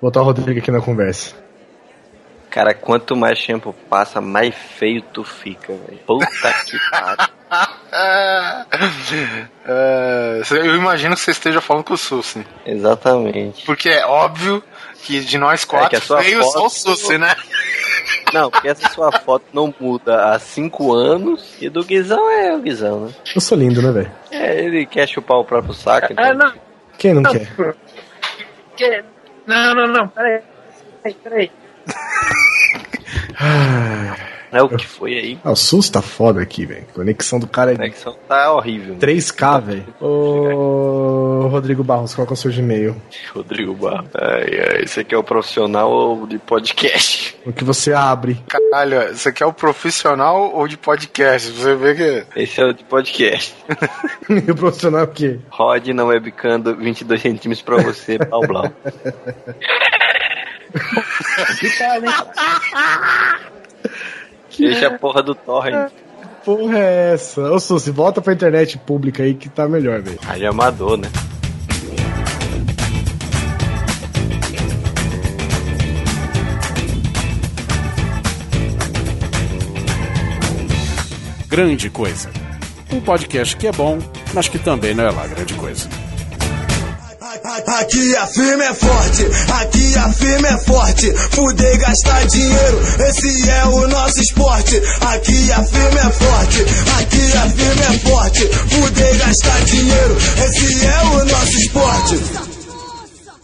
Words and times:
botar 0.00 0.20
o 0.20 0.24
Rodrigo 0.24 0.58
aqui 0.58 0.70
na 0.70 0.80
conversa. 0.80 1.34
Cara, 2.50 2.72
quanto 2.72 3.14
mais 3.14 3.44
tempo 3.44 3.74
passa, 3.90 4.18
mais 4.20 4.54
feio 4.54 5.02
tu 5.12 5.22
fica, 5.22 5.74
velho. 5.74 5.98
Puta 6.06 6.26
que 6.64 6.78
pariu. 6.90 7.36
É, 9.68 10.40
eu 10.50 10.74
imagino 10.74 11.14
que 11.14 11.20
você 11.20 11.30
esteja 11.30 11.60
falando 11.60 11.84
com 11.84 11.94
o 11.94 11.98
Sussi. 11.98 12.44
Exatamente. 12.66 13.64
Porque 13.64 13.88
é 13.88 14.04
óbvio 14.04 14.62
que 15.02 15.20
de 15.20 15.38
nós 15.38 15.64
quatro 15.64 15.86
É 15.86 15.90
que 15.90 15.96
a 15.96 16.00
sua 16.00 16.20
veio 16.20 16.42
só 16.42 16.66
o 16.66 16.70
foto- 16.70 16.70
Sussi, 16.70 17.16
né? 17.18 17.34
Não, 18.34 18.50
porque 18.50 18.66
essa 18.68 18.88
sua 18.90 19.12
foto 19.12 19.44
não 19.52 19.72
muda 19.78 20.30
há 20.30 20.38
cinco 20.40 20.92
anos 20.92 21.54
e 21.60 21.68
do 21.68 21.84
Guizão 21.84 22.28
é 22.30 22.54
o 22.54 22.58
Guizão, 22.60 23.06
né? 23.06 23.14
Eu 23.34 23.40
sou 23.40 23.56
lindo, 23.56 23.80
né, 23.80 23.92
velho? 23.92 24.10
É, 24.32 24.60
ele 24.64 24.84
quer 24.84 25.06
chupar 25.08 25.38
o 25.38 25.44
próprio 25.44 25.72
saco, 25.72 26.12
então. 26.12 26.24
Ah, 26.24 26.34
não. 26.34 26.52
Quem 26.98 27.14
não 27.14 27.22
Não, 27.22 27.30
quer? 27.32 27.48
Que... 28.76 29.04
Não, 29.46 29.74
não, 29.74 29.86
não. 29.86 30.08
Peraí. 30.08 30.42
Peraí, 31.02 31.16
peraí. 31.22 31.50
É 34.56 34.62
o 34.62 34.70
que 34.70 34.86
foi 34.86 35.18
aí. 35.18 35.38
Ah, 35.44 35.50
o 35.50 35.56
SUS 35.56 35.90
tá 35.90 36.00
foda 36.00 36.40
aqui, 36.40 36.64
velho. 36.64 36.86
Conexão 36.94 37.38
do 37.38 37.46
cara 37.46 37.72
é 37.72 37.76
conexão 37.76 38.16
tá 38.26 38.50
horrível. 38.54 38.96
3K, 38.96 39.62
velho. 39.62 39.84
Ô, 40.00 41.46
Rodrigo 41.48 41.84
Barros, 41.84 42.14
qual 42.14 42.26
que 42.26 42.32
é 42.32 42.34
o 42.34 42.36
seu 42.36 42.50
Gmail? 42.50 42.96
Rodrigo 43.34 43.74
Barro. 43.74 44.08
Ai, 44.14 44.58
ai, 44.58 44.82
esse 44.84 45.00
aqui 45.00 45.14
é 45.14 45.18
o 45.18 45.22
profissional 45.22 46.26
de 46.26 46.38
podcast. 46.38 47.36
O 47.44 47.52
que 47.52 47.64
você 47.64 47.92
abre? 47.92 48.42
Caralho, 48.48 49.14
você 49.14 49.30
quer 49.30 49.44
o 49.44 49.52
profissional 49.52 50.50
ou 50.54 50.66
de 50.66 50.78
podcast? 50.78 51.50
Você 51.50 51.74
vê 51.74 51.94
que. 51.94 52.24
Esse 52.40 52.58
é 52.58 52.64
o 52.64 52.72
de 52.72 52.82
podcast. 52.82 53.54
E 54.30 54.38
o 54.50 54.56
profissional 54.56 55.02
é 55.02 55.04
o 55.04 55.08
quê? 55.08 55.38
Rod 55.50 55.86
na 55.88 56.04
webcam 56.06 56.58
do 56.60 56.74
22 56.74 57.20
centímetros 57.20 57.60
pra 57.60 57.76
você, 57.76 58.16
blau 58.16 58.40
blau. 58.48 58.72
Deixa 64.58 64.88
a 64.88 64.98
porra 64.98 65.22
do 65.22 65.34
torrent. 65.34 65.90
Porra 66.44 66.78
é 66.78 67.14
essa? 67.14 67.50
Ô, 67.50 67.58
Susi, 67.58 67.90
volta 67.90 68.22
pra 68.22 68.32
internet 68.32 68.78
pública 68.78 69.22
aí 69.22 69.34
que 69.34 69.48
tá 69.48 69.68
melhor, 69.68 70.00
velho. 70.00 70.18
Rádio 70.22 70.48
amador, 70.48 70.96
né? 70.96 71.08
Grande 81.48 81.88
Coisa. 81.90 82.30
Um 82.92 83.00
podcast 83.00 83.56
que 83.56 83.66
é 83.66 83.72
bom, 83.72 83.98
mas 84.32 84.48
que 84.48 84.58
também 84.58 84.94
não 84.94 85.04
é 85.04 85.10
lá 85.10 85.26
grande 85.26 85.54
coisa. 85.54 85.88
Aqui 87.44 88.16
a 88.16 88.26
firma 88.26 88.64
é 88.64 88.74
forte, 88.74 89.26
aqui 89.60 89.98
a 89.98 90.12
firma 90.12 90.48
é 90.48 90.58
forte. 90.58 91.12
Fuder 91.32 91.74
e 91.74 91.78
gastar 91.78 92.26
dinheiro, 92.26 92.80
esse 93.08 93.50
é 93.50 93.64
o 93.66 93.88
nosso 93.88 94.20
esporte. 94.20 94.82
Aqui 95.00 95.52
a 95.52 95.62
firma 95.62 96.00
é 96.00 96.10
forte, 96.10 96.62
aqui 96.98 97.36
a 97.36 97.50
firma 97.50 97.84
é 97.84 97.98
forte. 97.98 98.48
Fuder 98.48 99.14
e 99.14 99.18
gastar 99.18 99.64
dinheiro, 99.64 100.16
esse 100.44 100.86
é 100.86 101.02
o 101.02 101.24
nosso 101.24 101.56
esporte. 101.58 102.20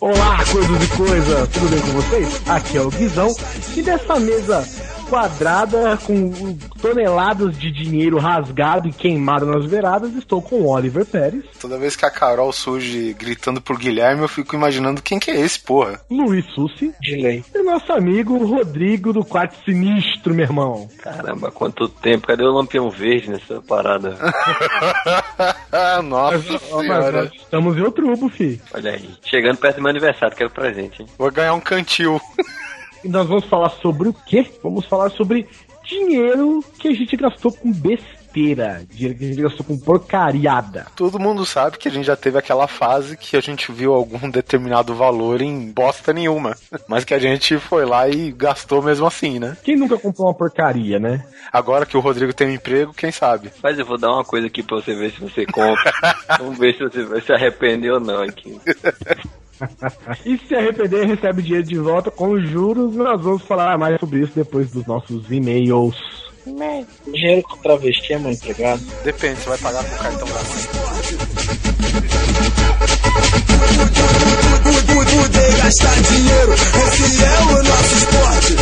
Olá, 0.00 0.44
coisas 0.50 0.82
e 0.82 0.86
coisa, 0.88 1.48
tudo 1.52 1.68
bem 1.68 1.80
com 1.80 1.92
vocês? 2.00 2.28
Aqui 2.46 2.76
é 2.76 2.80
o 2.80 2.90
Guizão 2.90 3.32
e 3.76 3.82
dessa 3.82 4.18
mesa 4.18 4.66
quadrada 5.12 5.94
com 5.98 6.56
toneladas 6.80 7.58
de 7.58 7.70
dinheiro 7.70 8.16
rasgado 8.16 8.88
e 8.88 8.92
queimado 8.92 9.44
nas 9.44 9.66
beiradas, 9.66 10.14
estou 10.14 10.40
com 10.40 10.62
o 10.62 10.68
Oliver 10.68 11.04
Pérez, 11.04 11.44
Toda 11.60 11.76
vez 11.76 11.94
que 11.94 12.06
a 12.06 12.10
Carol 12.10 12.50
surge 12.50 13.12
gritando 13.12 13.60
por 13.60 13.76
Guilherme, 13.78 14.22
eu 14.22 14.28
fico 14.28 14.56
imaginando 14.56 15.02
quem 15.02 15.18
que 15.18 15.30
é 15.30 15.38
esse, 15.38 15.60
porra. 15.60 16.00
Luiz 16.10 16.46
Sussi 16.54 16.94
De 16.98 17.16
lei. 17.16 17.44
e 17.54 17.62
nosso 17.62 17.92
amigo 17.92 18.38
Rodrigo 18.42 19.12
do 19.12 19.22
Quarto 19.22 19.54
Sinistro, 19.66 20.34
meu 20.34 20.46
irmão. 20.46 20.88
Caramba, 21.02 21.50
quanto 21.50 21.90
tempo. 21.90 22.26
Cadê 22.26 22.42
o 22.44 22.50
lampião 22.50 22.88
verde 22.88 23.28
nessa 23.28 23.60
parada? 23.60 24.16
Nossa 26.04 26.52
mas 26.52 26.62
senhora. 26.62 27.22
nós 27.24 27.32
estamos 27.34 27.76
em 27.76 27.82
outubro, 27.82 28.28
fi. 28.30 28.58
Olha 28.72 28.92
aí. 28.92 29.10
Chegando 29.22 29.58
perto 29.58 29.76
do 29.76 29.82
meu 29.82 29.90
aniversário, 29.90 30.36
quero 30.36 30.50
presente, 30.50 31.02
hein? 31.02 31.08
Vou 31.18 31.30
ganhar 31.30 31.52
um 31.52 31.60
cantil. 31.60 32.18
E 33.04 33.08
nós 33.08 33.26
vamos 33.26 33.44
falar 33.44 33.70
sobre 33.70 34.08
o 34.08 34.14
quê? 34.14 34.46
Vamos 34.62 34.86
falar 34.86 35.10
sobre 35.10 35.48
dinheiro 35.84 36.64
que 36.78 36.88
a 36.88 36.94
gente 36.94 37.16
gastou 37.16 37.52
com 37.52 37.72
besteira, 37.72 38.84
dinheiro 38.88 39.18
que 39.18 39.24
a 39.24 39.28
gente 39.28 39.42
gastou 39.42 39.66
com 39.66 39.78
porcariada. 39.78 40.86
Todo 40.94 41.18
mundo 41.18 41.44
sabe 41.44 41.78
que 41.78 41.88
a 41.88 41.90
gente 41.90 42.06
já 42.06 42.16
teve 42.16 42.38
aquela 42.38 42.68
fase 42.68 43.16
que 43.16 43.36
a 43.36 43.40
gente 43.40 43.72
viu 43.72 43.92
algum 43.92 44.30
determinado 44.30 44.94
valor 44.94 45.42
em 45.42 45.70
bosta 45.72 46.12
nenhuma. 46.12 46.56
Mas 46.88 47.04
que 47.04 47.14
a 47.14 47.18
gente 47.18 47.58
foi 47.58 47.84
lá 47.84 48.08
e 48.08 48.30
gastou 48.30 48.80
mesmo 48.80 49.06
assim, 49.06 49.38
né? 49.38 49.56
Quem 49.64 49.76
nunca 49.76 49.98
comprou 49.98 50.28
uma 50.28 50.34
porcaria, 50.34 50.98
né? 50.98 51.24
Agora 51.52 51.84
que 51.84 51.96
o 51.96 52.00
Rodrigo 52.00 52.32
tem 52.32 52.48
um 52.48 52.54
emprego, 52.54 52.94
quem 52.94 53.10
sabe? 53.10 53.50
Mas 53.62 53.78
eu 53.78 53.84
vou 53.84 53.98
dar 53.98 54.12
uma 54.12 54.24
coisa 54.24 54.46
aqui 54.46 54.62
pra 54.62 54.76
você 54.76 54.94
ver 54.94 55.10
se 55.10 55.20
você 55.20 55.44
compra. 55.44 55.92
Vamos 56.38 56.58
ver 56.58 56.74
se 56.74 56.84
você 56.84 57.02
vai 57.02 57.20
se 57.20 57.32
arrepender 57.32 57.92
ou 57.92 58.00
não 58.00 58.22
aqui. 58.22 58.58
E 60.24 60.38
se 60.38 60.54
arrepender, 60.54 61.06
recebe 61.06 61.42
dinheiro 61.42 61.66
de 61.66 61.78
volta 61.78 62.10
com 62.10 62.38
juros. 62.40 62.94
Nós 62.94 63.20
vamos 63.22 63.42
falar 63.42 63.78
mais 63.78 63.98
sobre 64.00 64.20
isso 64.20 64.32
depois 64.34 64.70
dos 64.70 64.86
nossos 64.86 65.30
e-mails. 65.30 65.96
Dinheiro 67.06 67.42
com 67.42 67.56
travesti 67.58 68.12
é 68.12 68.18
meu 68.18 68.32
empregado. 68.32 68.82
Depende, 69.04 69.40
você 69.40 69.48
vai 69.50 69.58
pagar 69.58 69.84
com 69.84 69.96
cartão 69.96 70.28
da 70.28 70.34
mãe. 70.34 71.62
Fuder 75.12 75.50
e 75.50 75.56
gastar 75.60 76.02
dinheiro, 76.02 76.52
esse 76.52 77.22
é 77.22 77.40
o 77.42 77.62
nosso 77.62 77.94
esporte. 77.96 78.61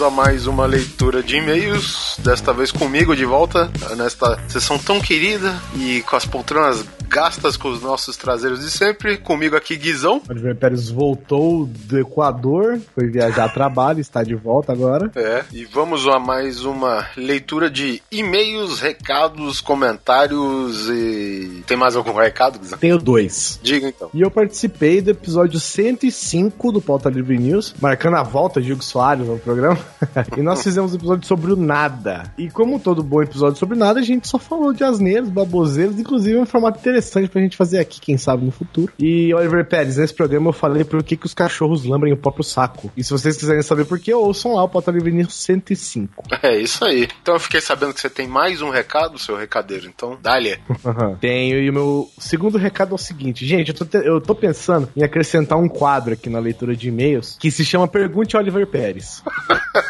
bem-vindos 0.00 0.02
a 0.02 0.10
mais 0.10 0.46
uma 0.46 0.66
leitura 0.66 1.22
de 1.22 1.36
e-mails. 1.36 2.16
Desta 2.20 2.52
vez 2.52 2.72
comigo 2.72 3.14
de 3.14 3.24
volta, 3.24 3.70
nesta 3.96 4.38
sessão 4.48 4.78
tão 4.78 5.00
querida 5.00 5.54
e 5.76 6.02
com 6.02 6.16
as 6.16 6.24
poltronas 6.24 6.84
gastas 7.10 7.56
com 7.56 7.68
os 7.68 7.82
nossos 7.82 8.16
traseiros 8.16 8.60
de 8.60 8.70
sempre. 8.70 9.18
Comigo 9.18 9.56
aqui, 9.56 9.76
Guizão. 9.76 10.22
Oliver 10.28 10.54
Pérez 10.54 10.88
voltou 10.88 11.66
do 11.66 11.98
Equador, 11.98 12.80
foi 12.94 13.08
viajar 13.08 13.46
a 13.46 13.48
trabalho, 13.48 14.00
está 14.00 14.22
de 14.22 14.34
volta 14.34 14.72
agora. 14.72 15.10
É, 15.16 15.44
e 15.52 15.64
vamos 15.64 16.06
a 16.06 16.20
mais 16.20 16.64
uma 16.64 17.08
leitura 17.16 17.68
de 17.68 18.00
e-mails, 18.12 18.78
recados, 18.80 19.60
comentários 19.60 20.88
e. 20.88 21.64
Tem 21.66 21.76
mais 21.76 21.96
algum 21.96 22.12
recado, 22.12 22.60
Guizão? 22.60 22.78
Tenho 22.78 22.98
dois. 22.98 23.58
Diga 23.60 23.88
então. 23.88 24.08
E 24.14 24.20
eu 24.20 24.30
participei 24.30 25.00
do 25.00 25.10
episódio 25.10 25.58
105 25.58 26.72
do 26.72 26.80
Pauta 26.80 27.10
Livre 27.10 27.36
News, 27.36 27.74
marcando 27.80 28.16
a 28.16 28.22
volta 28.22 28.62
de 28.62 28.72
Hugo 28.72 28.84
Soares 28.84 29.26
no 29.26 29.38
programa. 29.38 29.78
e 30.36 30.42
nós 30.42 30.62
fizemos 30.62 30.92
um 30.92 30.96
episódio 30.96 31.26
sobre 31.26 31.52
o 31.52 31.56
nada. 31.56 32.32
E 32.38 32.50
como 32.50 32.78
todo 32.78 33.02
bom 33.02 33.22
episódio 33.22 33.58
sobre 33.58 33.76
nada, 33.78 34.00
a 34.00 34.02
gente 34.02 34.26
só 34.28 34.38
falou 34.38 34.72
de 34.72 34.82
asneiros, 34.84 35.28
baboseiros, 35.28 35.98
inclusive 35.98 36.38
é 36.38 36.40
um 36.40 36.46
formato 36.46 36.78
interessante 36.78 37.28
pra 37.28 37.40
gente 37.40 37.56
fazer 37.56 37.78
aqui, 37.78 38.00
quem 38.00 38.16
sabe 38.16 38.44
no 38.44 38.50
futuro. 38.50 38.92
E 38.98 39.32
Oliver 39.34 39.66
Pérez, 39.68 39.96
nesse 39.96 40.14
programa 40.14 40.48
eu 40.48 40.52
falei 40.52 40.84
por 40.84 41.02
que, 41.02 41.16
que 41.16 41.26
os 41.26 41.34
cachorros 41.34 41.84
lambem 41.84 42.12
o 42.12 42.16
próprio 42.16 42.44
saco. 42.44 42.90
E 42.96 43.04
se 43.04 43.10
vocês 43.10 43.36
quiserem 43.36 43.62
saber 43.62 43.84
por 43.84 43.98
que, 43.98 44.12
ouçam 44.12 44.54
lá 44.54 44.64
o 44.64 44.68
Pauta 44.68 44.90
Livre 44.90 45.12
News 45.12 45.34
105. 45.34 46.24
É 46.42 46.56
isso 46.60 46.84
aí. 46.84 47.08
Então 47.22 47.34
eu 47.34 47.40
fiquei 47.40 47.60
sabendo 47.60 47.92
que 47.94 48.00
você 48.00 48.10
tem 48.10 48.26
mais 48.26 48.62
um 48.62 48.70
recado, 48.70 49.18
seu 49.18 49.36
recadeiro. 49.36 49.86
Então, 49.86 50.18
dá-lhe. 50.22 50.58
Tenho, 51.20 51.58
e 51.60 51.68
o 51.70 51.72
meu 51.72 52.10
segundo 52.18 52.58
recado 52.58 52.92
é 52.92 52.94
o 52.94 52.98
seguinte, 52.98 53.46
gente, 53.46 53.68
eu 53.70 53.74
tô, 53.74 53.84
te- 53.84 54.06
eu 54.06 54.20
tô 54.20 54.34
pensando 54.34 54.88
em 54.96 55.02
acrescentar 55.02 55.58
um 55.58 55.68
quadro 55.68 56.12
aqui 56.14 56.28
na 56.30 56.38
leitura 56.38 56.74
de 56.74 56.88
e-mails 56.88 57.36
que 57.38 57.50
se 57.50 57.64
chama 57.64 57.86
Pergunte 57.88 58.36
Oliver 58.36 58.66
Pérez. 58.66 59.22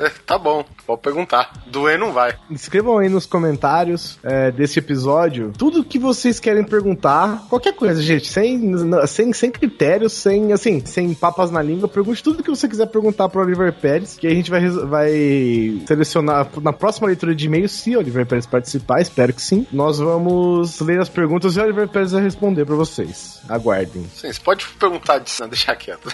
É, 0.00 0.10
Tá 0.30 0.38
bom, 0.38 0.64
pode 0.86 1.00
perguntar. 1.00 1.52
Doer 1.66 1.98
não 1.98 2.12
vai. 2.12 2.36
Escrevam 2.50 2.98
aí 2.98 3.08
nos 3.08 3.26
comentários 3.26 4.16
é, 4.22 4.52
desse 4.52 4.78
episódio 4.78 5.52
tudo 5.58 5.82
que 5.82 5.98
vocês 5.98 6.38
querem 6.38 6.62
perguntar. 6.62 7.46
Qualquer 7.48 7.74
coisa, 7.74 8.00
gente. 8.00 8.28
Sem, 8.28 8.72
sem, 9.08 9.32
sem 9.32 9.50
critérios, 9.50 10.12
sem, 10.12 10.52
assim, 10.52 10.86
sem 10.86 11.12
papas 11.14 11.50
na 11.50 11.60
língua. 11.60 11.88
Pergunte 11.88 12.22
tudo 12.22 12.44
que 12.44 12.48
você 12.50 12.68
quiser 12.68 12.86
perguntar 12.86 13.28
pro 13.28 13.40
Oliver 13.40 13.72
Pérez. 13.72 14.16
Que 14.16 14.28
a 14.28 14.30
gente 14.30 14.52
vai, 14.52 14.68
vai 14.68 15.82
selecionar 15.84 16.48
na 16.62 16.72
próxima 16.72 17.08
leitura 17.08 17.34
de 17.34 17.46
e-mail, 17.46 17.68
se 17.68 17.96
o 17.96 17.98
Oliver 17.98 18.24
Pérez 18.24 18.46
participar. 18.46 19.00
Espero 19.00 19.32
que 19.32 19.42
sim. 19.42 19.66
Nós 19.72 19.98
vamos 19.98 20.80
ler 20.80 21.00
as 21.00 21.08
perguntas 21.08 21.56
e 21.56 21.58
o 21.58 21.62
Oliver 21.64 21.88
Pérez 21.88 22.12
vai 22.12 22.22
responder 22.22 22.64
pra 22.64 22.76
vocês. 22.76 23.40
Aguardem. 23.48 24.04
Sim, 24.14 24.32
você 24.32 24.40
pode 24.40 24.64
perguntar 24.78 25.18
disso, 25.18 25.42
não, 25.42 25.48
deixar 25.48 25.74
quieto. 25.74 26.08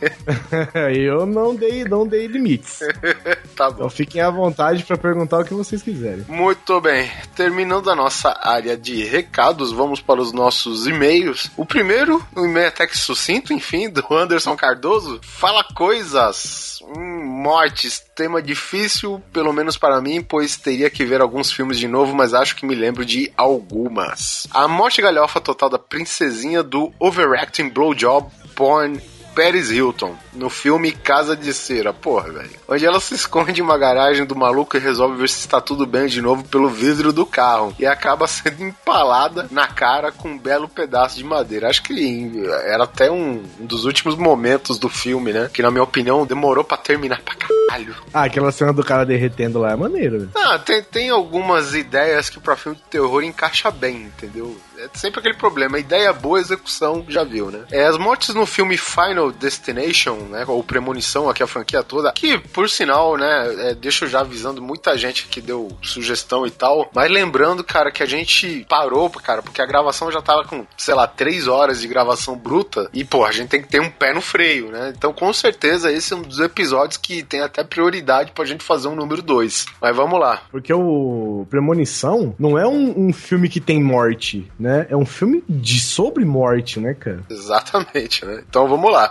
Eu 0.92 1.24
não 1.24 1.54
dei, 1.54 1.84
não 1.84 2.04
dei 2.04 2.26
limites. 2.26 2.80
Tá 3.56 3.68
bom. 3.68 3.76
Então 3.76 3.90
fiquem 3.90 4.22
à 4.22 4.30
vontade 4.30 4.84
pra 4.84 4.96
perguntar 4.96 5.40
o 5.40 5.44
que 5.44 5.52
vocês 5.52 5.82
quiserem. 5.82 6.24
Muito 6.28 6.80
bem. 6.80 7.10
Terminando 7.36 7.90
a 7.90 7.94
nossa 7.94 8.38
área 8.42 8.76
de 8.76 9.04
recados, 9.04 9.70
vamos 9.70 10.00
para 10.00 10.20
os 10.20 10.32
nossos 10.32 10.86
e-mails. 10.86 11.50
O 11.56 11.66
primeiro, 11.66 12.24
um 12.34 12.46
e-mail 12.46 12.68
até 12.68 12.86
que 12.86 12.96
sucinto, 12.96 13.52
enfim, 13.52 13.90
do 13.90 14.04
Anderson 14.10 14.56
Cardoso. 14.56 15.20
Fala 15.22 15.62
coisas. 15.62 16.78
Hum, 16.82 17.24
mortes, 17.24 18.02
tema 18.14 18.40
difícil, 18.40 19.22
pelo 19.32 19.52
menos 19.52 19.76
para 19.76 20.00
mim, 20.00 20.22
pois 20.22 20.56
teria 20.56 20.88
que 20.88 21.04
ver 21.04 21.20
alguns 21.20 21.52
filmes 21.52 21.78
de 21.78 21.86
novo, 21.86 22.14
mas 22.14 22.32
acho 22.32 22.56
que 22.56 22.64
me 22.64 22.74
lembro 22.74 23.04
de 23.04 23.30
algumas. 23.36 24.46
A 24.50 24.66
morte 24.66 25.02
galhofa 25.02 25.40
total 25.40 25.68
da 25.68 25.78
princesinha 25.78 26.62
do 26.62 26.92
Overacting 26.98 27.68
Blowjob 27.68 28.30
Porn 28.54 29.00
Paris 29.40 29.70
Hilton, 29.70 30.14
no 30.34 30.50
filme 30.50 30.92
Casa 30.92 31.34
de 31.34 31.54
Cera, 31.54 31.94
porra, 31.94 32.30
velho. 32.30 32.50
Onde 32.68 32.84
ela 32.84 33.00
se 33.00 33.14
esconde 33.14 33.58
em 33.58 33.64
uma 33.64 33.78
garagem 33.78 34.26
do 34.26 34.36
maluco 34.36 34.76
e 34.76 34.80
resolve 34.80 35.16
ver 35.16 35.30
se 35.30 35.38
está 35.38 35.62
tudo 35.62 35.86
bem 35.86 36.08
de 36.08 36.20
novo 36.20 36.44
pelo 36.44 36.68
vidro 36.68 37.10
do 37.10 37.24
carro. 37.24 37.74
E 37.78 37.86
acaba 37.86 38.26
sendo 38.28 38.62
empalada 38.62 39.48
na 39.50 39.66
cara 39.66 40.12
com 40.12 40.28
um 40.28 40.38
belo 40.38 40.68
pedaço 40.68 41.16
de 41.16 41.24
madeira. 41.24 41.70
Acho 41.70 41.82
que 41.82 42.30
era 42.66 42.84
até 42.84 43.10
um, 43.10 43.42
um 43.58 43.64
dos 43.64 43.86
últimos 43.86 44.14
momentos 44.14 44.78
do 44.78 44.90
filme, 44.90 45.32
né? 45.32 45.48
Que 45.50 45.62
na 45.62 45.70
minha 45.70 45.84
opinião 45.84 46.26
demorou 46.26 46.62
para 46.62 46.76
terminar 46.76 47.22
pra 47.22 47.34
caralho. 47.34 47.96
Ah, 48.12 48.24
aquela 48.24 48.52
cena 48.52 48.74
do 48.74 48.84
cara 48.84 49.06
derretendo 49.06 49.58
lá 49.58 49.72
é 49.72 49.76
maneiro, 49.76 50.18
velho. 50.18 50.32
Ah, 50.36 50.58
tem, 50.58 50.82
tem 50.82 51.08
algumas 51.08 51.74
ideias 51.74 52.28
que 52.28 52.38
pra 52.38 52.56
filme 52.56 52.76
de 52.76 52.84
terror 52.84 53.24
encaixa 53.24 53.70
bem, 53.70 54.02
entendeu? 54.02 54.54
É 54.76 54.88
sempre 54.94 55.20
aquele 55.20 55.36
problema, 55.36 55.78
ideia 55.78 56.12
boa, 56.12 56.40
execução, 56.40 57.04
já 57.08 57.22
viu, 57.22 57.50
né? 57.50 57.64
É, 57.70 57.84
as 57.84 57.96
mortes 57.98 58.34
no 58.34 58.46
filme 58.46 58.76
Final 58.76 59.29
Destination, 59.32 60.14
né, 60.30 60.44
ou 60.46 60.62
Premonição, 60.62 61.28
aqui 61.28 61.42
a 61.42 61.46
franquia 61.46 61.82
toda, 61.82 62.12
que, 62.12 62.38
por 62.38 62.68
sinal, 62.68 63.16
né, 63.16 63.70
é, 63.70 63.74
deixo 63.74 64.06
já 64.06 64.20
avisando 64.20 64.62
muita 64.62 64.96
gente 64.96 65.26
que 65.26 65.40
deu 65.40 65.68
sugestão 65.82 66.46
e 66.46 66.50
tal, 66.50 66.90
mas 66.94 67.10
lembrando, 67.10 67.64
cara, 67.64 67.90
que 67.90 68.02
a 68.02 68.06
gente 68.06 68.66
parou, 68.68 69.08
cara, 69.10 69.42
porque 69.42 69.62
a 69.62 69.66
gravação 69.66 70.10
já 70.10 70.20
tava 70.20 70.44
com, 70.44 70.66
sei 70.76 70.94
lá, 70.94 71.06
três 71.06 71.48
horas 71.48 71.80
de 71.80 71.88
gravação 71.88 72.36
bruta, 72.36 72.88
e, 72.92 73.04
pô, 73.04 73.24
a 73.24 73.32
gente 73.32 73.48
tem 73.48 73.62
que 73.62 73.68
ter 73.68 73.80
um 73.80 73.90
pé 73.90 74.12
no 74.12 74.20
freio, 74.20 74.70
né? 74.70 74.92
Então, 74.96 75.12
com 75.12 75.32
certeza, 75.32 75.92
esse 75.92 76.12
é 76.12 76.16
um 76.16 76.22
dos 76.22 76.38
episódios 76.38 76.96
que 76.96 77.22
tem 77.22 77.40
até 77.40 77.64
prioridade 77.64 78.32
pra 78.32 78.44
gente 78.44 78.64
fazer 78.64 78.88
um 78.88 78.94
número 78.94 79.22
dois. 79.22 79.66
Mas 79.80 79.94
vamos 79.94 80.18
lá. 80.18 80.42
Porque 80.50 80.72
o 80.72 81.46
Premonição 81.48 82.34
não 82.38 82.58
é 82.58 82.66
um, 82.66 83.08
um 83.08 83.12
filme 83.12 83.48
que 83.48 83.60
tem 83.60 83.82
morte, 83.82 84.50
né? 84.58 84.86
É 84.90 84.96
um 84.96 85.06
filme 85.06 85.42
de 85.48 85.80
sobre 85.80 86.24
morte, 86.24 86.80
né, 86.80 86.94
cara? 86.94 87.24
Exatamente, 87.28 88.24
né? 88.24 88.42
Então 88.48 88.68
vamos 88.68 88.90
lá. 88.92 89.09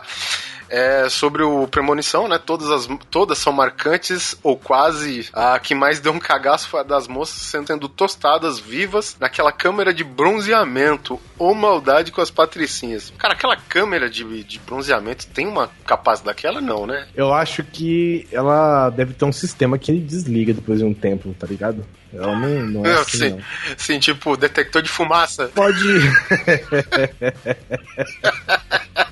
É 0.69 1.09
sobre 1.09 1.41
o 1.41 1.67
Premonição, 1.67 2.27
né? 2.27 2.37
Todas, 2.37 2.69
as, 2.69 2.87
todas 3.09 3.39
são 3.39 3.51
marcantes, 3.51 4.37
ou 4.43 4.55
quase. 4.55 5.27
A 5.33 5.57
que 5.57 5.73
mais 5.73 5.99
deu 5.99 6.13
um 6.13 6.19
cagaço 6.19 6.69
foi 6.69 6.81
a 6.81 6.83
das 6.83 7.07
moças 7.07 7.41
sendo 7.41 7.89
tostadas 7.89 8.59
vivas 8.59 9.17
naquela 9.19 9.51
câmera 9.51 9.91
de 9.91 10.03
bronzeamento. 10.03 11.19
Ou 11.39 11.55
maldade 11.55 12.11
com 12.11 12.21
as 12.21 12.29
patricinhas. 12.29 13.11
Cara, 13.17 13.33
aquela 13.33 13.55
câmera 13.55 14.09
de, 14.09 14.43
de 14.43 14.59
bronzeamento 14.59 15.25
tem 15.27 15.47
uma 15.47 15.71
capacidade 15.85 16.19
daquela, 16.35 16.61
não, 16.61 16.85
né? 16.85 17.07
Eu 17.15 17.33
acho 17.33 17.63
que 17.63 18.27
ela 18.31 18.89
deve 18.91 19.13
ter 19.13 19.25
um 19.25 19.31
sistema 19.31 19.79
que 19.79 19.91
ele 19.91 20.01
desliga 20.01 20.53
depois 20.53 20.79
de 20.79 20.85
um 20.85 20.93
tempo, 20.93 21.33
tá 21.39 21.47
ligado? 21.47 21.83
Ela 22.13 22.37
não, 22.37 22.67
não 22.67 22.85
é 22.85 22.93
assim, 22.99 23.17
sim, 23.17 23.29
não. 23.29 23.39
sim, 23.77 23.99
tipo, 23.99 24.37
detector 24.37 24.81
de 24.83 24.89
fumaça. 24.89 25.49
Pode. 25.55 25.79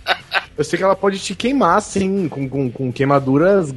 Eu 0.57 0.63
sei 0.63 0.77
que 0.77 0.83
ela 0.83 0.95
pode 0.95 1.19
te 1.19 1.35
queimar, 1.35 1.77
assim, 1.77 2.27
com, 2.27 2.49
com, 2.49 2.71
com 2.71 2.91
queimaduras, 2.91 3.73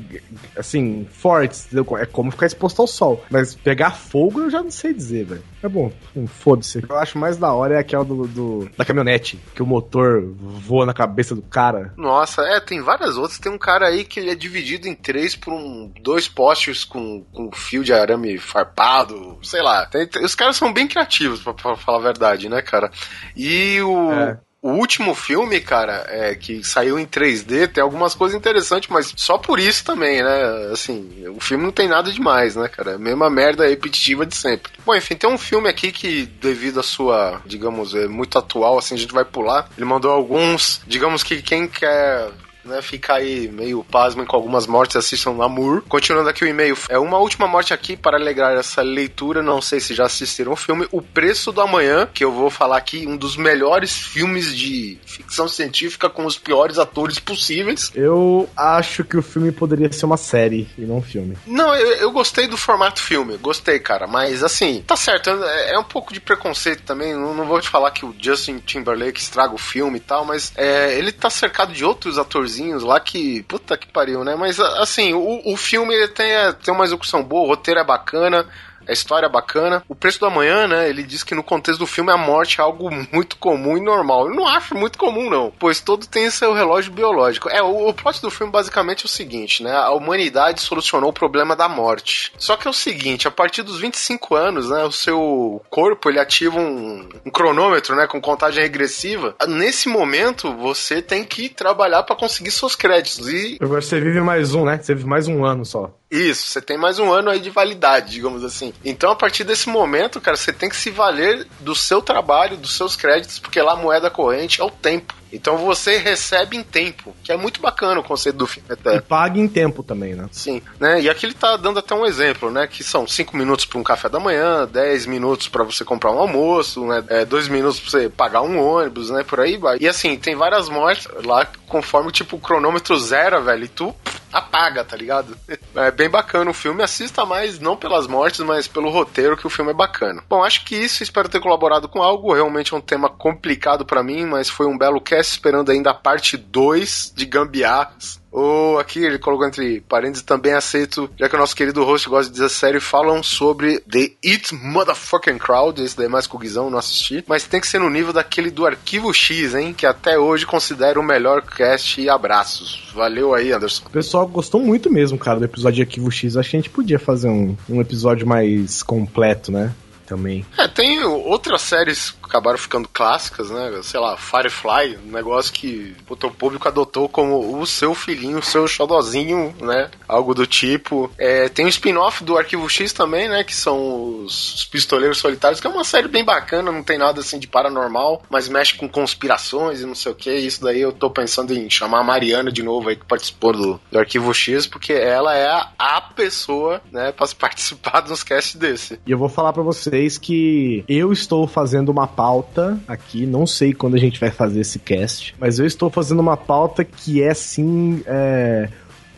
assim, 0.56 1.06
fortes, 1.10 1.66
entendeu? 1.66 1.96
É 1.98 2.06
como 2.06 2.30
ficar 2.30 2.46
exposto 2.46 2.80
ao 2.80 2.86
sol. 2.86 3.22
Mas 3.30 3.54
pegar 3.54 3.90
fogo 3.92 4.40
eu 4.40 4.50
já 4.50 4.62
não 4.62 4.70
sei 4.70 4.94
dizer, 4.94 5.24
velho. 5.26 5.42
É 5.62 5.68
bom, 5.68 5.92
hum, 6.16 6.26
foda-se. 6.26 6.78
O 6.78 6.82
que 6.86 6.90
eu 6.92 6.98
acho 6.98 7.18
mais 7.18 7.36
da 7.36 7.52
hora 7.52 7.74
é 7.74 7.78
aquela 7.78 8.04
do, 8.04 8.26
do- 8.26 8.70
da 8.78 8.84
caminhonete, 8.84 9.38
que 9.54 9.62
o 9.62 9.66
motor 9.66 10.22
voa 10.38 10.86
na 10.86 10.94
cabeça 10.94 11.34
do 11.34 11.42
cara. 11.42 11.92
Nossa, 11.96 12.42
é, 12.42 12.60
tem 12.60 12.80
várias 12.80 13.16
outras. 13.16 13.38
Tem 13.38 13.52
um 13.52 13.58
cara 13.58 13.86
aí 13.86 14.04
que 14.04 14.18
ele 14.18 14.30
é 14.30 14.34
dividido 14.34 14.88
em 14.88 14.94
três 14.94 15.36
por 15.36 15.52
um, 15.52 15.92
dois 16.00 16.28
postes 16.28 16.84
com, 16.84 17.22
com 17.32 17.52
fio 17.52 17.84
de 17.84 17.92
arame 17.92 18.38
farpado, 18.38 19.38
sei 19.42 19.62
lá. 19.62 19.84
Tem- 19.86 20.06
tem- 20.06 20.24
os 20.24 20.34
caras 20.34 20.56
são 20.56 20.72
bem 20.72 20.88
criativos, 20.88 21.42
pra, 21.42 21.52
pra 21.52 21.76
falar 21.76 21.98
a 21.98 22.02
verdade, 22.02 22.48
né, 22.48 22.62
cara? 22.62 22.90
E 23.36 23.80
o. 23.82 24.12
É. 24.12 24.38
O 24.62 24.72
último 24.72 25.14
filme, 25.14 25.58
cara, 25.58 26.04
é, 26.08 26.34
que 26.34 26.62
saiu 26.62 26.98
em 26.98 27.06
3D, 27.06 27.66
tem 27.68 27.82
algumas 27.82 28.14
coisas 28.14 28.36
interessantes, 28.36 28.90
mas 28.90 29.12
só 29.16 29.38
por 29.38 29.58
isso 29.58 29.82
também, 29.82 30.22
né? 30.22 30.70
Assim, 30.70 31.26
o 31.28 31.40
filme 31.40 31.64
não 31.64 31.72
tem 31.72 31.88
nada 31.88 32.12
demais, 32.12 32.56
né, 32.56 32.68
cara? 32.68 32.92
É 32.92 32.98
mesma 32.98 33.30
merda 33.30 33.66
repetitiva 33.66 34.26
de 34.26 34.36
sempre. 34.36 34.70
Bom, 34.84 34.94
enfim, 34.94 35.16
tem 35.16 35.30
um 35.30 35.38
filme 35.38 35.66
aqui 35.66 35.90
que, 35.90 36.26
devido 36.26 36.80
à 36.80 36.82
sua, 36.82 37.40
digamos, 37.46 37.94
é 37.94 38.06
muito 38.06 38.36
atual, 38.38 38.76
assim, 38.76 38.94
a 38.94 38.98
gente 38.98 39.14
vai 39.14 39.24
pular. 39.24 39.66
Ele 39.78 39.86
mandou 39.86 40.10
alguns, 40.10 40.82
digamos 40.86 41.22
que 41.22 41.40
quem 41.40 41.66
quer 41.66 42.28
né, 42.70 42.80
ficar 42.82 43.16
aí 43.16 43.48
meio 43.48 43.84
pasmo 43.84 44.24
com 44.24 44.36
algumas 44.36 44.66
mortes, 44.66 44.96
assistam 44.96 45.34
Namur. 45.34 45.82
Continuando 45.88 46.28
aqui 46.28 46.44
o 46.44 46.48
e-mail, 46.48 46.76
é 46.88 46.98
uma 46.98 47.18
última 47.18 47.46
morte 47.46 47.74
aqui 47.74 47.96
para 47.96 48.16
alegrar 48.16 48.56
essa 48.56 48.82
leitura, 48.82 49.42
não 49.42 49.60
sei 49.60 49.80
se 49.80 49.94
já 49.94 50.04
assistiram 50.04 50.52
o 50.52 50.56
filme, 50.56 50.86
O 50.92 51.02
Preço 51.02 51.52
do 51.52 51.60
Amanhã, 51.60 52.08
que 52.12 52.24
eu 52.24 52.32
vou 52.32 52.50
falar 52.50 52.76
aqui, 52.76 53.06
um 53.06 53.16
dos 53.16 53.36
melhores 53.36 53.92
filmes 53.92 54.54
de 54.54 54.98
ficção 55.04 55.48
científica 55.48 56.08
com 56.08 56.24
os 56.24 56.38
piores 56.38 56.78
atores 56.78 57.18
possíveis. 57.18 57.90
Eu 57.94 58.48
acho 58.56 59.04
que 59.04 59.16
o 59.16 59.22
filme 59.22 59.50
poderia 59.50 59.90
ser 59.92 60.06
uma 60.06 60.16
série 60.16 60.68
e 60.78 60.82
não 60.82 60.98
um 60.98 61.02
filme. 61.02 61.36
Não, 61.46 61.74
eu, 61.74 61.96
eu 61.96 62.12
gostei 62.12 62.46
do 62.46 62.56
formato 62.56 63.00
filme, 63.00 63.36
gostei, 63.36 63.78
cara, 63.80 64.06
mas 64.06 64.42
assim, 64.44 64.82
tá 64.86 64.96
certo, 64.96 65.30
é, 65.30 65.72
é 65.72 65.78
um 65.78 65.84
pouco 65.84 66.12
de 66.12 66.20
preconceito 66.20 66.82
também, 66.82 67.14
não, 67.14 67.34
não 67.34 67.46
vou 67.46 67.60
te 67.60 67.68
falar 67.68 67.90
que 67.90 68.04
o 68.04 68.14
Justin 68.18 68.58
Timberlake 68.58 69.20
estraga 69.20 69.54
o 69.54 69.58
filme 69.58 69.98
e 69.98 70.00
tal, 70.00 70.24
mas 70.24 70.52
é, 70.56 70.96
ele 70.96 71.10
tá 71.10 71.28
cercado 71.28 71.72
de 71.72 71.84
outros 71.84 72.18
lá 72.68 73.00
que, 73.00 73.42
puta 73.44 73.76
que 73.76 73.86
pariu, 73.86 74.24
né? 74.24 74.36
Mas 74.36 74.58
assim, 74.60 75.12
o, 75.14 75.40
o 75.44 75.56
filme 75.56 75.94
ele 75.94 76.08
tem, 76.08 76.30
é, 76.30 76.52
tem 76.52 76.72
uma 76.72 76.84
execução 76.84 77.22
boa, 77.22 77.44
o 77.44 77.48
roteiro 77.48 77.80
é 77.80 77.84
bacana, 77.84 78.46
a 78.90 78.92
história 78.92 79.26
é 79.26 79.30
bacana. 79.30 79.82
O 79.88 79.94
Preço 79.94 80.18
do 80.18 80.26
Amanhã, 80.26 80.66
né? 80.66 80.88
Ele 80.88 81.02
diz 81.02 81.22
que 81.22 81.34
no 81.34 81.42
contexto 81.42 81.78
do 81.78 81.86
filme 81.86 82.10
a 82.10 82.16
morte 82.16 82.60
é 82.60 82.64
algo 82.64 82.90
muito 83.12 83.36
comum 83.36 83.78
e 83.78 83.80
normal. 83.80 84.26
Eu 84.28 84.34
não 84.34 84.46
acho 84.46 84.74
muito 84.74 84.98
comum, 84.98 85.30
não. 85.30 85.52
Pois 85.58 85.80
todo 85.80 86.06
tem 86.06 86.28
seu 86.28 86.52
relógio 86.52 86.92
biológico. 86.92 87.48
É, 87.48 87.62
o, 87.62 87.88
o 87.88 87.94
plot 87.94 88.20
do 88.20 88.30
filme 88.30 88.52
basicamente 88.52 89.04
é 89.04 89.06
o 89.06 89.08
seguinte, 89.08 89.62
né? 89.62 89.72
A 89.72 89.92
humanidade 89.92 90.60
solucionou 90.60 91.10
o 91.10 91.12
problema 91.12 91.54
da 91.54 91.68
morte. 91.68 92.32
Só 92.36 92.56
que 92.56 92.66
é 92.66 92.70
o 92.70 92.74
seguinte, 92.74 93.28
a 93.28 93.30
partir 93.30 93.62
dos 93.62 93.78
25 93.78 94.34
anos, 94.34 94.70
né? 94.70 94.82
O 94.84 94.92
seu 94.92 95.62
corpo, 95.70 96.10
ele 96.10 96.18
ativa 96.18 96.58
um, 96.58 97.08
um 97.24 97.30
cronômetro, 97.30 97.94
né? 97.94 98.08
Com 98.08 98.20
contagem 98.20 98.62
regressiva. 98.62 99.36
Nesse 99.46 99.88
momento, 99.88 100.52
você 100.56 101.00
tem 101.00 101.24
que 101.24 101.48
trabalhar 101.48 102.02
para 102.02 102.16
conseguir 102.16 102.50
seus 102.50 102.74
créditos. 102.74 103.28
E 103.28 103.56
Agora 103.60 103.80
você 103.80 104.00
vive 104.00 104.20
mais 104.20 104.52
um, 104.52 104.64
né? 104.64 104.78
Você 104.82 104.94
vive 104.94 105.08
mais 105.08 105.28
um 105.28 105.44
ano 105.44 105.64
só. 105.64 105.92
Isso, 106.10 106.48
você 106.48 106.60
tem 106.60 106.76
mais 106.76 106.98
um 106.98 107.12
ano 107.12 107.30
aí 107.30 107.38
de 107.38 107.50
validade, 107.50 108.10
digamos 108.10 108.42
assim. 108.42 108.72
Então, 108.84 109.10
a 109.10 109.16
partir 109.16 109.44
desse 109.44 109.68
momento, 109.68 110.20
cara, 110.20 110.36
você 110.36 110.52
tem 110.52 110.68
que 110.68 110.76
se 110.76 110.90
valer 110.90 111.46
do 111.60 111.74
seu 111.74 112.02
trabalho, 112.02 112.56
dos 112.56 112.74
seus 112.74 112.96
créditos, 112.96 113.38
porque 113.38 113.62
lá 113.62 113.74
a 113.74 113.76
moeda 113.76 114.10
corrente 114.10 114.60
é 114.60 114.64
o 114.64 114.70
tempo. 114.70 115.14
Então 115.32 115.56
você 115.58 115.96
recebe 115.98 116.56
em 116.56 116.62
tempo, 116.62 117.14
que 117.22 117.32
é 117.32 117.36
muito 117.36 117.60
bacana 117.60 118.00
o 118.00 118.04
conceito 118.04 118.36
do 118.36 118.46
filme 118.46 118.68
E 118.68 118.72
até. 118.72 119.00
paga 119.00 119.38
em 119.38 119.48
tempo 119.48 119.82
também, 119.82 120.14
né? 120.14 120.28
Sim, 120.32 120.62
né? 120.78 121.00
E 121.00 121.08
aqui 121.08 121.26
ele 121.26 121.34
tá 121.34 121.56
dando 121.56 121.78
até 121.78 121.94
um 121.94 122.06
exemplo, 122.06 122.50
né? 122.50 122.66
Que 122.66 122.82
são 122.82 123.06
5 123.06 123.36
minutos 123.36 123.64
para 123.64 123.78
um 123.78 123.82
café 123.82 124.08
da 124.08 124.20
manhã, 124.20 124.66
10 124.66 125.06
minutos 125.06 125.48
para 125.48 125.64
você 125.64 125.84
comprar 125.84 126.12
um 126.12 126.18
almoço, 126.18 126.84
né? 126.86 127.24
2 127.24 127.48
minutos 127.48 127.80
para 127.80 127.90
você 127.90 128.08
pagar 128.08 128.42
um 128.42 128.58
ônibus, 128.60 129.10
né? 129.10 129.22
Por 129.22 129.40
aí 129.40 129.56
vai. 129.56 129.78
E 129.80 129.88
assim, 129.88 130.16
tem 130.16 130.34
várias 130.34 130.68
mortes 130.68 131.08
lá 131.24 131.46
conforme 131.66 132.10
tipo 132.10 132.36
o 132.36 132.40
cronômetro 132.40 132.98
zero, 132.98 133.42
velho, 133.42 133.64
e 133.64 133.68
tu 133.68 133.94
apaga, 134.32 134.84
tá 134.84 134.96
ligado? 134.96 135.36
É 135.72 135.90
bem 135.90 136.10
bacana 136.10 136.50
o 136.50 136.54
filme. 136.54 136.82
Assista 136.82 137.24
mais, 137.24 137.60
não 137.60 137.76
pelas 137.76 138.08
mortes, 138.08 138.40
mas 138.40 138.66
pelo 138.66 138.90
roteiro, 138.90 139.36
que 139.36 139.46
o 139.46 139.50
filme 139.50 139.70
é 139.70 139.74
bacana. 139.74 140.22
Bom, 140.28 140.42
acho 140.42 140.64
que 140.64 140.74
isso. 140.74 141.02
Espero 141.02 141.28
ter 141.28 141.40
colaborado 141.40 141.88
com 141.88 142.02
algo. 142.02 142.34
Realmente 142.34 142.74
é 142.74 142.76
um 142.76 142.80
tema 142.80 143.08
complicado 143.08 143.84
para 143.86 144.02
mim, 144.02 144.26
mas 144.26 144.48
foi 144.50 144.66
um 144.66 144.76
belo 144.76 145.00
cast. 145.00 145.19
Esperando 145.28 145.70
ainda 145.70 145.90
a 145.90 145.94
parte 145.94 146.36
2 146.36 147.12
de 147.14 147.24
Gambiarras. 147.26 148.20
Ou 148.32 148.78
aqui 148.78 149.00
ele 149.04 149.18
colocou 149.18 149.46
entre 149.46 149.80
parênteses 149.80 150.22
também 150.22 150.52
aceito, 150.52 151.10
já 151.18 151.28
que 151.28 151.34
o 151.34 151.38
nosso 151.38 151.56
querido 151.56 151.82
host 151.82 152.08
gosta 152.08 152.26
de 152.26 152.32
dizer 152.32 152.48
sério, 152.48 152.80
falam 152.80 153.22
sobre 153.22 153.80
The 153.80 154.12
It 154.24 154.54
Motherfucking 154.54 155.38
Crowd, 155.38 155.82
esse 155.82 155.96
daí 155.96 156.08
mais 156.08 156.28
com 156.28 156.36
o 156.36 156.40
Guizão, 156.40 156.70
não 156.70 156.78
assisti, 156.78 157.24
mas 157.26 157.44
tem 157.44 157.60
que 157.60 157.66
ser 157.66 157.80
no 157.80 157.90
nível 157.90 158.12
daquele 158.12 158.50
do 158.50 158.64
Arquivo 158.64 159.12
X, 159.12 159.54
hein, 159.54 159.74
que 159.74 159.84
até 159.84 160.16
hoje 160.16 160.46
considero 160.46 161.00
o 161.00 161.04
melhor 161.04 161.42
cast 161.42 162.00
e 162.00 162.08
abraços. 162.08 162.88
Valeu 162.94 163.34
aí, 163.34 163.52
Anderson. 163.52 163.86
O 163.86 163.90
pessoal 163.90 164.28
gostou 164.28 164.60
muito 164.60 164.88
mesmo, 164.92 165.18
cara, 165.18 165.40
do 165.40 165.44
episódio 165.44 165.76
de 165.76 165.82
Arquivo 165.82 166.10
X. 166.10 166.36
Acho 166.36 166.50
que 166.50 166.56
a 166.56 166.60
gente 166.60 166.70
podia 166.70 167.00
fazer 167.00 167.28
um, 167.28 167.56
um 167.68 167.80
episódio 167.80 168.28
mais 168.28 168.80
completo, 168.84 169.50
né? 169.50 169.74
Também. 170.10 170.44
É, 170.58 170.66
tem 170.66 171.04
outras 171.04 171.62
séries 171.62 172.12
acabaram 172.30 172.58
ficando 172.58 172.88
clássicas, 172.88 173.50
né? 173.50 173.80
Sei 173.82 173.98
lá, 173.98 174.16
Firefly, 174.16 174.98
um 175.04 175.12
negócio 175.12 175.52
que 175.52 175.94
o 176.08 176.16
teu 176.16 176.30
público 176.30 176.66
adotou 176.66 177.08
como 177.08 177.60
o 177.60 177.66
seu 177.66 177.94
filhinho, 177.94 178.38
o 178.38 178.42
seu 178.42 178.66
xodozinho, 178.66 179.54
né? 179.60 179.88
Algo 180.08 180.34
do 180.34 180.46
tipo. 180.46 181.10
É, 181.16 181.48
tem 181.48 181.64
o 181.64 181.68
spin-off 181.68 182.24
do 182.24 182.36
Arquivo 182.36 182.68
X 182.68 182.92
também, 182.92 183.28
né? 183.28 183.44
Que 183.44 183.54
são 183.54 184.24
os, 184.24 184.54
os 184.54 184.64
Pistoleiros 184.64 185.18
Solitários, 185.18 185.60
que 185.60 185.66
é 185.66 185.70
uma 185.70 185.84
série 185.84 186.08
bem 186.08 186.24
bacana, 186.24 186.72
não 186.72 186.82
tem 186.82 186.98
nada 186.98 187.20
assim 187.20 187.38
de 187.38 187.46
paranormal, 187.46 188.22
mas 188.28 188.48
mexe 188.48 188.76
com 188.76 188.88
conspirações 188.88 189.80
e 189.80 189.86
não 189.86 189.94
sei 189.94 190.10
o 190.10 190.14
que. 190.14 190.32
Isso 190.32 190.62
daí 190.62 190.80
eu 190.80 190.92
tô 190.92 191.08
pensando 191.08 191.52
em 191.52 191.70
chamar 191.70 192.00
a 192.00 192.04
Mariana 192.04 192.50
de 192.50 192.62
novo 192.62 192.88
aí 192.88 192.96
que 192.96 193.06
participou 193.06 193.52
do, 193.52 193.80
do 193.90 193.98
Arquivo 193.98 194.32
X, 194.32 194.66
porque 194.66 194.92
ela 194.92 195.36
é 195.36 195.46
a, 195.46 195.72
a 195.78 196.00
pessoa, 196.00 196.80
né, 196.90 197.12
pra 197.12 197.26
participar 197.38 198.02
de 198.02 198.12
uns 198.12 198.22
casts 198.22 198.54
desse. 198.54 199.00
E 199.06 199.10
eu 199.10 199.18
vou 199.18 199.28
falar 199.28 199.52
pra 199.52 199.62
vocês 199.62 199.99
que 200.18 200.84
eu 200.88 201.12
estou 201.12 201.46
fazendo 201.46 201.90
uma 201.90 202.06
pauta 202.06 202.78
aqui, 202.86 203.26
não 203.26 203.46
sei 203.46 203.72
quando 203.72 203.96
a 203.96 203.98
gente 203.98 204.18
vai 204.20 204.30
fazer 204.30 204.60
esse 204.60 204.78
cast, 204.78 205.34
mas 205.38 205.58
eu 205.58 205.66
estou 205.66 205.90
fazendo 205.90 206.20
uma 206.20 206.36
pauta 206.36 206.84
que 206.84 207.22
é 207.22 207.30
assim. 207.30 208.02
É... 208.06 208.68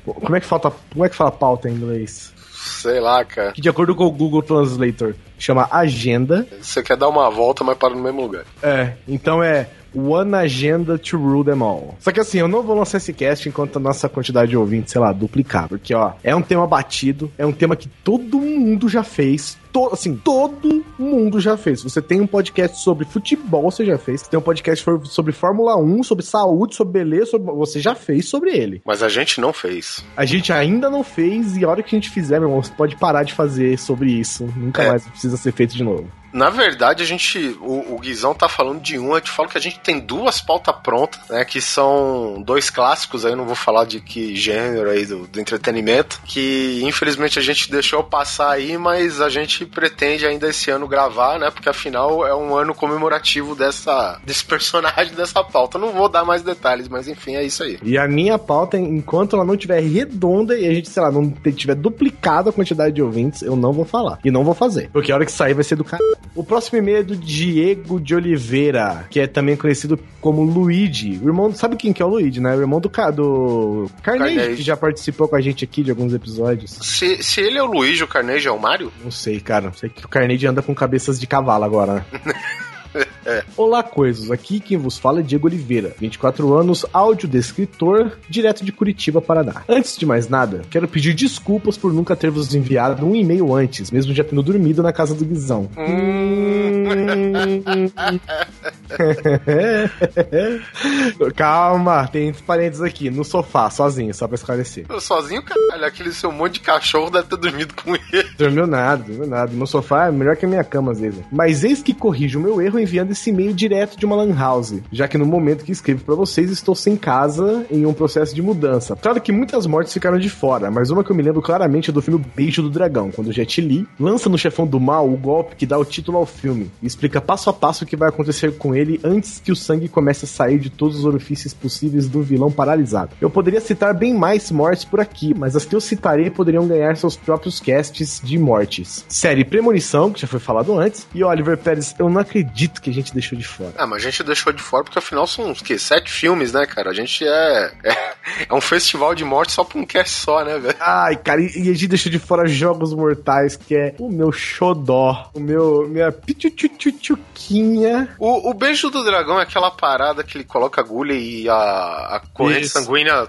Como 0.05 0.35
é 0.35 0.41
que 0.41 0.47
falta. 0.47 0.73
Como 0.93 1.05
é 1.05 1.09
que 1.09 1.15
fala 1.15 1.31
pauta 1.31 1.69
em 1.69 1.75
inglês? 1.75 2.33
Sei 2.53 3.01
lá, 3.01 3.25
cara. 3.25 3.53
Que 3.53 3.61
de 3.61 3.69
acordo 3.69 3.95
com 3.95 4.05
o 4.05 4.11
Google 4.11 4.43
Translator 4.43 5.15
chama 5.39 5.69
agenda. 5.71 6.47
Você 6.61 6.83
quer 6.83 6.97
dar 6.97 7.09
uma 7.09 7.29
volta, 7.31 7.65
mas 7.65 7.77
para 7.77 7.95
no 7.95 8.03
mesmo 8.03 8.23
lugar. 8.23 8.45
É, 8.63 8.93
então 9.07 9.43
é 9.43 9.69
One 9.95 10.35
Agenda 10.35 10.99
to 10.99 11.17
Rule 11.17 11.45
Them 11.45 11.63
All. 11.63 11.97
Só 12.01 12.11
que 12.11 12.21
assim, 12.21 12.39
eu 12.39 12.49
não 12.49 12.63
vou 12.63 12.77
lançar 12.77 12.99
esse 12.99 13.13
cast 13.13 13.49
enquanto 13.49 13.77
a 13.77 13.81
nossa 13.81 14.09
quantidade 14.09 14.51
de 14.51 14.57
ouvintes, 14.57 14.93
sei 14.93 15.01
lá, 15.01 15.13
duplicar. 15.13 15.69
Porque, 15.69 15.95
ó, 15.95 16.13
é 16.23 16.35
um 16.35 16.43
tema 16.43 16.67
batido, 16.67 17.31
é 17.37 17.45
um 17.45 17.53
tema 17.53 17.77
que 17.77 17.89
todo 17.89 18.39
mundo 18.39 18.89
já 18.89 19.03
fez. 19.03 19.59
To, 19.73 19.89
assim, 19.93 20.17
todo 20.17 20.85
mundo 20.99 21.41
já 21.41 21.57
fez. 21.57 21.83
Você 21.83 22.03
tem 22.03 22.21
um 22.21 22.27
podcast 22.27 22.79
sobre 22.83 23.05
futebol, 23.07 23.63
você 23.71 23.85
já 23.85 23.97
fez. 23.99 24.23
Tem 24.29 24.39
um 24.39 24.43
podcast 24.43 24.85
sobre 25.05 25.33
Fórmula 25.33 25.77
1, 25.77 26.03
sobre 26.03 26.25
saúde, 26.25 26.75
sobre 26.75 26.93
beleza, 26.93 27.33
sobre... 27.33 27.53
você 27.53 27.81
já 27.81 27.95
fez 27.95 28.29
sobre 28.29 28.51
ele. 28.57 28.83
Mas 28.85 29.03
a 29.03 29.09
gente 29.09 29.41
não 29.41 29.53
fez. 29.53 30.05
A 30.17 30.25
gente 30.25 30.53
ainda 30.53 30.91
não 30.91 31.03
fez 31.03 31.57
e 31.57 31.65
a 31.65 31.69
hora 31.69 31.83
que 31.83 31.95
a 31.95 31.99
gente 31.99 32.11
fizer, 32.11 32.39
meu 32.39 32.49
irmão, 32.49 32.63
você 32.63 32.73
pode 32.73 32.97
parar 32.97 33.23
de 33.23 33.33
fazer 33.33 33.79
sobre 33.79 34.11
isso. 34.13 34.45
Nunca 34.57 34.83
É. 34.83 34.89
mais 34.91 35.07
precisa 35.07 35.37
ser 35.37 35.53
feito 35.53 35.75
de 35.75 35.83
novo. 35.83 36.09
Na 36.33 36.49
verdade, 36.49 37.03
a 37.03 37.07
gente. 37.07 37.39
O, 37.61 37.95
o 37.95 37.99
Guizão 37.99 38.33
tá 38.35 38.49
falando 38.49 38.81
de 38.81 38.99
um, 38.99 39.15
eu 39.15 39.21
te 39.21 39.31
falo 39.31 39.51
que 39.51 39.59
a 39.59 39.61
gente 39.61 39.79
tem 39.81 40.01
duas 40.01 40.41
pautas 40.41 40.75
prontas, 40.83 41.21
né? 41.29 41.45
Que 41.45 41.61
são 41.61 42.43
dois 42.43 42.71
clássicos 42.71 43.27
aí, 43.27 43.37
não 43.37 43.45
vou 43.45 43.55
falar 43.55 43.85
de 43.85 44.01
que 44.01 44.35
gênero 44.35 44.89
aí 44.89 45.05
do, 45.05 45.27
do 45.27 45.39
entretenimento. 45.39 46.23
Que 46.25 46.81
infelizmente 46.85 47.39
a 47.39 47.43
gente 47.43 47.71
deixou 47.71 48.03
passar 48.03 48.51
aí, 48.51 48.79
mas 48.79 49.21
a 49.21 49.29
gente 49.29 49.62
pretende 49.67 50.27
ainda 50.27 50.49
esse 50.49 50.71
ano 50.71 50.87
gravar, 50.87 51.39
né? 51.39 51.51
Porque 51.51 51.69
afinal 51.69 52.27
é 52.27 52.35
um 52.35 52.55
ano 52.57 52.75
comemorativo 52.75 53.55
dessa, 53.55 54.21
desse 54.25 54.45
personagem 54.45 55.15
dessa 55.17 55.43
pauta. 55.43 55.79
Não 55.79 55.93
vou 55.93 56.09
dar 56.09 56.25
mais 56.25 56.43
detalhes, 56.43 56.89
mas 56.89 57.09
enfim, 57.09 57.37
é 57.37 57.45
isso 57.45 57.63
aí. 57.63 57.79
E 57.83 57.99
a 57.99 58.07
minha 58.09 58.39
pauta, 58.39 58.79
enquanto 58.79 59.37
ela 59.37 59.45
não 59.45 59.57
tiver 59.57 59.81
redonda 59.81 60.59
e 60.59 60.67
a 60.67 60.73
gente, 60.73 60.89
sei 60.89 61.03
lá, 61.03 61.11
não 61.11 61.31
tiver 61.31 61.75
duplicado 61.75 62.51
a 62.51 62.53
quantidade 62.53 62.95
de 62.95 63.03
ouvintes, 63.03 63.43
eu 63.43 63.57
não 63.57 63.73
vou 63.73 63.85
falar. 63.85 64.19
E 64.25 64.31
não 64.31 64.45
vou 64.45 64.55
fazer. 64.55 64.91
Porque 64.93 65.13
a 65.13 65.15
hora 65.15 65.25
que 65.25 65.33
sair 65.33 65.55
vai 65.55 65.65
ser 65.65 65.77
do 65.77 65.85
cara. 65.85 66.03
O 66.35 66.43
próximo 66.43 66.79
e-mail 66.79 66.99
é 66.99 67.03
do 67.03 67.17
Diego 67.17 68.01
de 68.01 68.15
Oliveira, 68.15 69.07
que 69.11 69.21
é 69.21 69.27
também 69.27 69.57
conhecido 69.57 69.99
como 70.21 70.43
Luigi. 70.43 71.21
O 71.23 71.29
irmão, 71.29 71.55
sabe 71.55 71.77
quem 71.77 71.93
que 71.93 72.03
é 72.03 72.05
o 72.05 72.09
Luigi, 72.09 72.41
né? 72.41 72.55
O 72.57 72.61
irmão 72.61 72.81
do, 72.81 72.89
do 72.89 73.91
Carnage, 74.03 74.37
Carnage. 74.37 74.57
que 74.57 74.63
já 74.63 74.77
participou 74.77 75.29
com 75.29 75.37
a 75.37 75.41
gente 75.41 75.65
aqui 75.65 75.83
de 75.83 75.91
alguns 75.91 76.15
episódios. 76.15 76.71
Se, 76.81 77.23
se 77.23 77.41
ele 77.41 77.59
é 77.59 77.63
o 77.63 77.67
Luigi, 77.67 78.05
o 78.05 78.09
Carnegie 78.09 78.49
é 78.49 78.51
o 78.51 78.59
Mário? 78.59 78.93
Não 79.03 79.11
sei, 79.11 79.41
cara. 79.41 79.52
Sei 79.75 79.89
que 79.89 80.05
o 80.05 80.09
Carnage 80.09 80.47
anda 80.47 80.63
com 80.63 80.75
cabeças 80.75 81.21
de 81.21 81.27
cavalo 81.27 81.65
agora, 81.65 81.95
né? 81.95 82.05
Olá, 83.57 83.83
coisas. 83.83 84.31
Aqui 84.31 84.61
quem 84.61 84.77
vos 84.77 84.99
fala 84.99 85.21
é 85.21 85.23
Diego 85.23 85.47
Oliveira, 85.47 85.95
24 85.99 86.55
anos, 86.55 86.85
audiodescritor, 86.93 88.13
direto 88.29 88.65
de 88.65 88.73
Curitiba, 88.73 89.21
Paraná. 89.21 89.63
Antes 89.69 89.97
de 89.97 90.07
mais 90.07 90.29
nada, 90.29 90.63
quero 90.71 90.89
pedir 90.89 91.15
desculpas 91.15 91.77
por 91.77 91.93
nunca 91.93 92.17
ter 92.17 92.31
vos 92.31 92.55
enviado 92.55 93.07
um 93.07 93.15
e-mail 93.15 93.55
antes, 93.55 93.91
mesmo 93.91 94.15
já 94.15 94.25
tendo 94.25 94.43
dormido 94.43 94.83
na 94.83 94.93
casa 94.93 95.15
do 95.15 95.25
Guizão. 95.25 95.69
Calma, 101.35 102.07
tem 102.09 102.33
parênteses 102.33 102.83
aqui, 102.83 103.11
no 103.11 103.25
sofá, 103.25 103.71
sozinho, 103.71 104.15
só 104.15 104.27
pra 104.27 104.35
esclarecer. 104.35 104.87
Eu 104.89 105.01
sozinho, 105.01 105.43
caralho, 105.43 105.85
aquele 105.85 106.13
seu 106.13 106.31
monte 106.31 106.55
de 106.55 106.61
cachorro 106.61 107.11
deve 107.11 107.29
ter 107.29 107.37
dormido 107.37 107.75
com 107.75 107.95
ele. 107.95 108.29
Dormiu 108.37 108.67
nada, 108.67 109.03
dormiu 109.03 109.27
nada. 109.27 109.53
Meu 109.53 109.67
sofá 109.67 110.07
é 110.07 110.11
melhor 110.11 110.37
que 110.37 110.45
a 110.45 110.49
minha 110.49 110.65
cama, 110.65 110.93
às 110.93 111.01
vezes. 111.01 111.21
Mas 111.31 111.65
eis 111.65 111.83
que 111.83 111.95
corrijo 111.95 112.39
o 112.39 112.43
meu 112.43 112.61
erro 112.61 112.79
enviando 112.83 113.13
esse 113.13 113.31
e-mail 113.31 113.53
direto 113.53 113.97
de 113.99 114.05
uma 114.05 114.17
lan 114.17 114.35
house, 114.35 114.75
já 114.91 115.09
que 115.09 115.19
no 115.19 115.27
momento 115.27 115.65
que 115.65 115.73
escrevo 115.73 116.05
pra 116.05 116.15
vocês 116.15 116.51
estou 116.51 116.75
sem 116.75 116.97
casa 116.97 117.67
em 117.71 117.87
um 117.87 117.93
processo 117.93 118.35
de 118.35 118.43
mudança. 118.43 118.97
Claro 118.97 119.21
que 119.21 119.33
muitas 119.33 119.67
mortes 119.67 119.93
ficaram 119.93 120.19
de 120.19 120.29
fora, 120.29 120.71
mas 120.71 120.91
uma 120.91 121.05
que 121.05 121.11
eu 121.11 121.17
me 121.17 121.23
lembro 121.23 121.43
claramente 121.43 121.91
é 121.91 121.93
do 121.93 122.03
filme 122.03 122.25
Beijo 122.35 122.63
do 122.63 122.71
Dragão, 122.71 123.11
quando 123.11 123.33
Jet 123.33 123.61
Li 123.61 123.87
lança 123.99 124.29
no 124.29 124.39
chefão 124.39 124.67
do 124.67 124.81
mal 124.81 125.09
o 125.09 125.17
golpe 125.17 125.57
que 125.57 125.67
dá 125.67 125.79
o 125.79 125.85
título 125.85 126.19
ao 126.19 126.27
filme 126.27 126.71
e 126.83 126.87
explica 126.87 127.21
passo 127.21 127.51
a 127.51 127.53
passo 127.53 127.85
o 127.85 127.87
que 127.87 127.97
vai 127.97 128.09
acontecer 128.09 128.57
com 128.57 128.75
ele 128.75 129.01
antes 129.05 129.41
que 129.41 129.53
o 129.53 129.57
sangue 129.57 129.89
comece 129.89 130.25
a 130.25 130.29
sair 130.29 130.59
de 130.59 130.71
todos 130.71 130.99
os 130.99 131.05
orifícios 131.05 131.55
possíveis 131.55 132.09
do 132.09 132.23
vilão 132.23 132.51
paralisado. 132.51 133.13
Eu 133.21 133.31
poderia 133.31 133.61
citar 133.61 133.95
bem 133.95 134.15
mais 134.15 134.51
mortes 134.51 134.85
por 134.85 135.01
aqui, 135.01 135.35
mas 135.37 135.57
as 135.57 135.65
que 135.65 135.75
eu 135.75 135.81
citarei 135.81 136.31
poderiam 136.31 136.67
ganhar 136.67 136.97
seus 136.97 137.17
próprios 137.17 137.61
casts 137.61 138.21
de 138.23 138.39
mortes. 138.39 139.05
Série 139.09 139.45
Premonição, 139.45 140.11
que 140.11 140.21
já 140.21 140.27
foi 140.27 140.41
falado 140.41 140.79
antes, 140.79 141.07
e 141.15 141.23
Oliver 141.23 141.59
Pérez, 141.59 141.95
eu 141.99 142.09
não 142.09 142.21
acredito 142.21 142.72
que 142.81 142.89
a 142.91 142.93
gente 142.93 143.13
deixou 143.13 143.37
de 143.39 143.45
fora. 143.47 143.73
Ah, 143.77 143.87
mas 143.87 144.03
a 144.03 144.11
gente 144.11 144.23
deixou 144.23 144.53
de 144.53 144.63
fora 144.63 144.85
porque 144.85 144.99
afinal 144.99 145.27
são 145.27 145.51
uns 145.51 145.61
quê? 145.61 145.79
Sete 145.79 146.11
filmes, 146.11 146.53
né, 146.53 146.65
cara? 146.67 146.91
A 146.91 146.95
gente 146.95 147.27
é. 147.27 147.73
É, 147.85 148.15
é 148.49 148.55
um 148.55 148.61
festival 148.61 149.15
de 149.15 149.25
morte 149.25 149.53
só 149.53 149.65
pra 149.65 149.79
um 149.79 149.85
cast 149.85 150.15
só, 150.21 150.45
né, 150.45 150.59
velho? 150.59 150.77
Ai, 150.81 151.17
cara, 151.17 151.41
e 151.41 151.47
e 151.57 151.71
a 151.71 151.73
gente 151.73 151.89
deixou 151.89 152.11
de 152.11 152.19
fora 152.19 152.47
Jogos 152.47 152.95
Mortais, 152.95 153.57
que 153.57 153.75
é 153.75 153.95
o 153.99 154.09
meu 154.09 154.31
xodó, 154.33 155.31
o 155.35 155.41
meu, 155.41 155.89
minha 155.89 156.11
pichuchuchuquinha. 156.13 158.09
O, 158.19 158.51
o 158.51 158.55
beijo 158.55 158.91
do 158.91 159.05
dragão 159.05 159.39
é 159.39 159.43
aquela 159.43 159.71
parada 159.71 160.23
que 160.25 160.37
ele 160.37 160.45
coloca 160.45 160.81
a 160.81 160.85
agulha 160.85 161.13
e 161.15 161.49
a, 161.49 161.55
a 161.55 162.23
corrente 162.33 162.69
sanguínea 162.69 163.29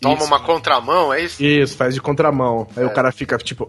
toma 0.00 0.16
Isso. 0.16 0.24
uma 0.26 0.40
contramão, 0.40 1.12
é 1.12 1.20
isso? 1.22 1.42
Isso, 1.42 1.76
faz 1.76 1.94
de 1.94 2.00
contramão. 2.00 2.66
Aí 2.76 2.82
É. 2.82 2.86
o 2.86 2.90
cara 2.92 3.12
fica 3.12 3.36
tipo, 3.38 3.68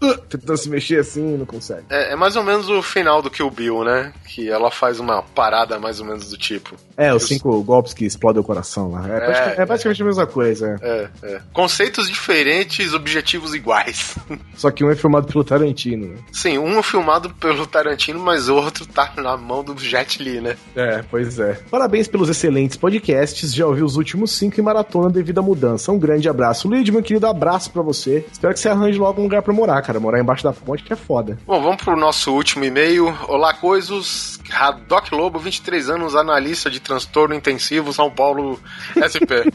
tentando 0.28 0.56
se 0.56 0.68
mexer 0.68 1.00
assim 1.00 1.36
não 1.36 1.46
consegue. 1.46 1.84
É, 1.90 2.12
é 2.12 2.16
mais 2.16 2.36
ou 2.36 2.42
menos 2.42 2.68
o 2.68 2.82
final 2.82 3.22
do 3.22 3.30
Kill 3.30 3.50
Bill, 3.50 3.84
né? 3.84 4.12
Que 4.26 4.48
ela 4.50 4.70
faz 4.70 5.00
uma 5.00 5.22
parada 5.22 5.78
mais 5.78 6.00
ou 6.00 6.06
menos 6.06 6.30
do 6.30 6.36
tipo. 6.36 6.74
É, 6.96 7.12
os 7.12 7.24
cinco 7.26 7.62
golpes 7.62 7.92
que 7.94 8.04
explodem 8.04 8.40
o 8.40 8.44
coração 8.44 8.90
lá. 8.90 9.08
É, 9.08 9.16
É, 9.16 9.20
praticamente, 9.20 9.60
é 9.60 9.66
praticamente 9.66 10.02
a 10.02 10.06
mesma 10.06 10.26
coisa. 10.26 10.76
é. 10.82 10.94
É, 11.22 11.34
é. 11.34 11.40
Conceitos 11.52 12.08
diferentes, 12.08 12.94
objetivos 12.94 13.54
iguais. 13.54 14.16
Só 14.56 14.70
que 14.70 14.84
um 14.84 14.90
é 14.90 14.94
filmado 14.96 15.26
pelo 15.26 15.42
Tarantino. 15.44 16.08
né? 16.08 16.16
Sim, 16.32 16.58
um 16.58 16.78
é 16.78 16.82
filmado 16.82 17.30
pelo 17.30 17.66
Tarantino, 17.66 18.20
mas 18.20 18.48
o 18.48 18.54
outro 18.56 18.86
tá 18.86 19.12
na 19.16 19.36
mão 19.36 19.62
do 19.64 19.76
Jet 19.78 20.22
Li, 20.22 20.40
né? 20.40 20.56
É, 20.76 21.02
pois 21.10 21.38
é. 21.38 21.58
Parabéns 21.70 22.06
pelos 22.08 22.28
excelentes 22.28 22.76
podcasts. 22.76 23.52
Já 23.54 23.66
ouvi 23.66 23.82
os 23.82 23.96
últimos 23.96 24.32
cinco 24.32 24.60
em 24.60 24.62
maratona 24.62 25.10
devido 25.10 25.38
à 25.38 25.42
mudança. 25.42 25.90
Um 25.92 25.98
grande 25.98 26.28
abraço. 26.28 26.68
Luigi, 26.68 26.92
meu 26.92 27.02
querido, 27.02 27.26
abraço 27.26 27.70
pra 27.70 27.82
você. 27.82 28.24
Espero 28.30 28.52
que 28.54 28.60
você 28.60 28.68
arranje 28.68 28.98
logo 28.98 29.20
um 29.20 29.24
lugar 29.24 29.42
pra 29.42 29.52
morar, 29.52 29.82
cara. 29.84 30.00
Morar 30.00 30.20
embaixo 30.20 30.42
da 30.42 30.52
ponte 30.52 30.82
que 30.82 30.92
é 30.92 30.96
foda. 30.96 31.38
Bom, 31.46 31.62
vamos 31.62 31.82
pro 31.82 31.96
nosso 31.96 32.32
último 32.32 32.64
e-mail. 32.64 33.16
Olá, 33.28 33.54
coisos. 33.54 34.40
Radoc 34.48 35.10
Lobo, 35.12 35.38
23 35.38 35.90
anos, 35.90 36.14
analista 36.14 36.70
de 36.70 36.80
transtorno 36.80 37.34
intensivo, 37.34 37.92
São 37.92 38.10
Paulo, 38.10 38.60
SP. 38.94 39.48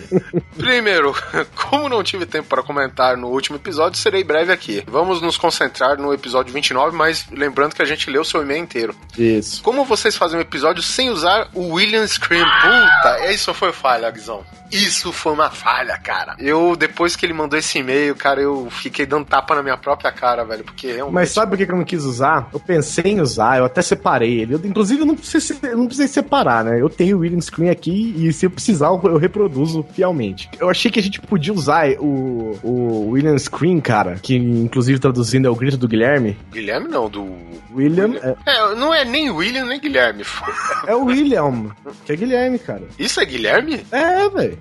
Primeiro, 0.56 1.14
como 1.54 1.88
não 1.88 2.02
tive 2.02 2.26
tempo 2.26 2.48
para 2.48 2.62
comentar 2.62 3.16
no 3.16 3.28
último 3.28 3.56
episódio, 3.56 3.98
serei 3.98 4.22
breve 4.22 4.52
aqui. 4.52 4.82
Vamos 4.86 5.20
nos 5.20 5.36
concentrar 5.36 5.98
no 5.98 6.12
episódio 6.12 6.52
29, 6.52 6.96
mas 6.96 7.26
lembrando 7.30 7.74
que 7.74 7.82
a 7.82 7.86
gente 7.86 8.10
leu 8.10 8.22
o 8.22 8.24
seu 8.24 8.42
e-mail 8.42 8.62
inteiro. 8.62 8.94
Isso. 9.18 9.62
Como 9.62 9.84
vocês 9.84 10.16
fazem 10.16 10.38
um 10.38 10.42
episódio 10.42 10.82
sem 10.82 11.10
usar 11.10 11.48
o 11.54 11.74
William 11.74 12.06
Scream? 12.06 12.46
Puta, 12.46 13.32
isso 13.32 13.52
foi 13.54 13.72
falha, 13.72 14.10
Guizão. 14.10 14.44
Isso 14.74 15.12
foi 15.12 15.32
uma 15.32 15.50
falha, 15.50 15.96
cara. 15.98 16.34
Eu, 16.38 16.74
depois 16.74 17.14
que 17.14 17.24
ele 17.24 17.32
mandou 17.32 17.56
esse 17.56 17.78
e-mail, 17.78 18.16
cara, 18.16 18.40
eu 18.40 18.68
fiquei 18.70 19.06
dando 19.06 19.24
tapa 19.24 19.54
na 19.54 19.62
minha 19.62 19.73
própria 19.76 20.12
cara, 20.12 20.44
velho, 20.44 20.64
porque 20.64 20.88
realmente... 20.88 21.14
Mas 21.14 21.30
sabe 21.30 21.56
por 21.56 21.64
que 21.64 21.70
eu 21.70 21.76
não 21.76 21.84
quis 21.84 22.04
usar? 22.04 22.48
Eu 22.52 22.60
pensei 22.60 23.12
em 23.12 23.20
usar, 23.20 23.58
eu 23.58 23.64
até 23.64 23.80
separei 23.82 24.40
ele. 24.40 24.54
Eu, 24.54 24.60
inclusive, 24.64 25.00
eu 25.00 25.06
não 25.06 25.16
precisei, 25.16 25.56
eu 25.62 25.78
não 25.78 25.86
precisei 25.86 26.08
separar, 26.08 26.64
né? 26.64 26.80
Eu 26.80 26.88
tenho 26.88 27.16
o 27.16 27.20
William 27.20 27.40
Screen 27.40 27.70
aqui 27.70 28.14
e 28.16 28.32
se 28.32 28.46
eu 28.46 28.50
precisar, 28.50 28.88
eu 28.88 29.14
eu 29.14 29.18
reproduzo 29.18 29.84
fielmente. 29.94 30.48
Eu 30.58 30.68
achei 30.68 30.90
que 30.90 30.98
a 30.98 31.02
gente 31.02 31.20
podia 31.20 31.52
usar 31.52 31.88
o, 31.98 32.58
o 32.62 33.10
William 33.10 33.38
Screen, 33.38 33.80
cara, 33.80 34.16
que 34.16 34.34
inclusive 34.36 34.98
traduzindo 34.98 35.46
é 35.46 35.50
o 35.50 35.54
grito 35.54 35.76
do 35.76 35.88
Guilherme. 35.88 36.36
Guilherme 36.52 36.88
não, 36.88 37.08
do... 37.08 37.32
William 37.74 38.14
é, 38.22 38.36
É, 38.46 38.74
não 38.74 38.94
é 38.94 39.04
nem 39.04 39.30
William 39.30 39.66
nem 39.66 39.80
Guilherme. 39.80 40.24
é 40.86 40.94
o 40.94 41.04
William, 41.04 41.70
que 42.04 42.12
é 42.12 42.16
Guilherme, 42.16 42.58
cara. 42.58 42.82
Isso 42.98 43.20
é 43.20 43.24
Guilherme? 43.24 43.84
É, 43.90 44.28
velho. 44.28 44.58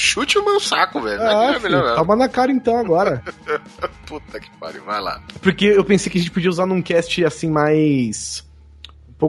Chute 0.00 0.38
o 0.38 0.44
meu 0.44 0.58
saco, 0.58 1.00
velho. 1.00 1.18
Não 1.18 1.26
é 1.26 1.28
Ah, 1.28 1.38
Guilherme, 1.38 1.60
filho, 1.60 1.84
não, 1.84 1.94
toma 1.94 2.16
na 2.16 2.28
cara 2.28 2.50
então 2.50 2.78
agora. 2.78 3.22
Puta 4.06 4.40
que 4.40 4.50
pariu, 4.58 4.82
vai 4.84 5.00
lá. 5.00 5.20
Porque 5.42 5.66
eu 5.66 5.84
pensei 5.84 6.10
que 6.10 6.16
a 6.18 6.20
gente 6.20 6.30
podia 6.30 6.48
usar 6.48 6.64
num 6.66 6.80
cast 6.80 7.22
assim 7.24 7.50
mais. 7.50 8.44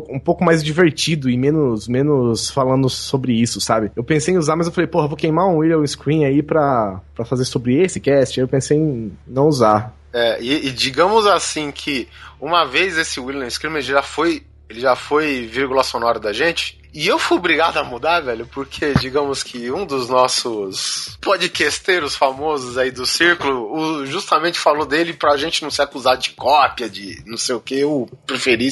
um 0.09 0.19
pouco 0.19 0.43
mais 0.43 0.63
divertido 0.63 1.29
e 1.29 1.37
menos, 1.37 1.87
menos 1.87 2.49
falando 2.49 2.89
sobre 2.89 3.33
isso, 3.33 3.59
sabe? 3.59 3.91
Eu 3.95 4.03
pensei 4.03 4.33
em 4.33 4.37
usar, 4.37 4.55
mas 4.55 4.67
eu 4.67 4.73
falei, 4.73 4.87
porra, 4.87 5.07
vou 5.07 5.17
queimar 5.17 5.47
um 5.47 5.57
William 5.57 5.85
Screen 5.85 6.23
aí 6.25 6.41
pra, 6.41 7.01
pra 7.13 7.25
fazer 7.25 7.43
sobre 7.45 7.81
esse 7.81 7.99
cast. 7.99 8.39
Aí 8.39 8.43
eu 8.43 8.47
pensei 8.49 8.77
em 8.77 9.11
não 9.27 9.47
usar. 9.47 9.93
É, 10.13 10.41
e, 10.41 10.67
e 10.67 10.71
digamos 10.71 11.25
assim 11.25 11.71
que 11.71 12.07
uma 12.39 12.65
vez 12.65 12.97
esse 12.97 13.19
William 13.19 13.49
Screamer 13.49 13.81
já 13.81 14.01
foi. 14.01 14.43
Ele 14.69 14.79
já 14.79 14.95
foi 14.95 15.45
vírgula 15.47 15.83
sonora 15.83 16.17
da 16.17 16.31
gente. 16.31 16.79
E 16.93 17.07
eu 17.07 17.17
fui 17.17 17.37
obrigado 17.37 17.77
a 17.77 17.83
mudar, 17.83 18.19
velho, 18.19 18.45
porque 18.47 18.93
digamos 18.99 19.43
que 19.43 19.71
um 19.71 19.85
dos 19.85 20.09
nossos 20.09 21.17
podcasteiros 21.21 22.15
famosos 22.15 22.77
aí 22.77 22.91
do 22.91 23.05
círculo 23.05 23.73
o- 23.73 24.05
justamente 24.05 24.59
falou 24.59 24.85
dele 24.85 25.13
pra 25.13 25.37
gente 25.37 25.63
não 25.63 25.71
ser 25.71 25.83
acusado 25.83 26.21
de 26.21 26.31
cópia, 26.31 26.89
de 26.89 27.21
não 27.25 27.37
sei 27.37 27.55
o 27.55 27.59
que. 27.61 27.79
Eu 27.79 28.09
preferi 28.25 28.69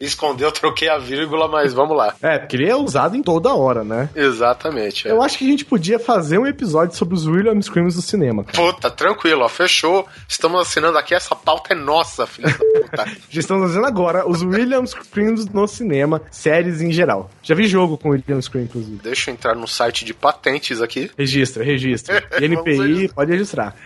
esconder, 0.00 0.44
eu 0.44 0.52
troquei 0.52 0.88
a 0.88 0.98
vírgula, 0.98 1.46
mas 1.48 1.72
vamos 1.72 1.96
lá. 1.96 2.14
É, 2.22 2.38
porque 2.38 2.56
ele 2.56 2.68
é 2.68 2.74
usado 2.76 3.16
em 3.16 3.22
toda 3.22 3.54
hora, 3.54 3.84
né? 3.84 4.08
Exatamente. 4.14 5.06
é. 5.06 5.10
Eu 5.12 5.22
acho 5.22 5.38
que 5.38 5.44
a 5.46 5.48
gente 5.50 5.64
podia 5.64 5.98
fazer 5.98 6.38
um 6.38 6.46
episódio 6.46 6.96
sobre 6.96 7.14
os 7.14 7.26
William 7.26 7.60
Screams 7.60 7.94
do 7.94 8.02
cinema. 8.02 8.44
cara. 8.44 8.56
Puta, 8.72 8.90
tranquilo, 8.90 9.42
ó, 9.44 9.48
fechou. 9.48 10.06
Estamos 10.28 10.60
assinando 10.60 10.98
aqui, 10.98 11.14
essa 11.14 11.34
pauta 11.36 11.72
é 11.72 11.76
nossa, 11.76 12.26
filha 12.26 12.48
da 12.48 12.58
puta. 12.58 13.04
Já 13.30 13.40
estamos 13.40 13.68
fazendo 13.68 13.86
agora 13.86 14.28
os 14.28 14.42
William 14.42 14.84
Screams 14.86 15.46
no 15.46 15.66
cinema, 15.68 16.20
séries 16.30 16.80
em 16.80 16.90
geral. 16.92 17.30
Já 17.44 17.54
vi 17.54 17.66
jogo 17.66 17.98
com 17.98 18.08
William 18.10 18.40
Scream, 18.40 18.64
inclusive. 18.64 18.98
Deixa 19.02 19.30
eu 19.30 19.34
entrar 19.34 19.54
no 19.54 19.68
site 19.68 20.04
de 20.04 20.14
patentes 20.14 20.80
aqui. 20.80 21.10
Registra, 21.16 21.62
registra. 21.62 22.26
Registrar. 22.38 23.14
pode 23.14 23.32
registrar. 23.32 23.76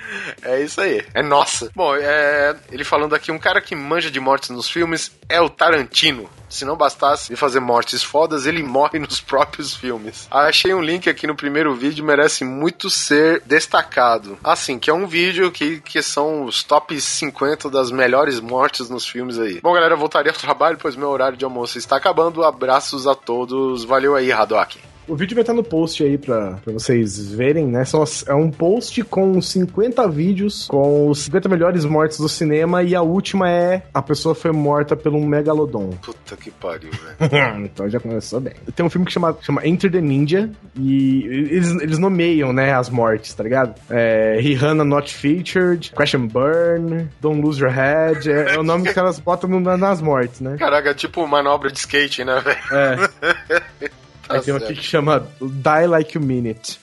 É 0.42 0.62
isso 0.62 0.80
aí. 0.80 1.04
É 1.12 1.22
nossa. 1.22 1.70
Bom, 1.74 1.94
é, 1.94 2.56
ele 2.70 2.84
falando 2.84 3.14
aqui, 3.14 3.32
um 3.32 3.38
cara 3.38 3.60
que 3.60 3.74
manja 3.74 4.10
de 4.10 4.20
mortes 4.20 4.50
nos 4.50 4.68
filmes 4.68 5.10
é 5.28 5.40
o 5.40 5.50
Tarantino. 5.50 6.28
Se 6.48 6.64
não 6.64 6.76
bastasse 6.76 7.30
ele 7.30 7.36
fazer 7.36 7.60
mortes 7.60 8.02
fodas, 8.02 8.46
ele 8.46 8.62
morre 8.62 8.98
nos 8.98 9.20
próprios 9.20 9.76
filmes. 9.76 10.26
Achei 10.30 10.72
um 10.72 10.80
link 10.80 11.08
aqui 11.08 11.26
no 11.26 11.34
primeiro 11.34 11.74
vídeo, 11.74 12.04
merece 12.04 12.44
muito 12.44 12.88
ser 12.88 13.42
destacado. 13.44 14.38
Assim, 14.42 14.78
que 14.78 14.88
é 14.88 14.94
um 14.94 15.06
vídeo 15.06 15.52
que, 15.52 15.80
que 15.80 16.00
são 16.02 16.44
os 16.44 16.62
top 16.62 16.98
50 16.98 17.68
das 17.68 17.90
melhores 17.90 18.40
mortes 18.40 18.88
nos 18.88 19.06
filmes 19.06 19.38
aí. 19.38 19.60
Bom, 19.60 19.74
galera, 19.74 19.94
eu 19.94 19.98
voltaria 19.98 20.32
ao 20.32 20.38
trabalho, 20.38 20.78
pois 20.80 20.96
meu 20.96 21.10
horário 21.10 21.36
de 21.36 21.44
almoço 21.44 21.76
está 21.76 21.96
acabando. 21.96 22.42
Abraços 22.42 23.06
a 23.06 23.14
todos. 23.14 23.47
Valeu 23.86 24.14
aí, 24.14 24.32
Haddock. 24.32 24.78
O 25.08 25.16
vídeo 25.16 25.34
vai 25.34 25.42
estar 25.42 25.54
no 25.54 25.64
post 25.64 26.04
aí 26.04 26.18
pra, 26.18 26.58
pra 26.62 26.72
vocês 26.72 27.32
verem, 27.32 27.66
né? 27.66 27.82
São, 27.84 28.04
é 28.26 28.34
um 28.34 28.50
post 28.50 29.02
com 29.04 29.40
50 29.40 30.06
vídeos, 30.08 30.66
com 30.68 31.08
os 31.08 31.20
50 31.20 31.48
melhores 31.48 31.84
mortes 31.86 32.18
do 32.18 32.28
cinema, 32.28 32.82
e 32.82 32.94
a 32.94 33.00
última 33.00 33.50
é 33.50 33.82
a 33.92 34.02
pessoa 34.02 34.34
foi 34.34 34.52
morta 34.52 34.94
por 34.94 35.14
um 35.14 35.24
megalodon. 35.26 35.90
Puta 36.04 36.36
que 36.36 36.50
pariu, 36.50 36.90
velho. 36.90 37.64
então 37.64 37.88
já 37.88 37.98
começou 37.98 38.38
bem. 38.38 38.52
Tem 38.76 38.84
um 38.84 38.90
filme 38.90 39.06
que 39.06 39.12
chama, 39.12 39.36
chama 39.40 39.66
Enter 39.66 39.90
the 39.90 40.00
Ninja, 40.00 40.50
e 40.76 41.24
eles, 41.24 41.70
eles 41.80 41.98
nomeiam, 41.98 42.52
né, 42.52 42.74
as 42.74 42.90
mortes, 42.90 43.32
tá 43.32 43.42
ligado? 43.42 43.74
É, 43.88 44.38
Rihanna 44.40 44.84
Not 44.84 45.12
Featured, 45.14 45.90
Crash 45.92 46.16
and 46.16 46.26
Burn, 46.26 47.08
Don't 47.18 47.40
Lose 47.40 47.62
Your 47.62 47.72
Head, 47.72 48.30
é, 48.30 48.54
é 48.54 48.58
o 48.58 48.62
nome 48.62 48.92
que 48.92 48.98
elas 48.98 49.18
botam 49.18 49.48
nas 49.58 50.02
mortes, 50.02 50.40
né? 50.40 50.56
Caraca, 50.58 50.90
é 50.90 50.94
tipo 50.94 51.26
manobra 51.26 51.70
de 51.70 51.78
skate, 51.78 52.24
né, 52.24 52.40
velho? 52.40 52.58
É. 52.72 53.88
Tá 54.28 54.34
Aí 54.34 54.42
tem 54.42 54.52
um 54.52 54.58
aqui 54.58 54.74
que 54.74 54.82
chama 54.82 55.26
Die 55.40 55.86
Like 55.86 56.18
Mean 56.18 56.48
It. 56.48 56.78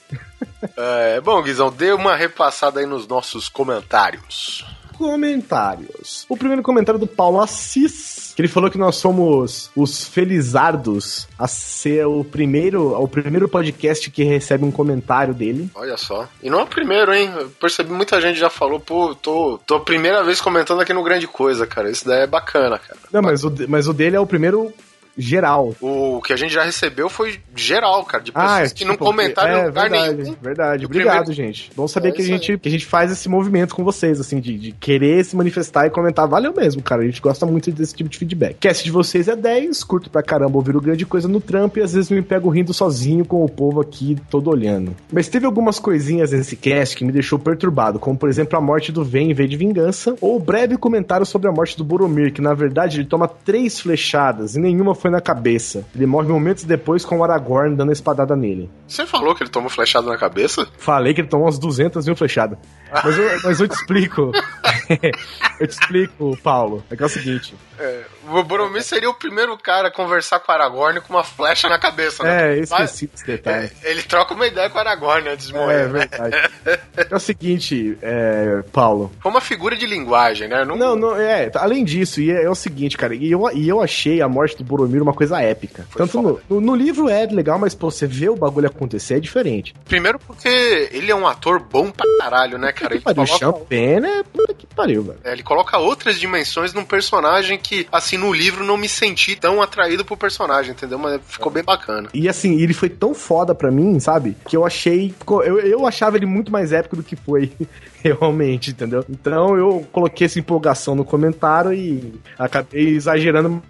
É, 0.76 1.20
bom, 1.20 1.40
Guizão, 1.40 1.70
dê 1.70 1.92
uma 1.92 2.16
repassada 2.16 2.80
aí 2.80 2.86
nos 2.86 3.06
nossos 3.06 3.48
comentários. 3.48 4.66
Comentários. 4.98 6.26
O 6.28 6.36
primeiro 6.36 6.62
comentário 6.62 6.98
do 6.98 7.06
Paulo 7.06 7.40
Assis, 7.40 8.32
que 8.34 8.42
ele 8.42 8.48
falou 8.48 8.70
que 8.70 8.78
nós 8.78 8.96
somos 8.96 9.70
os 9.76 10.04
felizardos 10.04 11.28
a 11.38 11.46
ser 11.46 12.06
o 12.06 12.24
primeiro, 12.24 13.00
o 13.00 13.06
primeiro 13.06 13.48
podcast 13.48 14.10
que 14.10 14.24
recebe 14.24 14.64
um 14.64 14.72
comentário 14.72 15.32
dele. 15.34 15.70
Olha 15.74 15.96
só. 15.96 16.28
E 16.42 16.50
não 16.50 16.60
é 16.60 16.62
o 16.64 16.66
primeiro, 16.66 17.14
hein? 17.14 17.30
Eu 17.38 17.48
percebi 17.60 17.92
muita 17.92 18.20
gente 18.20 18.38
já 18.38 18.50
falou, 18.50 18.80
pô, 18.80 19.14
tô, 19.14 19.60
tô 19.64 19.76
a 19.76 19.80
primeira 19.80 20.24
vez 20.24 20.40
comentando 20.40 20.80
aqui 20.80 20.92
no 20.92 21.04
Grande 21.04 21.28
Coisa, 21.28 21.66
cara. 21.66 21.90
Isso 21.90 22.06
daí 22.06 22.22
é 22.22 22.26
bacana, 22.26 22.78
cara. 22.78 22.98
Não, 23.12 23.22
mas 23.22 23.44
o, 23.44 23.52
mas 23.68 23.86
o 23.86 23.92
dele 23.92 24.16
é 24.16 24.20
o 24.20 24.26
primeiro 24.26 24.72
geral. 25.16 25.74
O 25.80 26.20
que 26.22 26.32
a 26.32 26.36
gente 26.36 26.52
já 26.52 26.62
recebeu 26.64 27.08
foi 27.08 27.38
geral, 27.54 28.04
cara, 28.04 28.22
de 28.22 28.32
pessoas 28.32 28.72
Ah, 28.72 28.74
que 28.74 28.84
não 28.84 28.92
tipo, 28.92 29.04
comentaram 29.04 29.56
é, 29.56 29.62
em 29.62 29.66
lugar 29.66 29.88
verdade, 29.90 30.22
nenhum. 30.22 30.36
verdade. 30.42 30.82
Do 30.82 30.86
Obrigado, 30.86 31.24
primeiro- 31.26 31.32
gente. 31.52 31.70
Bom 31.76 31.88
saber 31.88 32.08
É 32.08 32.12
que, 32.12 32.22
a 32.22 32.24
gente, 32.24 32.58
que 32.58 32.68
a 32.68 32.70
gente 32.70 32.86
faz 32.86 33.10
esse 33.10 33.28
movimento 33.28 33.74
com 33.74 33.82
vocês, 33.84 34.20
assim, 34.20 34.40
de, 34.40 34.58
de 34.58 34.72
querer 34.72 35.24
se 35.24 35.36
manifestar 35.36 35.86
e 35.86 35.90
comentar. 35.90 36.26
Valeu 36.28 36.52
mesmo, 36.54 36.82
cara. 36.82 37.02
A 37.02 37.06
gente 37.06 37.20
gosta 37.20 37.44
muito 37.46 37.70
desse 37.72 37.94
tipo 37.94 38.08
de 38.10 38.18
feedback. 38.18 38.56
Cast 38.58 38.84
de 38.84 38.90
vocês 38.90 39.28
é 39.28 39.36
10, 39.36 39.82
curto 39.84 40.10
pra 40.10 40.22
caramba 40.22 40.56
ouvir 40.56 40.76
o 40.76 40.80
grande 40.80 41.06
coisa 41.06 41.26
no 41.28 41.40
trampo 41.40 41.78
e 41.78 41.82
às 41.82 41.92
vezes 41.92 42.10
me 42.10 42.22
pego 42.22 42.48
rindo 42.48 42.72
sozinho 42.74 43.24
com 43.24 43.44
o 43.44 43.48
povo 43.48 43.80
aqui 43.80 44.16
todo 44.30 44.50
olhando. 44.50 44.94
Mas 45.12 45.28
teve 45.28 45.46
algumas 45.46 45.78
coisinhas 45.78 46.32
nesse 46.32 46.56
cast 46.56 46.96
que 46.96 47.04
me 47.04 47.12
deixou 47.12 47.38
perturbado, 47.38 47.98
como 47.98 48.16
por 48.18 48.28
exemplo 48.28 48.56
a 48.58 48.60
morte 48.60 48.92
do 48.92 49.04
Ven 49.04 49.30
em 49.30 49.34
vez 49.34 49.48
de 49.50 49.56
vingança, 49.56 50.14
ou 50.20 50.36
o 50.36 50.40
breve 50.40 50.76
comentário 50.76 51.24
sobre 51.26 51.48
a 51.48 51.52
morte 51.52 51.76
do 51.76 51.84
Boromir, 51.84 52.32
que 52.32 52.40
na 52.40 52.54
verdade 52.54 52.98
ele 53.00 53.06
toma 53.08 53.28
três 53.28 53.80
flechadas 53.80 54.56
e 54.56 54.60
nenhuma 54.60 54.94
foi 54.94 55.05
na 55.10 55.20
cabeça. 55.20 55.84
Ele 55.94 56.06
morre 56.06 56.28
momentos 56.28 56.64
depois 56.64 57.04
com 57.04 57.18
o 57.18 57.24
Aragorn 57.24 57.76
dando 57.76 57.90
a 57.90 57.92
espadada 57.92 58.36
nele. 58.36 58.70
Você 58.86 59.06
falou 59.06 59.34
que 59.34 59.42
ele 59.42 59.50
tomou 59.50 59.68
flechada 59.68 60.08
na 60.08 60.18
cabeça? 60.18 60.66
Falei 60.78 61.14
que 61.14 61.20
ele 61.20 61.28
tomou 61.28 61.46
umas 61.46 61.58
200 61.58 62.06
mil 62.06 62.16
flechadas. 62.16 62.58
Mas 62.92 63.18
eu, 63.18 63.40
mas 63.42 63.60
eu 63.60 63.68
te 63.68 63.74
explico. 63.74 64.32
eu 65.60 65.66
te 65.66 65.72
explico, 65.72 66.36
Paulo. 66.42 66.82
É 66.90 66.96
que 66.96 67.02
é 67.02 67.06
o 67.06 67.08
seguinte. 67.08 67.54
É, 67.78 68.04
o 68.28 68.42
Boromir 68.42 68.82
seria 68.82 69.08
o 69.10 69.14
primeiro 69.14 69.56
cara 69.58 69.88
a 69.88 69.90
conversar 69.90 70.40
com 70.40 70.50
o 70.50 70.54
Aragorn 70.54 71.00
com 71.00 71.14
uma 71.14 71.24
flecha 71.24 71.68
na 71.68 71.78
cabeça, 71.78 72.22
né? 72.22 72.36
É, 72.36 72.54
eu 72.58 72.64
Mas- 72.70 72.90
esqueci 72.90 73.06
desse 73.06 73.26
detalhe. 73.26 73.70
É, 73.82 73.90
ele 73.90 74.02
troca 74.02 74.34
uma 74.34 74.46
ideia 74.46 74.68
com 74.68 74.76
o 74.76 74.80
Aragorn 74.80 75.28
antes 75.28 75.46
de 75.48 75.54
morrer. 75.54 75.74
É, 75.82 75.86
né? 75.86 76.08
verdade. 76.08 76.50
É 77.10 77.14
o 77.14 77.20
seguinte, 77.20 77.96
é, 78.02 78.62
Paulo. 78.72 79.12
Foi 79.20 79.30
uma 79.30 79.40
figura 79.40 79.76
de 79.76 79.86
linguagem, 79.86 80.48
né? 80.48 80.64
Não, 80.64 80.76
Não, 80.76 80.96
não, 80.96 81.16
é, 81.16 81.50
além 81.54 81.84
disso, 81.84 82.20
e 82.22 82.30
é, 82.30 82.44
é 82.44 82.50
o 82.50 82.54
seguinte, 82.54 82.96
cara, 82.96 83.14
e 83.14 83.30
eu, 83.30 83.48
e 83.52 83.68
eu 83.68 83.82
achei 83.82 84.20
a 84.22 84.28
morte 84.28 84.56
do 84.56 84.64
Boromir 84.64 85.02
uma 85.02 85.12
coisa 85.12 85.40
épica. 85.40 85.86
Foi 85.90 85.98
Tanto 86.00 86.20
no, 86.22 86.40
no, 86.48 86.60
no 86.60 86.74
livro 86.74 87.08
é 87.10 87.26
legal, 87.26 87.58
mas, 87.58 87.74
pô, 87.74 87.90
você 87.90 88.06
vê 88.06 88.28
o 88.30 88.34
bagulho 88.36 88.66
acontecer 88.66 89.16
é 89.16 89.20
diferente. 89.20 89.74
Primeiro 89.84 90.18
porque 90.18 90.48
ele 90.90 91.10
é 91.10 91.14
um 91.14 91.26
ator 91.26 91.60
bom 91.60 91.90
pra 91.90 92.06
caralho, 92.18 92.56
né, 92.58 92.72
cara? 92.72 92.94
Ele 92.94 93.02
Pariu, 93.02 93.22
o 93.22 93.26
coloca, 93.26 93.44
Champagne 93.44 94.06
é 94.20 94.22
puta 94.22 94.54
que 94.54 94.66
pariu, 94.66 95.02
velho. 95.02 95.18
é, 95.22 95.32
ele 95.32 95.42
coloca 95.42 95.78
outras 95.78 96.18
dimensões 96.18 96.72
num 96.72 96.84
personagem 96.84 97.58
que, 97.58 97.86
assim, 97.92 98.15
no 98.16 98.32
livro 98.32 98.64
não 98.64 98.76
me 98.76 98.88
senti 98.88 99.36
tão 99.36 99.60
atraído 99.62 100.04
pro 100.04 100.16
personagem, 100.16 100.72
entendeu? 100.72 100.98
Mas 100.98 101.20
ficou 101.26 101.50
bem 101.50 101.62
bacana. 101.62 102.08
E 102.14 102.28
assim, 102.28 102.60
ele 102.60 102.74
foi 102.74 102.88
tão 102.88 103.14
foda 103.14 103.54
pra 103.54 103.70
mim, 103.70 103.98
sabe? 104.00 104.36
Que 104.46 104.56
eu 104.56 104.64
achei. 104.66 105.14
Eu, 105.44 105.58
eu 105.60 105.86
achava 105.86 106.16
ele 106.16 106.26
muito 106.26 106.50
mais 106.52 106.72
épico 106.72 106.96
do 106.96 107.02
que 107.02 107.16
foi 107.16 107.52
realmente, 108.02 108.70
entendeu? 108.70 109.04
Então 109.08 109.56
eu 109.56 109.86
coloquei 109.92 110.26
essa 110.26 110.38
empolgação 110.38 110.94
no 110.94 111.04
comentário 111.04 111.72
e 111.72 112.14
acabei 112.38 112.88
exagerando 112.88 113.62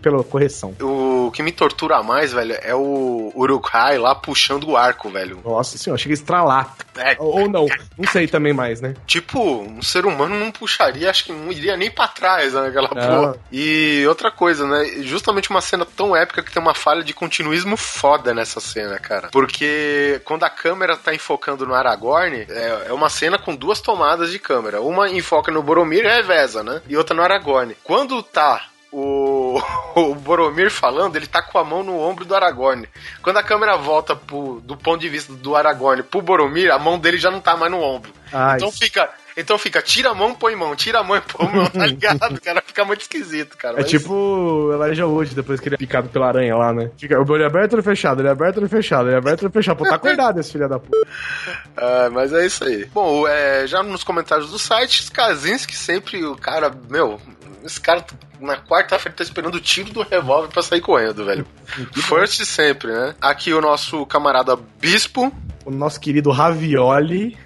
pela 0.00 0.22
correção. 0.22 0.74
O 0.80 1.30
que 1.32 1.42
me 1.42 1.50
tortura 1.50 2.02
mais, 2.02 2.32
velho, 2.32 2.54
é 2.62 2.74
o 2.74 3.32
Urukai 3.34 3.96
lá 3.98 4.14
puxando 4.14 4.64
o 4.68 4.76
arco, 4.76 5.08
velho. 5.08 5.40
Nossa 5.44 5.78
senhora, 5.78 5.98
cheguei 5.98 6.12
a 6.14 6.18
estralar. 6.20 6.76
É, 6.96 7.16
Ou 7.18 7.48
não, 7.48 7.66
não 7.96 8.06
sei 8.10 8.26
também 8.26 8.52
mais, 8.52 8.80
né? 8.82 8.94
tipo, 9.06 9.40
um 9.62 9.80
ser 9.80 10.04
humano 10.04 10.38
não 10.38 10.50
puxaria, 10.50 11.08
acho 11.08 11.24
que 11.24 11.32
não 11.32 11.50
iria 11.50 11.74
nem 11.76 11.90
pra 11.90 12.06
trás, 12.08 12.52
né, 12.52 12.66
aquela 12.66 12.90
Não. 12.94 13.20
porra. 13.20 13.36
E 13.50 13.91
outra 14.06 14.30
coisa, 14.30 14.66
né, 14.66 15.02
justamente 15.02 15.50
uma 15.50 15.60
cena 15.60 15.84
tão 15.84 16.14
épica 16.16 16.42
que 16.42 16.52
tem 16.52 16.62
uma 16.62 16.74
falha 16.74 17.02
de 17.02 17.12
continuismo 17.14 17.76
foda 17.76 18.32
nessa 18.34 18.60
cena, 18.60 18.98
cara. 18.98 19.28
Porque 19.30 20.20
quando 20.24 20.44
a 20.44 20.50
câmera 20.50 20.96
tá 20.96 21.14
enfocando 21.14 21.66
no 21.66 21.74
Aragorn, 21.74 22.46
é, 22.48 22.86
é 22.88 22.92
uma 22.92 23.08
cena 23.08 23.38
com 23.38 23.54
duas 23.54 23.80
tomadas 23.80 24.30
de 24.30 24.38
câmera. 24.38 24.80
Uma 24.80 25.08
enfoca 25.10 25.50
no 25.52 25.62
Boromir 25.62 26.04
e 26.04 26.08
reveza, 26.08 26.62
né? 26.62 26.80
E 26.88 26.96
outra 26.96 27.14
no 27.14 27.22
Aragorn. 27.22 27.76
Quando 27.84 28.22
tá 28.22 28.66
o, 28.90 29.60
o 29.96 30.14
Boromir 30.14 30.70
falando, 30.70 31.16
ele 31.16 31.26
tá 31.26 31.42
com 31.42 31.58
a 31.58 31.64
mão 31.64 31.82
no 31.82 31.98
ombro 31.98 32.24
do 32.24 32.34
Aragorn. 32.34 32.86
Quando 33.22 33.38
a 33.38 33.42
câmera 33.42 33.76
volta 33.76 34.14
pro- 34.14 34.60
do 34.62 34.76
ponto 34.76 35.00
de 35.00 35.08
vista 35.08 35.32
do 35.32 35.56
Aragorn 35.56 36.02
pro 36.02 36.20
Boromir, 36.22 36.70
a 36.70 36.78
mão 36.78 36.98
dele 36.98 37.16
já 37.18 37.30
não 37.30 37.40
tá 37.40 37.56
mais 37.56 37.70
no 37.72 37.80
ombro. 37.80 38.12
Ah, 38.32 38.54
então 38.56 38.68
isso. 38.68 38.78
fica. 38.78 39.08
Então 39.36 39.56
fica, 39.58 39.80
tira 39.80 40.10
a 40.10 40.14
mão, 40.14 40.34
põe 40.34 40.54
mão, 40.54 40.74
tira 40.76 41.00
a 41.00 41.02
mão 41.04 41.16
e 41.16 41.20
põe 41.20 41.48
mão, 41.48 41.66
tá 41.66 41.84
ligado? 41.86 42.40
cara 42.40 42.62
fica 42.66 42.84
muito 42.84 43.00
esquisito, 43.02 43.56
cara. 43.56 43.78
É 43.78 43.82
Mas- 43.82 43.90
tipo 43.90 44.12
o 44.12 44.72
Elijah 44.84 45.06
Wood, 45.06 45.34
depois 45.34 45.58
que 45.60 45.68
ele 45.68 45.74
é 45.76 45.78
picado 45.78 46.08
pela 46.08 46.28
aranha 46.28 46.54
lá, 46.56 46.72
né? 46.72 46.90
Fica 46.98 47.18
o 47.20 47.30
olho 47.30 47.46
aberto 47.46 47.76
ou 47.76 47.82
fechado, 47.82 48.20
ele 48.20 48.28
é 48.28 48.32
aberto 48.32 48.60
ou 48.60 48.68
fechado, 48.68 49.08
ele 49.08 49.14
é 49.14 49.18
aberto 49.18 49.44
ou 49.44 49.50
fechado. 49.50 49.76
Pô, 49.78 49.84
tá 49.84 49.94
acordado 49.96 50.38
esse 50.40 50.52
filho 50.52 50.68
da 50.68 50.78
puta. 50.78 50.96
Ah, 51.74 52.10
mas 52.12 52.32
é 52.32 52.44
isso 52.46 52.62
aí. 52.64 52.84
Bom, 52.92 53.26
é, 53.26 53.66
já 53.66 53.82
nos 53.82 54.04
comentários 54.04 54.50
do 54.50 54.58
site, 54.58 55.10
Kazinski 55.10 55.74
sempre, 55.74 56.22
o 56.24 56.36
cara, 56.36 56.70
meu, 56.90 57.18
esse 57.64 57.80
cara 57.80 58.04
na 58.38 58.56
quarta-feira 58.56 59.16
tá 59.16 59.22
esperando 59.24 59.54
o 59.54 59.60
tiro 59.60 59.90
do 59.92 60.02
revólver 60.02 60.48
pra 60.48 60.62
sair 60.62 60.80
correndo, 60.80 61.24
velho. 61.24 61.46
First 61.94 62.44
sempre, 62.44 62.92
né? 62.92 63.14
Aqui 63.20 63.52
o 63.54 63.60
nosso 63.60 64.04
camarada 64.06 64.56
Bispo 64.78 65.32
o 65.64 65.70
nosso 65.70 66.00
querido 66.00 66.30
Ravioli. 66.30 67.38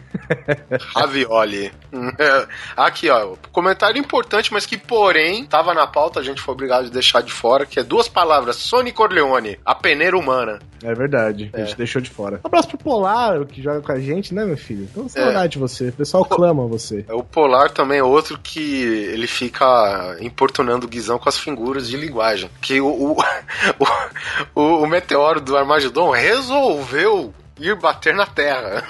Ravioli. 0.95 1.73
É, 2.19 2.47
Aqui, 2.77 3.09
ó. 3.09 3.35
Comentário 3.53 3.99
importante, 3.99 4.53
mas 4.53 4.67
que, 4.67 4.77
porém, 4.77 5.45
tava 5.45 5.75
na 5.75 5.87
pauta, 5.87 6.21
a 6.21 6.23
gente 6.23 6.41
foi 6.41 6.55
obrigado 6.55 6.87
a 6.87 6.91
deixar 6.91 7.23
de 7.23 7.33
fora, 7.33 7.67
que 7.67 7.79
é 7.79 7.83
duas 7.83 8.09
palavras. 8.09 8.57
Sony 8.57 8.93
Corleone, 8.93 9.59
a 9.65 9.75
peneira 9.75 10.17
humana. 10.17 10.59
É 10.83 10.95
verdade, 10.95 11.51
a 11.55 11.61
gente 11.61 11.77
deixou 11.77 12.03
de 12.03 12.11
fora. 12.11 12.41
Um 12.45 12.47
abraço 12.47 12.69
pro 12.69 12.79
Polar, 12.79 13.45
que 13.47 13.63
joga 13.63 13.81
com 13.81 13.93
a 13.93 13.99
gente, 13.99 14.35
né, 14.35 14.45
meu 14.45 14.57
filho? 14.57 14.87
Então, 14.91 15.09
saudade 15.09 15.53
de 15.53 15.59
você. 15.59 15.89
O 15.89 15.93
pessoal 15.93 16.25
clama 16.27 16.67
você. 16.67 17.05
É, 17.09 17.15
O 17.15 17.25
Polar 17.25 17.71
também 17.71 17.99
é 17.99 18.03
outro 18.03 18.39
que 18.39 18.83
ele 18.83 19.27
fica 19.27 20.17
importunando 20.21 20.87
o 20.87 20.89
Guizão 20.89 21.19
com 21.19 21.29
as 21.29 21.39
figuras 21.39 21.89
de 21.89 21.97
linguagem. 21.97 22.51
Que 22.61 22.81
o, 22.81 22.89
o, 22.89 23.17
o, 24.55 24.63
o 24.83 24.87
meteoro 24.87 25.41
do 25.41 25.57
Armagedon 25.57 26.11
resolveu 26.11 27.33
ir 27.59 27.75
bater 27.77 28.15
na 28.15 28.27
Terra. 28.27 28.85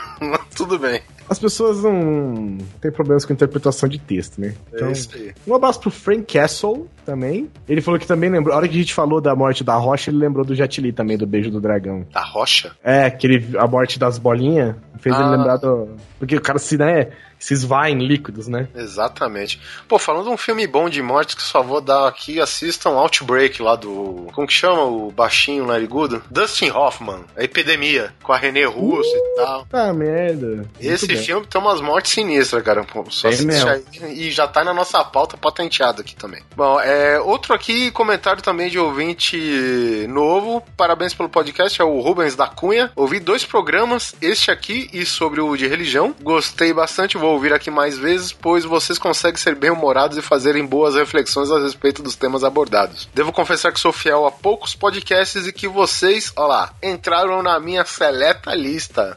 Tudo 0.56 0.78
bem. 0.78 1.00
As 1.28 1.38
pessoas 1.38 1.82
não 1.82 2.58
têm 2.80 2.90
problemas 2.92 3.24
com 3.24 3.32
interpretação 3.32 3.88
de 3.88 3.98
texto, 3.98 4.40
né? 4.40 4.54
É 4.72 4.90
isso 4.92 5.10
aí. 5.14 5.32
Um 5.46 5.54
abraço 5.54 5.80
pro 5.80 5.90
Frank 5.90 6.32
Castle 6.32 6.86
também. 7.04 7.50
Ele 7.68 7.80
falou 7.80 7.98
que 7.98 8.06
também 8.06 8.30
lembrou. 8.30 8.54
A 8.54 8.58
hora 8.58 8.68
que 8.68 8.74
a 8.74 8.78
gente 8.78 8.94
falou 8.94 9.20
da 9.20 9.34
morte 9.34 9.64
da 9.64 9.74
rocha, 9.76 10.10
ele 10.10 10.18
lembrou 10.18 10.44
do 10.44 10.54
Jet 10.54 10.80
Li 10.80 10.92
também, 10.92 11.18
do 11.18 11.26
beijo 11.26 11.50
do 11.50 11.60
dragão. 11.60 12.06
Da 12.12 12.22
rocha? 12.22 12.72
É, 12.82 13.04
aquele, 13.06 13.56
a 13.58 13.66
morte 13.66 13.98
das 13.98 14.18
bolinhas 14.18 14.76
fez 14.98 15.14
ele 15.16 15.24
Ah. 15.24 15.30
lembrar 15.30 15.56
do. 15.56 15.88
Porque 16.18 16.36
o 16.36 16.40
cara 16.40 16.58
se, 16.58 16.76
né? 16.78 17.08
Se 17.46 17.54
esvai 17.54 17.92
em 17.92 17.98
líquidos, 18.04 18.48
né? 18.48 18.66
Exatamente. 18.74 19.60
Pô, 19.86 20.00
falando 20.00 20.24
de 20.24 20.30
um 20.30 20.36
filme 20.36 20.66
bom 20.66 20.88
de 20.88 21.00
morte 21.00 21.36
que 21.36 21.42
só 21.44 21.62
vou 21.62 21.80
dar 21.80 22.08
aqui, 22.08 22.40
assistam 22.40 22.90
Outbreak 22.90 23.62
lá 23.62 23.76
do. 23.76 24.26
Como 24.32 24.48
que 24.48 24.52
chama 24.52 24.82
o 24.82 25.12
baixinho 25.12 25.64
narigudo? 25.64 26.24
Dustin 26.28 26.70
Hoffman, 26.70 27.24
a 27.36 27.44
epidemia, 27.44 28.12
com 28.20 28.32
a 28.32 28.36
René 28.36 28.64
Russo 28.64 29.14
e 29.14 29.36
tal. 29.36 29.64
Ah, 29.72 29.92
merda. 29.92 30.68
Esse 30.80 31.06
Muito 31.06 31.18
bem. 31.18 31.24
filme 31.24 31.46
tem 31.46 31.60
umas 31.60 31.80
mortes 31.80 32.10
sinistras, 32.12 32.64
cara. 32.64 32.82
Pô, 32.82 33.04
só 33.10 33.28
É 33.28 33.30
assiste 33.30 33.46
mesmo. 33.46 33.70
aí 33.70 33.84
e 34.26 34.30
já 34.32 34.48
tá 34.48 34.64
na 34.64 34.74
nossa 34.74 35.04
pauta 35.04 35.36
patenteado 35.36 36.00
aqui 36.00 36.16
também. 36.16 36.42
Bom, 36.56 36.80
é, 36.80 37.20
outro 37.20 37.54
aqui, 37.54 37.92
comentário 37.92 38.42
também 38.42 38.68
de 38.68 38.78
ouvinte 38.78 40.06
novo. 40.08 40.62
Parabéns 40.76 41.14
pelo 41.14 41.28
podcast, 41.28 41.80
é 41.80 41.84
o 41.84 42.00
Rubens 42.00 42.34
da 42.34 42.48
Cunha. 42.48 42.90
Ouvi 42.96 43.20
dois 43.20 43.44
programas, 43.44 44.16
este 44.20 44.50
aqui 44.50 44.90
e 44.92 45.06
sobre 45.06 45.40
o 45.40 45.56
de 45.56 45.68
religião. 45.68 46.12
Gostei 46.20 46.72
bastante, 46.72 47.16
vou 47.16 47.35
ouvir 47.36 47.52
aqui 47.52 47.70
mais 47.70 47.96
vezes, 47.96 48.32
pois 48.32 48.64
vocês 48.64 48.98
conseguem 48.98 49.36
ser 49.36 49.54
bem-humorados 49.54 50.18
e 50.18 50.22
fazerem 50.22 50.66
boas 50.66 50.94
reflexões 50.94 51.50
a 51.50 51.60
respeito 51.60 52.02
dos 52.02 52.16
temas 52.16 52.42
abordados. 52.42 53.08
Devo 53.14 53.32
confessar 53.32 53.72
que 53.72 53.80
sou 53.80 53.92
fiel 53.92 54.26
a 54.26 54.32
poucos 54.32 54.74
podcasts 54.74 55.46
e 55.46 55.52
que 55.52 55.68
vocês, 55.68 56.32
ó 56.36 56.46
lá, 56.46 56.72
entraram 56.82 57.42
na 57.42 57.60
minha 57.60 57.84
seleta 57.84 58.54
lista. 58.54 59.16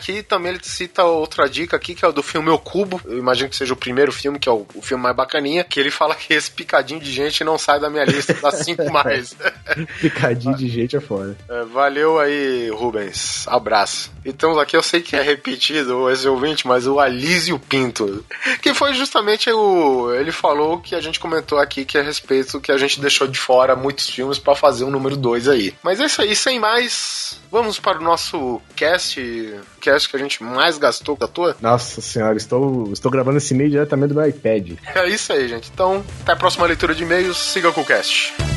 Que 0.00 0.22
também 0.22 0.52
ele 0.52 0.60
cita 0.62 1.04
outra 1.04 1.48
dica 1.48 1.76
aqui, 1.76 1.94
que 1.94 2.04
é 2.04 2.08
o 2.08 2.12
do 2.12 2.22
filme 2.22 2.48
O 2.48 2.58
Cubo. 2.58 3.00
Eu 3.04 3.18
imagino 3.18 3.50
que 3.50 3.56
seja 3.56 3.74
o 3.74 3.76
primeiro 3.76 4.10
filme, 4.10 4.38
que 4.38 4.48
é 4.48 4.52
o, 4.52 4.66
o 4.74 4.80
filme 4.80 5.02
mais 5.02 5.14
bacaninha. 5.14 5.62
Que 5.62 5.78
ele 5.78 5.90
fala 5.90 6.14
que 6.14 6.32
esse 6.32 6.50
picadinho 6.50 7.00
de 7.00 7.12
gente 7.12 7.44
não 7.44 7.58
sai 7.58 7.78
da 7.78 7.90
minha 7.90 8.04
lista 8.04 8.32
das 8.34 8.64
cinco 8.64 8.88
mais. 8.90 9.36
Picadinho 10.00 10.56
de 10.56 10.68
gente 10.68 10.96
é 10.96 11.00
fora. 11.00 11.36
É, 11.48 11.64
valeu 11.64 12.18
aí, 12.18 12.70
Rubens. 12.70 13.46
Abraço. 13.46 14.10
E 14.24 14.32
temos 14.32 14.56
aqui, 14.56 14.76
eu 14.76 14.82
sei 14.82 15.02
que 15.02 15.14
é 15.14 15.22
repetido 15.22 16.10
esse 16.10 16.26
ouvinte, 16.26 16.49
mas 16.66 16.86
o 16.86 16.98
Alísio 16.98 17.58
Pinto. 17.58 18.24
Que 18.60 18.74
foi 18.74 18.94
justamente 18.94 19.50
o. 19.50 20.12
Ele 20.14 20.32
falou 20.32 20.78
que 20.80 20.94
a 20.94 21.00
gente 21.00 21.20
comentou 21.20 21.58
aqui 21.58 21.84
que 21.84 21.98
é 21.98 22.00
a 22.00 22.04
respeito 22.04 22.60
que 22.60 22.72
a 22.72 22.78
gente 22.78 23.00
deixou 23.00 23.26
de 23.26 23.38
fora 23.38 23.76
muitos 23.76 24.08
filmes 24.08 24.38
pra 24.38 24.54
fazer 24.54 24.84
o 24.84 24.90
número 24.90 25.16
2 25.16 25.48
aí. 25.48 25.74
Mas 25.82 26.00
é 26.00 26.06
isso 26.06 26.22
aí, 26.22 26.34
sem 26.34 26.58
mais. 26.58 27.40
Vamos 27.50 27.78
para 27.78 27.98
o 27.98 28.02
nosso 28.02 28.60
cast, 28.76 29.20
cast 29.80 30.08
que 30.08 30.16
a 30.16 30.20
gente 30.20 30.42
mais 30.42 30.78
gastou 30.78 31.16
com 31.16 31.24
a 31.24 31.28
tua. 31.28 31.56
Nossa 31.60 32.00
senhora, 32.00 32.36
estou, 32.36 32.92
estou 32.92 33.10
gravando 33.10 33.38
esse 33.38 33.54
e-mail 33.54 33.70
diretamente 33.70 34.12
do 34.12 34.20
meu 34.20 34.28
iPad. 34.28 34.72
É 34.94 35.08
isso 35.08 35.32
aí, 35.32 35.48
gente. 35.48 35.70
Então, 35.72 36.04
até 36.22 36.32
a 36.32 36.36
próxima 36.36 36.66
leitura 36.66 36.94
de 36.94 37.02
e-mails. 37.02 37.36
Siga 37.36 37.72
com 37.72 37.80
o 37.80 37.84
cast. 37.84 38.49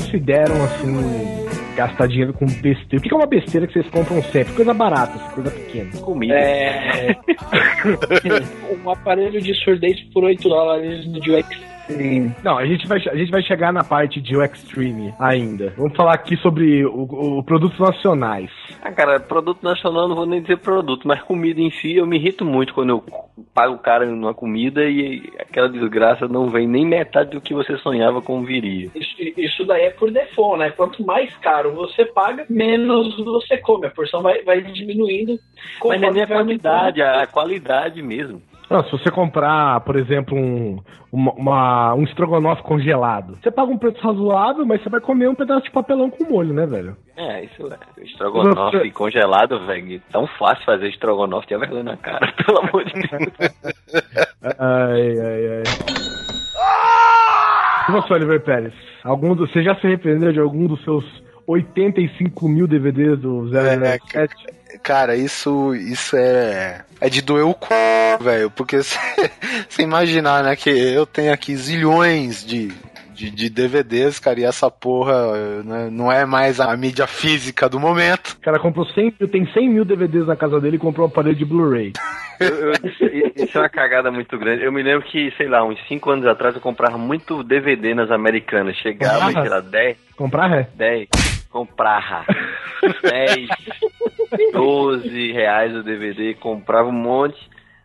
Consideram, 0.00 0.62
assim, 0.64 1.76
gastar 1.76 2.06
dinheiro 2.08 2.32
com 2.32 2.46
besteira? 2.46 2.98
O 2.98 3.00
que, 3.00 3.12
é 3.12 3.16
uma 3.16 3.26
besteira 3.26 3.66
que 3.66 3.74
vocês 3.74 3.88
compram 3.90 4.22
sempre? 4.24 4.54
Coisa 4.54 4.72
barata, 4.72 5.14
assim, 5.16 5.34
coisa 5.34 5.50
pequena. 5.50 5.90
Comida. 6.00 6.34
É. 6.34 7.16
um 8.84 8.90
aparelho 8.90 9.40
de 9.40 9.54
surdez 9.54 10.00
por 10.12 10.24
8 10.24 10.48
dólares 10.48 11.06
no 11.06 11.20
Dio 11.20 11.36
Extreme. 11.90 12.34
Não, 12.42 12.58
a 12.58 12.66
gente, 12.66 12.86
vai, 12.86 12.98
a 12.98 13.16
gente 13.16 13.30
vai 13.30 13.42
chegar 13.42 13.72
na 13.72 13.84
parte 13.84 14.20
de 14.20 14.36
o 14.36 14.42
Extreme 14.42 15.14
ainda. 15.18 15.72
Vamos 15.76 15.96
falar 15.96 16.14
aqui 16.14 16.36
sobre 16.36 16.84
o, 16.84 17.38
o 17.38 17.42
produtos 17.42 17.78
nacionais. 17.78 18.50
Ah, 18.82 18.92
cara, 18.92 19.20
produto 19.20 19.62
nacional 19.62 20.08
não 20.08 20.16
vou 20.16 20.26
nem 20.26 20.40
dizer 20.40 20.58
produto, 20.58 21.06
mas 21.06 21.22
comida 21.22 21.60
em 21.60 21.70
si 21.70 21.96
eu 21.96 22.06
me 22.06 22.16
irrito 22.16 22.44
muito 22.44 22.72
quando 22.72 22.90
eu 22.90 23.04
pago 23.54 23.74
o 23.74 23.78
cara 23.78 24.06
numa 24.06 24.32
comida 24.32 24.84
e 24.84 25.30
aquela 25.38 25.68
desgraça 25.68 26.28
não 26.28 26.48
vem 26.48 26.66
nem 26.66 26.86
metade 26.86 27.30
do 27.30 27.40
que 27.40 27.54
você 27.54 27.76
sonhava 27.78 28.22
como 28.22 28.44
viria. 28.44 28.90
Isso, 28.94 29.14
isso 29.36 29.64
daí 29.64 29.84
é 29.84 29.90
por 29.90 30.10
default, 30.10 30.58
né? 30.58 30.70
Quanto 30.70 31.04
mais 31.04 31.34
caro 31.38 31.72
você 31.72 32.04
paga, 32.04 32.46
menos 32.48 33.16
você 33.18 33.58
come. 33.58 33.86
A 33.86 33.90
porção 33.90 34.22
vai, 34.22 34.42
vai 34.42 34.60
diminuindo. 34.60 35.38
Mas 35.84 36.00
não 36.00 36.08
é 36.08 36.12
nem 36.12 36.22
a 36.22 36.26
quantidade, 36.26 37.02
a 37.02 37.26
qualidade 37.26 38.02
mesmo. 38.02 38.42
Não, 38.70 38.84
se 38.84 38.92
você 38.92 39.10
comprar, 39.10 39.80
por 39.80 39.96
exemplo, 39.96 40.38
um, 40.38 40.78
uma, 41.10 41.32
uma- 41.32 41.94
um 41.94 42.04
estrogonofe 42.04 42.62
congelado, 42.62 43.36
você 43.42 43.50
paga 43.50 43.72
um 43.72 43.76
preço 43.76 44.00
razoável, 44.00 44.64
mas 44.64 44.80
você 44.80 44.88
vai 44.88 45.00
comer 45.00 45.28
um 45.28 45.34
pedaço 45.34 45.64
de 45.64 45.72
papelão 45.72 46.08
com 46.08 46.24
molho, 46.30 46.54
né, 46.54 46.64
velho? 46.66 46.96
É, 47.16 47.44
isso 47.44 47.66
é. 47.66 48.02
Estrogonofe 48.04 48.90
congelado, 48.92 49.66
velho. 49.66 50.00
Tão 50.12 50.26
fácil 50.38 50.64
fazer 50.64 50.88
estrogonofe, 50.88 51.48
tinha 51.48 51.58
vergonha 51.58 51.82
na 51.82 51.96
cara, 51.96 52.32
pelo 52.46 52.58
amor 52.60 52.84
de 52.84 52.92
Deus. 52.92 53.32
Ai, 54.58 55.18
ai, 55.18 55.46
ai. 55.56 55.62
E 57.88 57.92
você, 57.92 58.14
Oliver 58.14 58.40
Pérez? 58.44 58.72
Algum 59.02 59.34
do, 59.34 59.48
você 59.48 59.62
já 59.64 59.74
se 59.76 59.86
arrependeu 59.86 60.32
de 60.32 60.38
algum 60.38 60.66
dos 60.68 60.80
seus 60.84 61.04
85 61.46 62.48
mil 62.48 62.68
DVDs 62.68 63.18
do 63.18 63.48
007? 63.48 64.59
Cara, 64.82 65.14
isso, 65.16 65.74
isso 65.74 66.16
é. 66.16 66.82
É 67.00 67.08
de 67.08 67.22
doer 67.22 67.44
o 67.46 67.52
c, 67.52 68.22
velho. 68.22 68.50
Porque 68.50 68.78
você 69.68 69.82
imaginar, 69.82 70.42
né, 70.42 70.56
que 70.56 70.70
eu 70.70 71.06
tenho 71.06 71.32
aqui 71.32 71.54
zilhões 71.56 72.44
de. 72.44 72.72
De, 73.20 73.30
de 73.30 73.50
DVDs, 73.50 74.18
cara, 74.18 74.40
e 74.40 74.44
essa 74.44 74.70
porra 74.70 75.62
né, 75.62 75.88
não 75.92 76.10
é 76.10 76.24
mais 76.24 76.58
a 76.58 76.74
mídia 76.74 77.06
física 77.06 77.68
do 77.68 77.78
momento. 77.78 78.30
O 78.30 78.40
cara 78.40 78.58
comprou 78.58 78.86
100 78.86 79.14
mil, 79.20 79.28
tem 79.28 79.46
100 79.52 79.68
mil 79.68 79.84
DVDs 79.84 80.26
na 80.26 80.34
casa 80.36 80.58
dele 80.58 80.76
e 80.76 80.78
comprou 80.78 81.06
um 81.06 81.10
aparelho 81.10 81.36
de 81.36 81.44
Blu-ray. 81.44 81.92
Isso 83.36 83.58
é 83.58 83.60
uma 83.60 83.68
cagada 83.68 84.10
muito 84.10 84.38
grande. 84.38 84.64
Eu 84.64 84.72
me 84.72 84.82
lembro 84.82 85.06
que, 85.06 85.30
sei 85.36 85.48
lá, 85.48 85.62
uns 85.62 85.78
5 85.86 86.10
anos 86.10 86.26
atrás 86.26 86.54
eu 86.54 86.62
comprava 86.62 86.96
muito 86.96 87.42
DVD 87.44 87.94
nas 87.94 88.10
americanas. 88.10 88.74
Chegava, 88.76 89.26
Ah. 89.26 89.32
sei 89.42 89.50
lá, 89.50 89.60
10, 89.60 89.96
Comprar 90.16 90.50
é? 90.58 90.68
10, 90.74 91.08
comprava 91.50 92.24
10, 93.02 93.48
12 94.52 95.32
reais 95.32 95.74
o 95.76 95.82
DVD, 95.82 96.34
comprava 96.34 96.88
um 96.88 96.92
monte. 96.92 97.38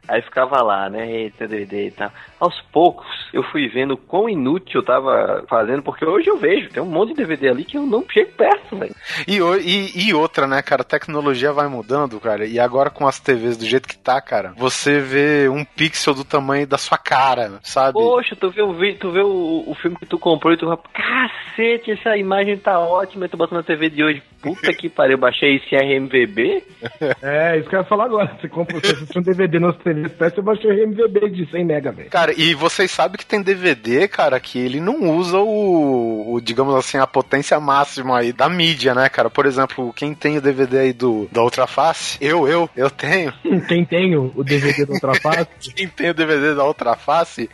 Aí 0.08 0.22
ficava 0.22 0.62
lá, 0.62 0.90
né? 0.90 1.10
Eita, 1.10 1.48
doideira 1.48 1.88
e 1.88 1.92
tal. 1.92 2.12
Aos 2.40 2.60
poucos, 2.72 3.08
eu 3.34 3.44
fui 3.44 3.68
vendo 3.68 3.98
quão 3.98 4.30
inútil 4.30 4.82
eu 4.82 4.86
tava 4.86 5.44
fazendo, 5.48 5.82
porque 5.82 6.06
hoje 6.06 6.30
eu 6.30 6.38
vejo, 6.38 6.70
tem 6.70 6.82
um 6.82 6.86
monte 6.86 7.10
de 7.10 7.16
DVD 7.16 7.50
ali 7.50 7.64
que 7.64 7.78
eu 7.78 7.86
não 7.86 8.04
chego 8.10 8.32
perto, 8.34 8.76
velho. 8.78 8.96
E, 9.28 9.38
e, 9.38 10.08
e, 10.08 10.14
outra, 10.14 10.48
né, 10.48 10.62
cara? 10.62 10.82
A 10.82 10.86
tecnologia 10.86 11.52
vai 11.52 11.68
mudando, 11.68 12.20
cara. 12.20 12.46
E 12.46 12.60
agora 12.60 12.90
com 12.90 13.08
as 13.08 13.20
TVs 13.20 13.58
do 13.58 13.66
jeito 13.66 13.88
que 13.88 13.98
tá, 13.98 14.22
cara, 14.22 14.54
você 14.58 15.00
vê 15.00 15.50
um 15.50 15.64
pixel 15.64 16.14
do 16.14 16.24
tamanho 16.24 16.68
da 16.68 16.78
sua 16.78 16.98
cara, 16.98 17.60
sabe? 17.64 17.94
Poxa, 17.94 18.36
tu 18.36 18.50
vê 18.50 18.62
o, 18.62 18.74
tu 18.96 19.12
vê 19.12 19.22
o, 19.22 19.64
o 19.68 19.76
filme 19.76 19.98
que 19.98 20.06
tu 20.06 20.20
comprou 20.20 20.54
e 20.54 20.58
tu 20.58 20.66
fala, 20.66 20.80
cacete, 20.94 21.92
essa 21.92 22.16
imagem 22.18 22.58
tá 22.58 22.80
ótima. 22.80 23.26
E 23.26 23.30
tu 23.30 23.38
bota 23.38 23.56
na 23.56 23.64
TV 23.64 23.90
de 23.90 24.04
hoje, 24.04 24.24
puta 24.42 24.72
que 24.74 24.90
pariu, 24.90 25.18
baixei 25.18 25.56
esse 25.56 25.76
RMVB. 25.76 26.64
É, 27.22 27.58
isso 27.58 27.70
que 27.70 27.76
eu 27.76 27.80
ia 27.80 27.86
falar 27.86 28.06
agora. 28.06 28.38
Você, 28.40 28.48
compra, 28.48 28.80
você 28.80 29.20
um 29.20 29.22
DVD 29.22 29.60
nas 29.60 29.76
TV 29.78 29.95
3 29.96 30.06
FPS, 30.06 30.38
eu 30.38 30.44
baixei 30.44 30.72
o 30.72 30.84
MVB 30.88 31.30
de 31.30 31.50
100 31.50 31.66
mega, 31.66 31.92
velho. 31.92 32.10
Cara, 32.10 32.34
e 32.36 32.54
vocês 32.54 32.92
sabem 32.92 33.18
que 33.18 33.26
tem 33.26 33.42
DVD, 33.42 34.08
cara, 34.08 34.40
que 34.40 34.60
ele 34.60 34.80
não 34.80 35.16
usa 35.18 35.40
o, 35.40 36.34
o, 36.34 36.42
digamos 36.42 36.76
assim, 36.76 36.98
a 36.98 37.08
potência 37.08 37.60
máxima 37.60 38.20
aí 38.20 38.34
da 38.34 38.50
mídia, 38.50 38.94
né, 38.94 39.08
cara? 39.10 39.30
Por 39.30 39.46
exemplo, 39.46 39.94
quem 39.94 40.14
tem 40.14 40.38
o 40.38 40.42
DVD 40.42 40.80
aí 40.80 40.94
do, 40.94 41.28
da 41.32 41.42
Outra 41.42 41.68
Face, 41.68 42.18
eu, 42.22 42.48
eu, 42.48 42.70
eu 42.76 42.90
tenho. 42.90 43.34
Quem 43.68 43.86
tem 43.86 44.16
o 44.16 44.44
DVD 44.44 44.86
da 44.86 44.94
Outra 44.94 45.16
Face? 45.16 45.48
quem 45.76 45.88
tem 45.88 46.10
o 46.10 46.14
DVD 46.14 46.54
da 46.54 46.64
Outra 46.64 46.96
Face, 46.96 47.50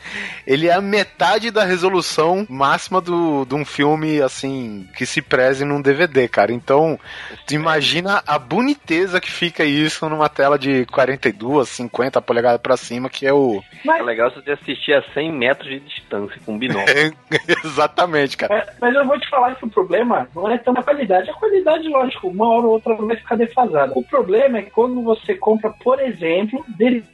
ele 0.45 0.67
é 0.67 0.73
a 0.73 0.81
metade 0.81 1.51
da 1.51 1.63
resolução 1.63 2.45
máxima 2.49 2.99
do, 2.99 3.45
de 3.45 3.55
um 3.55 3.63
filme, 3.63 4.21
assim, 4.21 4.87
que 4.97 5.05
se 5.05 5.21
preze 5.21 5.63
num 5.63 5.81
DVD, 5.81 6.27
cara. 6.27 6.51
Então, 6.51 6.99
tu 7.45 7.53
imagina 7.53 8.21
a 8.25 8.37
boniteza 8.37 9.21
que 9.21 9.31
fica 9.31 9.63
isso 9.63 10.07
numa 10.09 10.27
tela 10.27 10.57
de 10.57 10.85
42, 10.87 11.69
50 11.69 12.21
polegadas 12.31 12.61
pra 12.61 12.77
cima, 12.77 13.09
que 13.09 13.27
é 13.27 13.33
o. 13.33 13.61
É 13.85 14.01
legal 14.01 14.31
você 14.31 14.51
assistir 14.51 14.93
a 14.93 15.03
100 15.13 15.33
metros 15.33 15.69
de 15.69 15.81
distância 15.81 16.39
com 16.45 16.53
um 16.53 16.57
binóculo. 16.57 17.13
Exatamente, 17.65 18.37
cara. 18.37 18.55
É, 18.55 18.73
mas 18.79 18.95
eu 18.95 19.05
vou 19.05 19.19
te 19.19 19.29
falar 19.29 19.53
que 19.55 19.65
o 19.65 19.69
problema 19.69 20.29
não 20.33 20.49
é 20.49 20.57
tanto 20.57 20.79
a 20.79 20.83
qualidade. 20.83 21.29
A 21.29 21.33
qualidade, 21.33 21.89
lógico, 21.89 22.29
uma 22.29 22.47
hora 22.47 22.67
ou 22.67 22.73
outra 22.73 22.95
vai 22.95 23.17
ficar 23.17 23.35
defasada. 23.35 23.91
O 23.95 24.03
problema 24.03 24.59
é 24.59 24.61
quando 24.61 25.01
você 25.03 25.35
compra, 25.35 25.71
por 25.83 25.99
exemplo, 25.99 26.63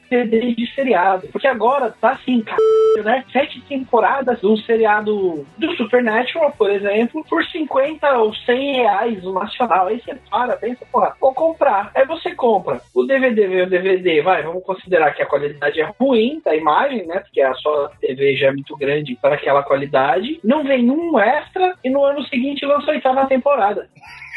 DVD 0.10 0.54
de 0.54 0.74
seriado. 0.74 1.28
Porque 1.32 1.48
agora 1.48 1.94
tá 2.00 2.12
assim, 2.12 2.44
c... 2.44 3.02
né? 3.04 3.24
Sete 3.32 3.62
temporadas 3.62 4.44
um 4.44 4.58
seriado 4.58 5.46
do 5.58 5.76
Supernatural, 5.76 6.54
por 6.58 6.70
exemplo, 6.70 7.24
por 7.30 7.44
50 7.46 8.18
ou 8.18 8.34
100 8.34 8.76
reais 8.76 9.26
o 9.26 9.34
nacional. 9.34 9.88
Aí 9.88 10.00
você 10.00 10.16
para, 10.30 10.56
pensa, 10.58 10.86
porra, 10.92 11.16
vou 11.20 11.34
comprar. 11.34 11.92
Aí 11.96 12.06
você 12.06 12.34
compra. 12.34 12.82
O 12.94 13.04
DVD 13.04 13.48
veio 13.48 13.66
o 13.66 13.70
DVD, 13.70 14.22
vai, 14.22 14.44
vamos 14.44 14.64
considerar 14.64 15.14
que 15.14 15.22
a 15.22 15.28
qualidade 15.28 15.80
é 15.80 15.90
ruim 16.00 16.42
da 16.44 16.56
imagem, 16.56 17.06
né? 17.06 17.20
Porque 17.20 17.42
a 17.42 17.54
sua 17.56 17.92
TV 18.00 18.36
já 18.36 18.48
é 18.48 18.52
muito 18.52 18.76
grande 18.78 19.18
para 19.22 19.36
aquela 19.36 19.64
qualidade. 19.64 20.40
Não 20.44 20.64
vem 20.64 20.90
um 20.90 21.20
extra 21.20 21.76
e 21.84 21.90
no 21.90 22.04
ano 22.04 22.24
seguinte 22.24 22.66
lança 22.66 22.92
a 22.92 22.94
oitava 22.94 23.28
temporada. 23.28 23.90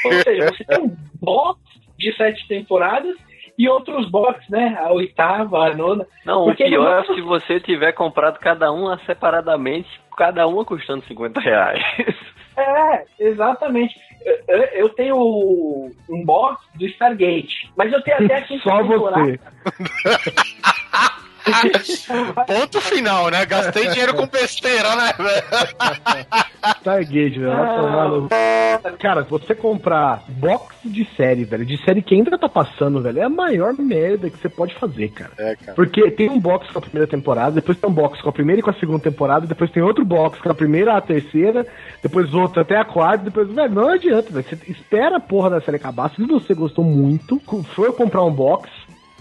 Ou 0.05 0.13
seja, 0.13 0.51
você 0.51 0.65
tem 0.65 0.81
um 0.81 0.97
box 1.21 1.61
de 1.99 2.17
sete 2.17 2.47
temporadas 2.49 3.17
e 3.63 3.69
outros 3.69 4.09
box, 4.11 4.41
né? 4.51 4.77
A 4.81 4.91
oitava, 4.93 5.67
a 5.67 5.75
nona. 5.75 6.07
Não, 6.25 6.45
Porque 6.45 6.65
o 6.65 6.69
pior 6.69 6.85
não- 7.07 7.13
é 7.13 7.15
se 7.15 7.21
você 7.21 7.61
tiver 7.61 7.93
comprado 7.93 8.39
cada 8.39 8.73
uma 8.73 8.99
separadamente, 9.05 9.89
cada 10.17 10.47
uma 10.47 10.65
custando 10.65 11.05
50 11.07 11.41
reais. 11.41 11.83
É, 12.57 13.05
exatamente. 13.19 13.95
Eu, 14.47 14.57
eu- 14.75 14.89
tenho 14.91 15.17
um 15.17 16.25
box 16.27 16.63
do 16.75 16.85
Stargate, 16.85 17.71
mas 17.75 17.91
eu 17.91 18.03
tenho 18.03 18.19
até 18.23 18.35
a 18.35 18.43
quinta 18.43 18.63
só 18.69 18.83
você. 18.83 19.41
Ponto 22.47 22.81
final, 22.81 23.31
né? 23.31 23.45
Gastei 23.47 23.89
dinheiro 23.89 24.15
com 24.15 24.27
besteira, 24.27 24.95
né, 24.97 25.13
velho? 25.19 26.27
Stargate, 26.81 27.39
velho. 27.39 28.29
Ah. 28.31 28.93
Cara, 28.99 29.25
se 29.25 29.31
você 29.31 29.55
comprar 29.55 30.23
box 30.29 30.77
de 30.85 31.05
série, 31.17 31.45
velho, 31.45 31.65
de 31.65 31.83
série 31.85 32.03
que 32.03 32.15
ainda 32.15 32.39
tá 32.39 32.49
passando, 32.49 33.03
velho, 33.03 33.19
é 33.19 33.25
a 33.25 33.29
maior 33.29 33.75
merda 33.75 34.31
que 34.31 34.39
você 34.39 34.49
pode 34.49 34.75
fazer, 34.75 35.09
cara. 35.11 35.33
É, 35.39 35.57
cara. 35.57 35.75
Porque 35.75 36.11
tem 36.11 36.29
um 36.29 36.39
box 36.39 36.71
com 36.71 36.79
a 36.79 36.83
primeira 36.83 37.07
temporada, 37.07 37.53
depois 37.53 37.79
tem 37.79 37.91
um 37.91 37.93
box 37.93 38.21
com 38.21 38.29
a 38.29 38.33
primeira 38.33 38.61
e 38.61 38.63
com 38.63 38.71
a 38.71 38.75
segunda 38.75 39.01
temporada, 39.01 39.47
depois 39.47 39.71
tem 39.71 39.83
outro 39.83 40.05
box 40.05 40.39
com 40.41 40.51
a 40.51 40.55
primeira 40.55 40.93
e 40.93 40.97
a 40.97 41.01
terceira, 41.01 41.67
depois 42.03 42.33
outro 42.35 42.61
até 42.61 42.77
a 42.77 42.85
quarta, 42.85 43.25
depois, 43.25 43.49
velho, 43.49 43.75
não 43.75 43.89
adianta, 43.89 44.31
velho. 44.31 44.47
Você 44.49 44.59
espera 44.71 45.17
a 45.17 45.21
porra 45.21 45.51
da 45.51 45.61
série 45.61 45.77
acabar. 45.77 46.11
Se 46.11 46.23
você 46.27 46.55
gostou 46.55 46.85
muito, 46.85 47.41
for 47.75 47.93
comprar 47.95 48.25
um 48.25 48.33
box 48.33 48.71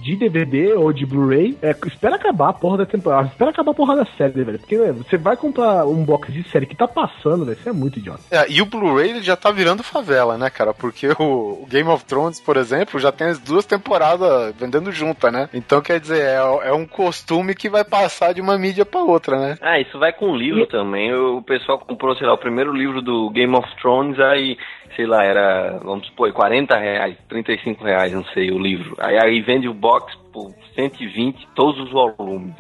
de 0.02 0.16
DVD 0.16 0.74
ou 0.74 0.92
de 0.92 1.06
Blu-ray, 1.06 1.58
é, 1.62 1.72
espera 1.86 2.16
acabar 2.16 2.50
a 2.50 2.54
porra 2.54 2.80
da 2.80 2.86
temporada, 2.86 3.28
espera 3.28 3.52
acabar 3.52 3.72
a 3.72 3.76
porra 3.76 3.96
da 3.96 4.06
série, 4.18 4.44
velho. 4.44 4.60
Porque 4.60 4.78
velho, 4.78 4.94
você 4.96 5.18
vai 5.18 5.36
comprar 5.36 5.86
um 5.86 6.04
box 6.04 6.32
de 6.32 6.48
série 6.50 6.66
que 6.66 6.76
tá 6.76 6.88
passando, 6.88 7.46
velho, 7.46 7.58
você 7.58 7.70
é 7.70 7.74
muito 7.74 8.00
idiota. 8.00 8.22
É, 8.32 8.50
e 8.50 8.62
o 8.62 8.66
Blu-ray 8.66 9.10
ele 9.10 9.22
já 9.22 9.36
tá 9.36 9.52
virando 9.52 9.84
favela, 9.84 10.38
né, 10.38 10.50
cara? 10.50 10.74
Porque 10.74 11.08
o, 11.20 11.64
o 11.64 11.68
Game 11.70 11.90
of 11.90 12.06
Thrones, 12.06 12.40
por 12.40 12.58
exemplo, 12.58 13.00
já 13.00 13.12
tem 13.12 13.28
as 13.28 13.40
duas 13.40 13.66
temporadas 13.66 14.56
vendendo 14.56 14.92
junta, 14.92 15.32
né? 15.32 15.50
Então, 15.54 15.82
quer 15.82 16.00
dizer, 16.00 16.22
é, 16.22 16.70
é 16.70 16.74
um 16.74 16.86
costume 16.86 17.56
que 17.56 17.70
vai 17.70 17.84
passar 17.84 18.34
de 18.34 18.42
uma 18.42 18.58
mídia 18.58 18.86
pra 18.86 19.02
outra, 19.02 19.40
né? 19.40 19.58
Ah, 19.62 19.80
isso 19.80 19.98
vai 20.00 20.14
com 20.14 20.36
livro 20.36 20.66
também. 20.68 21.14
O 21.14 21.42
pessoal 21.42 21.80
comprou, 21.80 22.16
sei 22.16 22.28
lá, 22.28 22.34
o 22.34 22.38
primeiro 22.38 22.74
livro 22.74 23.02
do 23.02 23.30
Game 23.30 23.56
of 23.56 23.68
Thrones, 23.82 24.20
aí, 24.20 24.58
sei 24.96 25.06
lá, 25.06 25.24
era, 25.24 25.80
vamos 25.84 26.08
supor, 26.08 26.32
40 26.34 26.78
reais, 26.78 27.18
35 27.28 27.84
reais, 27.84 28.12
não 28.14 28.24
sei, 28.26 28.52
o 28.52 28.60
livro. 28.60 28.96
Aí, 29.00 29.18
aí 29.22 29.42
vende 29.42 29.68
o 29.68 29.74
box 29.74 30.16
por 30.34 30.54
120, 30.76 31.48
todos 31.56 31.80
os 31.82 31.92
volumes. 31.92 32.54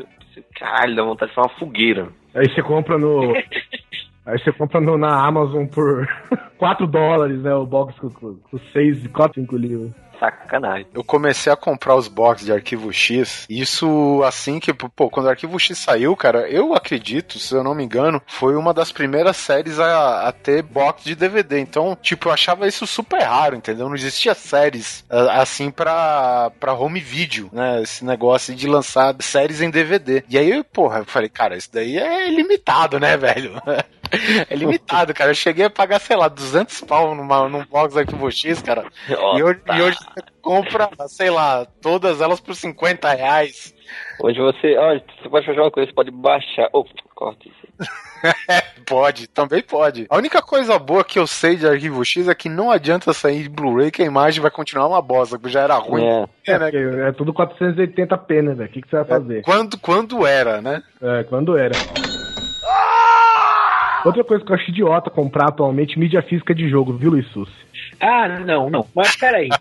Caralho, 0.58 0.96
dá 0.96 1.04
vontade 1.04 1.30
de 1.32 1.36
fazer 1.36 1.48
uma 1.50 1.60
fogueira. 1.60 2.08
Aí 2.34 2.50
você 2.50 2.62
compra 2.62 2.98
no. 2.98 3.34
Aí 4.26 4.38
você 4.38 4.52
compra 4.52 4.80
no- 4.80 4.98
na 4.98 5.26
Amazon 5.26 5.66
por 5.66 6.08
4 6.60 6.86
dólares, 6.86 7.42
né? 7.42 7.54
O 7.56 7.66
box 7.66 7.98
com, 8.00 8.10
com, 8.12 8.36
com 8.36 8.58
6, 8.72 9.08
4, 9.08 9.42
5 9.42 9.58
livros. 9.58 9.92
Sacanagem. 10.20 10.88
Eu 10.94 11.04
comecei 11.04 11.52
a 11.52 11.56
comprar 11.56 11.96
os 11.96 12.08
boxes 12.08 12.46
de 12.46 12.52
arquivo 12.52 12.92
X. 12.92 13.46
Isso 13.50 14.22
assim 14.24 14.60
que, 14.60 14.74
pô, 14.74 15.10
quando 15.10 15.28
o 15.28 15.30
arquivo 15.30 15.58
X 15.60 15.78
saiu, 15.78 16.16
cara, 16.16 16.50
eu 16.50 16.74
acredito, 16.74 17.40
se 17.40 17.54
eu 17.54 17.64
não 17.64 17.74
me 17.74 17.84
engano, 17.84 18.22
foi 18.28 18.56
uma 18.56 18.74
das 18.74 18.92
primeiras 18.92 19.38
séries 19.38 19.80
a, 19.80 20.28
a 20.28 20.32
ter 20.32 20.62
box 20.62 21.04
de 21.04 21.16
DVD. 21.16 21.60
Então, 21.60 21.98
tipo, 22.02 22.28
eu 22.28 22.34
achava 22.34 22.68
isso 22.68 22.86
super 22.86 23.22
raro, 23.22 23.56
entendeu? 23.56 23.88
Não 23.88 23.96
existia 23.96 24.34
séries 24.34 25.06
assim 25.10 25.72
pra, 25.72 26.52
pra 26.60 26.74
home 26.74 27.00
video, 27.00 27.50
né? 27.52 27.82
Esse 27.82 28.04
negócio 28.04 28.54
de 28.56 28.68
lançar 28.68 29.16
séries 29.20 29.62
em 29.62 29.70
DVD. 29.70 30.24
E 30.30 30.38
aí, 30.38 30.64
porra, 30.64 31.00
eu 31.00 31.06
falei, 31.06 31.30
cara, 31.30 31.58
isso 31.58 31.70
daí 31.72 31.98
é 31.98 32.30
limitado, 32.30 33.00
né, 33.00 33.16
velho? 33.18 33.54
É 34.50 34.56
limitado, 34.56 35.14
cara. 35.14 35.32
Eu 35.32 35.36
cheguei 35.36 35.66
a 35.66 35.70
pagar, 35.70 36.00
sei 36.00 36.16
lá, 36.16 36.28
200 36.28 36.82
pau 36.82 37.16
numa, 37.16 37.48
num 37.48 37.66
box 37.66 37.96
arquivo 37.96 38.32
X, 38.32 38.62
cara. 38.62 38.86
E 39.08 39.44
hoje, 39.44 39.62
e 39.76 39.82
hoje 39.82 39.98
você 39.98 40.22
compra, 40.42 40.90
sei 41.08 41.30
lá, 41.30 41.66
todas 41.82 42.22
elas 42.22 42.40
por 42.40 42.56
50 42.56 43.10
reais. 43.14 43.74
Hoje 44.20 44.40
você, 44.40 44.78
olha, 44.78 45.04
você 45.22 45.30
pode 45.30 45.46
fazer 45.46 45.60
uma 45.60 45.72
coisa, 45.72 45.90
você 45.90 45.96
pode 45.96 46.12
baixar. 46.12 46.70
Oh, 46.74 46.86
corta 47.16 47.48
isso. 47.48 47.60
Pode, 48.86 49.28
também 49.28 49.62
pode. 49.62 50.08
A 50.10 50.18
única 50.18 50.42
coisa 50.42 50.80
boa 50.80 51.04
que 51.04 51.20
eu 51.20 51.28
sei 51.28 51.56
de 51.56 51.68
arquivo 51.68 52.04
X 52.04 52.28
é 52.28 52.34
que 52.34 52.50
não 52.50 52.72
adianta 52.72 53.14
sair 53.14 53.44
de 53.44 53.50
Blu-ray 53.50 53.92
que 53.92 54.02
a 54.02 54.06
imagem 54.06 54.42
vai 54.42 54.50
continuar 54.50 54.88
uma 54.88 55.02
bosta, 55.02 55.38
que 55.38 55.48
já 55.48 55.62
era 55.62 55.76
ruim. 55.76 56.04
É. 56.04 56.26
É, 56.48 56.58
né? 56.58 56.72
Porque 56.72 57.02
é 57.02 57.12
tudo 57.12 57.32
480p, 57.32 58.42
né, 58.42 58.54
velho? 58.56 58.70
O 58.70 58.74
que, 58.74 58.82
que 58.82 58.90
você 58.90 58.96
vai 58.96 59.06
fazer? 59.06 59.42
Quando, 59.44 59.78
quando 59.78 60.26
era, 60.26 60.60
né? 60.60 60.82
É, 61.02 61.24
quando 61.24 61.56
era. 61.56 61.76
Outra 64.06 64.24
coisa 64.24 64.44
que 64.46 64.52
eu 64.52 64.56
acho 64.56 64.70
idiota 64.70 65.10
comprar 65.10 65.50
atualmente, 65.50 65.98
mídia 66.00 66.22
física 66.22 66.54
de 66.56 66.70
jogo, 66.70 66.94
viu, 66.94 67.12
Luiz 67.12 67.28
Sussi? 67.28 67.52
Ah, 68.00 68.28
não, 68.40 68.70
não. 68.70 68.86
Mas 68.96 69.16
peraí. 69.16 69.50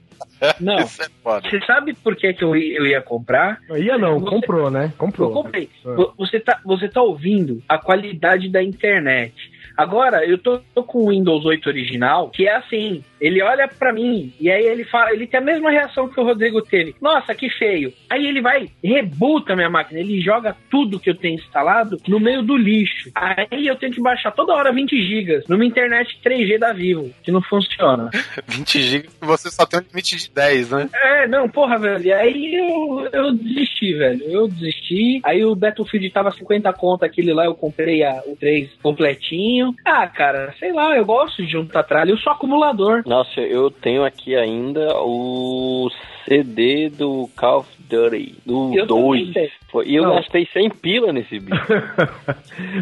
Não. 0.60 0.78
É. 0.78 0.84
Você 0.84 1.60
sabe 1.66 1.94
por 1.94 2.14
que, 2.14 2.32
que 2.32 2.44
eu, 2.44 2.54
eu 2.54 2.86
ia 2.86 3.00
comprar? 3.02 3.58
Ia 3.76 3.98
não, 3.98 4.20
Você- 4.20 4.30
comprou, 4.30 4.70
né? 4.70 4.92
Comprou. 4.96 5.28
Eu 5.30 5.34
comprei. 5.34 5.68
É. 5.84 5.94
Vo- 5.94 6.14
Você 6.16 6.38
tá, 6.38 6.60
você 6.64 6.88
tá 6.88 7.02
ouvindo 7.02 7.60
a 7.68 7.76
qualidade 7.76 8.48
da 8.48 8.62
internet. 8.62 9.34
Agora, 9.76 10.24
eu 10.24 10.38
tô, 10.38 10.60
tô 10.74 10.84
com 10.84 10.98
o 11.04 11.08
Windows 11.10 11.44
8 11.44 11.68
original, 11.68 12.30
que 12.30 12.46
é 12.46 12.54
assim, 12.56 13.02
ele 13.20 13.42
olha 13.42 13.68
pra 13.68 13.92
mim 13.92 14.32
e 14.40 14.50
aí 14.50 14.64
ele 14.64 14.84
fala, 14.84 15.12
ele 15.12 15.26
tem 15.26 15.38
a 15.40 15.42
mesma 15.42 15.70
reação 15.70 16.08
que 16.08 16.18
o 16.20 16.24
Rodrigo 16.24 16.60
teve. 16.62 16.94
Nossa, 17.00 17.34
que 17.34 17.48
feio. 17.50 17.92
Aí 18.10 18.26
ele 18.26 18.40
vai, 18.40 18.68
rebuta 18.82 19.54
minha 19.56 19.70
máquina, 19.70 20.00
ele 20.00 20.20
joga 20.20 20.56
tudo 20.70 20.98
que 21.00 21.10
eu 21.10 21.14
tenho 21.14 21.34
instalado 21.36 21.98
no 22.08 22.20
meio 22.20 22.42
do 22.42 22.56
lixo. 22.56 23.10
Aí 23.14 23.66
eu 23.66 23.76
tenho 23.76 23.92
que 23.92 24.00
baixar 24.00 24.30
toda 24.32 24.52
hora 24.54 24.72
20 24.72 24.90
gigas 25.06 25.46
numa 25.48 25.64
internet 25.64 26.18
3G 26.24 26.58
da 26.58 26.72
Vivo, 26.72 27.10
que 27.22 27.30
não 27.30 27.42
funciona. 27.42 28.10
20 28.46 28.80
GB 28.82 29.08
você 29.20 29.50
só 29.50 29.66
tem 29.66 29.80
um 29.80 29.82
limite 29.82 30.16
de 30.16 30.30
10, 30.30 30.70
né? 30.70 30.88
É, 30.94 31.26
não, 31.28 31.48
porra, 31.48 31.78
velho. 31.78 32.04
E 32.04 32.12
aí 32.12 32.54
eu, 32.54 33.08
eu 33.12 33.32
desisti, 33.32 33.94
velho. 33.94 34.22
Eu 34.24 34.48
desisti. 34.48 35.20
Aí 35.24 35.44
o 35.44 35.54
Battlefield 35.54 36.10
tava 36.10 36.30
50 36.30 36.72
conto, 36.72 37.04
aquele 37.04 37.32
lá 37.32 37.44
eu 37.44 37.54
comprei 37.54 38.02
a- 38.04 38.22
o 38.26 38.36
3 38.36 38.70
completinho. 38.82 39.74
Ah, 39.84 40.06
cara, 40.06 40.54
sei 40.58 40.72
lá, 40.72 40.96
eu 40.96 41.04
gosto 41.04 41.44
de 41.44 41.50
juntar 41.52 41.82
tralha. 41.82 42.10
Eu 42.10 42.18
sou 42.18 42.32
acumulador. 42.32 43.02
Nossa, 43.08 43.40
eu 43.40 43.70
tenho 43.70 44.04
aqui 44.04 44.36
ainda 44.36 44.94
o 44.98 45.88
CD 46.26 46.90
do 46.90 47.26
Call 47.34 47.60
of 47.60 47.68
Dirty, 47.88 48.34
do 48.44 48.74
Eu 48.76 48.86
2. 48.86 49.20
também 49.28 49.32
sei. 49.32 49.50
E 49.86 49.94
eu 49.96 50.02
Não. 50.02 50.14
gastei 50.16 50.46
100 50.52 50.70
pila 50.70 51.10
nesse 51.12 51.40
bicho. 51.40 51.62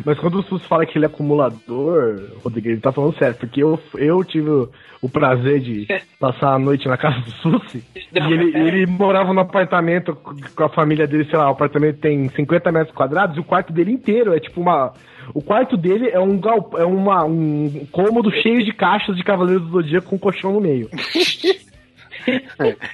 Mas 0.04 0.18
quando 0.18 0.40
o 0.40 0.42
Sus 0.42 0.64
fala 0.66 0.84
que 0.84 0.98
ele 0.98 1.04
é 1.04 1.08
acumulador, 1.08 2.20
Rodrigo, 2.42 2.68
ele 2.68 2.80
tá 2.80 2.90
falando 2.90 3.16
sério, 3.16 3.36
porque 3.38 3.62
eu, 3.62 3.78
eu 3.96 4.24
tive 4.24 4.50
o, 4.50 4.68
o 5.00 5.08
prazer 5.08 5.60
de 5.60 5.86
passar 6.18 6.54
a 6.54 6.58
noite 6.58 6.88
na 6.88 6.96
casa 6.96 7.20
do 7.20 7.30
Susi, 7.30 7.84
e 7.94 8.18
ele, 8.18 8.56
ele 8.56 8.86
morava 8.86 9.32
num 9.32 9.40
apartamento 9.40 10.12
com 10.56 10.64
a 10.64 10.68
família 10.68 11.06
dele, 11.06 11.24
sei 11.26 11.38
lá, 11.38 11.48
o 11.48 11.52
apartamento 11.52 12.00
tem 12.00 12.28
50 12.30 12.72
metros 12.72 12.94
quadrados, 12.96 13.36
e 13.36 13.40
o 13.40 13.44
quarto 13.44 13.72
dele 13.72 13.92
inteiro 13.92 14.34
é 14.34 14.40
tipo 14.40 14.60
uma. 14.60 14.92
O 15.34 15.42
quarto 15.42 15.76
dele 15.76 16.08
é 16.10 16.20
um 16.20 16.38
gal, 16.38 16.70
é 16.76 16.84
uma, 16.84 17.24
um 17.24 17.86
cômodo 17.90 18.30
cheio 18.30 18.64
de 18.64 18.72
caixas 18.72 19.16
de 19.16 19.24
Cavaleiros 19.24 19.66
do 19.66 19.72
Zodíaco 19.72 20.08
com 20.08 20.16
um 20.16 20.18
colchão 20.18 20.52
no 20.52 20.60
meio. 20.60 20.88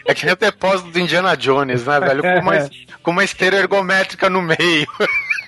É 0.05 0.15
que 0.15 0.27
nem 0.27 0.35
o 0.35 0.37
depósito 0.37 0.91
do 0.91 0.99
Indiana 0.99 1.37
Jones, 1.37 1.87
né, 1.87 2.01
velho? 2.01 2.23
Com 2.23 2.41
uma, 2.41 2.71
com 3.03 3.11
uma 3.11 3.25
esteira 3.25 3.57
ergométrica 3.57 4.29
no 4.29 4.43
meio. 4.43 4.87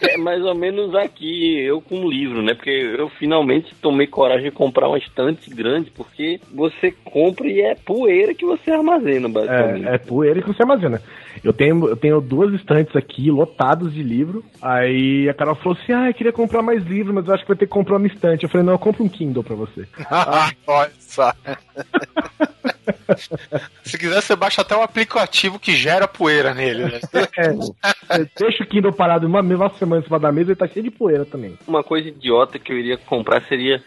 É 0.00 0.16
mais 0.16 0.42
ou 0.42 0.54
menos 0.54 0.94
aqui, 0.94 1.58
eu 1.60 1.80
com 1.80 2.00
um 2.00 2.08
livro, 2.08 2.42
né? 2.42 2.54
Porque 2.54 2.70
eu 2.70 3.08
finalmente 3.10 3.74
tomei 3.76 4.06
coragem 4.06 4.44
de 4.44 4.50
comprar 4.50 4.88
uma 4.88 4.98
estante 4.98 5.50
grande, 5.50 5.90
porque 5.90 6.40
você 6.52 6.92
compra 7.04 7.46
e 7.46 7.60
é 7.60 7.74
poeira 7.74 8.34
que 8.34 8.44
você 8.44 8.70
armazena, 8.70 9.28
basicamente. 9.28 9.86
É, 9.86 9.94
é 9.94 9.98
poeira 9.98 10.42
que 10.42 10.48
você 10.48 10.62
armazena. 10.62 11.00
Eu 11.42 11.52
tenho, 11.52 11.88
eu 11.88 11.96
tenho 11.96 12.20
duas 12.20 12.52
estantes 12.54 12.94
aqui 12.94 13.30
lotadas 13.30 13.92
de 13.92 14.02
livro. 14.02 14.44
Aí 14.62 15.28
a 15.28 15.34
Carol 15.34 15.54
falou 15.56 15.78
assim: 15.80 15.92
Ah, 15.92 16.08
eu 16.08 16.14
queria 16.14 16.32
comprar 16.32 16.62
mais 16.62 16.84
livro, 16.84 17.12
mas 17.12 17.26
eu 17.26 17.34
acho 17.34 17.42
que 17.42 17.48
vai 17.48 17.56
ter 17.56 17.66
que 17.66 17.72
comprar 17.72 17.96
uma 17.96 18.06
estante. 18.06 18.44
Eu 18.44 18.48
falei: 18.48 18.66
Não, 18.66 18.74
eu 18.74 18.78
compro 18.78 19.04
um 19.04 19.08
Kindle 19.08 19.42
pra 19.42 19.56
você. 19.56 19.86
Olha 20.66 20.92
só. 20.98 21.32
Se 23.82 23.98
quiser, 23.98 24.20
você 24.20 24.36
baixa 24.36 24.62
até 24.62 24.76
o 24.76 24.82
aplicativo 24.82 25.58
que 25.58 25.72
gera 25.72 26.06
poeira 26.08 26.54
nele, 26.54 26.84
né? 26.84 27.00
É, 28.08 28.26
deixa 28.38 28.62
o 28.62 28.66
Kindle 28.66 28.92
parado 28.92 29.26
uma, 29.26 29.40
uma 29.40 29.70
semana 29.70 30.02
em 30.02 30.04
cima 30.04 30.18
da 30.18 30.30
mesa 30.30 30.52
e 30.52 30.56
tá 30.56 30.68
cheio 30.68 30.84
de 30.84 30.90
poeira 30.90 31.24
também. 31.24 31.58
Uma 31.66 31.82
coisa 31.82 32.08
idiota 32.08 32.58
que 32.58 32.70
eu 32.70 32.78
iria 32.78 32.98
comprar 32.98 33.42
seria. 33.44 33.82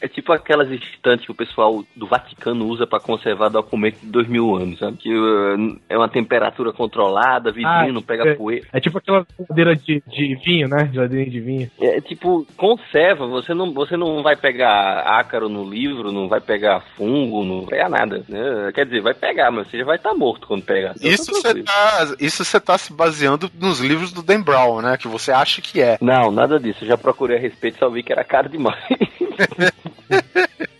É 0.00 0.06
tipo 0.08 0.32
aquelas 0.32 0.70
estantes 0.70 1.24
que 1.26 1.32
o 1.32 1.34
pessoal 1.34 1.84
do 1.96 2.06
Vaticano 2.06 2.66
usa 2.66 2.86
pra 2.86 3.00
conservar 3.00 3.48
documentos 3.48 4.00
de 4.00 4.06
dois 4.06 4.28
mil 4.28 4.54
anos, 4.54 4.78
sabe? 4.78 4.96
Que 4.96 5.12
uh, 5.12 5.78
é 5.88 5.96
uma 5.96 6.08
temperatura 6.08 6.72
controlada, 6.72 7.50
vidrinho, 7.50 7.68
Ah, 7.68 7.92
não 7.92 8.02
pega 8.02 8.30
é. 8.30 8.34
poeira. 8.34 8.66
É 8.72 8.80
tipo 8.80 8.98
aquela 8.98 9.26
geladeira 9.38 9.74
de, 9.74 10.02
de 10.06 10.34
vinho, 10.44 10.68
né? 10.68 10.88
Geladeira 10.92 11.30
de 11.30 11.40
vinho. 11.40 11.70
É 11.80 12.00
tipo, 12.00 12.46
conserva, 12.56 13.26
você 13.26 13.52
não, 13.54 13.72
você 13.72 13.96
não 13.96 14.22
vai 14.22 14.36
pegar 14.36 15.00
ácaro 15.18 15.48
no 15.48 15.68
livro, 15.68 16.12
não 16.12 16.28
vai 16.28 16.40
pegar 16.40 16.80
fungo, 16.96 17.44
não 17.44 17.60
vai 17.62 17.70
pegar 17.70 17.88
nada. 17.88 18.22
Né? 18.28 18.70
Quer 18.74 18.84
dizer, 18.84 19.00
vai 19.02 19.14
pegar, 19.14 19.50
mas 19.50 19.68
você 19.68 19.78
já 19.78 19.84
vai 19.84 19.96
estar 19.96 20.14
morto 20.14 20.46
quando 20.46 20.62
pegar. 20.62 20.94
Então, 20.96 21.10
Isso 21.10 21.32
tá 21.42 21.48
você 21.48 21.62
tá, 21.62 22.16
isso 22.20 22.44
você 22.44 22.60
tá 22.60 22.78
se 22.78 22.92
baseando 22.92 23.50
nos 23.58 23.80
livros 23.80 24.12
do 24.12 24.22
Dan 24.22 24.42
Brown, 24.42 24.80
né? 24.80 24.96
Que 24.96 25.08
você 25.08 25.32
acha 25.32 25.60
que 25.60 25.80
é. 25.80 25.98
Não, 26.00 26.30
nada 26.30 26.58
disso. 26.60 26.84
Eu 26.84 26.88
já 26.88 26.98
procurei 26.98 27.36
a 27.36 27.40
respeito 27.40 27.76
e 27.76 27.78
só 27.78 27.88
vi 27.90 28.02
que 28.02 28.12
era 28.12 28.24
caro 28.24 28.48
demais. 28.48 28.78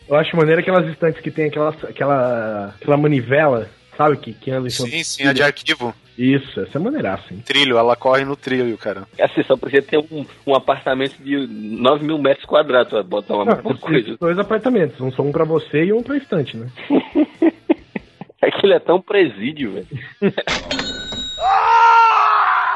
Eu 0.08 0.16
acho 0.16 0.36
maneiro 0.36 0.60
aquelas 0.60 0.88
estantes 0.90 1.20
que 1.20 1.30
tem 1.30 1.46
aquela, 1.46 1.68
aquela, 1.70 2.74
aquela 2.80 2.96
manivela, 2.96 3.68
sabe? 3.96 4.16
Que, 4.16 4.32
que 4.32 4.50
anda 4.50 4.66
em 4.66 4.70
cima 4.70 4.88
Sim, 4.88 5.04
sim, 5.04 5.26
é 5.26 5.34
de 5.34 5.42
arquivo. 5.42 5.94
Isso, 6.16 6.60
essa 6.60 6.78
é 6.78 6.80
maneiraça, 6.80 7.32
hein? 7.32 7.42
Trilho, 7.44 7.76
ela 7.78 7.94
corre 7.94 8.24
no 8.24 8.34
trilho, 8.34 8.76
cara. 8.78 9.06
Assim, 9.20 9.42
só 9.44 9.56
precisa 9.56 9.82
ter 9.82 9.98
um, 9.98 10.26
um 10.46 10.54
apartamento 10.54 11.16
de 11.22 11.46
9 11.46 12.04
mil 12.04 12.18
metros 12.18 12.44
quadrados 12.46 12.90
pra 12.90 13.02
botar 13.02 13.34
uma, 13.34 13.44
Não, 13.44 13.62
coisa. 13.76 14.16
dois 14.18 14.38
apartamentos, 14.38 15.00
um 15.00 15.12
só 15.12 15.22
um 15.22 15.30
pra 15.30 15.44
você 15.44 15.84
e 15.84 15.92
um 15.92 16.02
pra 16.02 16.16
estante, 16.16 16.56
né? 16.56 16.66
Aquilo 18.42 18.72
é 18.72 18.80
tão 18.80 19.00
presídio, 19.00 19.72
velho. 19.74 19.86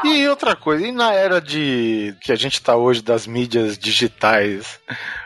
E 0.05 0.27
outra 0.27 0.55
coisa, 0.55 0.85
e 0.85 0.91
na 0.91 1.13
era 1.13 1.39
de 1.41 2.13
que 2.21 2.31
a 2.31 2.35
gente 2.35 2.61
tá 2.61 2.75
hoje 2.75 3.01
das 3.01 3.25
mídias 3.25 3.77
digitais, 3.77 4.79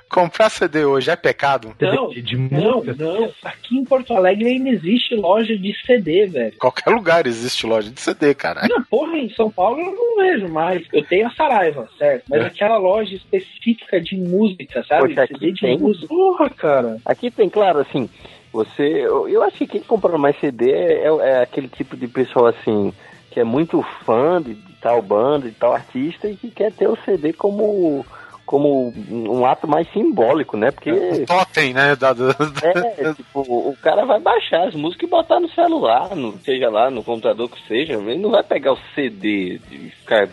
comprar 0.10 0.50
CD 0.50 0.86
hoje 0.86 1.10
é 1.10 1.16
pecado? 1.16 1.76
Não, 1.80 2.10
de, 2.10 2.22
de 2.22 2.38
Não, 2.38 2.84
não. 2.84 3.32
Aqui 3.44 3.78
em 3.78 3.84
Porto 3.84 4.14
Alegre 4.14 4.48
ainda 4.48 4.70
existe 4.70 5.16
loja 5.16 5.58
de 5.58 5.74
CD, 5.86 6.28
velho. 6.28 6.58
Qualquer 6.58 6.90
lugar 6.90 7.28
existe 7.28 7.66
loja 7.66 7.90
de 7.90 8.00
CD, 8.00 8.34
cara. 8.34 8.68
Não, 8.68 8.84
porra, 8.84 9.18
em 9.18 9.30
São 9.30 9.50
Paulo 9.52 9.80
eu 9.80 9.92
não 9.92 10.18
vejo 10.18 10.48
mais. 10.48 10.86
Eu 10.92 11.04
tenho 11.06 11.28
a 11.28 11.32
Saraiva, 11.32 11.90
certo? 11.98 12.24
Mas 12.30 12.46
aquela 12.46 12.78
loja 12.78 13.16
específica 13.16 14.00
de 14.02 14.18
música, 14.18 14.84
sabe? 14.84 15.10
Poxa, 15.10 15.24
aqui 15.24 15.34
CD 15.34 15.52
de 15.52 15.62
tem. 15.62 15.78
música. 15.78 16.08
Porra, 16.08 16.50
cara. 16.50 16.98
Aqui 17.06 17.30
tem, 17.30 17.50
claro, 17.50 17.80
assim, 17.80 18.10
você. 18.52 18.84
Eu, 18.84 19.28
eu 19.28 19.44
acho 19.44 19.58
que 19.58 19.68
quem 19.68 19.82
compra 19.82 20.18
mais 20.18 20.40
CD 20.40 20.72
é, 20.72 21.04
é 21.06 21.42
aquele 21.42 21.68
tipo 21.68 21.96
de 21.96 22.08
pessoa 22.08 22.50
assim, 22.50 22.94
que 23.32 23.40
é 23.40 23.44
muito 23.44 23.82
fã 24.04 24.42
de, 24.42 24.54
de 24.54 24.74
tal 24.82 25.02
banda, 25.02 25.48
de 25.48 25.56
tal 25.56 25.74
artista 25.74 26.28
e 26.28 26.36
que 26.36 26.50
quer 26.50 26.72
ter 26.72 26.88
o 26.88 26.98
CD 27.06 27.34
como. 27.34 28.06
Como 28.48 28.92
um 29.12 29.46
ato 29.46 29.68
mais 29.68 29.88
simbólico, 29.92 30.56
né? 30.58 30.72
Porque 30.72 30.90
Um 30.90 31.26
totem, 31.26 31.74
né? 31.74 31.96
Da, 31.98 32.14
da- 32.14 32.34
É, 32.64 33.14
tipo, 33.14 33.42
o 33.42 33.76
cara 33.84 34.06
vai 34.06 34.20
baixar 34.22 34.70
as 34.70 34.74
músicas 34.74 35.06
e 35.08 35.12
botar 35.12 35.40
no 35.42 35.50
celular, 35.50 36.16
no, 36.16 36.32
seja 36.40 36.70
lá 36.70 36.90
no 36.90 37.04
computador 37.04 37.50
que 37.50 37.62
seja. 37.68 37.94
Ele 37.96 38.16
não 38.18 38.32
vai 38.32 38.42
pegar 38.44 38.72
o 38.72 38.80
CD 38.96 39.60
e 39.70 39.90
ficar 39.90 40.30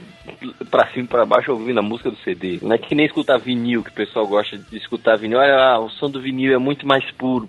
pra 0.71 0.87
cima 0.93 1.05
e 1.07 1.09
pra 1.09 1.27
baixo 1.27 1.51
ouvindo 1.51 1.81
a 1.81 1.83
música 1.83 2.09
do 2.09 2.17
CD. 2.19 2.61
Não 2.63 2.73
é 2.77 2.79
que 2.79 2.95
nem 2.95 3.05
escutar 3.05 3.37
vinil, 3.39 3.83
que 3.83 3.91
o 3.91 3.95
pessoal 3.95 4.27
gosta 4.29 4.57
de 4.57 4.77
escutar 4.77 5.17
vinil. 5.19 5.39
Olha 5.39 5.57
lá, 5.57 5.81
o 5.81 5.91
som 5.91 6.09
do 6.09 6.21
vinil 6.21 6.55
é 6.55 6.59
muito 6.59 6.87
mais 6.87 7.05
puro. 7.19 7.49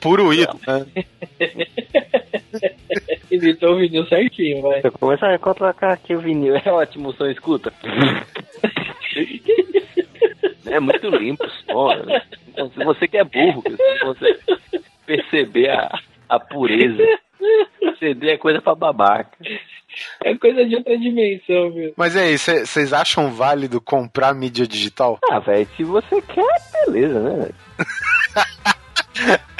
Puro 0.00 0.32
ídolo, 0.32 0.60
né? 0.66 0.86
Editou 3.32 3.72
o 3.72 3.78
vídeo 3.78 4.06
certinho, 4.08 4.60
vai. 4.60 4.82
Você 4.82 4.90
começa 4.90 5.26
a 5.26 5.38
colocar 5.38 5.94
aqui 5.94 6.14
o 6.14 6.20
vinil, 6.20 6.54
é 6.62 6.70
ótimo 6.70 7.08
o 7.08 7.12
som, 7.14 7.26
escuta. 7.26 7.72
É 10.66 10.78
muito 10.78 11.08
limpo 11.08 11.44
o 11.44 11.50
som. 11.50 11.94
né? 12.04 12.22
Então, 12.48 12.70
se 12.70 12.84
você 12.84 13.08
que 13.08 13.16
é 13.16 13.24
burro, 13.24 13.62
se 13.64 14.04
você 14.04 14.38
perceber 15.06 15.70
a, 15.70 15.98
a 16.28 16.38
pureza. 16.38 17.02
CD 17.98 18.30
é 18.30 18.36
coisa 18.36 18.60
pra 18.60 18.74
babaca. 18.74 19.36
É 20.22 20.34
coisa 20.36 20.64
de 20.64 20.76
outra 20.76 20.96
dimensão, 20.98 21.72
viu? 21.72 21.92
Mas 21.96 22.14
e 22.14 22.18
aí, 22.18 22.38
vocês 22.38 22.92
acham 22.92 23.30
válido 23.30 23.80
comprar 23.80 24.34
mídia 24.34 24.66
digital? 24.66 25.18
Ah, 25.30 25.38
velho, 25.38 25.66
se 25.76 25.84
você 25.84 26.20
quer, 26.22 26.86
beleza, 26.86 27.20
né? 27.20 27.48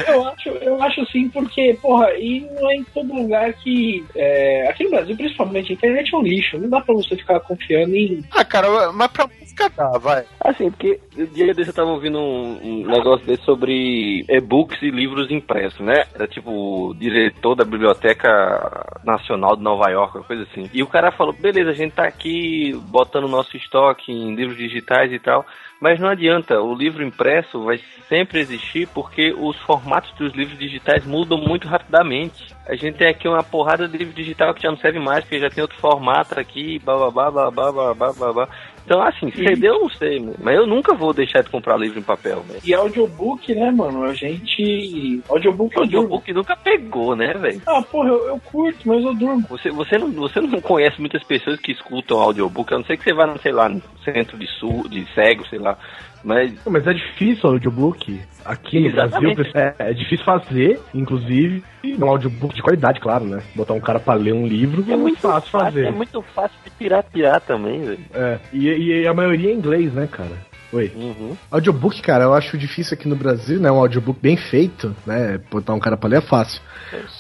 Eu 0.09 0.27
acho, 0.29 0.49
eu 0.49 0.83
acho 0.83 1.07
sim, 1.11 1.29
porque, 1.29 1.79
porra, 1.81 2.11
e 2.15 2.41
não 2.41 2.71
é 2.71 2.77
em 2.77 2.85
todo 2.85 3.15
lugar 3.15 3.53
que. 3.55 4.05
É, 4.15 4.69
aqui 4.69 4.85
no 4.85 4.91
Brasil, 4.91 5.17
principalmente, 5.17 5.73
a 5.73 5.75
internet 5.75 6.15
é 6.15 6.19
um 6.19 6.23
lixo. 6.23 6.59
Não 6.59 6.69
dá 6.69 6.81
pra 6.81 6.95
você 6.95 7.17
ficar 7.17 7.41
confiando 7.41 7.95
em. 7.95 8.25
Ah, 8.31 8.45
cara, 8.45 8.93
mas 8.93 9.11
pra 9.11 9.27
música 9.27 9.71
dá, 9.77 9.91
vai. 9.99 10.25
Assim, 10.41 10.71
porque 10.71 10.99
o 11.17 11.27
dia 11.27 11.55
desse 11.55 11.71
eu 11.71 11.75
tava 11.75 11.91
ouvindo 11.91 12.19
um, 12.19 12.61
um 12.63 12.87
negócio 12.87 13.27
desse 13.27 13.45
sobre 13.45 14.25
e-books 14.29 14.81
e 14.83 14.91
livros 14.91 15.31
impressos, 15.31 15.81
né? 15.81 16.05
Era 16.15 16.27
tipo 16.27 16.51
o 16.51 16.95
diretor 16.95 17.55
da 17.55 17.65
Biblioteca 17.65 19.01
Nacional 19.05 19.57
de 19.57 19.63
Nova 19.63 19.91
York, 19.91 20.17
uma 20.17 20.25
coisa 20.25 20.43
assim. 20.45 20.69
E 20.73 20.83
o 20.83 20.87
cara 20.87 21.13
falou: 21.13 21.33
beleza, 21.33 21.71
a 21.71 21.75
gente 21.75 21.93
tá 21.93 22.05
aqui 22.05 22.73
botando 22.89 23.29
nosso 23.29 23.57
estoque 23.57 24.11
em 24.11 24.35
livros 24.35 24.57
digitais 24.57 25.13
e 25.13 25.19
tal. 25.19 25.47
Mas 25.83 25.99
não 25.99 26.09
adianta, 26.09 26.61
o 26.61 26.73
livro 26.73 27.03
impresso 27.03 27.65
vai 27.65 27.81
sempre 28.09 28.39
existir 28.39 28.87
porque 28.95 29.35
os 29.37 29.57
formatos 29.63 30.13
dos 30.13 30.33
livros 30.33 30.57
digitais 30.57 31.05
mudam 31.05 31.37
muito 31.37 31.67
rapidamente. 31.67 32.55
A 32.69 32.77
gente 32.77 32.99
tem 32.99 33.09
aqui 33.09 33.27
uma 33.27 33.43
porrada 33.43 33.89
de 33.89 33.99
livro 33.99 34.15
digital 34.15 34.55
que 34.55 34.63
já 34.63 34.71
não 34.71 34.79
serve 34.79 35.01
mais, 35.01 35.25
porque 35.25 35.41
já 35.41 35.51
tem 35.51 35.61
outro 35.61 35.77
formato 35.81 36.39
aqui, 36.39 36.79
bababá, 36.79 37.33
babá, 37.33 37.73
babá, 37.73 38.13
babá. 38.13 38.49
Então, 38.85 39.01
assim, 39.03 39.31
CD 39.31 39.69
eu 39.69 39.81
não 39.81 39.89
sei, 39.91 40.21
mas 40.41 40.57
eu 40.57 40.67
nunca 40.67 40.95
vou 40.95 41.13
deixar 41.13 41.43
de 41.43 41.51
comprar 41.51 41.77
livro 41.77 41.99
em 41.99 42.03
papel, 42.03 42.43
velho. 42.43 42.61
E 42.65 42.75
audiobook, 42.75 43.55
né, 43.55 43.71
mano? 43.71 44.05
A 44.05 44.13
gente. 44.13 45.23
Audiobook 45.29 45.75
durmo. 45.75 45.83
audiobook 45.83 46.33
nunca 46.33 46.57
pegou, 46.57 47.15
né, 47.15 47.33
velho? 47.35 47.63
Ah, 47.67 47.81
porra, 47.83 48.09
eu, 48.09 48.29
eu 48.29 48.41
curto, 48.41 48.89
mas 48.89 49.05
eu 49.05 49.15
durmo. 49.15 49.47
Você, 49.49 49.71
você, 49.71 49.99
não, 49.99 50.11
você 50.11 50.41
não 50.41 50.61
conhece 50.61 51.01
muitas 51.01 51.23
pessoas 51.23 51.61
que 51.61 51.73
escutam 51.73 52.21
audiobook, 52.21 52.75
a 52.75 52.79
não 52.79 52.85
ser 52.85 52.97
que 52.97 53.05
você 53.05 53.15
vá, 53.15 53.37
sei 53.39 53.53
lá, 53.53 53.69
no 53.69 53.83
centro 54.05 54.37
de 54.37 54.47
sul, 54.59 54.89
de 54.89 55.07
cego, 55.15 55.47
sei 55.47 55.59
lá. 55.59 55.79
Mas 56.25 56.53
Não, 56.65 56.73
Mas 56.73 56.87
é 56.87 56.93
difícil 56.93 57.49
o 57.49 57.53
audiobook. 57.53 58.21
Aqui 58.45 58.81
no 58.81 58.89
Exatamente. 58.89 59.37
Brasil 59.37 59.53
é, 59.55 59.75
é 59.91 59.93
difícil 59.93 60.25
fazer, 60.25 60.81
inclusive, 60.93 61.63
um 61.85 62.05
audiobook 62.09 62.55
de 62.55 62.63
qualidade, 62.63 62.99
claro, 63.01 63.25
né? 63.25 63.41
Botar 63.55 63.75
um 63.75 63.81
cara 63.81 64.01
pra 64.01 64.15
ler 64.15 64.35
um 64.35 64.47
livro 64.47 64.85
é 64.93 64.97
muito 64.97 65.19
fácil 65.21 65.51
fazer. 65.51 65.87
é 65.87 65.91
muito 65.93 66.21
fácil 66.23 66.57
de 66.65 66.71
piratear 66.71 67.41
também, 67.41 67.83
velho. 67.83 68.01
É, 68.13 68.39
e, 68.53 68.69
e 68.69 69.07
a 69.07 69.15
maioria 69.15 69.51
é 69.51 69.55
inglês, 69.55 69.93
né, 69.93 70.09
cara? 70.11 70.33
Oi. 70.73 70.91
Uhum. 70.97 71.37
Audiobook, 71.51 72.01
cara, 72.01 72.25
eu 72.25 72.33
acho 72.35 72.57
difícil 72.57 72.95
aqui 72.95 73.07
no 73.07 73.15
Brasil, 73.15 73.61
né? 73.61 73.71
Um 73.71 73.77
audiobook 73.79 74.19
bem 74.23 74.37
feito, 74.37 74.97
né? 75.07 75.39
Botar 75.51 75.75
um 75.75 75.79
cara 75.79 75.97
pra 75.99 76.09
ler 76.09 76.19
é 76.19 76.21
fácil. 76.23 76.63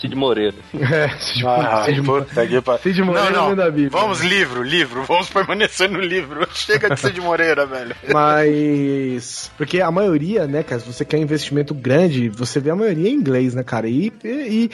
Cid 0.00 0.14
Moreira. 0.16 0.54
É, 0.74 1.08
Cid, 1.18 1.46
Ah, 1.46 1.82
Cid, 1.84 2.02
puta 2.02 2.62
pa- 2.62 2.78
Cid 2.78 3.02
Moreira 3.02 3.30
Não, 3.30 3.54
não. 3.54 3.64
Bíblia. 3.66 3.90
Vamos 3.90 4.20
livro, 4.22 4.62
livro. 4.62 5.04
Vamos 5.04 5.28
permanecer 5.28 5.90
no 5.90 6.00
livro. 6.00 6.46
Chega 6.54 6.94
de 6.94 7.10
de 7.12 7.20
Moreira, 7.20 7.66
velho. 7.66 7.94
Mas. 8.12 9.50
Porque 9.58 9.80
a 9.80 9.90
maioria, 9.90 10.46
né, 10.46 10.62
cara, 10.62 10.80
se 10.80 10.86
você 10.90 11.04
quer 11.04 11.18
investimento 11.18 11.74
grande, 11.74 12.28
você 12.30 12.58
vê 12.60 12.70
a 12.70 12.76
maioria 12.76 13.08
em 13.10 13.14
inglês, 13.14 13.54
né, 13.54 13.62
cara? 13.62 13.86
E. 13.88 14.12
e- 14.24 14.28
e- 14.28 14.70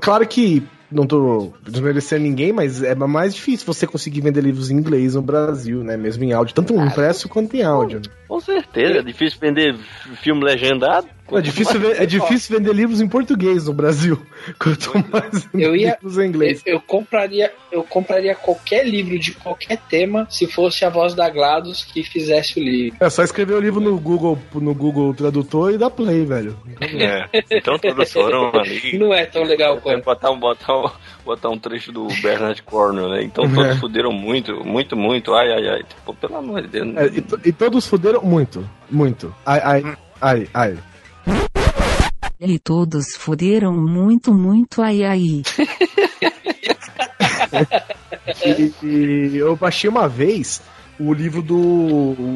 claro 0.00 0.26
que 0.26 0.62
não 0.90 1.06
tô 1.06 1.52
desmerecendo 1.62 2.22
ninguém, 2.22 2.52
mas 2.52 2.82
é 2.82 2.94
mais 2.94 3.34
difícil 3.34 3.66
você 3.66 3.86
conseguir 3.86 4.20
vender 4.20 4.42
livros 4.42 4.70
em 4.70 4.76
inglês 4.76 5.14
no 5.14 5.22
Brasil, 5.22 5.82
né? 5.84 5.96
Mesmo 5.96 6.24
em 6.24 6.32
áudio, 6.32 6.54
tanto 6.54 6.74
impresso 6.74 7.28
quanto 7.28 7.56
em 7.56 7.62
áudio. 7.62 8.02
Com 8.26 8.40
certeza, 8.40 8.98
é 8.98 9.02
difícil 9.02 9.38
vender 9.40 9.76
filme 10.22 10.44
legendado. 10.44 11.08
É 11.32 11.40
difícil, 11.40 11.92
é 11.92 12.06
difícil 12.06 12.58
vender 12.58 12.74
livros 12.74 13.00
em 13.00 13.08
português 13.08 13.66
no 13.66 13.72
Brasil. 13.72 14.20
Quanto 14.58 14.92
mais 15.10 15.48
eu 15.54 15.76
ia, 15.76 15.94
livros 15.94 16.18
em 16.18 16.26
inglês. 16.26 16.62
Eu, 16.66 16.74
eu, 16.74 16.80
compraria, 16.80 17.52
eu 17.70 17.84
compraria 17.84 18.34
qualquer 18.34 18.86
livro 18.86 19.18
de 19.18 19.32
qualquer 19.32 19.78
tema 19.88 20.26
se 20.28 20.46
fosse 20.46 20.84
a 20.84 20.90
voz 20.90 21.14
da 21.14 21.28
GLaDOS 21.28 21.84
que 21.84 22.02
fizesse 22.02 22.58
o 22.58 22.62
livro. 22.62 22.96
É 23.00 23.08
só 23.08 23.22
escrever 23.22 23.54
o 23.54 23.60
livro 23.60 23.80
no 23.80 23.98
Google, 23.98 24.38
no 24.54 24.74
Google 24.74 25.14
Tradutor 25.14 25.72
e 25.72 25.78
dar 25.78 25.90
play, 25.90 26.24
velho. 26.24 26.56
É, 26.80 27.28
então 27.50 27.78
todos 27.78 28.12
foram 28.12 28.50
ali. 28.54 28.98
Não 28.98 29.14
é 29.14 29.24
tão 29.26 29.42
legal 29.42 29.80
quanto. 29.80 30.04
Botar 30.04 30.30
um, 30.30 30.38
botar, 30.38 30.79
um, 30.86 30.90
botar 31.24 31.48
um 31.50 31.58
trecho 31.58 31.92
do 31.92 32.08
Bernard 32.22 32.62
Cornwell, 32.62 33.10
né? 33.10 33.22
Então 33.22 33.48
todos 33.48 33.70
é. 33.70 33.76
fuderam 33.76 34.12
muito, 34.12 34.64
muito, 34.64 34.96
muito. 34.96 35.34
Ai, 35.34 35.52
ai, 35.52 35.68
ai. 35.68 35.82
Tipo, 35.84 36.14
pelo 36.14 36.36
amor 36.36 36.62
de 36.62 36.68
Deus. 36.68 36.96
É, 36.96 37.06
e, 37.06 37.48
e 37.48 37.52
todos 37.52 37.86
fuderam 37.86 38.22
muito, 38.22 38.68
muito. 38.90 39.34
Ai, 39.44 39.60
ai, 39.62 39.96
ai, 40.20 40.48
ai. 40.54 40.78
E 42.40 42.58
todos 42.58 43.16
fuderam 43.16 43.72
muito, 43.72 44.32
muito, 44.32 44.80
ai, 44.82 45.04
ai. 45.04 45.20
e, 48.44 48.72
e 48.82 49.36
eu 49.36 49.54
baixei 49.56 49.90
uma 49.90 50.08
vez 50.08 50.62
o 50.98 51.12
livro 51.12 51.42
do 51.42 51.56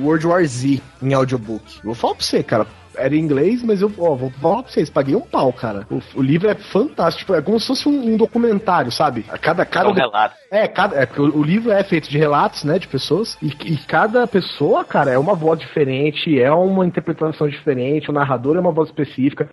World 0.03 0.26
War 0.26 0.45
Z 0.45 0.80
em 1.03 1.14
audiobook. 1.14 1.80
Vou 1.82 1.95
falar 1.95 2.14
pra 2.16 2.24
você, 2.24 2.42
cara 2.42 2.66
era 2.97 3.14
em 3.14 3.20
inglês, 3.20 3.62
mas 3.62 3.80
eu 3.80 3.90
ó, 3.99 4.14
vou 4.14 4.30
falar 4.30 4.62
pra 4.62 4.72
vocês, 4.72 4.90
paguei 4.90 5.14
um 5.14 5.20
pau, 5.20 5.53
cara. 5.53 5.86
O, 5.90 6.01
o 6.18 6.22
livro 6.22 6.49
é 6.49 6.55
fantástico, 6.55 7.34
é 7.34 7.42
como 7.42 7.59
se 7.59 7.66
fosse 7.66 7.88
um, 7.88 8.14
um 8.14 8.16
documentário, 8.16 8.90
sabe? 8.90 9.22
Cada, 9.40 9.64
cada, 9.64 9.88
é 9.88 9.92
um 9.92 9.95
relato. 9.95 10.36
É, 10.51 10.68
cada, 10.68 10.97
é 10.97 11.07
porque 11.07 11.20
o, 11.20 11.38
o, 11.38 11.42
livro 11.42 11.70
é 11.70 11.82
feito 11.82 12.09
de 12.09 12.18
relatos, 12.18 12.64
né, 12.64 12.78
de 12.78 12.88
pessoas, 12.88 13.36
e, 13.42 13.49
e, 13.64 13.76
cada 13.86 14.26
pessoa, 14.26 14.84
cara, 14.84 15.11
é 15.11 15.18
uma 15.18 15.34
voz 15.34 15.59
diferente, 15.59 16.40
é 16.40 16.53
uma 16.53 16.86
interpretação 16.86 17.49
diferente, 17.49 18.11
o 18.11 18.12
narrador 18.12 18.57
é 18.57 18.61
uma 18.61 18.72
voz 18.72 18.88
específica, 18.88 19.49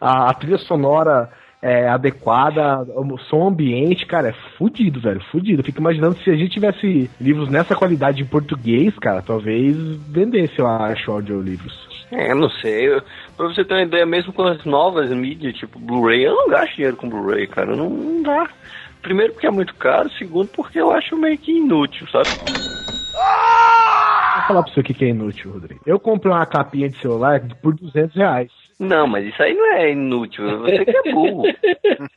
a, 0.00 0.30
a 0.30 0.34
trilha 0.34 0.58
sonora 0.58 1.30
é, 1.62 1.88
adequada, 1.88 2.82
o 2.82 3.18
som 3.18 3.48
ambiente, 3.48 4.06
cara, 4.06 4.28
é 4.28 4.34
fudido, 4.56 5.00
velho, 5.00 5.20
fudido. 5.32 5.60
Eu 5.60 5.64
fico 5.64 5.80
imaginando 5.80 6.16
se 6.18 6.30
a 6.30 6.36
gente 6.36 6.52
tivesse 6.52 7.10
livros 7.20 7.48
nessa 7.48 7.74
qualidade 7.74 8.22
em 8.22 8.26
português, 8.26 8.96
cara, 8.98 9.22
talvez 9.22 9.76
vendesse, 10.08 10.58
eu 10.58 10.66
acho, 10.66 11.10
audiolivros. 11.10 11.85
É, 12.10 12.34
não 12.34 12.48
sei. 12.48 12.88
Eu, 12.88 13.02
pra 13.36 13.46
você 13.46 13.64
ter 13.64 13.74
uma 13.74 13.82
ideia, 13.82 14.06
mesmo 14.06 14.32
com 14.32 14.44
as 14.44 14.64
novas 14.64 15.10
mídias, 15.10 15.54
tipo 15.54 15.78
Blu-ray, 15.78 16.24
eu 16.24 16.34
não 16.34 16.48
gasto 16.48 16.74
dinheiro 16.74 16.96
com 16.96 17.08
Blu-ray, 17.08 17.46
cara. 17.46 17.74
Não, 17.74 17.90
não 17.90 18.22
dá. 18.22 18.48
Primeiro 19.02 19.32
porque 19.32 19.46
é 19.46 19.50
muito 19.50 19.74
caro, 19.74 20.10
segundo 20.10 20.48
porque 20.48 20.80
eu 20.80 20.90
acho 20.90 21.16
meio 21.16 21.38
que 21.38 21.52
inútil, 21.52 22.06
sabe? 22.08 22.28
Vou 24.36 24.42
falar 24.46 24.62
pra 24.62 24.72
você 24.72 24.80
o 24.80 24.84
que 24.84 25.04
é 25.04 25.08
inútil, 25.08 25.52
Rodrigo. 25.52 25.80
Eu 25.86 25.98
comprei 25.98 26.32
uma 26.32 26.46
capinha 26.46 26.88
de 26.88 26.98
celular 26.98 27.40
por 27.62 27.74
200 27.74 28.14
reais. 28.16 28.65
Não, 28.78 29.06
mas 29.06 29.26
isso 29.26 29.42
aí 29.42 29.54
não 29.54 29.72
é 29.72 29.92
inútil. 29.92 30.60
Você 30.60 30.84
que 30.84 30.96
é 30.96 31.12
burro. 31.12 31.44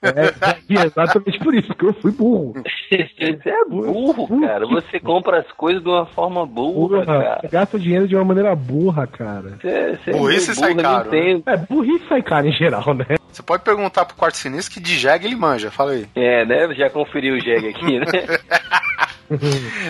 É, 0.02 0.76
é 0.76 0.86
exatamente 0.86 1.40
por 1.40 1.54
isso 1.54 1.74
que 1.74 1.86
eu 1.86 1.94
fui 1.94 2.12
burro. 2.12 2.54
Você 2.90 3.40
é 3.46 3.66
burro, 3.66 4.42
cara. 4.42 4.66
Você 4.66 5.00
compra 5.00 5.40
as 5.40 5.52
coisas 5.52 5.84
de 5.84 5.90
uma 5.90 6.06
forma 6.06 6.46
burra, 6.46 7.02
burra 7.02 7.06
cara. 7.06 7.50
Gasta 7.52 7.80
dinheiro 7.80 8.08
de 8.08 8.16
uma 8.16 8.24
maneira 8.24 8.56
burra, 8.56 9.06
cara. 9.06 9.58
Você, 9.62 9.98
você 10.04 10.12
burrice 10.12 10.52
é 10.52 10.54
sai 10.54 10.76
caro. 10.76 11.12
Né? 11.12 11.42
É, 11.46 11.58
burrice 11.58 12.08
sai 12.08 12.22
caro 12.22 12.48
em 12.48 12.52
geral, 12.52 12.94
né? 12.94 13.06
Você 13.32 13.44
pode 13.44 13.64
perguntar 13.64 14.06
pro 14.06 14.16
quarto 14.16 14.38
sinistro 14.38 14.74
que 14.74 14.80
de 14.80 14.98
jegue 14.98 15.28
ele 15.28 15.36
manja, 15.36 15.70
fala 15.70 15.92
aí. 15.92 16.06
É, 16.16 16.46
né? 16.46 16.74
Já 16.74 16.90
conferiu 16.90 17.36
o 17.36 17.40
jegue 17.40 17.70
aqui, 17.70 18.00
né? 18.00 18.06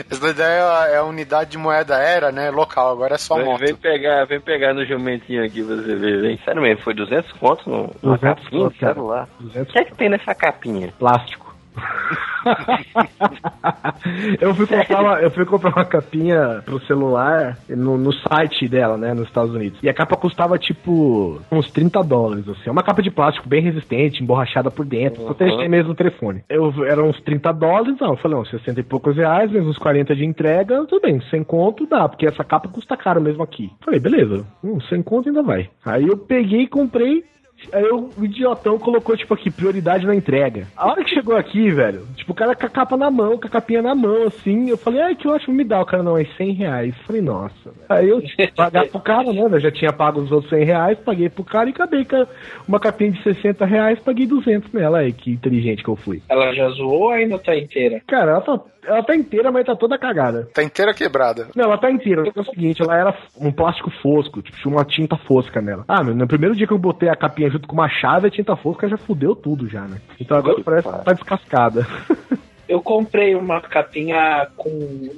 Essa 0.09 0.33
daí 0.33 0.93
é 0.93 0.97
a 0.97 1.03
unidade 1.03 1.51
de 1.51 1.57
moeda 1.57 1.97
era, 1.97 2.31
né? 2.31 2.49
Local, 2.49 2.91
agora 2.91 3.15
é 3.15 3.17
só 3.17 3.35
vem, 3.35 3.45
moto. 3.45 3.59
Vem 3.59 3.75
pegar, 3.75 4.25
vem 4.25 4.41
pegar 4.41 4.73
no 4.73 4.85
jumentinho 4.85 5.43
aqui 5.43 5.63
pra 5.63 5.75
você 5.75 5.95
ver, 5.95 6.21
vem. 6.21 6.37
Sério 6.43 6.61
mesmo, 6.61 6.83
foi 6.83 6.93
200 6.93 7.31
contos 7.33 7.65
no, 7.65 7.89
200 8.01 8.43
capinha. 8.43 9.27
200 9.39 9.69
o 9.69 9.73
que 9.73 9.79
é 9.79 9.83
que 9.83 9.95
tem 9.95 10.09
nessa 10.09 10.35
capinha? 10.35 10.93
Plástico. 10.99 11.48
eu, 14.39 14.55
fui 14.55 14.65
comprar 14.65 15.01
uma, 15.01 15.21
eu 15.21 15.31
fui 15.31 15.45
comprar 15.45 15.71
uma 15.71 15.85
capinha 15.85 16.61
pro 16.65 16.79
celular 16.85 17.57
no, 17.69 17.97
no, 17.97 18.13
site 18.13 18.67
dela, 18.67 18.97
né, 18.97 19.13
nos 19.13 19.27
Estados 19.27 19.53
Unidos. 19.53 19.79
E 19.83 19.89
a 19.89 19.93
capa 19.93 20.15
custava 20.15 20.57
tipo 20.57 21.39
uns 21.51 21.69
30 21.71 22.03
dólares, 22.03 22.47
assim. 22.47 22.69
É 22.69 22.71
uma 22.71 22.83
capa 22.83 23.01
de 23.01 23.11
plástico 23.11 23.47
bem 23.47 23.61
resistente, 23.61 24.23
emborrachada 24.23 24.71
por 24.71 24.85
dentro, 24.85 25.21
uhum. 25.21 25.27
proteger 25.27 25.69
mesmo 25.69 25.91
o 25.91 25.95
telefone. 25.95 26.43
Eu, 26.49 26.73
era 26.85 27.03
uns 27.03 27.19
30 27.21 27.51
dólares, 27.53 27.97
não. 27.99 28.11
Eu 28.11 28.17
falei, 28.17 28.37
não, 28.37 28.45
60 28.45 28.79
e 28.79 28.83
poucos 28.83 29.15
reais, 29.15 29.51
menos 29.51 29.69
uns 29.69 29.77
40 29.77 30.15
de 30.15 30.25
entrega, 30.25 30.85
tudo 30.85 31.01
bem, 31.01 31.21
sem 31.29 31.43
conto 31.43 31.85
dá, 31.85 32.07
porque 32.07 32.25
essa 32.25 32.43
capa 32.43 32.69
custa 32.69 32.97
caro 32.97 33.21
mesmo 33.21 33.43
aqui. 33.43 33.71
Falei, 33.83 33.99
beleza, 33.99 34.45
hum, 34.63 34.79
sem 34.81 35.01
conto 35.01 35.29
ainda 35.29 35.43
vai. 35.43 35.69
Aí 35.85 36.07
eu 36.07 36.17
peguei 36.17 36.61
e 36.61 36.67
comprei 36.67 37.23
Aí 37.71 37.85
o 37.85 38.09
idiotão 38.23 38.77
colocou, 38.79 39.15
tipo, 39.15 39.33
aqui, 39.33 39.51
prioridade 39.51 40.05
na 40.05 40.15
entrega. 40.15 40.67
A 40.75 40.87
hora 40.87 41.03
que 41.03 41.09
chegou 41.09 41.35
aqui, 41.35 41.69
velho, 41.71 42.07
tipo, 42.15 42.31
o 42.31 42.35
cara 42.35 42.55
com 42.55 42.65
a 42.65 42.69
capa 42.69 42.97
na 42.97 43.11
mão, 43.11 43.37
com 43.37 43.47
a 43.47 43.49
capinha 43.49 43.81
na 43.81 43.95
mão, 43.95 44.23
assim, 44.23 44.69
eu 44.69 44.77
falei, 44.77 45.01
ai, 45.01 45.15
que 45.15 45.27
ótimo, 45.27 45.55
me 45.55 45.63
dá. 45.63 45.81
O 45.81 45.85
cara, 45.85 46.03
não, 46.03 46.17
é 46.17 46.25
100 46.25 46.53
reais. 46.53 46.95
Eu 46.97 47.03
falei, 47.05 47.21
nossa. 47.21 47.55
Véio. 47.65 47.85
Aí 47.89 48.09
eu 48.09 48.21
que 48.21 48.47
pagar 48.55 48.87
pro 48.87 48.99
cara, 48.99 49.31
né? 49.31 49.41
Eu 49.41 49.59
já 49.59 49.71
tinha 49.71 49.93
pago 49.93 50.21
os 50.21 50.31
outros 50.31 50.49
100 50.49 50.63
reais, 50.63 50.97
paguei 50.99 51.29
pro 51.29 51.43
cara 51.43 51.69
e 51.69 51.71
acabei 51.71 52.05
com 52.05 52.25
uma 52.67 52.79
capinha 52.79 53.11
de 53.11 53.23
60 53.23 53.65
reais, 53.65 53.99
paguei 53.99 54.25
200 54.25 54.71
nela. 54.71 54.99
Aí, 54.99 55.13
que 55.13 55.31
inteligente 55.31 55.83
que 55.83 55.89
eu 55.89 55.95
fui. 55.95 56.21
Ela 56.29 56.53
já 56.53 56.69
zoou 56.69 56.99
ou 56.99 57.11
ainda 57.11 57.37
tá 57.39 57.55
inteira? 57.55 58.01
Cara, 58.07 58.31
ela 58.31 58.41
tá 58.41 58.59
ela 58.85 59.03
tá 59.03 59.15
inteira, 59.15 59.51
mas 59.51 59.65
tá 59.65 59.75
toda 59.75 59.97
cagada. 59.97 60.49
Tá 60.53 60.63
inteira 60.63 60.93
quebrada. 60.93 61.47
Não, 61.55 61.65
ela 61.65 61.77
tá 61.77 61.91
inteira. 61.91 62.23
É 62.35 62.39
o 62.39 62.45
seguinte, 62.45 62.81
ela 62.81 62.95
era 62.95 63.15
um 63.39 63.51
plástico 63.51 63.91
fosco, 64.01 64.41
tipo, 64.41 64.57
tinha 64.57 64.73
uma 64.73 64.85
tinta 64.85 65.15
fosca 65.15 65.61
nela. 65.61 65.83
Ah, 65.87 66.03
meu, 66.03 66.15
no 66.15 66.27
primeiro 66.27 66.55
dia 66.55 66.65
que 66.65 66.73
eu 66.73 66.77
botei 66.77 67.09
a 67.09 67.15
capinha 67.15 67.48
junto 67.49 67.67
com 67.67 67.73
uma 67.73 67.89
chave, 67.89 68.27
a 68.27 68.31
tinta 68.31 68.55
fosca 68.55 68.87
já 68.87 68.97
fudeu 68.97 69.35
tudo 69.35 69.67
já, 69.67 69.81
né? 69.81 69.99
Então 70.19 70.37
agora 70.37 70.61
parece 70.63 70.87
que 70.87 71.05
tá 71.05 71.13
descascada. 71.13 71.87
eu 72.69 72.79
comprei 72.81 73.33
uma 73.33 73.59
capinha 73.59 74.47
com. 74.55 74.69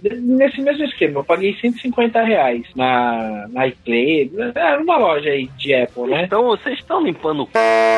Nesse 0.01 0.61
mesmo 0.61 0.86
esquema, 0.86 1.19
eu 1.19 1.23
paguei 1.23 1.53
150 1.55 2.23
reais 2.23 2.65
na, 2.75 3.45
na 3.49 3.67
iPlay, 3.67 4.32
é, 4.55 4.77
numa 4.77 4.97
loja 4.97 5.29
aí 5.29 5.47
de 5.57 5.75
Apple, 5.75 6.07
né? 6.07 6.23
Então 6.23 6.45
vocês 6.45 6.79
estão 6.79 7.03
limpando 7.03 7.43
o 7.43 7.49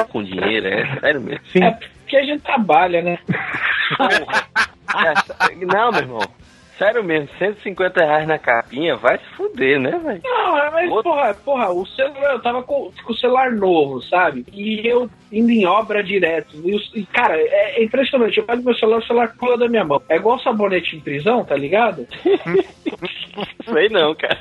com 0.09 0.23
dinheiro, 0.23 0.67
é 0.67 0.85
sério 0.99 1.21
mesmo? 1.21 1.45
Sim. 1.45 1.63
É 1.63 1.71
porque 1.71 2.17
a 2.17 2.25
gente 2.25 2.41
trabalha, 2.41 3.01
né? 3.01 3.19
É, 4.95 5.55
não, 5.65 5.91
meu 5.91 6.01
irmão. 6.01 6.19
Sério 6.83 7.01
mesmo, 7.01 7.29
150 7.39 8.03
reais 8.03 8.27
na 8.27 8.37
capinha, 8.37 8.97
vai 8.97 9.17
se 9.17 9.23
fuder, 9.37 9.79
né, 9.79 9.91
velho? 10.03 10.21
Não, 10.21 10.57
é, 10.57 10.69
mas 10.69 10.91
Outro... 10.91 11.11
porra, 11.11 11.33
porra, 11.33 11.69
o 11.71 11.85
celular, 11.85 12.33
eu 12.33 12.41
tava 12.41 12.61
com, 12.61 12.91
com, 13.05 13.13
o 13.13 13.15
celular 13.15 13.51
novo, 13.53 14.01
sabe? 14.01 14.45
E 14.51 14.85
eu 14.85 15.09
indo 15.31 15.49
em 15.49 15.65
obra 15.65 16.03
direto. 16.03 16.57
E, 16.57 16.75
e 16.99 17.05
cara, 17.05 17.37
é, 17.37 17.79
é, 17.79 17.83
impressionante. 17.85 18.37
Eu 18.37 18.43
pego 18.43 18.63
meu 18.63 18.75
celular, 18.75 18.97
o 18.99 19.05
celular 19.05 19.33
pula 19.39 19.57
da 19.57 19.69
minha 19.69 19.85
mão. 19.85 20.01
É 20.09 20.17
igual 20.17 20.37
sabonete 20.39 20.97
em 20.97 20.99
prisão, 20.99 21.45
tá 21.45 21.55
ligado? 21.55 22.05
Sei 23.63 23.87
não, 23.87 24.13
cara. 24.13 24.39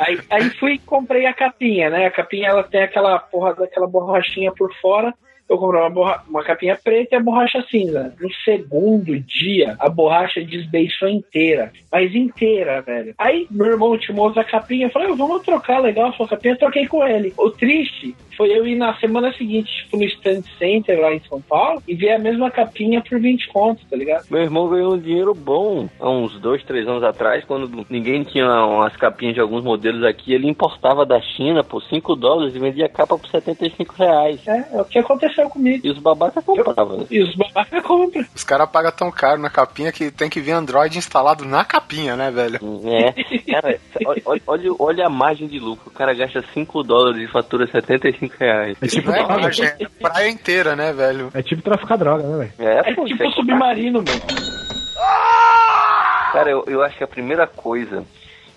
Aí, 0.00 0.20
aí 0.28 0.50
fui 0.50 0.74
e 0.74 0.78
comprei 0.78 1.24
a 1.24 1.32
capinha, 1.32 1.88
né? 1.88 2.04
A 2.04 2.10
capinha 2.10 2.48
ela 2.48 2.62
tem 2.62 2.82
aquela 2.82 3.18
porra 3.18 3.54
daquela 3.54 3.86
borrachinha 3.86 4.52
por 4.52 4.70
fora 4.82 5.14
eu 5.48 5.58
comprei 5.58 5.80
uma, 5.80 5.90
borra... 5.90 6.22
uma 6.28 6.44
capinha 6.44 6.78
preta 6.82 7.14
e 7.14 7.18
a 7.18 7.22
borracha 7.22 7.64
cinza. 7.70 8.14
No 8.20 8.32
segundo 8.44 9.18
dia, 9.20 9.76
a 9.78 9.88
borracha 9.88 10.44
desbeiçou 10.44 11.08
inteira. 11.08 11.72
Mas 11.90 12.14
inteira, 12.14 12.82
velho. 12.82 13.14
Aí 13.16 13.46
meu 13.50 13.66
irmão 13.66 13.96
tinha 13.96 14.20
outra 14.20 14.44
capinha. 14.44 14.86
Eu 14.86 14.90
falei, 14.90 15.08
vamos 15.08 15.42
trocar, 15.42 15.78
legal 15.80 16.10
a 16.10 16.12
sua 16.12 16.28
capinha. 16.28 16.54
Eu 16.54 16.58
troquei 16.58 16.86
com 16.86 17.06
ele. 17.06 17.32
O 17.36 17.50
triste 17.50 18.14
foi 18.38 18.56
eu 18.56 18.64
ir 18.64 18.76
na 18.76 18.94
semana 19.00 19.32
seguinte, 19.32 19.68
tipo, 19.82 19.96
no 19.96 20.04
Stand 20.04 20.42
Center 20.58 21.00
lá 21.00 21.12
em 21.12 21.20
São 21.28 21.40
Paulo 21.40 21.82
e 21.88 21.94
ver 21.96 22.12
a 22.12 22.18
mesma 22.20 22.52
capinha 22.52 23.02
por 23.02 23.20
20 23.20 23.48
contos, 23.48 23.84
tá 23.90 23.96
ligado? 23.96 24.26
Meu 24.30 24.40
irmão 24.40 24.68
ganhou 24.68 24.94
um 24.94 24.98
dinheiro 24.98 25.34
bom 25.34 25.88
há 25.98 26.08
uns 26.08 26.38
dois, 26.38 26.62
três 26.62 26.86
anos 26.86 27.02
atrás, 27.02 27.44
quando 27.44 27.84
ninguém 27.90 28.22
tinha 28.22 28.46
umas 28.64 28.96
capinhas 28.96 29.34
de 29.34 29.40
alguns 29.40 29.64
modelos 29.64 30.04
aqui, 30.04 30.32
ele 30.32 30.48
importava 30.48 31.04
da 31.04 31.20
China 31.20 31.64
por 31.64 31.82
5 31.82 32.14
dólares 32.14 32.54
e 32.54 32.60
vendia 32.60 32.86
a 32.86 32.88
capa 32.88 33.18
por 33.18 33.28
75 33.28 33.94
reais. 33.98 34.46
É, 34.46 34.76
é 34.76 34.80
o 34.80 34.84
que 34.84 35.00
aconteceu 35.00 35.50
comigo. 35.50 35.84
E 35.84 35.90
os 35.90 35.98
babacas 35.98 36.44
compravam. 36.44 36.98
Né? 36.98 37.06
E 37.10 37.20
os 37.20 37.34
babacas 37.34 37.82
compram. 37.82 38.24
Os 38.32 38.44
caras 38.44 38.70
pagam 38.70 38.92
tão 38.92 39.10
caro 39.10 39.40
na 39.40 39.50
capinha 39.50 39.90
que 39.90 40.12
tem 40.12 40.30
que 40.30 40.40
vir 40.40 40.52
Android 40.52 40.96
instalado 40.96 41.44
na 41.44 41.64
capinha, 41.64 42.14
né, 42.14 42.30
velho? 42.30 42.60
É. 42.86 43.50
Cara, 43.50 43.80
olha, 44.24 44.42
olha, 44.46 44.70
olha 44.78 45.06
a 45.06 45.10
margem 45.10 45.48
de 45.48 45.58
lucro. 45.58 45.88
O 45.88 45.92
cara 45.92 46.14
gasta 46.14 46.40
5 46.54 46.84
dólares 46.84 47.22
e 47.22 47.32
fatura 47.32 47.66
75 47.66 48.27
5 48.28 48.36
reais. 48.38 48.76
É 48.80 48.86
tipo 48.86 49.10
é, 49.10 49.24
droga. 49.24 49.76
É 49.80 49.88
praia 50.00 50.28
inteira, 50.28 50.76
né, 50.76 50.92
velho? 50.92 51.30
É 51.34 51.42
tipo 51.42 51.62
traficar 51.62 51.96
droga, 51.96 52.24
né, 52.24 52.38
velho? 52.38 52.70
É, 52.70 52.90
é 52.90 52.94
pô, 52.94 53.04
tipo 53.04 53.22
é 53.22 53.30
submarino, 53.30 54.02
mano. 54.02 54.20
Cara, 56.32 56.50
eu, 56.50 56.64
eu 56.66 56.82
acho 56.82 56.96
que 56.96 57.04
a 57.04 57.08
primeira 57.08 57.46
coisa 57.46 58.04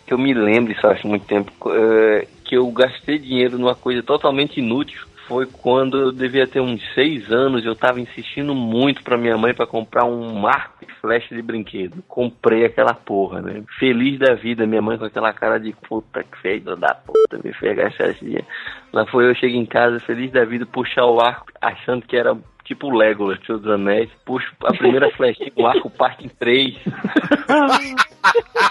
que 0.06 0.14
eu 0.14 0.18
me 0.18 0.34
lembro, 0.34 0.72
isso 0.72 0.82
faz 0.82 1.02
muito 1.04 1.26
tempo, 1.26 1.52
é, 1.68 2.28
que 2.44 2.56
eu 2.56 2.70
gastei 2.72 3.18
dinheiro 3.18 3.58
numa 3.58 3.76
coisa 3.76 4.04
totalmente 4.04 4.60
inútil 4.60 5.11
foi 5.28 5.46
quando 5.46 5.98
eu 5.98 6.12
devia 6.12 6.48
ter 6.48 6.60
uns 6.60 6.82
seis 6.94 7.32
anos. 7.32 7.66
Eu 7.66 7.76
tava 7.76 8.00
insistindo 8.00 8.54
muito 8.54 9.04
pra 9.04 9.18
minha 9.18 9.38
mãe 9.38 9.54
pra 9.54 9.66
comprar 9.66 10.06
um 10.06 10.34
marco 10.40 10.84
e 10.84 10.92
flecha 11.02 11.36
de 11.36 11.42
brinquedo. 11.42 12.04
Comprei 12.08 12.66
aquela 12.66 12.94
porra, 12.94 13.42
né? 13.42 13.64
Feliz 13.80 14.20
da 14.20 14.34
vida, 14.34 14.66
minha 14.66 14.82
mãe 14.82 14.98
com 14.98 15.06
aquela 15.06 15.34
cara 15.34 15.60
de 15.60 15.74
puta 15.88 16.24
que 16.24 16.38
fez 16.40 16.64
da 16.64 16.94
puta, 16.96 17.40
me 17.44 17.54
fez 17.54 17.76
gastar 17.76 18.10
esse 18.10 18.24
dinheiro. 18.24 18.46
Lá 18.94 19.06
foi 19.06 19.30
eu, 19.30 19.36
cheguei 19.36 19.58
em 19.58 19.66
casa, 19.66 20.00
feliz 20.00 20.32
da 20.32 20.46
vida, 20.46 20.66
puxar 20.66 21.06
o 21.06 21.20
arco, 21.20 21.48
achando 21.62 22.06
que 22.06 22.16
era 22.16 22.38
tipo 22.64 22.88
o 22.88 22.98
Legolas, 22.98 23.40
Tio 23.40 23.58
dos 23.58 23.72
Anéis. 23.72 24.10
Puxo 24.26 24.52
a 24.64 24.74
primeira 24.74 25.10
flechinha, 25.16 25.52
o 25.56 25.66
arco 25.66 25.90
parte 25.90 26.26
em 26.26 26.30
três. 26.30 26.76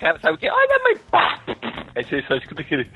cara 0.00 0.18
sabe 0.18 0.34
o 0.34 0.38
que? 0.38 0.50
Olha, 0.50 0.78
mãe, 0.82 0.96
pá! 1.10 1.40
Aí 1.94 2.04
você 2.04 2.22
só 2.22 2.36
escuta 2.36 2.62
aquele. 2.62 2.88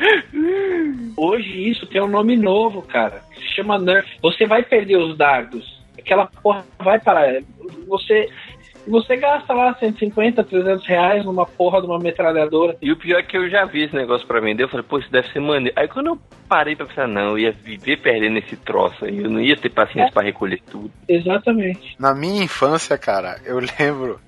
Hoje 1.16 1.70
isso 1.70 1.86
tem 1.86 2.02
um 2.02 2.08
nome 2.08 2.36
novo, 2.36 2.82
cara. 2.82 3.22
Se 3.34 3.56
chama 3.56 3.78
Nerf. 3.78 4.08
Você 4.22 4.46
vai 4.46 4.62
perder 4.62 4.96
os 4.96 5.16
dardos. 5.16 5.82
Aquela 5.98 6.26
porra 6.26 6.64
vai 6.78 6.98
parar. 7.00 7.42
Você. 7.86 8.30
Você 8.86 9.16
gasta 9.16 9.52
lá 9.52 9.74
150, 9.74 10.42
300 10.44 10.86
reais 10.86 11.24
numa 11.24 11.46
porra 11.46 11.80
de 11.80 11.86
uma 11.86 11.98
metralhadora. 11.98 12.76
E 12.80 12.92
o 12.92 12.96
pior 12.96 13.18
é 13.18 13.22
que 13.22 13.36
eu 13.36 13.48
já 13.48 13.64
vi 13.64 13.84
esse 13.84 13.94
negócio 13.94 14.26
pra 14.26 14.40
vender. 14.40 14.64
Eu 14.64 14.68
falei, 14.68 14.84
pô, 14.88 14.98
isso 14.98 15.10
deve 15.10 15.28
ser 15.32 15.40
maneiro. 15.40 15.74
Aí 15.78 15.88
quando 15.88 16.08
eu 16.08 16.18
parei 16.48 16.76
pra 16.76 16.86
pensar, 16.86 17.08
não, 17.08 17.30
eu 17.30 17.38
ia 17.38 17.52
viver 17.52 18.00
perdendo 18.00 18.38
esse 18.38 18.56
troço 18.56 19.04
aí. 19.04 19.22
Eu 19.22 19.30
não 19.30 19.40
ia 19.40 19.56
ter 19.56 19.70
paciência 19.70 20.10
é. 20.10 20.12
pra 20.12 20.22
recolher 20.22 20.60
tudo. 20.70 20.90
Exatamente. 21.08 21.96
Na 21.98 22.14
minha 22.14 22.44
infância, 22.44 22.96
cara, 22.98 23.40
eu 23.44 23.58
lembro 23.78 24.20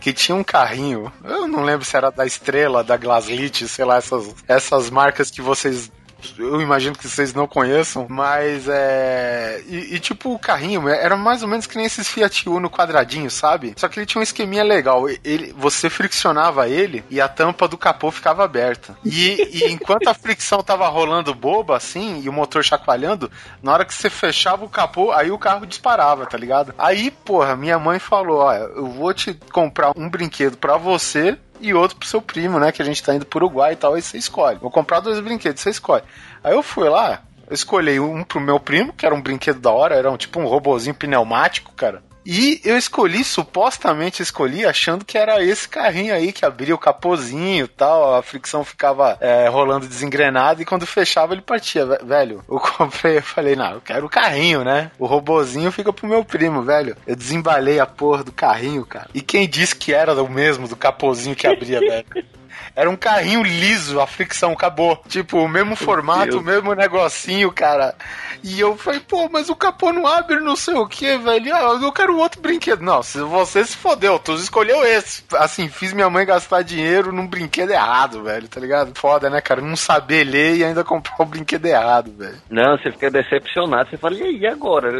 que 0.00 0.12
tinha 0.12 0.36
um 0.36 0.44
carrinho. 0.44 1.12
Eu 1.24 1.48
não 1.48 1.62
lembro 1.64 1.84
se 1.84 1.96
era 1.96 2.10
da 2.10 2.26
Estrela, 2.26 2.84
da 2.84 2.96
Glaslit, 2.96 3.66
sei 3.66 3.84
lá, 3.84 3.96
essas, 3.96 4.44
essas 4.48 4.90
marcas 4.90 5.30
que 5.30 5.40
vocês 5.40 5.90
eu 6.38 6.60
imagino 6.60 6.96
que 6.96 7.08
vocês 7.08 7.34
não 7.34 7.46
conheçam, 7.46 8.06
mas 8.08 8.68
é. 8.68 9.62
E, 9.66 9.94
e, 9.94 10.00
tipo, 10.00 10.32
o 10.32 10.38
carrinho 10.38 10.88
era 10.88 11.16
mais 11.16 11.42
ou 11.42 11.48
menos 11.48 11.66
que 11.66 11.76
nem 11.76 11.86
esses 11.86 12.08
Fiat 12.08 12.48
Uno 12.48 12.70
quadradinho, 12.70 13.30
sabe? 13.30 13.74
Só 13.76 13.88
que 13.88 13.98
ele 13.98 14.06
tinha 14.06 14.20
um 14.20 14.22
esqueminha 14.22 14.62
legal. 14.62 15.08
Ele, 15.08 15.52
você 15.56 15.90
friccionava 15.90 16.68
ele 16.68 17.04
e 17.10 17.20
a 17.20 17.28
tampa 17.28 17.68
do 17.68 17.78
capô 17.78 18.10
ficava 18.10 18.44
aberta. 18.44 18.96
E, 19.04 19.48
e 19.52 19.64
enquanto 19.72 20.08
a 20.08 20.14
fricção 20.14 20.62
tava 20.62 20.88
rolando 20.88 21.34
boba, 21.34 21.76
assim, 21.76 22.20
e 22.22 22.28
o 22.28 22.32
motor 22.32 22.64
chacoalhando, 22.64 23.30
na 23.62 23.72
hora 23.72 23.84
que 23.84 23.94
você 23.94 24.10
fechava 24.10 24.64
o 24.64 24.68
capô, 24.68 25.12
aí 25.12 25.30
o 25.30 25.38
carro 25.38 25.66
disparava, 25.66 26.26
tá 26.26 26.36
ligado? 26.36 26.74
Aí, 26.78 27.10
porra, 27.10 27.56
minha 27.56 27.78
mãe 27.78 27.98
falou: 27.98 28.40
ó, 28.40 28.52
eu 28.54 28.86
vou 28.86 29.12
te 29.12 29.34
comprar 29.52 29.92
um 29.96 30.08
brinquedo 30.08 30.56
para 30.56 30.76
você 30.76 31.38
e 31.62 31.72
outro 31.72 31.96
pro 31.96 32.08
seu 32.08 32.20
primo, 32.20 32.58
né? 32.58 32.72
Que 32.72 32.82
a 32.82 32.84
gente 32.84 33.02
tá 33.02 33.14
indo 33.14 33.24
pro 33.24 33.38
Uruguai 33.38 33.72
e 33.72 33.76
tal, 33.76 33.94
aí 33.94 34.02
você 34.02 34.18
escolhe. 34.18 34.58
Vou 34.58 34.70
comprar 34.70 35.00
dois 35.00 35.20
brinquedos, 35.20 35.62
você 35.62 35.70
escolhe. 35.70 36.02
Aí 36.42 36.52
eu 36.52 36.62
fui 36.62 36.88
lá, 36.88 37.22
eu 37.48 37.54
escolhi 37.54 38.00
um 38.00 38.24
pro 38.24 38.40
meu 38.40 38.58
primo, 38.58 38.92
que 38.92 39.06
era 39.06 39.14
um 39.14 39.22
brinquedo 39.22 39.60
da 39.60 39.70
hora, 39.70 39.94
era 39.94 40.10
um, 40.10 40.16
tipo 40.16 40.40
um 40.40 40.46
robozinho 40.46 40.94
pneumático, 40.94 41.72
cara. 41.72 42.02
E 42.24 42.60
eu 42.64 42.76
escolhi, 42.76 43.24
supostamente 43.24 44.22
escolhi, 44.22 44.64
achando 44.64 45.04
que 45.04 45.18
era 45.18 45.42
esse 45.42 45.68
carrinho 45.68 46.14
aí 46.14 46.32
que 46.32 46.44
abria 46.44 46.74
o 46.74 46.78
capozinho 46.78 47.64
e 47.64 47.68
tal, 47.68 48.14
a 48.14 48.22
fricção 48.22 48.64
ficava 48.64 49.16
é, 49.20 49.48
rolando 49.48 49.88
desengrenado 49.88 50.62
e 50.62 50.64
quando 50.64 50.86
fechava 50.86 51.34
ele 51.34 51.42
partia, 51.42 51.84
velho. 52.04 52.44
Eu 52.48 52.60
comprei, 52.60 53.18
eu 53.18 53.22
falei, 53.22 53.56
não, 53.56 53.72
eu 53.72 53.80
quero 53.80 54.06
o 54.06 54.10
carrinho, 54.10 54.64
né? 54.64 54.90
O 54.98 55.06
robozinho 55.06 55.72
fica 55.72 55.92
pro 55.92 56.06
meu 56.06 56.24
primo, 56.24 56.62
velho. 56.62 56.96
Eu 57.06 57.16
desembalei 57.16 57.80
a 57.80 57.86
porra 57.86 58.22
do 58.22 58.32
carrinho, 58.32 58.84
cara. 58.86 59.08
E 59.12 59.20
quem 59.20 59.48
disse 59.48 59.74
que 59.74 59.92
era 59.92 60.20
o 60.22 60.28
mesmo 60.28 60.68
do 60.68 60.76
capozinho 60.76 61.36
que 61.36 61.46
abria, 61.46 61.80
velho? 61.80 62.06
Era 62.74 62.88
um 62.88 62.96
carrinho 62.96 63.42
liso, 63.42 64.00
a 64.00 64.06
fricção 64.06 64.52
acabou. 64.52 65.02
Tipo, 65.08 65.38
o 65.38 65.48
mesmo 65.48 65.76
formato, 65.76 66.38
o 66.38 66.42
mesmo 66.42 66.74
negocinho, 66.74 67.52
cara. 67.52 67.94
E 68.42 68.58
eu 68.58 68.76
falei, 68.76 69.00
pô, 69.00 69.28
mas 69.28 69.48
o 69.48 69.54
capô 69.54 69.92
não 69.92 70.06
abre 70.06 70.40
não 70.40 70.56
sei 70.56 70.74
o 70.74 70.86
que, 70.86 71.16
velho. 71.18 71.54
Ah, 71.54 71.78
eu 71.80 71.92
quero 71.92 72.16
outro 72.16 72.40
brinquedo. 72.40 72.82
Não, 72.82 73.02
se 73.02 73.20
você 73.20 73.64
se 73.64 73.76
fodeu, 73.76 74.18
tu 74.18 74.34
escolheu 74.34 74.84
esse. 74.84 75.22
Assim, 75.34 75.68
fiz 75.68 75.92
minha 75.92 76.10
mãe 76.10 76.24
gastar 76.24 76.62
dinheiro 76.62 77.12
num 77.12 77.26
brinquedo 77.26 77.70
errado, 77.70 78.22
velho, 78.22 78.48
tá 78.48 78.60
ligado? 78.60 78.92
Foda, 78.98 79.28
né, 79.28 79.40
cara? 79.40 79.60
Não 79.60 79.76
saber 79.76 80.24
ler 80.24 80.56
e 80.56 80.64
ainda 80.64 80.82
comprar 80.84 81.16
o 81.20 81.26
brinquedo 81.26 81.66
errado, 81.66 82.10
velho. 82.16 82.36
Não, 82.50 82.76
você 82.76 82.90
fica 82.90 83.10
decepcionado. 83.10 83.90
Você 83.90 83.96
fala, 83.96 84.16
e 84.16 84.22
aí, 84.22 84.46
agora? 84.46 84.90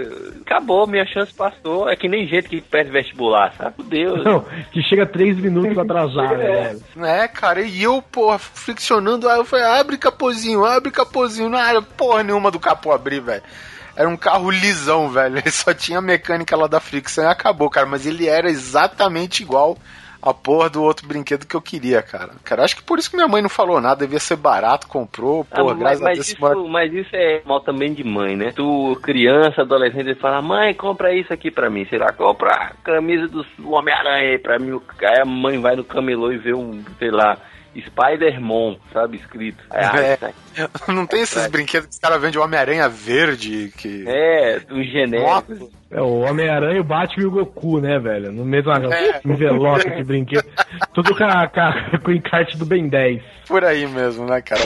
Acabou, 0.45 0.87
minha 0.87 1.07
chance 1.07 1.33
passou. 1.33 1.89
É 1.89 1.97
que 1.97 2.09
nem 2.09 2.27
gente 2.27 2.49
que 2.49 2.61
perde 2.61 2.91
vestibular, 2.91 3.53
sabe? 3.57 3.83
Deus. 3.83 4.23
Não, 4.25 4.45
que 4.70 4.83
chega 4.83 5.07
três 5.07 5.37
minutos 5.37 5.77
atrasado, 5.79 6.35
é. 6.35 6.75
velho. 6.75 6.83
É, 7.05 7.27
cara, 7.27 7.62
e 7.65 7.83
eu, 7.83 8.03
porra, 8.03 8.39
friccionando, 8.39 9.29
aí 9.29 9.39
eu 9.39 9.45
falei, 9.45 9.65
abre 9.65 9.99
capozinho, 9.99 10.65
abre 10.65 10.91
capozinho. 10.91 11.49
Não 11.49 11.59
era 11.59 11.83
porra 11.83 12.23
nenhuma 12.23 12.51
do 12.51 12.61
capô 12.61 12.93
abrir, 12.93 13.21
velho. 13.21 13.43
Era 13.95 14.09
um 14.09 14.17
carro 14.17 14.51
lisão, 14.51 15.09
velho. 15.09 15.39
Ele 15.39 15.51
só 15.53 15.75
tinha 15.75 15.99
a 15.99 16.03
mecânica 16.03 16.57
lá 16.57 16.67
da 16.67 16.81
fricção 16.81 17.25
e 17.25 17.29
acabou, 17.29 17.69
cara. 17.69 17.87
Mas 17.87 18.07
ele 18.07 18.27
era 18.27 18.51
exatamente 18.51 19.43
igual 19.43 19.77
a 20.23 20.33
porra 20.33 20.71
do 20.71 20.81
outro 20.81 21.07
brinquedo 21.07 21.45
que 21.45 21.57
eu 21.57 21.61
queria, 21.61 22.01
cara. 22.01 22.31
Cara, 22.45 22.63
acho 22.63 22.77
que 22.77 22.83
por 22.83 22.99
isso 22.99 23.11
que 23.11 23.17
minha 23.17 23.27
mãe 23.27 23.43
não 23.43 23.49
falou 23.49 23.81
nada, 23.81 24.07
devia 24.07 24.21
ser 24.21 24.37
barato, 24.37 24.87
comprou, 24.87 25.45
ah, 25.51 25.57
porra, 25.57 25.73
ah, 25.73 25.77
graças 25.77 26.01
mas, 26.01 26.11
a 26.11 26.15
Deus. 26.15 26.29
Isso, 26.29 26.69
mas 26.69 26.93
isso 26.93 27.11
é 27.13 27.43
mal 27.45 27.61
também 27.61 27.93
de 27.93 28.05
mãe, 28.05 28.37
né? 28.37 28.53
Tu, 28.55 29.01
criança, 29.03 29.63
adolescente, 29.63 30.15
fala, 30.15 30.41
mãe, 30.41 30.73
compra 30.75 31.13
isso 31.13 31.33
aqui 31.33 31.51
pra 31.51 31.69
mim, 31.69 31.85
sei 31.87 31.99
lá, 31.99 32.13
compra 32.13 32.55
a 32.55 32.73
camisa 32.85 33.27
do 33.27 33.45
Homem-Aranha 33.73 34.31
aí 34.31 34.39
pra 34.39 34.61
mim. 34.61 34.81
Aí 35.01 35.21
a 35.21 35.25
mãe 35.25 35.61
vai 35.61 35.75
no 35.75 35.83
camelô 35.83 36.31
e 36.31 36.39
vê 36.39 36.55
um, 36.55 36.85
sei 37.01 37.11
lá, 37.11 37.37
Spider-Man, 37.81 38.77
sabe, 38.93 39.16
escrito. 39.16 39.62
é. 39.70 40.18
Não 40.93 41.07
tem 41.07 41.23
esses 41.23 41.47
brinquedos 41.47 41.87
que 41.87 41.93
os 41.95 41.99
caras 41.99 42.20
vendem 42.20 42.39
o 42.39 42.45
Homem-Aranha 42.45 42.89
verde, 42.89 43.73
que... 43.77 44.05
É, 44.07 44.61
do 44.61 44.83
genérico. 44.83 45.70
É, 45.91 46.01
o 46.01 46.20
Homem-Aranha, 46.20 46.81
o 46.81 46.85
Batman 46.85 47.23
e 47.23 47.27
o 47.27 47.31
Goku, 47.31 47.81
né, 47.81 47.99
velho? 47.99 48.33
No 48.33 48.45
mesmo 48.45 48.73
é. 48.73 49.20
envelope 49.25 49.91
de 49.91 50.05
brinquedo. 50.05 50.47
Tudo 50.93 51.16
com, 51.16 51.25
a, 51.25 51.49
com 52.03 52.11
o 52.11 52.14
encarte 52.14 52.57
do 52.57 52.66
Ben 52.66 52.89
10. 52.89 53.23
Por 53.47 53.64
aí 53.64 53.87
mesmo, 53.87 54.27
né, 54.27 54.41
cara? 54.41 54.62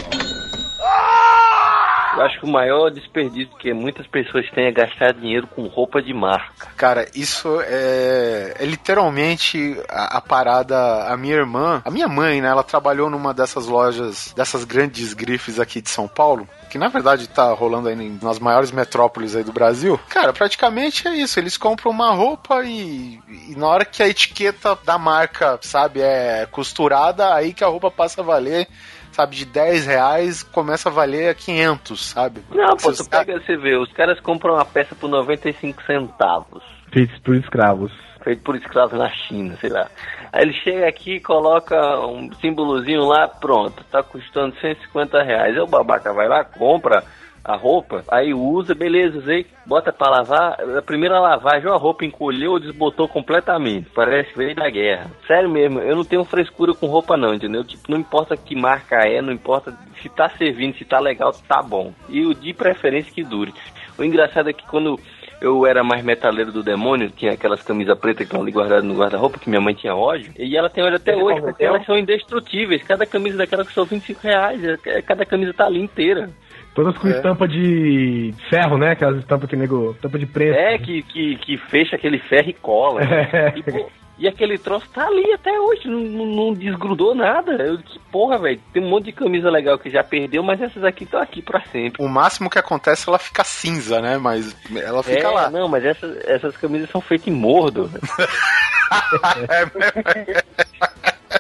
Eu 2.17 2.23
acho 2.23 2.41
que 2.41 2.47
o 2.47 2.51
maior 2.51 2.91
desperdício 2.91 3.55
que 3.59 3.73
muitas 3.75 4.07
pessoas 4.07 4.49
têm 4.51 4.67
é 4.67 4.73
gastar 4.73 5.13
dinheiro 5.13 5.47
com 5.47 5.67
roupa 5.67 6.01
de 6.01 6.15
marca. 6.15 6.69
Cara, 6.77 7.07
isso 7.15 7.61
é, 7.63 8.55
é 8.59 8.65
literalmente 8.65 9.77
a, 9.89 10.17
a, 10.17 10.21
parada. 10.21 10.77
A 11.13 11.17
minha 11.17 11.35
irmã, 11.35 11.83
a 11.85 11.91
minha 11.91 12.09
mãe, 12.09 12.41
né? 12.41 12.49
Ela 12.49 12.63
trabalhou 12.63 13.11
numa 13.11 13.35
dessas 13.35 13.67
lojas, 13.67 14.33
dessas 14.35 14.65
grandes 14.65 15.13
grifes 15.13 15.61
aqui 15.61 15.81
de 15.81 15.91
São 15.91 16.09
Paulo 16.09 16.49
que 16.69 16.79
na 16.79 16.89
verdade 16.89 17.29
tá 17.29 17.53
rolando 17.53 17.89
aí 17.89 18.19
nas 18.21 18.39
maiores 18.39 18.71
metrópoles 18.71 19.35
aí 19.35 19.45
do 19.45 19.53
Brasil, 19.53 19.99
cara, 20.09 20.33
praticamente 20.33 21.07
é 21.09 21.15
isso. 21.15 21.39
Eles 21.39 21.57
compram 21.57 21.91
uma 21.91 22.13
roupa 22.13 22.63
e, 22.65 23.21
e, 23.49 23.55
na 23.57 23.67
hora 23.67 23.85
que 23.85 24.03
a 24.03 24.09
etiqueta 24.09 24.77
da 24.85 24.99
marca, 24.99 25.59
sabe, 25.63 26.01
é 26.01 26.47
costurada, 26.51 27.35
aí 27.35 27.55
que 27.55 27.65
a 27.65 27.69
roupa 27.69 27.91
passa 27.91 28.21
a 28.21 28.25
valer 28.25 28.69
sabe, 29.17 29.35
de 29.35 29.47
10 29.47 29.87
reais 29.87 30.43
começa 30.43 30.91
a 30.91 30.93
valer 30.93 31.35
500, 31.35 32.07
sabe? 32.11 32.43
Não, 32.51 32.77
pô, 32.77 32.93
tu 32.93 33.09
pega, 33.09 33.41
você 33.41 33.57
vê, 33.57 33.77
os 33.77 33.91
caras 33.93 34.21
compram 34.21 34.55
uma 34.55 34.65
peça 34.65 34.95
por 34.95 35.09
95 35.09 35.83
centavos. 35.85 36.63
Feitos 36.93 37.19
por 37.21 37.35
escravos. 37.35 37.93
Feito 38.23 38.43
por 38.43 38.57
escravos 38.57 38.99
na 38.99 39.09
China, 39.09 39.57
sei 39.61 39.71
lá. 39.71 39.89
Aí 40.33 40.43
ele 40.43 40.53
chega 40.53 40.87
aqui 40.87 41.15
e 41.17 41.21
coloca 41.21 41.77
um 42.07 42.31
símbolozinho 42.35 43.07
lá, 43.07 43.27
pronto, 43.27 43.83
tá 43.85 44.03
custando 44.03 44.55
150 44.61 45.23
reais. 45.23 45.57
Aí 45.57 45.63
o 45.63 45.67
babaca 45.67 46.13
vai 46.13 46.29
lá, 46.29 46.45
compra 46.45 47.03
a 47.47 47.57
roupa, 47.57 48.03
aí 48.11 48.35
usa, 48.35 48.75
beleza, 48.75 49.19
usei, 49.19 49.47
bota 49.65 49.93
pra 49.93 50.11
lavar, 50.11 50.57
a 50.77 50.83
primeira 50.83 51.21
lavagem 51.21 51.71
a 51.71 51.77
roupa 51.77 52.05
encolheu 52.05 52.53
ou 52.53 52.61
desbotou 52.61 53.07
completamente, 53.07 53.89
parece 53.95 54.31
que 54.31 54.39
veio 54.39 54.55
da 54.57 54.69
guerra. 54.69 55.11
Sério 55.27 55.49
mesmo, 55.49 55.79
eu 55.79 55.95
não 55.95 56.05
tenho 56.05 56.25
frescura 56.25 56.75
com 56.75 56.87
roupa 56.87 57.17
não, 57.17 57.33
entendeu? 57.33 57.63
Tipo, 57.63 57.91
não 57.91 57.99
importa 57.99 58.37
que 58.37 58.57
marca 58.57 58.97
é, 59.07 59.23
não 59.23 59.33
importa 59.33 59.73
se 60.03 60.09
tá 60.09 60.29
servindo, 60.31 60.77
se 60.77 60.85
tá 60.85 60.99
legal, 60.99 61.33
tá 61.47 61.63
bom. 61.63 61.93
E 62.09 62.27
o 62.27 62.35
de 62.35 62.53
preferência 62.53 63.13
que 63.13 63.23
dure. 63.23 63.55
O 63.97 64.05
engraçado 64.05 64.51
é 64.51 64.53
que 64.53 64.67
quando 64.67 64.99
eu 65.41 65.67
era 65.67 65.85
mais 65.85 66.03
metaleiro 66.05 66.51
do 66.51 66.63
demônio, 66.63 67.11
tinha 67.11 67.33
aquelas 67.33 67.63
camisas 67.63 67.99
pretas 67.99 68.19
que 68.19 68.25
estão 68.25 68.41
ali 68.41 68.51
guardadas 68.51 68.85
no 68.85 68.95
guarda-roupa, 68.95 69.39
que 69.39 69.49
minha 69.49 69.61
mãe 69.61 69.75
tinha 69.75 69.95
ódio, 69.95 70.33
e 70.39 70.57
ela 70.57 70.71
tem 70.71 70.83
ódio 70.83 70.97
até 70.97 71.15
hoje, 71.15 71.41
porque 71.41 71.65
elas 71.65 71.85
são 71.85 71.97
indestrutíveis. 71.97 72.83
Cada 72.83 73.07
camisa 73.07 73.39
daquela 73.39 73.65
custou 73.65 73.85
25 73.85 74.21
reais, 74.23 74.65
é, 74.65 75.03
cada 75.03 75.25
camisa 75.25 75.53
tá 75.53 75.67
ali 75.67 75.81
inteira. 75.81 76.31
Todas 76.77 76.97
com 76.99 77.09
é. 77.09 77.13
estampa 77.13 77.49
de 77.49 78.35
ferro, 78.51 78.77
né? 78.77 78.91
Aquelas 78.91 79.17
estampas 79.17 79.49
que 79.49 79.57
nego. 79.57 79.93
Estampa 79.93 80.19
de 80.19 80.27
preto. 80.27 80.59
É, 80.59 80.77
que, 80.77 81.03
que, 81.05 81.37
que 81.37 81.57
fecha 81.57 81.97
aquele 81.97 82.19
ferro 82.19 82.51
e 82.51 82.53
cola. 82.53 83.01
É. 83.33 83.55
E, 83.57 83.63
pô, 83.63 83.89
e, 84.19 84.29
aquele 84.29 84.59
troço 84.59 84.87
tá 84.91 85.07
ali 85.07 85.33
até 85.33 85.59
hoje, 85.59 85.89
não, 85.89 86.27
não 86.27 86.53
desgrudou 86.53 87.15
nada. 87.15 87.55
Eu, 87.55 87.79
que 87.79 87.99
porra, 88.13 88.37
velho. 88.39 88.61
Tem 88.73 88.83
um 88.83 88.91
monte 88.91 89.07
de 89.07 89.13
camisa 89.13 89.49
legal 89.49 89.79
que 89.79 89.89
já 89.89 90.05
perdeu, 90.05 90.43
mas 90.43 90.61
essas 90.61 90.85
aqui 90.85 91.05
estão 91.05 91.19
aqui 91.21 91.41
pra 91.41 91.63
sempre. 91.73 92.05
O 92.05 92.09
máximo 92.09 92.51
que 92.51 92.59
acontece 92.59 93.09
é 93.09 93.11
ela 93.11 93.19
fica 93.19 93.43
cinza, 93.43 94.03
né? 94.03 94.19
Mas 94.19 94.55
ela 94.77 95.03
fica 95.03 95.29
é, 95.29 95.31
lá. 95.31 95.49
Não, 95.51 95.69
mas 95.69 95.83
essas, 95.85 96.23
essas 96.27 96.55
camisas 96.59 96.91
são 96.91 97.01
feitas 97.01 97.29
em 97.29 97.33
mordo. 97.33 97.89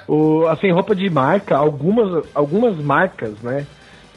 o, 0.08 0.46
assim, 0.48 0.72
roupa 0.72 0.94
de 0.94 1.10
marca, 1.10 1.56
algumas, 1.56 2.24
algumas 2.34 2.78
marcas, 2.78 3.38
né? 3.42 3.66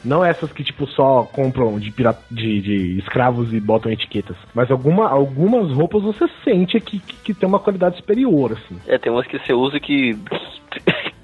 Não 0.04 0.24
essas 0.24 0.52
que, 0.52 0.64
tipo, 0.64 0.86
só 0.88 1.24
compram 1.24 1.78
de, 1.78 1.90
pirata, 1.90 2.22
de, 2.30 2.60
de 2.60 2.98
escravos 2.98 3.52
e 3.52 3.60
botam 3.60 3.92
etiquetas. 3.92 4.36
Mas 4.54 4.70
alguma, 4.70 5.08
algumas 5.08 5.70
roupas 5.72 6.02
você 6.02 6.28
sente 6.44 6.80
que, 6.80 6.98
que, 6.98 7.16
que 7.16 7.34
tem 7.34 7.48
uma 7.48 7.58
qualidade 7.58 7.96
superior, 7.96 8.52
assim. 8.52 8.78
É, 8.86 8.98
tem 8.98 9.12
umas 9.12 9.26
que 9.26 9.38
você 9.38 9.52
usa 9.52 9.78
que. 9.78 10.16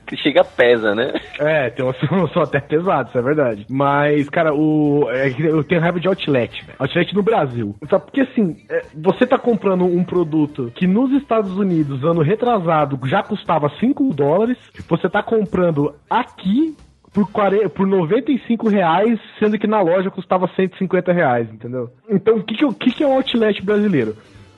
que 0.07 0.17
chega 0.17 0.45
pesa, 0.45 0.95
né? 0.95 1.13
É, 1.39 1.69
tem 1.71 1.85
umas 1.85 1.97
que 1.97 2.07
são 2.33 2.43
até 2.43 2.61
pesadas, 2.61 3.09
isso 3.09 3.19
é 3.19 3.23
verdade. 3.23 3.67
Mas, 3.69 4.29
cara, 4.29 4.55
o. 4.55 5.09
é 5.11 5.35
eu 5.39 5.65
tenho 5.65 5.81
raiva 5.81 5.99
de 5.99 6.09
outlet, 6.09 6.65
velho. 6.65 6.77
Outlet 6.79 7.15
no 7.15 7.23
Brasil. 7.23 7.75
Sabe? 7.91 8.05
Porque 8.05 8.21
assim, 8.21 8.57
é, 8.71 8.85
você 8.95 9.27
tá 9.27 9.39
comprando 9.39 9.85
um 9.85 10.05
produto 10.05 10.73
que 10.75 10.87
nos 10.87 11.11
Estados 11.13 11.57
Unidos, 11.57 12.05
ano 12.05 12.23
retrasado, 12.23 12.99
já 13.07 13.23
custava 13.23 13.69
5 13.81 14.15
dólares. 14.15 14.57
Você 14.89 15.09
tá 15.09 15.23
comprando 15.23 15.95
aqui 16.09 16.77
por, 17.17 17.27
40, 17.31 17.71
por 17.71 17.87
95 17.87 18.69
reais, 18.69 19.19
sendo 19.39 19.59
que 19.59 19.67
na 19.67 19.81
loja 19.81 20.11
custava 20.11 20.51
150 20.55 21.13
reais, 21.15 21.49
entendeu? 21.51 21.91
Então, 22.11 22.37
o 22.37 22.43
que, 22.43 22.55
que, 22.55 22.91
que, 22.93 23.03
é 23.03 23.07
um 23.07 23.15
outlet 23.15 23.65
brasileiro? 23.65 24.15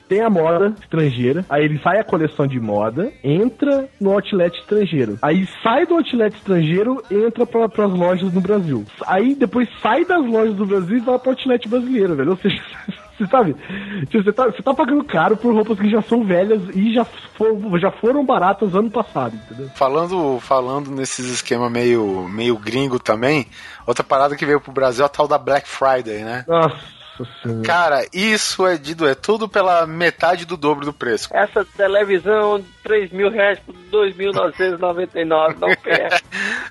Tem 0.09 0.19
a 0.19 0.29
moda 0.29 0.73
estrangeira, 0.81 1.45
aí 1.49 1.63
ele 1.63 1.79
sai 1.79 1.99
a 1.99 2.03
coleção 2.03 2.45
de 2.45 2.59
moda, 2.59 3.13
entra 3.23 3.87
no 4.01 4.11
outlet 4.11 4.59
estrangeiro. 4.59 5.17
Aí 5.21 5.47
sai 5.63 5.85
do 5.85 5.93
outlet 5.95 6.35
estrangeiro, 6.35 7.01
entra 7.09 7.45
para 7.45 7.85
as 7.85 7.93
lojas 7.93 8.33
no 8.33 8.41
Brasil. 8.41 8.83
Aí 9.07 9.35
depois 9.35 9.69
sai 9.81 10.03
das 10.03 10.25
lojas 10.25 10.55
do 10.55 10.65
Brasil 10.65 10.97
e 10.97 10.99
vai 10.99 11.17
para 11.17 11.31
outlet 11.31 11.65
brasileiro, 11.65 12.15
velho. 12.15 12.31
Ou 12.31 12.37
seja, 12.37 12.61
você 13.19 13.27
sabe, 13.27 13.55
tipo, 14.09 14.23
você 14.23 14.31
tá, 14.31 14.45
você 14.45 14.63
tá 14.63 14.73
pagando 14.73 15.03
caro 15.03 15.35
por 15.35 15.53
roupas 15.53 15.77
que 15.77 15.89
já 15.89 16.01
são 16.01 16.23
velhas 16.23 16.61
e 16.73 16.93
já, 16.93 17.03
foram 17.03 17.77
já 17.77 17.91
foram 17.91 18.25
baratas 18.25 18.73
ano 18.73 18.89
passado, 18.89 19.35
entendeu? 19.35 19.69
Falando, 19.75 20.39
falando 20.39 20.89
nesses 20.89 21.27
esquema 21.27 21.69
meio, 21.69 22.27
meio 22.29 22.57
gringo 22.57 22.97
também, 22.97 23.47
outra 23.85 24.03
parada 24.03 24.35
que 24.35 24.45
veio 24.45 24.61
pro 24.61 24.71
Brasil 24.71 25.03
é 25.03 25.05
a 25.05 25.09
tal 25.09 25.27
da 25.27 25.37
Black 25.37 25.67
Friday, 25.67 26.23
né? 26.23 26.45
Nossa 26.47 26.98
senhora. 27.25 27.63
Cara, 27.63 28.05
isso 28.13 28.65
é 28.65 28.77
de 28.77 28.95
é 29.05 29.15
tudo 29.15 29.47
pela 29.47 29.85
metade 29.85 30.45
do 30.45 30.57
dobro 30.57 30.85
do 30.85 30.93
preço. 30.93 31.29
Essa 31.33 31.63
televisão, 31.63 32.63
3 32.83 33.11
mil 33.11 33.29
reais 33.29 33.59
por 33.59 33.73
2.999, 33.91 35.57
não 35.59 35.75
quer. 35.81 36.21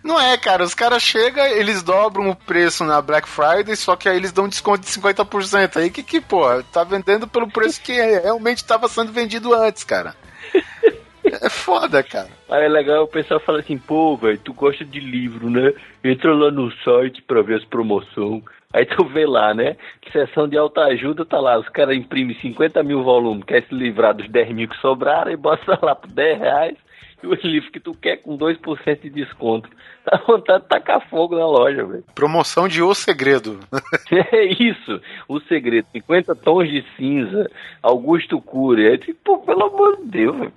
Não 0.03 0.20
é, 0.20 0.36
cara, 0.36 0.62
os 0.62 0.74
caras 0.74 1.03
chegam, 1.03 1.44
eles 1.46 1.82
dobram 1.82 2.30
o 2.30 2.36
preço 2.36 2.84
na 2.84 3.01
Black 3.01 3.28
Friday, 3.28 3.74
só 3.76 3.96
que 3.96 4.09
aí 4.09 4.16
eles 4.16 4.32
dão 4.32 4.44
um 4.44 4.49
desconto 4.49 4.80
de 4.80 4.86
50%. 4.86 5.76
Aí 5.76 5.90
que 5.90 6.03
que, 6.03 6.20
pô, 6.20 6.62
tá 6.64 6.84
vendendo 6.84 7.26
pelo 7.26 7.51
preço 7.51 7.80
que 7.80 7.92
realmente 7.92 8.64
tava 8.64 8.88
sendo 8.88 9.12
vendido 9.12 9.55
antes, 9.55 9.84
cara. 9.84 10.14
É 11.42 11.51
foda, 11.51 12.03
cara. 12.03 12.30
Aí 12.49 12.64
é 12.64 12.68
legal 12.68 13.05
o 13.05 13.09
pessoal 13.09 13.38
fala 13.40 13.61
assim, 13.61 13.76
pô, 13.76 14.16
velho, 14.16 14.38
tu 14.38 14.55
gosta 14.55 14.82
de 14.84 14.99
livro, 14.99 15.51
né? 15.51 15.74
Entra 16.03 16.34
lá 16.34 16.51
no 16.51 16.72
site 16.82 17.22
pra 17.22 17.42
ver 17.42 17.57
as 17.57 17.64
promoções. 17.66 18.42
Aí 18.72 18.84
tu 18.84 19.04
vê 19.06 19.26
lá, 19.26 19.54
né? 19.54 19.76
Sessão 20.12 20.46
de 20.46 20.58
autoajuda, 20.58 21.24
tá 21.24 21.40
lá, 21.40 21.58
os 21.58 21.68
caras 21.70 21.96
imprimem 21.96 22.36
50 22.38 22.82
mil 22.82 23.02
volumes, 23.02 23.44
quer 23.44 23.62
se 23.66 23.74
livrar 23.74 24.14
dos 24.14 24.28
10 24.28 24.52
mil 24.54 24.68
que 24.68 24.76
sobraram 24.76 25.30
e 25.30 25.36
bota 25.36 25.78
lá 25.82 25.94
por 25.94 26.10
10 26.10 26.38
reais. 26.38 26.76
E 27.22 27.26
o 27.26 27.34
livro 27.34 27.70
que 27.70 27.80
tu 27.80 27.94
quer 27.94 28.18
com 28.18 28.36
2% 28.36 29.00
de 29.00 29.10
desconto. 29.10 29.68
Dá 30.04 30.18
vontade 30.26 30.62
de 30.62 30.68
tacar 30.68 31.06
fogo 31.08 31.36
na 31.36 31.46
loja, 31.46 31.84
velho. 31.84 32.04
Promoção 32.14 32.66
de 32.66 32.82
O 32.82 32.94
Segredo. 32.94 33.60
É 34.10 34.44
isso, 34.44 35.00
o 35.28 35.38
segredo. 35.40 35.86
50 35.92 36.34
tons 36.36 36.68
de 36.68 36.84
cinza, 36.96 37.50
Augusto 37.82 38.40
Cury. 38.40 38.86
É 38.86 38.96
tipo, 38.96 39.38
pelo 39.44 39.64
amor 39.64 39.98
de 39.98 40.04
Deus, 40.06 40.38
velho. 40.38 40.52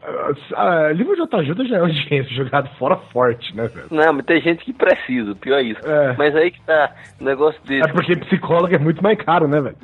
Ah, 0.54 0.90
livro 0.94 1.16
de 1.16 1.22
autoajuda 1.22 1.66
já 1.66 1.78
é 1.78 1.84
um 1.84 1.90
dinheiro 1.90 2.28
jogado 2.34 2.70
fora 2.78 2.96
forte, 3.12 3.56
né, 3.56 3.68
velho? 3.68 3.88
Não, 3.92 4.14
mas 4.14 4.26
tem 4.26 4.42
gente 4.42 4.64
que 4.64 4.74
precisa, 4.74 5.36
pior 5.36 5.60
é 5.60 5.64
isso. 5.64 5.82
É. 5.86 6.16
Mas 6.18 6.36
aí 6.36 6.52
que 6.52 6.62
tá, 6.62 6.94
o 7.20 7.24
negócio 7.24 7.60
desse. 7.66 7.90
É 7.90 7.92
porque 7.92 8.16
psicólogo 8.16 8.74
é 8.74 8.80
muito 8.80 9.04
mais 9.04 9.18
caro, 9.18 9.48
né, 9.48 9.60
velho? 9.60 9.78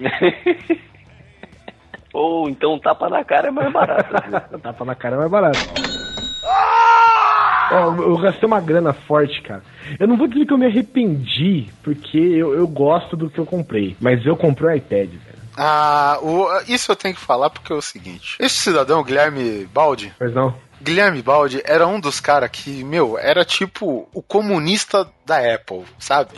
Ou 2.13 2.49
então 2.49 2.73
um 2.73 2.79
tapa 2.79 3.09
na 3.09 3.23
cara 3.23 3.49
é 3.49 3.51
mais 3.51 3.71
barato. 3.71 4.59
Tapa 4.59 4.85
na 4.85 4.95
cara 4.95 5.15
é 5.15 5.19
mais 5.19 5.31
barato. 5.31 5.59
Ó, 7.69 7.95
eu 8.01 8.17
gastei 8.17 8.47
uma 8.47 8.61
grana 8.61 8.93
forte, 8.93 9.41
cara. 9.41 9.61
Eu 9.99 10.07
não 10.07 10.15
vou 10.17 10.27
dizer 10.27 10.45
que 10.45 10.53
eu 10.53 10.57
me 10.57 10.65
arrependi, 10.65 11.67
porque 11.83 12.17
eu, 12.17 12.53
eu 12.53 12.67
gosto 12.67 13.17
do 13.17 13.29
que 13.29 13.39
eu 13.39 13.45
comprei. 13.45 13.95
Mas 13.99 14.25
eu 14.25 14.37
comprei 14.37 14.69
o 14.69 14.75
iPad, 14.77 15.09
velho. 15.09 15.37
Ah, 15.57 16.17
o- 16.21 16.47
isso 16.67 16.91
eu 16.91 16.95
tenho 16.95 17.15
que 17.15 17.19
falar 17.19 17.49
porque 17.49 17.73
é 17.73 17.75
o 17.75 17.81
seguinte: 17.81 18.37
esse 18.39 18.55
cidadão, 18.55 19.03
Guilherme 19.03 19.65
Baldi, 19.73 20.13
Pois 20.17 20.33
não? 20.33 20.55
Guilherme 20.81 21.21
Baldi 21.23 21.61
era 21.65 21.87
um 21.87 21.99
dos 21.99 22.19
caras 22.19 22.49
que, 22.51 22.83
meu, 22.83 23.17
era 23.17 23.43
tipo 23.43 24.07
o 24.13 24.21
comunista 24.21 25.09
da 25.25 25.37
Apple, 25.55 25.83
sabe? 25.97 26.29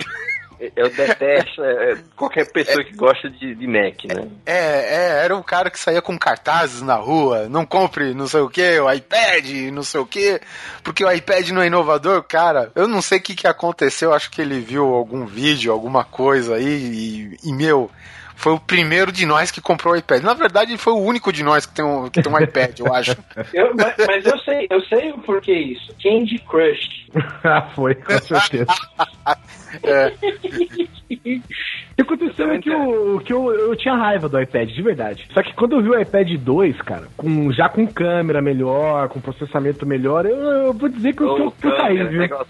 Eu 0.76 0.90
detesto 0.90 1.64
é, 1.64 1.98
qualquer 2.16 2.52
pessoa 2.52 2.84
que 2.84 2.94
gosta 2.94 3.30
de, 3.30 3.56
de 3.56 3.68
Mac, 3.68 4.04
né? 4.06 4.28
É, 4.46 4.56
é, 4.56 5.24
era 5.24 5.36
o 5.36 5.44
cara 5.44 5.70
que 5.72 5.80
saía 5.80 6.02
com 6.02 6.18
cartazes 6.20 6.82
na 6.82 6.96
rua, 6.96 7.48
não 7.48 7.66
compre 7.66 8.14
não 8.14 8.28
sei 8.28 8.42
o 8.42 8.50
que, 8.50 8.80
o 8.80 8.92
iPad, 8.92 9.46
não 9.72 9.84
sei 9.84 10.02
o 10.02 10.06
que, 10.06 10.42
porque 10.84 11.04
o 11.04 11.12
iPad 11.12 11.50
não 11.50 11.62
é 11.62 11.68
inovador, 11.68 12.24
cara. 12.24 12.72
Eu 12.76 12.88
não 12.88 13.02
sei 13.02 13.20
o 13.20 13.22
que, 13.22 13.36
que 13.36 13.48
aconteceu, 13.48 14.14
acho 14.14 14.30
que 14.30 14.42
ele 14.42 14.60
viu 14.60 14.94
algum 14.94 15.26
vídeo, 15.26 15.72
alguma 15.72 16.04
coisa 16.04 16.56
aí, 16.56 17.38
e, 17.44 17.50
e, 17.50 17.54
meu, 17.54 17.90
foi 18.40 18.54
o 18.54 18.60
primeiro 18.60 19.12
de 19.12 19.26
nós 19.26 19.52
que 19.52 19.60
comprou 19.60 19.94
o 19.94 19.98
iPad. 19.98 20.24
Na 20.24 20.34
verdade, 20.34 20.72
ele 20.72 20.78
foi 20.78 20.94
o 20.94 20.98
único 21.00 21.32
de 21.34 21.44
nós 21.44 21.66
que 21.66 21.74
tem 21.76 21.84
um, 21.84 22.10
que 22.10 22.22
tem 22.22 22.32
um 22.32 22.40
iPad, 22.40 22.80
eu 22.80 22.94
acho. 22.94 23.12
Eu- 23.54 23.74
mas, 23.76 23.94
mas 24.08 24.26
eu 24.26 24.40
sei, 24.40 24.68
eu 24.70 24.82
sei 24.84 25.12
o 25.12 25.18
porquê 25.20 25.52
isso. 25.54 25.94
Candy 26.02 26.40
Crush. 26.40 27.08
ah, 27.44 27.70
foi, 27.76 27.96
com 27.96 28.18
certeza. 28.20 28.66
É, 29.84 30.08
O 30.10 31.18
que 31.96 32.02
aconteceu 32.02 32.52
é 32.52 32.58
que, 32.60 32.70
eu, 32.70 33.22
que 33.24 33.32
eu, 33.32 33.54
eu 33.54 33.76
tinha 33.76 33.94
raiva 33.96 34.28
do 34.28 34.42
iPad, 34.42 34.68
de 34.68 34.82
verdade. 34.82 35.28
Só 35.32 35.44
que 35.44 35.54
quando 35.54 35.76
eu 35.76 35.84
vi 35.84 35.90
o 35.90 36.00
iPad 36.00 36.28
2, 36.40 36.82
cara, 36.82 37.08
com, 37.16 37.52
já 37.52 37.70
com 37.70 37.86
câmera 37.86 38.42
melhor, 38.42 39.10
com 39.10 39.22
processamento 39.22 39.86
melhor, 39.86 40.26
eu, 40.26 40.36
eu 40.38 40.74
vou 40.74 40.90
dizer 40.90 41.14
que 41.14 41.22
eu, 41.22 41.52
que 41.52 41.68
eu 41.68 41.72
caí, 41.72 41.98
câmera, 41.98 42.10
viu? 42.10 42.20
negócio, 42.22 42.48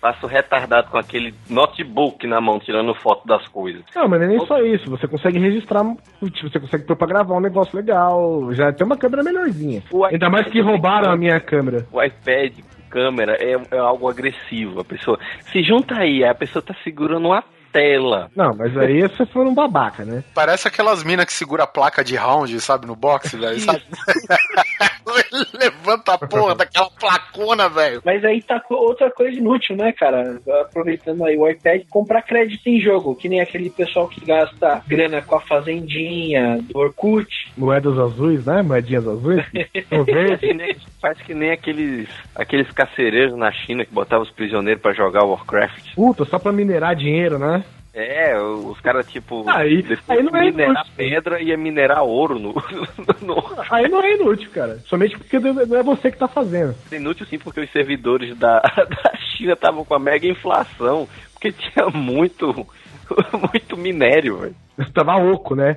Passo 0.00 0.26
retardado 0.26 0.90
com 0.90 0.96
aquele 0.96 1.34
notebook 1.48 2.26
na 2.26 2.40
mão, 2.40 2.58
tirando 2.58 2.94
foto 2.94 3.26
das 3.26 3.46
coisas. 3.48 3.82
Não, 3.94 4.08
mas 4.08 4.22
é 4.22 4.26
nem 4.26 4.46
só 4.46 4.58
isso. 4.62 4.88
Você 4.90 5.06
consegue 5.06 5.38
registrar, 5.38 5.84
tipo, 6.32 6.48
você 6.48 6.58
consegue 6.58 6.84
pôr 6.84 6.96
pra 6.96 7.06
gravar 7.06 7.34
um 7.34 7.40
negócio 7.40 7.76
legal. 7.76 8.52
Já 8.54 8.72
tem 8.72 8.86
uma 8.86 8.96
câmera 8.96 9.22
melhorzinha. 9.22 9.82
O 9.92 10.04
Ainda 10.04 10.30
mais 10.30 10.46
que 10.48 10.60
roubaram 10.60 11.12
a 11.12 11.16
minha 11.16 11.38
câmera. 11.38 11.86
O 11.92 12.02
iPad 12.02 12.60
com 12.60 12.90
câmera 12.90 13.36
é, 13.40 13.52
é 13.70 13.78
algo 13.78 14.08
agressivo. 14.08 14.80
A 14.80 14.84
pessoa 14.84 15.18
se 15.52 15.62
junta 15.62 15.96
aí, 15.96 16.24
a 16.24 16.34
pessoa 16.34 16.62
tá 16.62 16.74
segurando 16.82 17.26
uma 17.26 17.44
tela. 17.72 18.30
Não, 18.36 18.54
mas 18.56 18.76
aí 18.76 19.00
você 19.02 19.24
foi 19.26 19.44
um 19.46 19.54
babaca, 19.54 20.04
né? 20.04 20.22
parece 20.34 20.66
aquelas 20.68 21.02
minas 21.04 21.26
que 21.26 21.32
segura 21.32 21.64
a 21.64 21.66
placa 21.66 22.02
de 22.04 22.16
round, 22.16 22.58
sabe, 22.60 22.86
no 22.86 22.96
boxe, 22.96 23.36
velho, 23.36 23.60
sabe? 23.60 23.82
Levanta 25.54 26.14
a 26.14 26.18
porra 26.18 26.54
daquela 26.54 26.88
placona, 26.90 27.68
velho. 27.68 28.00
Mas 28.04 28.24
aí 28.24 28.40
tá 28.42 28.62
outra 28.70 29.10
coisa 29.10 29.36
inútil, 29.38 29.76
né, 29.76 29.92
cara? 29.92 30.40
Aproveitando 30.62 31.24
aí 31.24 31.36
o 31.36 31.48
iPad, 31.48 31.82
comprar 31.90 32.22
crédito 32.22 32.66
em 32.68 32.80
jogo, 32.80 33.14
que 33.16 33.28
nem 33.28 33.40
aquele 33.40 33.70
pessoal 33.70 34.08
que 34.08 34.24
gasta 34.24 34.82
grana 34.86 35.20
com 35.22 35.36
a 35.36 35.40
fazendinha, 35.40 36.58
do 36.62 36.78
Orkut. 36.78 37.28
Moedas 37.56 37.98
azuis, 37.98 38.44
né? 38.46 38.62
Moedinhas 38.62 39.06
azuis. 39.06 39.44
Verde. 40.06 40.38
Que 40.46 40.54
nem- 40.54 40.76
Faz 41.00 41.18
que 41.22 41.34
nem 41.34 41.50
aqueles, 41.50 42.08
aqueles 42.34 42.70
carcereiros 42.72 43.36
na 43.36 43.50
China 43.50 43.84
que 43.86 43.92
botavam 43.92 44.22
os 44.24 44.30
prisioneiros 44.30 44.82
pra 44.82 44.92
jogar 44.92 45.24
Warcraft. 45.24 45.94
Puta, 45.94 46.24
só 46.26 46.38
pra 46.38 46.52
minerar 46.52 46.94
dinheiro, 46.94 47.38
né? 47.38 47.64
É, 47.92 48.38
os 48.38 48.80
caras, 48.80 49.04
tipo, 49.08 49.44
Aí- 49.50 49.82
depois 49.82 50.18
aí 50.18 50.22
não 50.24 50.36
é 50.38 50.44
minerar 50.44 50.70
inútil. 50.86 50.92
pedra 50.96 51.42
ia 51.42 51.56
minerar 51.56 52.02
ouro 52.04 52.38
no, 52.38 52.54
no, 53.20 53.52
Aí 53.68 53.88
não 53.88 54.00
é 54.00 54.14
inútil, 54.14 54.48
cara. 54.52 54.78
Somente 54.86 55.18
porque 55.18 55.38
não 55.40 55.76
é 55.76 55.82
você 55.82 56.10
que 56.10 56.18
tá 56.18 56.28
fazendo. 56.28 56.74
Inútil 56.92 57.26
sim, 57.26 57.38
porque 57.38 57.60
os 57.60 57.70
servidores 57.72 58.36
da, 58.38 58.60
da 58.76 59.16
China 59.36 59.54
estavam 59.54 59.84
com 59.84 59.94
a 59.94 59.98
mega 59.98 60.26
inflação, 60.26 61.08
porque 61.32 61.50
tinha 61.50 61.86
muito, 61.90 62.64
muito 63.52 63.76
minério, 63.76 64.38
velho. 64.38 64.54
Tava 64.94 65.16
oco, 65.16 65.54
né? 65.54 65.76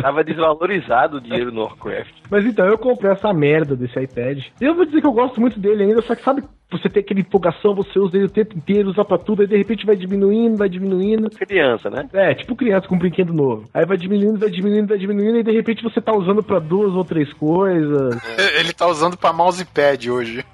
Tava 0.00 0.22
desvalorizado 0.22 1.16
o 1.16 1.20
dinheiro 1.20 1.50
no 1.50 1.62
Warcraft. 1.62 2.12
Mas 2.30 2.44
então, 2.44 2.66
eu 2.66 2.78
comprei 2.78 3.10
essa 3.10 3.32
merda 3.32 3.74
desse 3.74 3.98
iPad. 3.98 4.38
Eu 4.60 4.74
vou 4.74 4.84
dizer 4.84 5.00
que 5.00 5.06
eu 5.06 5.12
gosto 5.12 5.40
muito 5.40 5.58
dele 5.58 5.84
ainda, 5.84 6.02
só 6.02 6.14
que 6.14 6.22
sabe, 6.22 6.44
você 6.70 6.88
tem 6.88 7.02
aquela 7.02 7.20
empolgação, 7.20 7.74
você 7.74 7.98
usa 7.98 8.16
ele 8.16 8.26
o 8.26 8.30
tempo 8.30 8.56
inteiro, 8.56 8.88
usa 8.88 9.04
pra 9.04 9.18
tudo, 9.18 9.42
aí 9.42 9.48
de 9.48 9.56
repente 9.56 9.84
vai 9.84 9.94
diminuindo, 9.94 10.56
vai 10.56 10.68
diminuindo. 10.68 11.28
Criança, 11.30 11.90
né? 11.90 12.08
É, 12.12 12.34
tipo 12.34 12.56
criança 12.56 12.88
com 12.88 12.94
um 12.94 12.98
brinquedo 12.98 13.32
novo. 13.32 13.68
Aí 13.74 13.84
vai 13.84 13.96
diminuindo, 13.96 14.38
vai 14.38 14.48
diminuindo, 14.48 14.88
vai 14.88 14.98
diminuindo, 14.98 15.38
e 15.38 15.42
de 15.42 15.52
repente 15.52 15.82
você 15.82 16.00
tá 16.00 16.12
usando 16.14 16.42
pra 16.42 16.58
duas 16.58 16.94
ou 16.94 17.04
três 17.04 17.32
coisas. 17.34 18.18
Ele 18.58 18.72
tá 18.72 18.86
usando 18.86 19.16
pra 19.16 19.32
mousepad 19.32 20.10
hoje. 20.10 20.44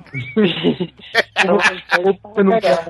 Você 2.35 2.43
não 2.43 2.59
quer. 2.59 2.89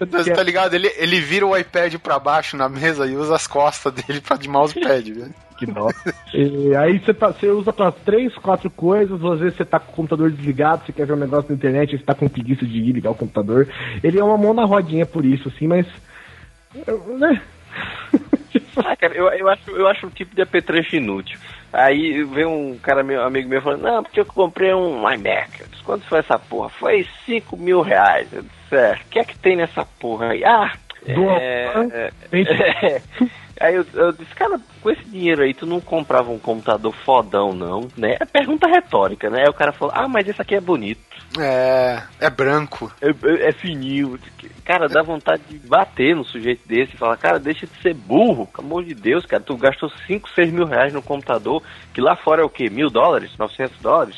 Você 0.00 0.32
tá 0.32 0.42
ligado? 0.42 0.74
Ele, 0.74 0.90
ele 0.96 1.20
vira 1.20 1.46
o 1.46 1.56
iPad 1.56 1.96
pra 1.96 2.18
baixo 2.18 2.56
na 2.56 2.68
mesa 2.68 3.06
e 3.06 3.16
usa 3.16 3.34
as 3.34 3.46
costas 3.46 3.92
dele 3.92 4.15
pra 4.20 4.36
de 4.36 4.48
mousepad, 4.48 5.12
velho. 5.12 5.34
Que 5.58 5.66
dó. 5.66 5.90
E 6.34 6.76
aí 6.76 6.98
você, 6.98 7.14
tá, 7.14 7.28
você 7.28 7.48
usa 7.48 7.72
pra 7.72 7.90
três, 7.90 8.34
quatro 8.36 8.68
coisas, 8.70 9.22
às 9.24 9.40
vezes 9.40 9.56
você 9.56 9.64
tá 9.64 9.80
com 9.80 9.90
o 9.90 9.94
computador 9.94 10.30
desligado, 10.30 10.84
você 10.84 10.92
quer 10.92 11.06
ver 11.06 11.14
um 11.14 11.16
negócio 11.16 11.48
na 11.48 11.56
internet, 11.56 11.96
você 11.96 12.04
tá 12.04 12.14
com 12.14 12.28
preguiça 12.28 12.66
de 12.66 12.78
ir 12.78 12.92
ligar 12.92 13.10
o 13.10 13.14
computador. 13.14 13.66
Ele 14.02 14.18
é 14.18 14.24
uma 14.24 14.36
mão 14.36 14.52
na 14.52 14.64
rodinha 14.64 15.06
por 15.06 15.24
isso, 15.24 15.48
assim, 15.48 15.66
mas. 15.66 15.86
né? 17.18 17.40
Ah, 18.76 18.94
cara, 18.94 19.14
eu, 19.14 19.28
eu, 19.28 19.48
acho, 19.48 19.70
eu 19.70 19.88
acho 19.88 20.06
um 20.06 20.10
tipo 20.10 20.34
de 20.34 20.42
apetrecho 20.42 20.96
inútil. 20.96 21.38
Aí 21.72 22.22
vem 22.24 22.44
um 22.44 22.78
cara 22.78 23.02
meu, 23.02 23.22
amigo 23.22 23.48
meu 23.48 23.62
falando, 23.62 23.82
não, 23.82 24.02
porque 24.02 24.20
eu 24.20 24.26
comprei 24.26 24.72
um 24.74 25.10
iMac. 25.10 25.60
Eu 25.60 25.66
disse, 25.66 25.82
quanto 25.82 26.06
foi 26.06 26.18
essa 26.18 26.38
porra? 26.38 26.68
Foi 26.68 27.06
5 27.24 27.56
mil 27.56 27.80
reais. 27.80 28.30
Eu 28.32 28.42
disse, 28.42 28.76
é, 28.76 28.92
o 28.92 29.10
que 29.10 29.18
é 29.18 29.24
que 29.24 29.38
tem 29.38 29.56
nessa 29.56 29.84
porra 29.98 30.28
aí? 30.30 30.44
Ah, 30.44 30.72
Do 31.06 31.30
é, 31.30 32.10
é, 32.82 33.02
Aí 33.60 33.74
eu, 33.74 33.86
eu 33.94 34.12
disse, 34.12 34.34
cara, 34.34 34.60
com 34.82 34.90
esse 34.90 35.04
dinheiro 35.04 35.42
aí, 35.42 35.54
tu 35.54 35.66
não 35.66 35.80
comprava 35.80 36.30
um 36.30 36.38
computador 36.38 36.94
fodão, 37.04 37.52
não, 37.52 37.88
né? 37.96 38.16
É 38.20 38.24
pergunta 38.24 38.66
retórica, 38.66 39.30
né? 39.30 39.42
Aí 39.42 39.48
o 39.48 39.54
cara 39.54 39.72
falou, 39.72 39.94
ah, 39.96 40.06
mas 40.06 40.28
esse 40.28 40.40
aqui 40.40 40.54
é 40.54 40.60
bonito. 40.60 41.00
É. 41.38 42.02
É 42.20 42.30
branco. 42.30 42.92
É, 43.00 43.08
é, 43.08 43.48
é 43.48 43.52
fininho. 43.52 44.18
Cara, 44.64 44.88
dá 44.88 45.02
vontade 45.02 45.42
de 45.48 45.58
bater 45.66 46.14
no 46.14 46.24
sujeito 46.24 46.66
desse 46.66 46.94
e 46.94 46.98
falar, 46.98 47.16
cara, 47.16 47.38
deixa 47.38 47.66
de 47.66 47.82
ser 47.82 47.94
burro. 47.94 48.46
Pelo 48.46 48.66
amor 48.66 48.84
de 48.84 48.94
Deus, 48.94 49.24
cara, 49.24 49.42
tu 49.42 49.56
gastou 49.56 49.90
5, 50.06 50.28
6 50.30 50.52
mil 50.52 50.66
reais 50.66 50.92
no 50.92 51.02
computador, 51.02 51.62
que 51.94 52.00
lá 52.00 52.16
fora 52.16 52.42
é 52.42 52.44
o 52.44 52.50
quê? 52.50 52.68
Mil 52.68 52.90
dólares? 52.90 53.36
900 53.38 53.78
dólares? 53.80 54.16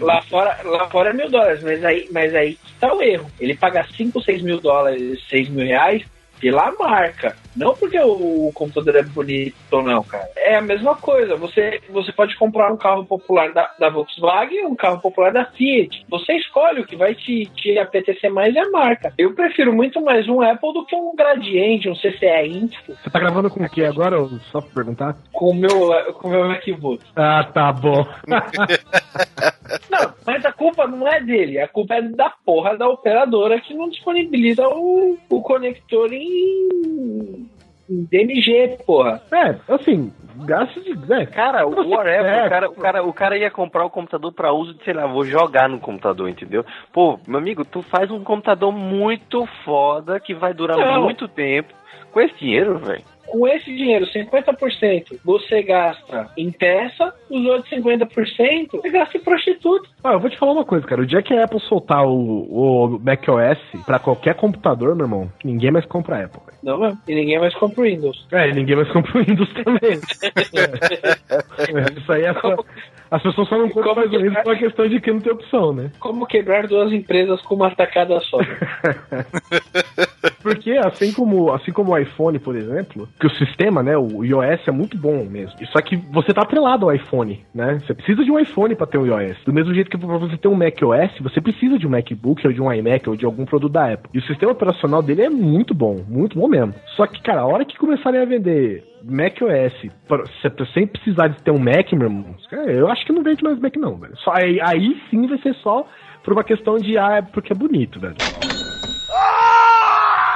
Lá 0.00 0.22
fora, 0.22 0.58
lá 0.64 0.88
fora 0.88 1.10
é 1.10 1.12
mil 1.12 1.30
dólares, 1.30 1.62
mas 1.62 1.84
aí, 1.84 2.08
mas 2.12 2.34
aí 2.34 2.58
tá 2.80 2.92
o 2.92 3.02
erro. 3.02 3.30
Ele 3.38 3.54
paga 3.54 3.86
5, 3.96 4.22
6 4.22 4.42
mil 4.42 4.60
dólares, 4.60 5.20
6 5.28 5.48
mil 5.48 5.66
reais 5.66 6.04
pela 6.40 6.72
marca. 6.72 7.36
Não 7.56 7.74
porque 7.74 7.98
o, 7.98 8.52
computador 8.54 8.96
é 8.96 9.02
bonito 9.02 9.56
ou 9.72 9.82
não, 9.82 10.02
cara. 10.04 10.28
É 10.36 10.56
a 10.56 10.62
mesma 10.62 10.94
coisa. 10.94 11.36
Você, 11.36 11.80
você 11.90 12.12
pode 12.12 12.36
comprar 12.36 12.72
um 12.72 12.76
carro 12.76 13.04
popular 13.04 13.52
da, 13.52 13.68
da 13.78 13.90
Volkswagen 13.90 14.66
um 14.66 14.76
carro 14.76 15.00
popular 15.00 15.32
da 15.32 15.44
Fiat. 15.44 16.06
Você 16.08 16.34
escolhe 16.34 16.80
o 16.80 16.86
que 16.86 16.96
vai 16.96 17.14
te, 17.14 17.46
te 17.56 17.78
apetecer 17.78 18.30
mais 18.30 18.54
é 18.54 18.60
a 18.60 18.70
marca. 18.70 19.12
Eu 19.18 19.34
prefiro 19.34 19.72
muito 19.72 20.00
mais 20.00 20.28
um 20.28 20.40
Apple 20.40 20.72
do 20.72 20.86
que 20.86 20.94
um 20.94 21.14
Gradiente, 21.16 21.88
um 21.88 21.96
CCE 21.96 22.46
Índico. 22.46 22.94
Você 22.94 23.10
tá 23.10 23.18
gravando 23.18 23.50
com 23.50 23.62
o 23.62 23.68
que 23.68 23.84
agora? 23.84 24.16
Só 24.52 24.60
pra 24.60 24.70
perguntar. 24.74 25.16
Com 25.32 25.50
o 25.50 25.54
meu, 25.54 26.14
com 26.14 26.28
meu 26.28 26.46
MacBook. 26.46 27.04
Ah, 27.16 27.44
tá 27.52 27.72
bom. 27.72 28.06
Não, 29.90 30.12
mas 30.26 30.44
a 30.44 30.52
culpa 30.52 30.86
não 30.86 31.06
é 31.06 31.20
dele, 31.20 31.60
a 31.60 31.68
culpa 31.68 31.94
é 31.94 32.02
da 32.02 32.30
porra 32.30 32.76
da 32.76 32.88
operadora 32.88 33.60
que 33.60 33.74
não 33.74 33.88
disponibiliza 33.88 34.66
o, 34.66 35.18
o 35.28 35.42
conector 35.42 36.12
em, 36.12 36.27
em 36.28 37.48
DMG, 38.04 38.78
porra. 38.86 39.22
É, 39.32 39.56
assim, 39.72 40.12
gasto 40.44 40.80
de. 40.82 40.92
É, 41.12 41.26
Cara, 41.26 41.66
o 41.66 41.88
whatever, 41.88 42.26
É. 42.26 42.46
o, 42.46 42.48
cara, 42.50 42.68
o, 42.70 42.74
cara, 42.74 43.02
o 43.04 43.12
cara 43.12 43.38
ia 43.38 43.50
comprar 43.50 43.84
o 43.84 43.90
computador 43.90 44.32
pra 44.32 44.52
uso 44.52 44.74
de, 44.74 44.84
sei 44.84 44.92
lá, 44.94 45.06
vou 45.06 45.24
jogar 45.24 45.68
no 45.68 45.80
computador, 45.80 46.28
entendeu? 46.28 46.64
Pô, 46.92 47.18
meu 47.26 47.38
amigo, 47.38 47.64
tu 47.64 47.82
faz 47.82 48.10
um 48.10 48.22
computador 48.22 48.72
muito 48.72 49.46
foda 49.64 50.20
que 50.20 50.34
vai 50.34 50.52
durar 50.52 50.76
Não. 50.76 51.02
muito 51.02 51.26
tempo. 51.28 51.72
Com 52.12 52.20
esse 52.20 52.34
dinheiro, 52.38 52.78
velho. 52.78 53.02
Com 53.30 53.46
esse 53.46 53.66
dinheiro, 53.76 54.06
50% 54.06 55.18
você 55.24 55.62
gasta 55.62 56.30
em 56.36 56.50
peça, 56.50 57.12
os 57.30 57.44
outros 57.46 57.70
50% 57.70 58.70
você 58.72 58.90
gasta 58.90 59.16
em 59.18 59.20
prostituta. 59.20 59.88
Ah, 60.02 60.12
eu 60.12 60.20
vou 60.20 60.30
te 60.30 60.38
falar 60.38 60.52
uma 60.52 60.64
coisa, 60.64 60.86
cara. 60.86 61.02
O 61.02 61.06
dia 61.06 61.22
que 61.22 61.34
a 61.34 61.44
Apple 61.44 61.60
soltar 61.60 62.06
o, 62.06 62.14
o 62.14 62.98
macOS 62.98 63.58
pra 63.84 63.98
qualquer 63.98 64.34
computador, 64.34 64.94
meu 64.96 65.04
irmão, 65.06 65.32
ninguém 65.44 65.70
mais 65.70 65.84
compra 65.84 66.16
a 66.16 66.24
Apple. 66.24 66.40
Não 66.62 66.78
mesmo. 66.78 66.98
E 67.06 67.14
ninguém 67.14 67.38
mais 67.38 67.54
compra 67.54 67.80
o 67.80 67.84
Windows. 67.84 68.26
É, 68.32 68.48
e 68.48 68.52
ninguém 68.54 68.76
mais 68.76 68.90
compra 68.90 69.18
o 69.18 69.24
Windows 69.24 69.52
também. 69.54 70.00
É, 71.58 71.98
Isso 72.00 72.12
aí 72.12 72.24
é 72.24 72.34
só. 72.34 72.56
As 73.10 73.22
pessoas 73.22 73.48
só 73.48 73.56
não 73.56 73.68
compram 73.68 73.94
mais 73.94 74.12
o 74.12 74.18
Windows 74.18 74.42
por 74.42 74.52
uma 74.52 74.58
questão 74.58 74.88
de 74.88 75.00
que 75.00 75.12
não 75.12 75.20
tem 75.20 75.32
opção, 75.32 75.72
né? 75.72 75.90
Como 75.98 76.26
quebrar 76.26 76.66
duas 76.66 76.92
empresas 76.92 77.40
com 77.42 77.54
uma 77.54 77.70
tacada 77.70 78.20
só. 78.20 78.38
Porque 80.42 80.72
assim 80.72 81.12
como, 81.12 81.52
assim 81.52 81.72
como 81.72 81.92
o 81.92 81.98
iPhone, 81.98 82.38
por 82.38 82.56
exemplo, 82.56 83.08
que 83.18 83.26
o 83.26 83.30
sistema, 83.30 83.82
né, 83.82 83.96
o 83.96 84.24
iOS 84.24 84.66
é 84.66 84.70
muito 84.70 84.96
bom 84.96 85.24
mesmo. 85.24 85.54
Só 85.72 85.80
que 85.80 85.96
você 85.96 86.32
tá 86.32 86.42
atrelado 86.42 86.86
ao 86.86 86.94
iPhone, 86.94 87.44
né? 87.54 87.78
Você 87.84 87.94
precisa 87.94 88.24
de 88.24 88.30
um 88.30 88.38
iPhone 88.38 88.74
pra 88.74 88.86
ter 88.86 88.98
um 88.98 89.06
iOS. 89.06 89.38
Do 89.44 89.52
mesmo 89.52 89.74
jeito 89.74 89.90
que 89.90 89.98
pra 89.98 90.18
você 90.18 90.36
ter 90.36 90.48
um 90.48 90.54
macOS, 90.54 91.18
você 91.20 91.40
precisa 91.40 91.78
de 91.78 91.86
um 91.86 91.90
MacBook 91.90 92.46
ou 92.46 92.52
de 92.52 92.60
um 92.60 92.72
iMac 92.72 93.08
ou 93.08 93.16
de 93.16 93.24
algum 93.24 93.44
produto 93.44 93.72
da 93.72 93.92
Apple. 93.92 94.10
E 94.14 94.18
o 94.18 94.26
sistema 94.26 94.52
operacional 94.52 95.02
dele 95.02 95.22
é 95.22 95.30
muito 95.30 95.74
bom, 95.74 95.96
muito 96.08 96.38
bom 96.38 96.48
mesmo. 96.48 96.74
Só 96.96 97.06
que, 97.06 97.22
cara, 97.22 97.42
a 97.42 97.46
hora 97.46 97.64
que 97.64 97.78
começarem 97.78 98.20
a 98.20 98.24
vender 98.24 98.84
macOS 99.04 99.72
sem 100.74 100.86
precisar 100.86 101.28
de 101.28 101.42
ter 101.42 101.50
um 101.50 101.58
Mac, 101.58 101.92
meu 101.92 102.08
irmão, 102.08 102.34
eu 102.66 102.88
acho 102.88 103.04
que 103.06 103.12
não 103.12 103.22
vende 103.22 103.42
mais 103.42 103.58
Mac 103.58 103.74
não, 103.76 103.96
velho. 103.96 104.16
Só 104.18 104.32
aí, 104.34 104.60
aí 104.60 105.00
sim 105.10 105.26
vai 105.26 105.38
ser 105.38 105.54
só 105.56 105.86
por 106.24 106.32
uma 106.32 106.44
questão 106.44 106.76
de 106.76 106.98
ah, 106.98 107.16
é 107.16 107.22
porque 107.22 107.52
é 107.52 107.56
bonito, 107.56 107.98
velho. 108.00 108.16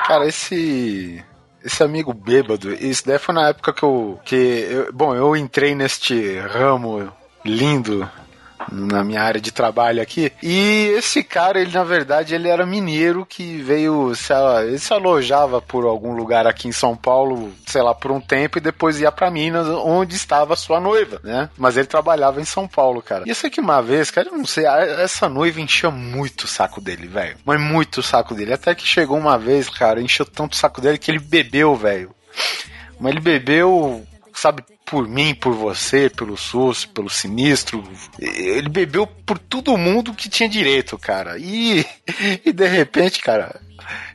Cara, 0.07 0.27
esse. 0.27 1.23
Esse 1.65 1.81
amigo 1.85 2.13
bêbado, 2.13 2.73
isso 2.75 3.07
daí 3.07 3.21
foi 3.21 3.35
na 3.35 3.49
época 3.51 3.73
que 3.73 3.85
eu. 3.85 4.19
Que 4.25 4.35
eu- 4.69 4.93
bom, 4.93 5.15
eu 5.15 5.37
entrei 5.37 5.77
neste 5.77 6.39
ramo 6.41 7.09
lindo 7.45 8.09
na 8.71 9.03
minha 9.03 9.23
área 9.23 9.41
de 9.41 9.51
trabalho 9.51 10.03
aqui. 10.03 10.33
E 10.43 10.93
esse 10.97 11.23
cara, 11.23 11.61
ele 11.61 11.73
na 11.73 11.85
verdade, 11.85 12.35
ele 12.35 12.49
era 12.49 12.67
mineiro 12.67 13.27
que 13.27 13.59
veio, 13.59 14.15
sei 14.15 14.37
lá, 14.37 14.65
ele 14.65 14.79
se 14.79 14.93
alojava 14.93 15.61
por 15.61 15.85
algum 15.85 16.15
lugar 16.15 16.47
aqui 16.47 16.69
em 16.69 16.73
São 16.73 16.97
Paulo, 16.97 17.53
sei 17.67 17.83
lá, 17.83 17.95
por 17.95 18.11
um 18.11 18.21
tempo 18.21 18.59
e 18.59 18.61
depois 18.61 19.01
ia 19.01 19.13
pra 19.13 19.31
Minas, 19.31 19.67
onde 19.67 20.15
estava 20.15 20.57
sua 20.57 20.81
noiva, 20.81 21.21
né? 21.23 21.49
Mas 21.57 21.77
ele 21.77 21.87
trabalhava 21.87 22.41
em 22.41 22.45
São 22.45 22.69
Paulo, 22.69 23.03
cara. 23.03 23.25
E 23.27 23.31
eu 23.31 23.35
sei 23.35 23.51
que 23.51 23.61
uma 23.61 23.83
vez, 23.83 24.11
cara, 24.11 24.29
eu 24.29 24.37
não 24.37 24.47
sei, 24.47 24.67
essa 24.67 25.29
noiva 25.29 25.61
enchia 25.61 25.91
muito 25.91 26.45
o 26.45 26.49
saco 26.49 26.81
dele, 26.81 27.07
velho. 27.07 27.37
Mas 27.45 27.61
muito 27.61 27.99
o 27.99 28.03
saco 28.03 28.35
dele. 28.35 28.53
Até 28.53 28.75
que 28.75 28.87
chegou 28.87 29.19
uma 29.19 29.39
vez, 29.39 29.69
cara, 29.69 30.01
encheu 30.01 30.27
tanto 30.27 30.53
o 30.55 30.57
saco 30.57 30.81
dele 30.81 30.99
que 30.99 31.11
ele 31.11 31.19
bebeu, 31.19 31.75
velho. 31.75 32.15
Mas 33.01 33.13
ele 33.13 33.21
bebeu, 33.21 34.07
sabe, 34.35 34.63
por 34.85 35.09
mim, 35.09 35.35
por 35.35 35.55
você, 35.55 36.11
pelo 36.11 36.37
SUS, 36.37 36.85
pelo 36.85 37.09
sinistro. 37.09 37.83
Ele 38.19 38.69
bebeu 38.69 39.07
por 39.07 39.39
todo 39.39 39.77
mundo 39.77 40.15
que 40.15 40.29
tinha 40.29 40.49
direito, 40.49 40.99
cara. 40.99 41.39
E, 41.39 41.85
e 42.45 42.53
de 42.53 42.69
repente, 42.69 43.21
cara, 43.21 43.61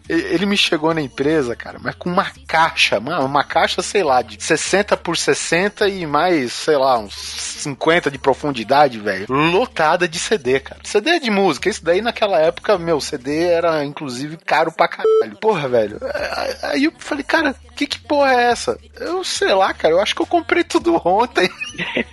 ele 0.09 0.45
me 0.45 0.55
chegou 0.57 0.93
na 0.93 1.01
empresa, 1.01 1.55
cara, 1.55 1.77
mas 1.81 1.95
com 1.95 2.09
uma 2.09 2.27
caixa, 2.47 2.99
uma, 2.99 3.19
uma 3.19 3.43
caixa, 3.43 3.81
sei 3.81 4.03
lá, 4.03 4.21
de 4.21 4.41
60 4.41 4.95
por 4.97 5.17
60 5.17 5.87
e 5.89 6.05
mais, 6.05 6.53
sei 6.53 6.77
lá, 6.77 6.97
uns 6.99 7.13
50 7.15 8.09
de 8.11 8.17
profundidade, 8.17 8.99
velho. 8.99 9.25
Lotada 9.29 10.07
de 10.07 10.19
CD, 10.19 10.59
cara. 10.59 10.81
CD 10.83 11.19
de 11.19 11.29
música. 11.29 11.69
Isso 11.69 11.83
daí 11.83 12.01
naquela 12.01 12.39
época, 12.39 12.77
meu, 12.77 12.99
CD 13.01 13.47
era 13.47 13.83
inclusive 13.83 14.37
caro 14.37 14.71
pra 14.71 14.87
caralho. 14.87 15.35
Porra, 15.39 15.67
velho. 15.67 15.99
Aí- 16.35 16.57
Aí 16.67 16.83
eu 16.85 16.93
falei, 16.97 17.23
cara, 17.23 17.55
que 17.75 17.85
que 17.87 17.99
porra 17.99 18.33
é 18.33 18.51
essa? 18.51 18.77
Eu 18.99 19.23
sei 19.23 19.53
lá, 19.53 19.73
cara, 19.73 19.93
eu 19.93 19.99
acho 20.01 20.15
que 20.15 20.21
eu 20.21 20.25
comprei 20.27 20.63
tudo 20.63 20.99
ontem. 21.05 21.49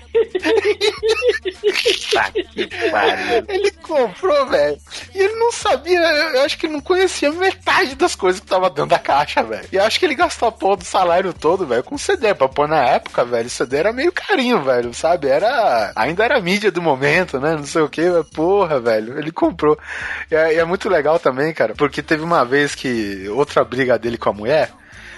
Ele 3.48 3.70
comprou, 3.82 4.46
velho. 4.46 4.78
E 5.14 5.18
ele 5.18 5.34
não 5.34 5.50
sabia, 5.52 5.98
eu 5.98 6.34
eu 6.34 6.42
acho 6.42 6.56
que 6.58 6.66
ele 6.66 6.74
não 6.74 6.80
conhecia 6.80 7.30
metade 7.32 7.83
das 7.94 8.14
coisas 8.14 8.40
que 8.40 8.46
tava 8.46 8.70
dentro 8.70 8.90
da 8.90 8.98
caixa, 8.98 9.42
velho. 9.42 9.68
E 9.72 9.78
acho 9.78 9.98
que 9.98 10.06
ele 10.06 10.14
gastou 10.14 10.48
a 10.48 10.52
porra 10.52 10.78
do 10.78 10.84
salário 10.84 11.32
todo, 11.32 11.66
velho, 11.66 11.82
com 11.82 11.98
CD. 11.98 12.34
Pra 12.34 12.48
pôr 12.48 12.68
na 12.68 12.82
época, 12.82 13.24
velho, 13.24 13.50
CD 13.50 13.76
era 13.76 13.92
meio 13.92 14.12
carinho, 14.12 14.62
velho, 14.62 14.94
sabe? 14.94 15.28
Era. 15.28 15.92
Ainda 15.96 16.24
era 16.24 16.40
mídia 16.40 16.70
do 16.70 16.80
momento, 16.80 17.38
né? 17.38 17.56
Não 17.56 17.66
sei 17.66 17.82
o 17.82 17.88
que, 17.88 18.08
mas 18.08 18.26
porra, 18.28 18.80
velho. 18.80 19.18
Ele 19.18 19.30
comprou. 19.30 19.78
E 20.30 20.34
é, 20.34 20.54
e 20.54 20.58
é 20.58 20.64
muito 20.64 20.88
legal 20.88 21.18
também, 21.18 21.52
cara, 21.52 21.74
porque 21.74 22.02
teve 22.02 22.22
uma 22.22 22.44
vez 22.44 22.74
que 22.74 23.28
outra 23.28 23.64
briga 23.64 23.98
dele 23.98 24.16
com 24.16 24.30
a 24.30 24.32
mulher. 24.32 24.70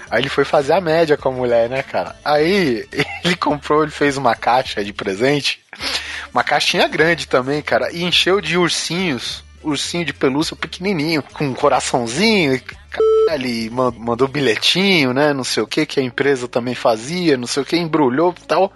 Aí 0.09 0.21
ele 0.21 0.29
foi 0.29 0.45
fazer 0.45 0.73
a 0.73 0.81
média 0.81 1.17
com 1.17 1.29
a 1.29 1.31
mulher, 1.31 1.69
né, 1.69 1.83
cara? 1.83 2.15
Aí 2.23 2.87
ele 3.23 3.35
comprou, 3.35 3.83
ele 3.83 3.91
fez 3.91 4.17
uma 4.17 4.35
caixa 4.35 4.83
de 4.83 4.93
presente, 4.93 5.59
uma 6.33 6.43
caixinha 6.43 6.87
grande 6.87 7.27
também, 7.27 7.61
cara, 7.61 7.91
e 7.91 8.03
encheu 8.03 8.39
de 8.39 8.57
ursinhos, 8.57 9.43
ursinho 9.69 10.05
de 10.05 10.13
pelúcia 10.13 10.55
pequenininho, 10.55 11.21
com 11.21 11.45
um 11.45 11.53
coraçãozinho, 11.53 12.55
e 12.55 12.63
e 13.45 13.69
man- 13.69 13.93
mandou 13.97 14.27
bilhetinho, 14.27 15.13
né, 15.13 15.33
não 15.33 15.43
sei 15.43 15.61
o 15.61 15.67
que, 15.67 15.85
que 15.85 15.99
a 15.99 16.03
empresa 16.03 16.47
também 16.47 16.73
fazia, 16.73 17.35
não 17.37 17.45
sei 17.47 17.63
o 17.63 17.65
que, 17.65 17.75
embrulhou 17.75 18.33
e 18.41 18.45
tal. 18.47 18.71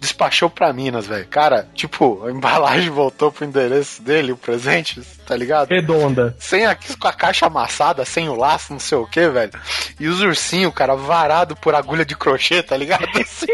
Despachou 0.00 0.48
pra 0.48 0.72
Minas, 0.72 1.06
velho. 1.06 1.26
Cara, 1.28 1.68
tipo, 1.74 2.24
a 2.26 2.30
embalagem 2.30 2.88
voltou 2.90 3.30
pro 3.30 3.44
endereço 3.44 4.00
dele, 4.02 4.32
o 4.32 4.36
presente, 4.36 5.00
tá 5.26 5.36
ligado? 5.36 5.68
Redonda. 5.68 6.34
Sem 6.38 6.64
a, 6.66 6.74
com 6.74 7.06
a 7.06 7.12
caixa 7.12 7.46
amassada, 7.46 8.04
sem 8.06 8.28
o 8.28 8.34
laço, 8.34 8.72
não 8.72 8.80
sei 8.80 8.96
o 8.96 9.06
que, 9.06 9.28
velho. 9.28 9.52
E 9.98 10.08
os 10.08 10.22
ursinhos, 10.22 10.72
cara, 10.74 10.94
varado 10.96 11.54
por 11.54 11.74
agulha 11.74 12.04
de 12.04 12.16
crochê, 12.16 12.62
tá 12.62 12.76
ligado? 12.76 13.04
Assim. 13.20 13.46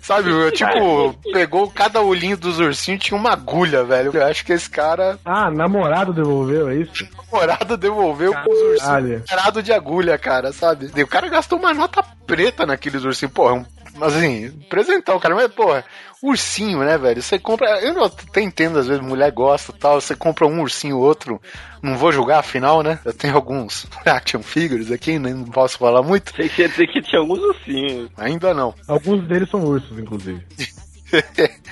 Sabe, 0.00 0.30
eu, 0.30 0.50
tipo, 0.52 1.14
pegou 1.32 1.70
cada 1.70 2.00
olhinho 2.02 2.36
dos 2.36 2.58
ursinhos 2.58 3.02
tinha 3.04 3.18
uma 3.18 3.32
agulha, 3.32 3.84
velho. 3.84 4.10
Eu 4.14 4.26
acho 4.26 4.44
que 4.44 4.52
esse 4.52 4.68
cara, 4.68 5.18
Ah, 5.24 5.50
namorado 5.50 6.12
devolveu, 6.12 6.68
é 6.70 6.76
isso? 6.76 7.06
namorado, 7.32 7.76
devolveu 7.76 8.32
com 8.32 8.50
os 8.50 8.58
ursinhos 8.58 8.80
Caralho. 8.82 9.24
varado 9.28 9.62
de 9.62 9.72
agulha, 9.72 10.18
cara, 10.18 10.52
sabe? 10.52 10.90
E 10.94 11.02
o 11.02 11.06
cara 11.06 11.28
gastou 11.28 11.58
uma 11.58 11.72
nota 11.72 12.02
preta 12.26 12.66
naqueles 12.66 13.04
ursinhos. 13.04 13.32
Pô, 13.32 13.48
é 13.48 13.52
um 13.52 13.64
Mas 13.96 14.16
assim, 14.16 14.50
presentão, 14.68 15.18
cara. 15.18 15.34
Mas, 15.34 15.52
porra, 15.52 15.84
ursinho, 16.22 16.80
né, 16.80 16.98
velho? 16.98 17.22
Você 17.22 17.38
compra. 17.38 17.80
Eu 17.80 17.94
não 17.94 18.04
até 18.04 18.40
entendo, 18.40 18.78
às 18.78 18.86
vezes, 18.86 19.02
mulher 19.02 19.30
gosta 19.30 19.72
e 19.72 19.78
tal. 19.78 20.00
Você 20.00 20.14
compra 20.14 20.46
um 20.46 20.60
ursinho, 20.60 20.98
outro. 20.98 21.40
Não 21.82 21.96
vou 21.96 22.10
julgar, 22.10 22.38
afinal, 22.38 22.82
né? 22.82 22.98
Eu 23.04 23.12
tenho 23.12 23.34
alguns 23.34 23.86
action 24.04 24.42
figures 24.42 24.90
aqui, 24.90 25.18
né? 25.18 25.32
não 25.32 25.44
posso 25.44 25.78
falar 25.78 26.02
muito. 26.02 26.34
Você 26.34 26.48
quer 26.48 26.68
dizer 26.68 26.86
que 26.86 27.02
tinha 27.02 27.20
alguns 27.20 27.40
ursinhos. 27.40 28.10
Ainda 28.16 28.52
não. 28.54 28.74
Alguns 28.88 29.26
deles 29.28 29.48
são 29.50 29.64
ursos, 29.64 29.98
inclusive. 29.98 30.42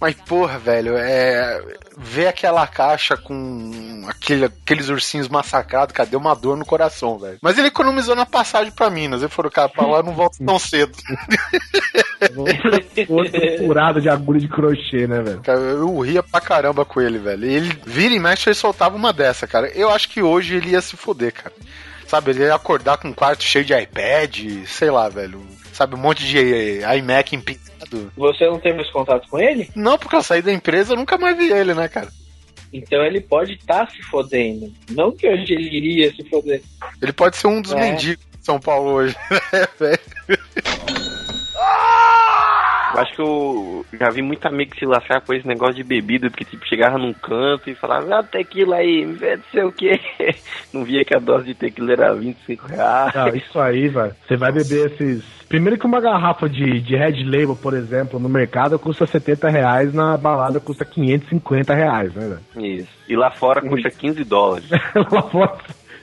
Mas, 0.00 0.14
porra, 0.14 0.58
velho, 0.58 0.96
é. 0.96 1.62
Ver 1.98 2.28
aquela 2.28 2.66
caixa 2.66 3.16
com 3.16 4.06
aquele, 4.08 4.46
aqueles 4.46 4.88
ursinhos 4.88 5.28
massacrados, 5.28 5.94
cara, 5.94 6.08
deu 6.08 6.18
uma 6.18 6.34
dor 6.34 6.56
no 6.56 6.64
coração, 6.64 7.18
velho. 7.18 7.38
Mas 7.42 7.58
ele 7.58 7.68
economizou 7.68 8.16
na 8.16 8.24
passagem 8.24 8.72
pra 8.72 8.88
Minas. 8.88 9.20
Ele 9.20 9.30
falou, 9.30 9.50
cara, 9.50 9.68
pra 9.68 9.86
lá 9.86 9.98
eu 9.98 10.02
não 10.02 10.14
volto 10.14 10.42
tão 10.42 10.58
cedo. 10.58 10.96
Outro 13.08 13.58
furado 13.58 14.00
de 14.00 14.08
agulha 14.08 14.40
de 14.40 14.48
crochê, 14.48 15.06
né, 15.06 15.20
velho? 15.20 15.42
Cara, 15.42 15.60
eu 15.60 16.00
ria 16.00 16.22
pra 16.22 16.40
caramba 16.40 16.84
com 16.84 17.00
ele, 17.00 17.18
velho. 17.18 17.44
Ele 17.44 17.80
vira 17.84 18.14
e 18.14 18.18
mexe, 18.18 18.48
ele 18.48 18.54
soltava 18.54 18.96
uma 18.96 19.12
dessa, 19.12 19.46
cara. 19.46 19.68
Eu 19.68 19.90
acho 19.90 20.08
que 20.08 20.22
hoje 20.22 20.56
ele 20.56 20.70
ia 20.70 20.80
se 20.80 20.96
foder, 20.96 21.34
cara. 21.34 21.54
Sabe, 22.06 22.30
ele 22.30 22.42
ia 22.42 22.54
acordar 22.54 22.98
com 22.98 23.08
um 23.08 23.12
quarto 23.12 23.44
cheio 23.44 23.64
de 23.64 23.72
iPad, 23.72 24.66
sei 24.66 24.90
lá, 24.90 25.08
velho. 25.08 25.46
Sabe, 25.72 25.94
um 25.94 25.98
monte 25.98 26.26
de 26.26 26.80
iMac 26.96 27.36
empinado. 27.36 27.69
Você 28.16 28.46
não 28.46 28.58
tem 28.58 28.74
mais 28.74 28.88
contato 28.90 29.28
com 29.28 29.38
ele? 29.38 29.68
Não, 29.74 29.98
porque 29.98 30.16
eu 30.16 30.22
saí 30.22 30.42
da 30.42 30.52
empresa, 30.52 30.92
eu 30.92 30.96
nunca 30.96 31.18
mais 31.18 31.36
vi 31.36 31.50
ele, 31.52 31.74
né, 31.74 31.88
cara? 31.88 32.08
Então 32.72 33.04
ele 33.04 33.20
pode 33.20 33.54
estar 33.54 33.90
se 33.90 34.00
fodendo. 34.02 34.72
Não 34.90 35.10
que 35.10 35.28
hoje 35.28 35.52
ele 35.54 35.68
iria 35.76 36.12
se 36.14 36.22
foder. 36.28 36.62
Ele 37.02 37.12
pode 37.12 37.36
ser 37.36 37.48
um 37.48 37.60
dos 37.60 37.72
É. 37.72 37.80
mendigos 37.80 38.24
de 38.38 38.44
São 38.44 38.60
Paulo 38.60 38.90
hoje, 38.92 39.16
né, 39.52 39.66
velho? 39.78 39.98
Eu 40.28 40.38
acho 42.98 43.14
que 43.14 43.22
eu 43.22 43.86
já 43.98 44.10
vi 44.10 44.22
muito 44.22 44.46
amigo 44.46 44.76
se 44.76 44.84
lascar 44.84 45.20
com 45.20 45.32
esse 45.32 45.46
negócio 45.46 45.74
de 45.74 45.84
bebida, 45.84 46.30
porque 46.30 46.44
tipo, 46.44 46.66
chegava 46.66 46.98
num 46.98 47.12
canto 47.12 47.70
e 47.70 47.74
falava, 47.74 48.18
ah, 48.18 48.22
tequila 48.22 48.76
aí, 48.76 49.04
me 49.04 49.14
vê 49.14 49.36
não 49.36 49.44
sei 49.50 49.64
o 49.64 49.72
que. 49.72 50.00
Não 50.72 50.84
via 50.84 51.04
que 51.04 51.16
a 51.16 51.18
dose 51.18 51.46
de 51.46 51.54
tequila 51.54 51.92
era 51.92 52.14
25 52.14 52.66
reais. 52.68 53.12
Não, 53.14 53.28
isso 53.28 53.58
aí, 53.58 53.88
velho. 53.88 54.14
Você 54.26 54.36
vai 54.36 54.52
beber 54.52 54.92
esses. 54.92 55.24
Primeiro 55.48 55.76
que 55.76 55.86
uma 55.86 56.00
garrafa 56.00 56.48
de, 56.48 56.80
de 56.80 56.94
Red 56.94 57.24
Label, 57.24 57.56
por 57.56 57.74
exemplo, 57.74 58.20
no 58.20 58.28
mercado 58.28 58.78
custa 58.78 59.04
70 59.04 59.48
reais, 59.48 59.92
na 59.92 60.16
balada 60.16 60.60
custa 60.60 60.84
550 60.84 61.74
reais, 61.74 62.14
né, 62.14 62.28
velho? 62.54 62.64
Isso. 62.64 62.88
E 63.08 63.16
lá 63.16 63.32
fora 63.32 63.60
custa 63.60 63.90
15 63.90 64.22
dólares. 64.22 64.70
Lá 65.10 65.22
fora, 65.22 65.58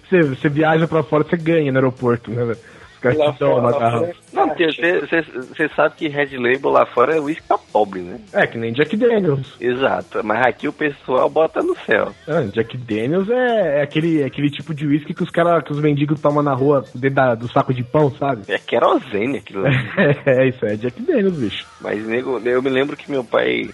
você, 0.09 0.21
você 0.21 0.49
viaja 0.49 0.87
pra 0.87 1.03
fora, 1.03 1.23
você 1.23 1.37
ganha 1.37 1.71
no 1.71 1.77
aeroporto, 1.77 2.31
né, 2.31 2.43
velho? 2.43 2.59
Os 2.97 3.01
caras 3.01 3.17
Lá 3.19 3.31
dão 3.39 3.59
uma 3.59 3.71
garrafa. 3.71 3.99
fora. 3.99 4.15
Não, 4.33 4.47
porque 4.49 4.65
você- 4.65 5.69
sabe 5.75 5.95
que 5.95 6.07
Red 6.07 6.35
Label 6.37 6.71
lá 6.71 6.85
fora 6.87 7.15
é 7.15 7.19
uísque 7.19 7.47
pra 7.47 7.57
pobre, 7.57 8.01
né? 8.01 8.19
É, 8.33 8.47
que 8.47 8.57
nem 8.57 8.73
Jack 8.73 8.97
Daniels. 8.97 9.55
Exato. 9.61 10.23
Mas 10.23 10.45
aqui 10.47 10.67
o 10.67 10.73
pessoal 10.73 11.29
bota 11.29 11.61
no 11.61 11.75
céu. 11.85 12.11
Ah, 12.27 12.41
Jack 12.51 12.75
Daniels 12.77 13.29
é, 13.29 13.79
é 13.79 13.81
aquele, 13.83 14.21
é 14.21 14.25
aquele 14.25 14.49
tipo 14.49 14.73
de 14.73 14.87
uísque 14.87 15.13
que 15.13 15.21
os 15.23 15.29
cara, 15.29 15.61
que 15.61 15.71
os 15.71 15.79
mendigos 15.79 16.19
tomam 16.19 16.41
na 16.41 16.53
rua 16.55 16.83
dentro 16.95 17.15
da- 17.15 17.35
do 17.35 17.47
saco 17.51 17.73
de 17.73 17.83
pão, 17.83 18.09
sabe? 18.17 18.41
É 18.47 18.57
querosene 18.57 19.37
aquilo 19.37 19.61
lá. 19.61 19.69
É, 20.25 20.47
isso, 20.47 20.65
é 20.65 20.75
Jack 20.75 20.99
Daniels, 21.01 21.37
bicho. 21.37 21.65
Mas, 21.79 22.05
nego, 22.05 22.39
eu 22.43 22.61
me 22.61 22.69
lembro 22.69 22.97
que 22.97 23.09
meu 23.11 23.23
pai. 23.23 23.69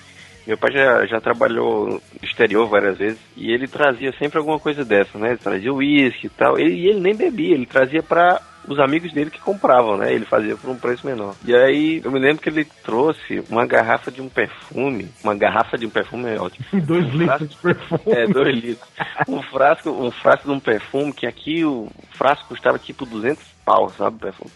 Meu 0.46 0.58
pai 0.58 0.72
já, 0.74 1.06
já 1.06 1.22
trabalhou 1.22 1.88
no 1.88 2.02
exterior 2.22 2.68
várias 2.68 2.98
vezes 2.98 3.18
e 3.38 3.50
ele 3.54 3.66
trazia 3.66 4.12
sempre 4.20 4.38
alguma 4.40 4.60
coisa 4.60 4.84
dessa, 4.84 5.18
né? 5.18 5.30
Ele 5.30 5.38
trazia 5.38 5.74
uísque 5.74 6.28
e 6.28 6.30
tal. 6.30 6.60
Ele- 6.60 6.76
E 6.76 6.88
ele, 6.90 7.00
nem 7.00 7.16
bebia, 7.16 7.56
ele 7.56 7.66
trazia 7.66 8.04
pra 8.04 8.42
os 8.68 8.80
amigos 8.80 9.12
dele 9.14 9.30
que 9.30 9.40
compravam, 9.40 9.98
né? 9.98 10.14
Ele 10.14 10.26
fazia 10.26 10.56
por 10.56 10.70
um 10.70 10.78
preço 10.78 11.06
menor. 11.06 11.36
E 11.46 11.56
aí 11.56 12.02
eu 12.04 12.12
me 12.12 12.20
lembro 12.20 12.42
que 12.42 12.50
ele 12.50 12.66
trouxe 12.84 13.44
uma 13.50 13.66
garrafa 13.66 14.12
de 14.12 14.22
um 14.22 14.30
perfume. 14.30 15.10
Uma 15.24 15.36
garrafa 15.36 15.78
de 15.78 15.86
um 15.86 15.90
perfume 15.90 16.30
é 16.30 16.40
ótimo. 16.40 16.66
Dois 16.86 17.06
litros 17.14 17.50
de 17.50 17.58
perfume. 17.58 18.02
É, 18.08 18.28
dois 18.28 18.56
litros. 18.56 18.90
Um 19.28 19.42
frasco, 19.42 19.90
um 19.90 20.12
frasco 20.12 20.48
de 20.48 20.54
um 20.54 20.60
perfume 20.60 21.14
que 21.14 21.28
aqui 21.28 21.64
o 21.66 21.90
frasco 22.12 22.48
custava 22.48 22.78
tipo 22.78 23.06
200 23.06 23.44
pau, 23.66 23.90
sabe, 23.90 24.18
o 24.18 24.20
perfume. 24.20 24.52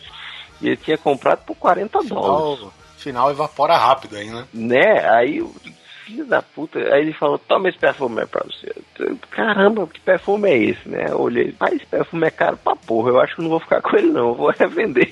E 0.61 0.67
ele 0.67 0.77
tinha 0.77 0.97
comprado 0.97 1.45
por 1.45 1.55
40 1.55 1.99
dólares. 2.03 2.59
Final, 2.59 2.73
final 2.97 3.31
evapora 3.31 3.77
rápido 3.77 4.15
aí, 4.15 4.29
né? 4.29 4.45
Né? 4.53 5.09
Aí 5.09 5.41
o 5.41 5.53
filho 6.07 6.25
da 6.25 6.41
puta, 6.41 6.79
aí 6.79 7.01
ele 7.01 7.13
falou, 7.13 7.37
toma 7.37 7.67
esse 7.67 7.77
perfume 7.77 8.21
aí 8.21 8.27
pra 8.27 8.43
você. 8.45 8.73
Caramba, 9.29 9.85
que 9.87 9.99
perfume 9.99 10.49
é 10.49 10.57
esse, 10.57 10.87
né? 10.87 11.07
Eu 11.09 11.19
olhei, 11.19 11.53
mas 11.59 11.73
esse 11.73 11.85
perfume 11.85 12.27
é 12.27 12.31
caro 12.31 12.57
pra 12.57 12.75
porra, 12.75 13.09
eu 13.09 13.19
acho 13.19 13.35
que 13.35 13.41
não 13.41 13.49
vou 13.49 13.59
ficar 13.59 13.81
com 13.83 13.97
ele 13.97 14.07
não, 14.07 14.29
eu 14.29 14.35
vou 14.35 14.51
revender. 14.51 15.11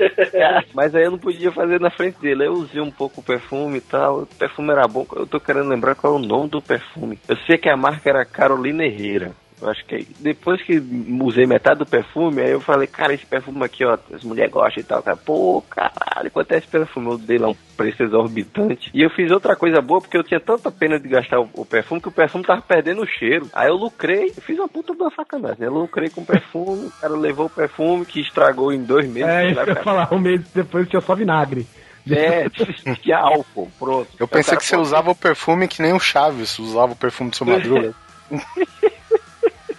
mas 0.74 0.94
aí 0.94 1.04
eu 1.04 1.10
não 1.10 1.18
podia 1.18 1.52
fazer 1.52 1.78
na 1.78 1.90
frente 1.90 2.18
dele, 2.20 2.42
aí 2.42 2.48
eu 2.48 2.54
usei 2.54 2.80
um 2.80 2.90
pouco 2.90 3.20
o 3.20 3.24
perfume 3.24 3.78
e 3.78 3.82
tal, 3.82 4.22
o 4.22 4.26
perfume 4.26 4.70
era 4.70 4.88
bom, 4.88 5.06
eu 5.14 5.26
tô 5.26 5.38
querendo 5.38 5.68
lembrar 5.68 5.94
qual 5.94 6.14
é 6.14 6.16
o 6.16 6.20
nome 6.20 6.48
do 6.48 6.62
perfume. 6.62 7.18
Eu 7.28 7.36
sei 7.46 7.58
que 7.58 7.68
a 7.68 7.76
marca 7.76 8.08
era 8.08 8.24
Carolina 8.24 8.84
Herrera. 8.84 9.32
Eu 9.60 9.68
acho 9.68 9.84
que 9.84 9.94
aí, 9.94 10.06
depois 10.20 10.62
que 10.62 10.82
usei 11.22 11.46
metade 11.46 11.80
do 11.80 11.86
perfume, 11.86 12.40
aí 12.40 12.50
eu 12.50 12.60
falei, 12.60 12.86
cara, 12.86 13.12
esse 13.12 13.26
perfume 13.26 13.64
aqui, 13.64 13.84
ó, 13.84 13.98
as 14.12 14.24
mulheres 14.24 14.52
gostam 14.52 14.80
e 14.80 14.84
tal, 14.84 15.02
cara. 15.02 15.16
Pô, 15.16 15.62
caralho, 15.68 16.30
quanto 16.30 16.52
é 16.52 16.58
esse 16.58 16.66
perfume? 16.66 17.08
Eu 17.08 17.18
dei 17.18 17.38
lá 17.38 17.48
um 17.48 17.56
preço 17.76 18.02
exorbitante. 18.02 18.90
E 18.94 19.02
eu 19.02 19.10
fiz 19.10 19.30
outra 19.30 19.54
coisa 19.54 19.80
boa, 19.82 20.00
porque 20.00 20.16
eu 20.16 20.24
tinha 20.24 20.40
tanta 20.40 20.70
pena 20.70 20.98
de 20.98 21.08
gastar 21.08 21.40
o, 21.40 21.48
o 21.54 21.64
perfume, 21.64 22.00
que 22.00 22.08
o 22.08 22.12
perfume 22.12 22.44
tava 22.44 22.62
perdendo 22.62 23.02
o 23.02 23.06
cheiro. 23.06 23.48
Aí 23.52 23.68
eu 23.68 23.76
lucrei, 23.76 24.32
eu 24.36 24.42
fiz 24.42 24.58
uma 24.58 24.68
puta 24.68 24.94
da 24.94 25.10
sacanagem. 25.10 25.60
né? 25.60 25.66
Eu 25.66 25.74
lucrei 25.74 26.08
com 26.08 26.22
o 26.22 26.26
perfume, 26.26 26.86
o 26.86 26.92
cara 27.00 27.14
levou 27.14 27.46
o 27.46 27.50
perfume, 27.50 28.06
que 28.06 28.20
estragou 28.20 28.72
em 28.72 28.82
dois 28.82 29.06
meses. 29.08 29.28
É, 29.28 29.46
isso 29.46 29.56
lá, 29.56 29.64
que 29.64 29.70
eu 29.70 29.74
ia 29.74 29.82
falar, 29.82 30.14
um 30.14 30.18
mês 30.18 30.42
depois 30.54 30.88
tinha 30.88 31.00
só 31.00 31.14
vinagre. 31.14 31.66
É, 32.10 32.48
tinha 33.00 33.18
álcool, 33.18 33.70
pronto. 33.78 34.08
Eu 34.18 34.26
pensei 34.26 34.50
cara 34.52 34.56
que 34.56 34.64
você 34.64 34.70
falou, 34.70 34.86
usava 34.86 35.10
o 35.10 35.14
perfume 35.14 35.68
que 35.68 35.82
nem 35.82 35.92
o 35.92 36.00
Chaves 36.00 36.58
usava 36.58 36.92
o 36.92 36.96
perfume 36.96 37.30
do 37.30 37.36
seu 37.36 37.44
Madruga. 37.46 37.94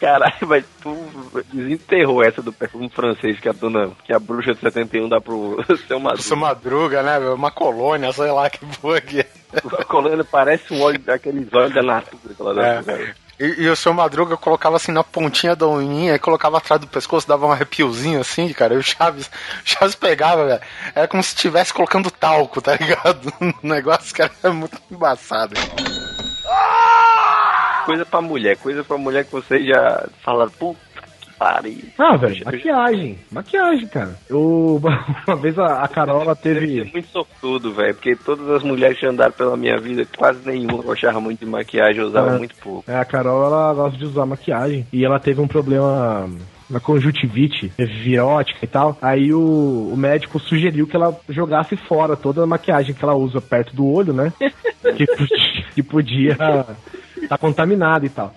Caralho, 0.02 0.48
mas 0.48 0.66
tu 0.82 0.98
desenterrou 1.54 2.24
essa 2.24 2.42
do 2.42 2.52
perfume 2.52 2.90
francês 2.90 3.40
que 3.40 3.48
a 3.48 3.52
dona, 3.52 3.92
que 4.04 4.12
a 4.12 4.18
bruxa 4.18 4.56
de 4.56 4.60
71 4.60 5.08
dá 5.08 5.22
pro 5.22 5.64
seu 5.88 6.00
madruga. 6.00 6.24
seu 6.24 6.36
Madruga, 6.36 7.04
né? 7.04 7.20
velho? 7.20 7.36
Uma 7.36 7.52
colônia, 7.52 8.12
sei 8.12 8.32
lá 8.32 8.50
que 8.50 8.66
porra 8.78 9.00
que 9.00 9.20
é. 9.20 9.28
A 9.78 9.86
colônia 9.86 10.24
parece 10.24 10.74
um 10.74 10.82
óleo 10.82 10.98
daqueles 10.98 11.54
óleos 11.54 11.74
da 11.76 11.84
natura 11.84 12.34
que 12.34 12.42
ela 12.42 12.54
dá 12.56 12.92
É. 12.92 13.14
E, 13.40 13.64
e 13.64 13.70
o 13.70 13.76
seu 13.76 13.94
Madruga 13.94 14.36
colocava 14.38 14.76
assim 14.76 14.92
na 14.92 15.04
pontinha 15.04 15.56
da 15.56 15.68
unhinha 15.68 16.16
e 16.16 16.20
colocava 16.20 16.58
atrás 16.58 16.82
do 16.82 16.88
pescoço, 16.88 17.28
dava 17.28 17.46
um 17.46 17.52
arrepiozinho 17.52 18.22
assim, 18.22 18.52
cara. 18.54 18.74
E 18.74 18.78
o 18.78 18.84
Chaves, 18.84 19.28
o 19.28 19.32
Chaves 19.66 19.96
pegava, 19.96 20.46
velho. 20.48 20.62
Era 20.96 21.08
como 21.08 21.22
se 21.22 21.36
estivesse 21.36 21.74
colocando 21.74 22.10
talco, 22.10 22.60
tá 22.60 22.76
ligado? 22.76 23.32
O 23.40 23.54
negócio, 23.68 24.16
cara, 24.16 24.32
é 24.44 24.50
muito 24.50 24.80
embaçado. 24.90 25.54
Coisa 27.86 28.06
pra 28.06 28.22
mulher, 28.22 28.58
coisa 28.58 28.84
pra 28.84 28.98
mulher 28.98 29.26
que 29.26 29.32
vocês 29.32 29.66
já 29.66 30.08
falaram, 30.24 30.52
puta. 30.52 30.80
Ah, 31.44 31.60
velho, 32.18 32.46
maquiagem. 32.46 33.18
Maquiagem, 33.32 33.88
cara. 33.88 34.16
Eu, 34.30 34.80
uma 35.28 35.36
vez 35.36 35.58
a, 35.58 35.82
a 35.84 35.88
Carol, 35.88 36.22
ela 36.22 36.36
teve. 36.36 36.84
muito 36.84 37.08
sortudo, 37.08 37.74
velho, 37.74 37.96
porque 37.96 38.16
todas 38.16 38.48
as 38.52 38.62
mulheres 38.62 39.00
que 39.00 39.08
andaram 39.08 39.32
pela 39.32 39.58
minha 39.58 39.76
vida, 39.80 40.06
quase 40.16 40.48
nenhuma 40.48 40.84
gostava 40.84 41.20
muito 41.20 41.40
de 41.40 41.48
maquiagem, 41.48 42.00
eu 42.00 42.10
usava 42.10 42.36
É. 42.36 42.38
muito 42.38 42.54
pouco. 42.58 42.84
É, 42.90 42.96
a 42.96 43.04
Carol, 43.04 43.44
ela 43.44 43.74
gosta 43.74 43.98
de 43.98 44.06
usar 44.06 44.24
maquiagem. 44.28 44.86
E 44.94 45.04
ela 45.04 45.20
teve 45.20 45.42
um 45.42 45.48
problema 45.48 46.30
na 46.70 46.80
conjuntivite, 46.80 47.74
virótica 47.76 48.60
e 48.62 48.68
tal. 48.68 48.96
Aí 49.02 49.34
o, 49.34 49.90
o 49.92 49.98
médico 49.98 50.40
sugeriu 50.40 50.86
que 50.86 50.96
ela 50.96 51.20
jogasse 51.28 51.76
fora 51.76 52.16
toda 52.16 52.44
a 52.44 52.48
maquiagem 52.48 52.94
que 52.94 53.04
ela 53.04 53.16
usa 53.16 53.42
perto 53.42 53.76
do 53.76 53.88
olho, 53.92 54.14
né? 54.14 54.32
que, 54.96 55.06
que 55.74 55.82
podia 55.82 56.38
estar 57.24 57.38
contaminada 57.38 58.06
e 58.06 58.10
tal. 58.10 58.34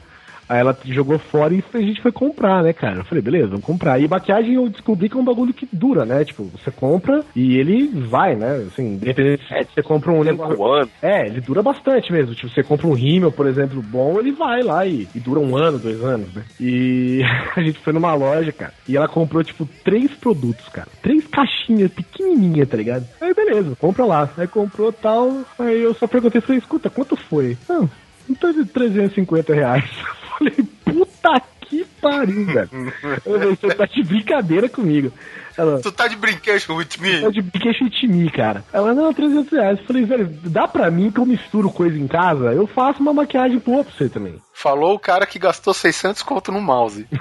Aí 0.49 0.61
ela 0.61 0.77
jogou 0.85 1.19
fora 1.19 1.55
e 1.55 1.65
a 1.73 1.79
gente 1.79 2.03
foi 2.03 2.13
comprar, 2.13 2.63
né, 2.63 2.73
cara? 2.73 2.99
Eu 2.99 3.05
falei, 3.05 3.23
beleza, 3.23 3.49
vamos 3.49 3.65
comprar. 3.65 3.99
E 3.99 4.07
maquiagem 4.07 4.55
eu 4.55 4.69
descobri 4.69 5.09
que 5.09 5.17
é 5.17 5.21
um 5.21 5.25
bagulho 5.25 5.55
que 5.55 5.67
dura, 5.73 6.05
né? 6.05 6.25
Tipo, 6.25 6.45
você 6.45 6.71
compra 6.71 7.25
e 7.35 7.57
ele 7.57 7.89
vai, 8.07 8.35
né? 8.37 8.67
Assim, 8.69 8.95
independente 8.95 9.47
se 9.47 9.55
É, 9.55 9.65
você 9.65 9.83
compra 9.83 10.13
um 10.13 10.23
negócio. 10.23 10.63
Anos. 10.65 10.91
É, 11.03 11.27
ele 11.27 11.41
dura 11.41 11.63
bastante 11.63 12.13
mesmo. 12.13 12.35
Tipo, 12.35 12.51
você 12.51 12.63
compra 12.63 12.87
um 12.87 12.93
rímel, 12.93 13.33
por 13.33 13.47
exemplo, 13.47 13.83
bom, 13.83 14.19
ele 14.19 14.33
vai 14.33 14.63
lá 14.63 14.87
e, 14.87 15.09
e 15.15 15.21
dura 15.21 15.41
um 15.41 15.57
ano, 15.57 15.79
dois 15.79 16.03
anos, 16.03 16.33
né? 16.35 16.45
E 16.61 17.23
a 17.57 17.63
gente 17.63 17.79
foi 17.79 17.93
numa 17.93 18.15
loja, 18.15 18.53
cara, 18.53 18.75
e 18.87 18.97
ela 18.97 19.09
comprou, 19.09 19.43
tipo, 19.43 19.67
três 19.83 20.11
produtos, 20.13 20.69
cara. 20.69 20.89
Três 21.03 21.27
caixinhas 21.27 21.91
pequenininhas, 21.91 22.69
tá 22.69 22.77
ligado? 22.77 23.07
Aí, 23.21 23.33
beleza, 23.33 23.77
compra 23.77 24.05
lá. 24.05 24.29
Aí 24.37 24.47
comprou 24.47 24.93
tal, 24.93 25.31
aí 25.59 25.83
eu 25.83 25.95
só 25.95 26.07
perguntei, 26.07 26.41
falei, 26.41 26.59
escuta, 26.59 26.91
quanto 26.91 27.17
foi? 27.17 27.57
Não, 27.69 27.81
não 27.81 28.04
tá 28.33 28.53
de 28.53 28.65
350 28.65 29.53
reais. 29.55 29.85
Eu 30.41 30.51
falei, 30.51 30.69
puta 30.85 31.43
que 31.61 31.85
pariu, 32.01 32.45
velho. 32.47 32.69
Eu 33.25 33.39
falei, 33.39 33.57
você 33.57 33.75
tá 33.75 33.87
de 33.87 34.03
brincadeira 34.03 34.69
comigo. 34.69 35.13
Ela, 35.57 35.81
Tu 35.81 35.93
tá 35.93 36.09
de 36.09 36.17
brinquedo 36.17 36.75
with 36.75 36.89
me? 36.99 37.25
é 37.25 37.31
de 37.31 37.41
brinquedo 37.41 37.89
de 37.89 38.09
mim, 38.09 38.29
cara. 38.29 38.65
Ela, 38.73 38.93
não, 38.93 39.13
300 39.15 39.53
reais. 39.53 39.79
Eu 39.79 39.85
falei, 39.87 40.05
velho, 40.05 40.27
dá 40.45 40.67
pra 40.67 40.91
mim 40.91 41.11
que 41.13 41.21
eu 41.21 41.27
misturo 41.27 41.71
coisa 41.71 41.97
em 41.97 42.09
casa? 42.09 42.53
Eu 42.53 42.67
faço 42.67 43.01
uma 43.01 43.13
maquiagem 43.13 43.59
boa 43.59 43.85
pra 43.85 43.93
você 43.95 44.09
também. 44.09 44.35
Falou 44.53 44.95
o 44.95 44.99
cara 44.99 45.25
que 45.27 45.39
gastou 45.39 45.73
600 45.73 46.23
conto 46.23 46.51
no 46.51 46.61
mouse. 46.61 47.07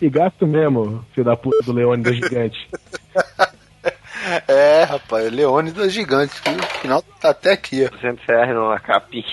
E 0.00 0.08
gasto 0.08 0.46
mesmo, 0.46 1.04
filho 1.12 1.24
da 1.24 1.36
puta 1.36 1.58
do 1.64 1.72
Leônidas 1.72 2.14
gigante. 2.14 2.56
É, 4.48 4.84
rapaz, 4.84 5.32
Leônidas 5.32 5.92
gigante. 5.92 6.40
que 6.42 6.50
No 6.50 6.62
final 6.62 7.02
tá 7.20 7.30
até 7.30 7.52
aqui, 7.52 7.84
ó. 7.84 7.90
200 7.94 8.24
reais 8.24 8.54
numa 8.54 8.78
capinha. 8.78 9.24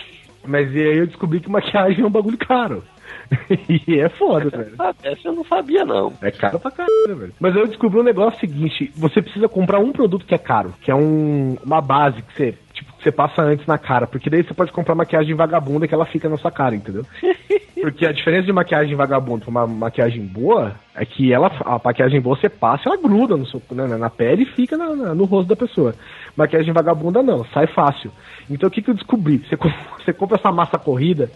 Mas 0.46 0.74
e 0.74 0.80
aí 0.80 0.98
eu 0.98 1.08
descobri 1.08 1.40
que 1.40 1.50
maquiagem 1.50 2.04
é 2.04 2.08
um 2.08 2.12
bagulho 2.12 2.38
caro. 2.38 2.84
e 3.88 4.00
é 4.00 4.10
foda, 4.10 4.50
velho. 4.58 4.76
Ah, 4.80 4.94
essa 5.04 5.28
eu 5.28 5.34
não 5.34 5.46
sabia, 5.46 5.86
não. 5.86 6.14
É 6.22 6.32
caro 6.32 6.60
pra 6.60 6.72
caralho, 6.72 7.16
velho. 7.16 7.34
Mas 7.40 7.56
eu 7.56 7.68
descobri 7.68 8.00
um 8.00 8.04
negócio 8.04 8.40
seguinte: 8.40 8.92
você 8.96 9.22
precisa 9.22 9.48
comprar 9.48 9.80
um 9.80 9.92
produto 9.92 10.26
que 10.26 10.36
é 10.36 10.38
caro, 10.38 10.74
que 10.82 10.92
é 10.92 10.96
um, 10.96 11.58
uma 11.64 11.82
base 11.82 12.22
que 12.22 12.34
você. 12.34 12.56
Tipo, 12.74 12.94
que 12.94 13.04
você 13.04 13.12
passa 13.12 13.42
antes 13.42 13.66
na 13.68 13.78
cara, 13.78 14.08
porque 14.08 14.30
daí 14.30 14.44
você 14.44 14.54
pode 14.54 14.72
comprar 14.72 14.96
maquiagem 14.96 15.36
vagabunda 15.36 15.88
que 15.88 15.94
ela 15.94 16.06
fica 16.06 16.30
na 16.30 16.38
sua 16.38 16.52
cara, 16.52 16.76
entendeu? 16.76 17.06
Porque 17.82 18.06
a 18.06 18.12
diferença 18.12 18.46
de 18.46 18.54
maquiagem 18.54 18.96
vagabunda 18.96 19.42
pra 19.42 19.50
uma 19.50 19.68
maquiagem 19.68 20.26
boa 20.26 20.74
é 20.96 21.04
que 21.06 21.34
ela, 21.34 21.52
a 21.66 21.80
maquiagem 21.84 22.22
boa 22.22 22.36
você 22.36 22.48
passa, 22.50 22.84
ela 22.88 22.98
gruda 22.98 23.36
no 23.36 23.46
seu, 23.46 23.62
né, 23.72 23.88
na 23.98 24.10
pele 24.10 24.44
e 24.44 24.46
fica 24.46 24.78
na- 24.78 24.96
na- 24.96 25.16
no 25.16 25.26
rosto 25.26 25.50
da 25.50 25.56
pessoa. 25.56 25.94
Maquiagem 26.36 26.74
vagabunda 26.74 27.22
não, 27.24 27.44
sai 27.46 27.68
fácil. 27.68 28.12
Então 28.50 28.68
o 28.68 28.72
que, 28.72 28.82
que 28.82 28.90
eu 28.90 28.94
descobri? 28.96 29.40
Você, 29.40 29.56
você 29.98 30.14
compra 30.14 30.38
essa 30.38 30.52
massa 30.52 30.78
corrida, 30.78 31.30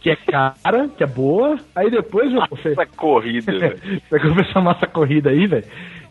que 0.00 0.10
é 0.10 0.16
cara, 0.16 0.88
que 0.96 1.02
é 1.02 1.06
boa, 1.06 1.56
aí 1.74 1.90
depois 1.90 2.32
você, 2.50 2.70
Essa 2.72 2.86
corrida, 2.86 3.52
velho. 3.58 3.78
você 4.08 4.20
compra 4.20 4.42
essa 4.42 4.60
massa 4.60 4.86
corrida 4.86 5.30
aí, 5.30 5.46
velho. 5.46 5.64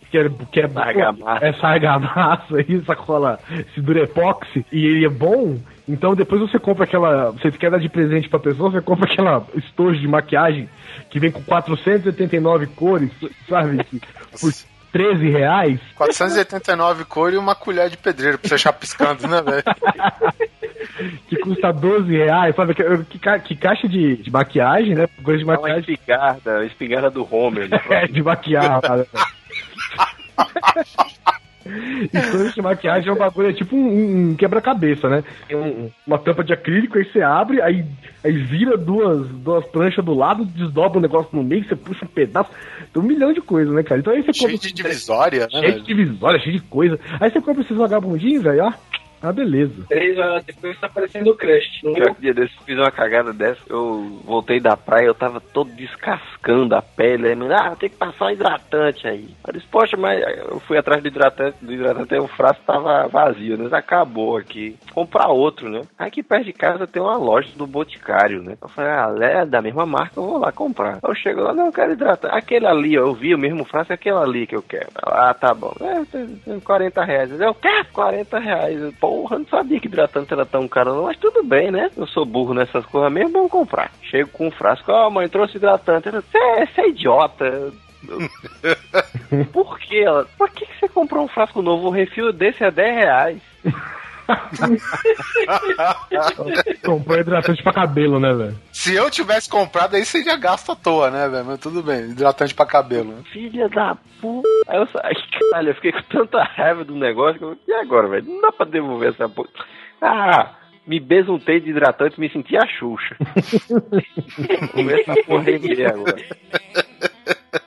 Que 0.10 0.18
é, 0.18 0.30
que 0.52 0.60
é 0.60 0.66
Argamassa. 0.76 1.46
Essa 1.46 1.68
argamassa 1.68 2.58
aí, 2.58 2.82
sacola, 2.86 3.40
esse 3.50 3.80
durepox, 3.80 4.46
e 4.72 4.86
ele 4.86 5.06
é 5.06 5.10
bom. 5.10 5.56
Então 5.88 6.16
depois 6.16 6.42
você 6.42 6.60
compra 6.60 6.84
aquela. 6.86 7.32
Você 7.32 7.52
quer 7.52 7.72
dar 7.72 7.80
de 7.80 7.90
presente 7.90 8.30
pra 8.30 8.40
pessoa, 8.40 8.72
você 8.72 8.82
compra 8.82 9.12
aquela 9.12 9.46
estojo 9.56 10.00
de 10.00 10.08
maquiagem 10.08 10.70
que 11.10 11.20
vem 11.20 11.32
com 11.32 11.42
489 11.44 12.68
cores, 12.68 13.10
sabe? 13.50 13.84
Que- 13.84 14.00
Por 14.40 14.54
13 14.92 15.30
reais. 15.30 15.80
489 15.96 17.06
cor 17.06 17.34
e 17.34 17.38
uma 17.38 17.56
colher 17.56 17.90
de 17.90 17.98
pedreiro 17.98 18.38
pra 18.38 18.48
você 18.48 18.56
deixar 18.56 18.74
piscando, 18.74 19.28
né, 19.28 19.42
velho? 19.42 19.64
que 21.30 21.38
custa 21.38 21.72
12 21.72 22.12
reais, 22.12 22.56
sabe? 22.56 22.74
Que, 22.76 22.84
que, 23.18 23.40
que 23.40 23.56
caixa 23.56 23.88
de, 23.88 24.18
de 24.18 24.30
maquiagem, 24.32 24.96
né? 24.96 25.08
Coisa 25.24 25.38
de 25.38 25.44
É 25.44 25.48
uma 25.48 25.54
maquiagem. 25.62 25.94
espingarda, 25.94 26.58
a 26.60 26.66
espingarda 26.66 27.10
do 27.10 27.28
Homer. 27.34 27.70
Né? 27.70 27.80
É, 27.90 28.08
de 28.08 28.22
maquiar. 28.22 28.82
E 31.66 32.32
coisa 32.32 32.50
de 32.52 32.62
maquiagem 32.62 33.10
é 33.10 33.14
um 33.14 33.18
bagulho, 33.18 33.50
é 33.50 33.54
tipo 33.54 33.76
um, 33.76 34.32
um 34.32 34.36
quebra-cabeça, 34.36 35.08
né? 35.10 35.24
Tem 35.48 35.56
um- 35.58 35.90
uma 36.08 36.18
tampa 36.18 36.44
de 36.44 36.54
acrílico, 36.54 36.98
aí 36.98 37.06
você 37.06 37.22
abre, 37.22 37.62
aí, 37.62 37.86
aí 38.24 38.32
vira 38.32 38.78
duas, 38.78 39.28
duas 39.28 39.66
pranchas 39.68 40.04
do 40.04 40.14
lado, 40.14 40.46
desdobra 40.46 40.98
um 40.98 41.02
negócio 41.02 41.30
no 41.34 41.44
meio, 41.44 41.64
você 41.68 41.76
puxa 41.76 42.06
um 42.06 42.08
pedaço. 42.08 42.50
Tem 42.94 43.02
um 43.02 43.06
milhão 43.06 43.32
de 43.34 43.42
coisas, 43.42 43.74
né, 43.74 43.84
cara? 43.84 44.02
Então 44.02 44.12
aí 44.14 44.22
você 44.24 44.34
Cheio 44.34 44.52
compra. 44.52 44.68
de 44.68 44.74
divisória, 44.74 45.40
né, 45.54 45.60
Cheio 45.60 45.74
de 45.82 45.84
divisória, 45.86 46.40
cheio 46.40 46.56
de 46.58 46.62
coisa. 46.64 47.00
Aí 47.20 47.30
você 47.32 47.40
compra 47.42 47.62
esses 47.64 47.78
vagabundinhos, 47.78 48.44
velho, 48.44 48.66
ó. 48.66 48.74
Ah, 49.22 49.32
beleza. 49.32 49.74
Três 49.88 50.18
horas 50.18 50.44
depois 50.44 50.80
tá 50.80 50.88
aparecendo 50.88 51.30
o 51.32 51.36
Crush. 51.36 51.84
Não 51.84 51.94
Pior 51.94 52.16
que 52.16 52.22
dia 52.22 52.34
desse 52.34 52.56
eu 52.58 52.64
fiz 52.64 52.78
uma 52.78 52.90
cagada 52.92 53.32
dessa, 53.32 53.62
eu 53.70 54.20
voltei 54.26 54.60
da 54.60 54.76
praia, 54.76 55.06
eu 55.06 55.14
tava 55.14 55.40
todo 55.40 55.72
descascando 55.72 56.76
a 56.76 56.82
pele, 56.82 57.28
aí, 57.28 57.38
ah, 57.54 57.76
ter 57.76 57.90
que 57.90 57.98
passar 57.98 58.26
um 58.26 58.30
hidratante 58.32 59.08
aí. 59.08 59.30
Eu 59.46 59.54
disse, 59.54 59.68
poxa, 59.68 59.96
mas 59.96 60.22
eu 60.50 60.60
fui 60.62 60.78
atrás 60.78 61.02
do 61.02 61.08
hidratante, 61.08 61.58
do 61.62 61.72
hidratante, 61.72 62.14
aí 62.14 62.20
o 62.20 62.28
frasco 62.28 62.64
tava 62.66 63.08
vazio, 63.08 63.58
né? 63.58 63.70
Acabou 63.72 64.38
aqui. 64.38 64.76
Comprar 64.94 65.28
outro, 65.28 65.70
né? 65.70 65.82
Aqui 65.98 66.24
perto 66.24 66.46
de 66.46 66.54
casa 66.54 66.88
tem 66.88 67.02
uma 67.02 67.18
loja 67.18 67.50
do 67.56 67.68
Boticário, 67.68 68.42
né? 68.42 68.58
Eu 68.62 68.70
falei, 68.70 68.92
ah, 68.92 69.16
é 69.22 69.46
da 69.46 69.62
mesma 69.62 69.86
marca, 69.86 70.20
eu 70.20 70.24
vou 70.24 70.38
lá 70.40 70.52
comprar. 70.52 71.00
Eu 71.04 71.14
chego 71.16 71.42
lá, 71.42 71.54
não, 71.54 71.68
eu 71.68 71.72
quero 71.72 71.94
hidratante. 71.94 72.36
Aquele 72.36 72.66
ali, 72.66 72.98
ó, 72.98 73.02
eu 73.04 73.14
vi 73.14 73.36
o 73.36 73.40
mesmo 73.40 73.64
frasco, 73.66 73.94
é 73.94 73.96
aquele 73.96 74.18
ali 74.18 74.48
que 74.48 74.56
eu 74.56 74.64
quero. 74.64 74.88
Ah, 75.04 75.34
tá 75.34 75.54
bom. 75.54 75.74
É, 75.80 76.04
tem- 76.06 76.36
tem 76.38 76.60
40 76.60 77.04
reais. 77.04 77.40
Eu 77.40 77.54
quero 77.54 77.86
40 77.94 78.40
reais. 78.40 78.82
Eu, 78.82 78.92
Porra, 79.12 79.40
não 79.40 79.46
sabia 79.48 79.78
que 79.78 79.88
hidratante 79.88 80.32
era 80.32 80.46
tão 80.46 80.66
caro, 80.70 80.96
não, 80.96 81.04
mas 81.04 81.18
tudo 81.18 81.44
bem, 81.44 81.70
né? 81.70 81.92
Eu 81.98 82.08
sou 82.08 82.26
burro 82.26 82.54
nessas 82.54 82.86
coisas 82.86 83.12
mesmo, 83.12 83.34
vamos 83.34 83.52
comprar. 83.52 83.92
Chego 84.04 84.30
com 84.30 84.48
um 84.48 84.52
frasco, 84.52 84.90
ó, 84.90 85.10
mãe, 85.10 85.28
trouxe 85.28 85.58
hidratante. 85.58 86.10
Você 86.10 86.38
é, 86.38 86.66
é 86.78 86.88
idiota. 86.88 87.74
Por 89.52 89.78
que 89.80 90.02
ela? 90.02 90.26
Por 90.38 90.50
que, 90.52 90.66
que 90.66 90.80
você 90.80 90.88
comprou 90.88 91.26
um 91.26 91.28
frasco 91.28 91.62
novo? 91.62 91.88
O 91.88 91.92
refil 91.92 92.32
desse 92.32 92.64
é 92.64 92.72
10 92.72 92.96
reais. 92.96 93.42
Comprou 96.86 97.20
hidratante 97.20 97.62
pra 97.62 97.74
cabelo, 97.74 98.18
né, 98.18 98.34
velho? 98.34 98.58
Se 98.72 98.96
eu 98.96 99.12
tivesse 99.12 99.50
comprado, 99.50 99.96
aí 99.96 100.06
você 100.06 100.24
já 100.24 100.38
gasta 100.38 100.72
à 100.72 100.76
toa, 100.76 101.12
né, 101.12 101.28
velho? 101.28 101.46
Mas 101.46 101.60
tudo 101.60 101.84
bem, 101.84 102.12
hidratante 102.12 102.56
pra 102.56 102.66
cabelo. 102.66 103.22
Filha 103.34 103.68
da 103.68 103.98
puta. 104.22 104.41
Aí 104.72 104.78
eu 104.78 104.88
saí, 104.88 105.14
caralho, 105.40 105.70
eu 105.70 105.76
fiquei 105.76 105.92
com 105.92 106.02
tanta 106.04 106.42
raiva 106.44 106.84
do 106.86 106.96
negócio 106.96 107.38
que 107.38 107.44
eu 107.44 107.58
e 107.68 107.74
agora, 107.74 108.08
velho? 108.08 108.26
Não 108.26 108.42
dá 108.42 108.52
pra 108.54 108.66
devolver 108.66 109.10
essa 109.10 109.28
porra. 109.28 109.50
Ah, 110.02 110.56
me 110.88 111.00
besuntei 111.00 111.60
de 111.60 111.70
hidratante 111.72 112.16
e 112.18 112.22
me 112.22 112.30
senti 112.30 112.56
a 112.58 112.66
Xuxa. 112.66 113.16
Ver 114.76 115.02
essa 115.02 115.24
porra 115.24 115.44
agora. 115.94 116.18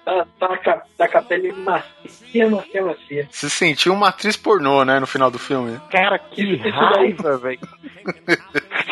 Tá, 0.05 0.27
tá, 0.39 0.57
com 0.59 0.71
a- 0.71 0.83
tá 0.97 1.09
com 1.09 1.19
a 1.19 1.23
pele 1.23 1.53
macia, 1.53 2.49
macia, 2.49 2.83
macia. 2.83 3.27
Se 3.31 3.51
sentiu 3.51 3.93
uma 3.93 4.09
atriz 4.09 4.37
pornô, 4.37 4.83
né, 4.85 4.99
no 4.99 5.07
final 5.07 5.31
do 5.31 5.39
filme. 5.39 5.79
Cara, 5.91 6.19
que 6.19 6.57
raiva, 6.57 7.37
velho. 7.39 7.59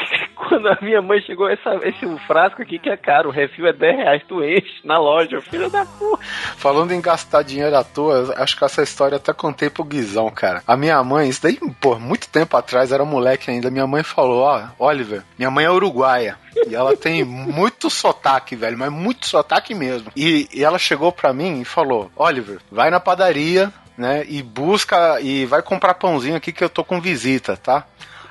Quando 0.52 0.68
a 0.68 0.76
minha 0.82 1.00
mãe 1.00 1.18
chegou, 1.22 1.48
essa, 1.48 1.80
esse 1.82 2.06
frasco 2.26 2.60
aqui 2.60 2.78
que 2.78 2.90
é 2.90 2.96
caro, 2.96 3.30
o 3.30 3.32
refil 3.32 3.66
é 3.66 3.72
10 3.72 3.96
reais, 3.96 4.22
tu 4.28 4.44
enche 4.44 4.82
na 4.84 4.98
loja, 4.98 5.40
filho 5.40 5.70
da 5.70 5.86
puta. 5.86 6.22
Falando 6.58 6.92
em 6.92 7.00
gastar 7.00 7.42
dinheiro 7.42 7.74
à 7.74 7.82
toa, 7.82 8.34
acho 8.36 8.58
que 8.58 8.62
essa 8.62 8.82
história 8.82 9.16
até 9.16 9.32
contei 9.32 9.70
pro 9.70 9.82
Guizão, 9.82 10.28
cara. 10.30 10.62
A 10.66 10.76
minha 10.76 11.02
mãe, 11.02 11.26
isso 11.26 11.42
daí, 11.42 11.58
pô, 11.80 11.98
muito 11.98 12.28
tempo 12.28 12.54
atrás, 12.54 12.92
era 12.92 13.02
moleque 13.02 13.50
ainda. 13.50 13.70
Minha 13.70 13.86
mãe 13.86 14.02
falou: 14.02 14.42
Ó, 14.42 14.62
Oliver, 14.78 15.22
minha 15.38 15.50
mãe 15.50 15.64
é 15.64 15.70
uruguaia. 15.70 16.36
E 16.68 16.74
ela 16.74 16.94
tem 16.94 17.24
muito 17.24 17.88
sotaque, 17.88 18.54
velho, 18.54 18.76
mas 18.76 18.92
muito 18.92 19.26
sotaque 19.26 19.74
mesmo. 19.74 20.12
E, 20.14 20.46
e 20.52 20.62
ela 20.62 20.78
chegou 20.78 21.10
pra 21.10 21.32
mim 21.32 21.62
e 21.62 21.64
falou: 21.64 22.10
Oliver, 22.14 22.58
vai 22.70 22.90
na 22.90 23.00
padaria, 23.00 23.72
né, 23.96 24.22
e 24.28 24.42
busca, 24.42 25.18
e 25.22 25.46
vai 25.46 25.62
comprar 25.62 25.94
pãozinho 25.94 26.36
aqui 26.36 26.52
que 26.52 26.62
eu 26.62 26.68
tô 26.68 26.84
com 26.84 27.00
visita, 27.00 27.56
tá? 27.56 27.86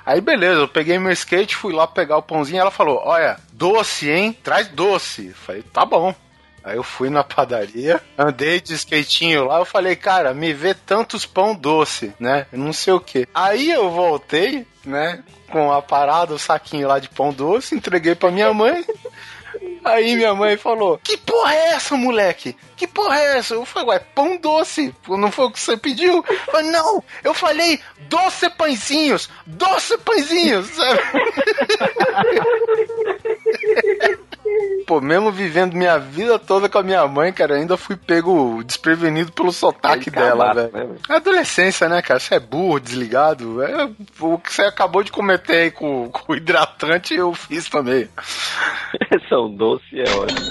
Aí 0.05 0.21
beleza, 0.21 0.61
eu 0.61 0.67
peguei 0.67 0.97
meu 0.97 1.11
skate, 1.11 1.55
fui 1.55 1.73
lá 1.73 1.87
pegar 1.87 2.17
o 2.17 2.21
pãozinho 2.21 2.59
ela 2.59 2.71
falou: 2.71 3.01
Olha, 3.03 3.39
doce, 3.53 4.09
hein? 4.09 4.37
Traz 4.43 4.67
doce. 4.67 5.27
Eu 5.27 5.35
falei: 5.35 5.63
Tá 5.63 5.85
bom. 5.85 6.13
Aí 6.63 6.75
eu 6.75 6.83
fui 6.83 7.09
na 7.09 7.23
padaria, 7.23 7.99
andei 8.17 8.61
de 8.61 8.73
skatinho 8.75 9.45
lá, 9.45 9.57
eu 9.57 9.65
falei, 9.65 9.95
cara, 9.95 10.31
me 10.31 10.53
vê 10.53 10.75
tantos 10.75 11.25
pão 11.25 11.55
doce, 11.55 12.13
né? 12.19 12.45
Não 12.51 12.71
sei 12.71 12.93
o 12.93 12.99
que. 12.99 13.27
Aí 13.33 13.71
eu 13.71 13.89
voltei, 13.89 14.67
né? 14.85 15.23
Com 15.49 15.71
a 15.71 15.81
parada, 15.81 16.35
o 16.35 16.39
saquinho 16.39 16.87
lá 16.87 16.99
de 16.99 17.09
pão 17.09 17.33
doce, 17.33 17.73
entreguei 17.73 18.13
pra 18.13 18.29
minha 18.29 18.53
mãe. 18.53 18.85
Aí 19.83 20.15
minha 20.15 20.33
mãe 20.33 20.57
falou: 20.57 20.99
Que 21.03 21.17
porra 21.17 21.53
é 21.53 21.69
essa, 21.69 21.95
moleque? 21.95 22.55
Que 22.75 22.87
porra 22.87 23.19
é 23.19 23.37
essa? 23.37 23.53
Eu 23.53 23.65
falei, 23.65 23.89
ué, 23.89 23.99
pão 23.99 24.37
doce. 24.37 24.95
Não 25.07 25.31
foi 25.31 25.45
o 25.45 25.51
que 25.51 25.59
você 25.59 25.77
pediu? 25.77 26.23
Eu 26.27 26.37
falei, 26.51 26.71
não, 26.71 27.03
eu 27.23 27.33
falei 27.33 27.79
doce 28.09 28.49
pãezinhos, 28.49 29.29
doce 29.45 29.97
pãezinhos, 29.99 30.67
sabe? 30.67 31.01
Pô, 34.87 34.99
mesmo 34.99 35.31
vivendo 35.31 35.73
minha 35.75 35.97
vida 35.97 36.37
toda 36.39 36.67
com 36.67 36.77
a 36.77 36.83
minha 36.83 37.07
mãe, 37.07 37.31
cara, 37.31 37.55
ainda 37.55 37.77
fui 37.77 37.95
pego 37.95 38.61
desprevenido 38.63 39.31
pelo 39.31 39.51
sotaque 39.51 40.09
Aí 40.09 40.15
dela, 40.15 40.53
velho. 40.53 40.71
né, 40.71 40.79
velho? 40.79 40.95
Adolescência, 41.07 41.87
né, 41.87 42.01
cara? 42.01 42.19
Você 42.19 42.35
é 42.35 42.39
burro, 42.39 42.79
desligado. 42.79 43.63
É, 43.63 43.89
o 44.19 44.37
que 44.37 44.51
você 44.53 44.63
acabou 44.63 45.03
de 45.03 45.11
cometer 45.11 45.55
aí 45.55 45.71
com, 45.71 46.09
com 46.11 46.33
o 46.33 46.35
hidratante, 46.35 47.13
eu 47.13 47.33
fiz 47.33 47.69
também. 47.69 48.09
São 49.29 49.53
doce 49.55 49.99
é 49.99 50.09
ótimo. 50.11 50.49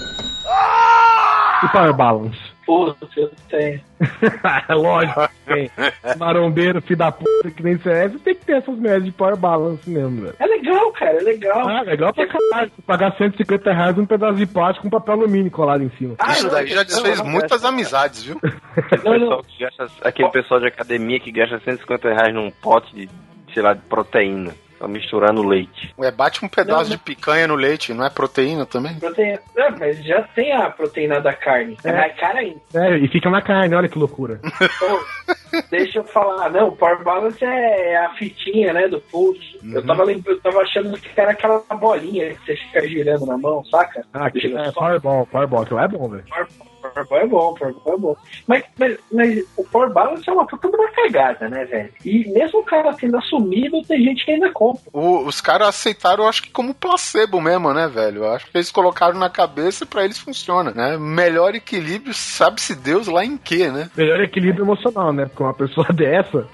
E 1.62 1.68
Power 1.68 1.92
Balance? 1.94 2.49
Puta, 2.66 3.08
eu 3.16 3.30
tenho. 3.48 3.80
Lógico 4.70 5.28
que 5.28 5.54
tem. 5.54 5.70
Marombeiro, 6.18 6.80
filho 6.82 6.96
da 6.98 7.10
puta, 7.10 7.50
que 7.50 7.62
nem 7.62 7.76
você 7.76 8.08
tem 8.22 8.34
que 8.34 8.44
ter 8.44 8.56
essas 8.58 8.78
merdas 8.78 9.04
de 9.04 9.12
Power 9.12 9.36
Balance 9.36 9.88
mesmo, 9.88 10.22
velho. 10.22 10.34
É 10.38 10.46
legal, 10.46 10.92
cara, 10.92 11.16
é 11.18 11.20
legal. 11.22 11.68
Ah, 11.68 11.82
legal 11.82 12.12
pra 12.14 12.26
caralho. 12.26 12.70
Pagar 12.86 13.16
150 13.16 13.72
reais 13.72 13.98
um 13.98 14.06
pedaço 14.06 14.34
de 14.36 14.46
plástico 14.46 14.84
com 14.84 14.90
papel 14.90 15.14
alumínio 15.14 15.50
colado 15.50 15.82
em 15.82 15.90
cima. 15.90 16.14
Ah, 16.18 16.32
Isso 16.32 16.44
não, 16.44 16.52
daí 16.52 16.66
já 16.68 16.82
desfez 16.82 17.18
não, 17.18 17.24
não, 17.24 17.32
muitas 17.32 17.64
amizades, 17.64 18.22
viu? 18.24 18.38
Aquele, 18.76 19.18
pessoal 19.20 19.42
que 19.42 19.58
gasta- 19.64 20.08
aquele 20.08 20.28
pessoal 20.30 20.60
de 20.60 20.66
academia 20.66 21.20
que 21.20 21.32
gasta 21.32 21.58
150 21.60 22.08
reais 22.14 22.34
num 22.34 22.50
pote 22.50 22.94
de, 22.94 23.08
sei 23.52 23.62
lá, 23.62 23.74
de 23.74 23.80
proteína. 23.82 24.52
Pra 24.80 24.88
misturar 24.88 25.30
no 25.32 25.46
leite. 25.46 25.94
Ué, 25.98 26.10
bate 26.10 26.42
um 26.42 26.48
pedaço 26.48 26.84
Não, 26.84 26.96
de 26.96 26.98
picanha 26.98 27.46
no 27.46 27.54
leite, 27.54 27.92
não 27.92 28.04
é 28.06 28.08
proteína 28.08 28.64
também? 28.64 28.94
Proteína. 28.98 29.38
É, 29.54 29.70
mas 29.78 30.02
já 30.02 30.22
tem 30.34 30.52
a 30.54 30.70
proteína 30.70 31.20
da 31.20 31.34
carne. 31.34 31.76
É, 31.84 31.90
É. 31.90 31.92
mais 31.92 32.16
cara 32.18 32.38
ainda. 32.38 32.60
É, 32.74 32.96
e 32.96 33.06
fica 33.08 33.28
na 33.28 33.42
carne, 33.42 33.74
olha 33.74 33.88
que 33.88 33.98
loucura. 33.98 34.40
Então, 35.50 35.64
deixa 35.68 35.98
eu 35.98 36.04
falar, 36.04 36.48
não, 36.48 36.68
o 36.68 36.76
Power 36.76 37.02
Balance 37.02 37.44
é 37.44 37.96
a 37.96 38.10
fitinha, 38.14 38.72
né, 38.72 38.86
do 38.86 39.00
pulse. 39.00 39.58
Uhum. 39.62 39.72
Eu, 39.74 39.84
tava 39.84 40.04
lembrando, 40.04 40.36
eu 40.36 40.40
tava 40.40 40.60
achando 40.60 40.96
que 40.96 41.20
era 41.20 41.32
aquela 41.32 41.58
bolinha 41.76 42.32
que 42.34 42.46
você 42.46 42.56
fica 42.56 42.86
girando 42.88 43.26
na 43.26 43.36
mão, 43.36 43.64
saca? 43.64 44.04
Ah, 44.14 44.30
que 44.30 44.46
é 44.56 44.70
Powerball, 44.70 45.26
Powerball, 45.26 45.66
que 45.66 45.74
é 45.74 45.88
bom, 45.88 46.08
velho. 46.08 46.24
Powerball 46.28 46.69
é 47.12 47.26
bom, 47.26 47.54
Powerball 47.54 47.94
é 47.94 47.96
bom. 47.96 48.16
Mas, 48.46 48.64
mas, 48.78 48.98
mas 49.12 49.44
o 49.56 49.64
Power 49.64 49.90
Balance 49.92 50.28
é 50.28 50.32
uma 50.32 50.46
puta 50.46 50.68
de 50.68 50.76
uma 50.76 50.88
cagada, 50.90 51.48
né, 51.48 51.64
velho? 51.64 51.90
E 52.04 52.28
mesmo 52.30 52.60
o 52.60 52.64
cara 52.64 52.92
tendo 52.94 53.16
assumido, 53.16 53.82
tem 53.82 54.02
gente 54.02 54.24
que 54.24 54.30
ainda 54.32 54.50
compra. 54.52 54.82
O- 54.92 55.24
os 55.26 55.40
caras 55.40 55.68
aceitaram, 55.68 56.24
eu 56.24 56.28
acho 56.28 56.42
que 56.42 56.50
como 56.50 56.74
placebo 56.74 57.40
mesmo, 57.40 57.72
né, 57.72 57.88
velho? 57.88 58.24
Eu 58.24 58.32
acho 58.32 58.46
que 58.50 58.56
eles 58.56 58.70
colocaram 58.70 59.18
na 59.18 59.30
cabeça 59.30 59.84
e 59.84 59.86
pra 59.86 60.04
eles 60.04 60.18
funciona, 60.18 60.70
né? 60.70 60.96
Melhor 60.98 61.54
equilíbrio, 61.54 62.14
sabe-se 62.14 62.74
Deus 62.74 63.06
lá 63.08 63.24
em 63.24 63.36
quê, 63.36 63.68
né? 63.70 63.90
Melhor 63.96 64.20
equilíbrio 64.20 64.64
emocional, 64.64 65.12
né? 65.12 65.26
Porque 65.26 65.42
uma 65.42 65.54
pessoa 65.54 65.86
dessa, 65.92 66.46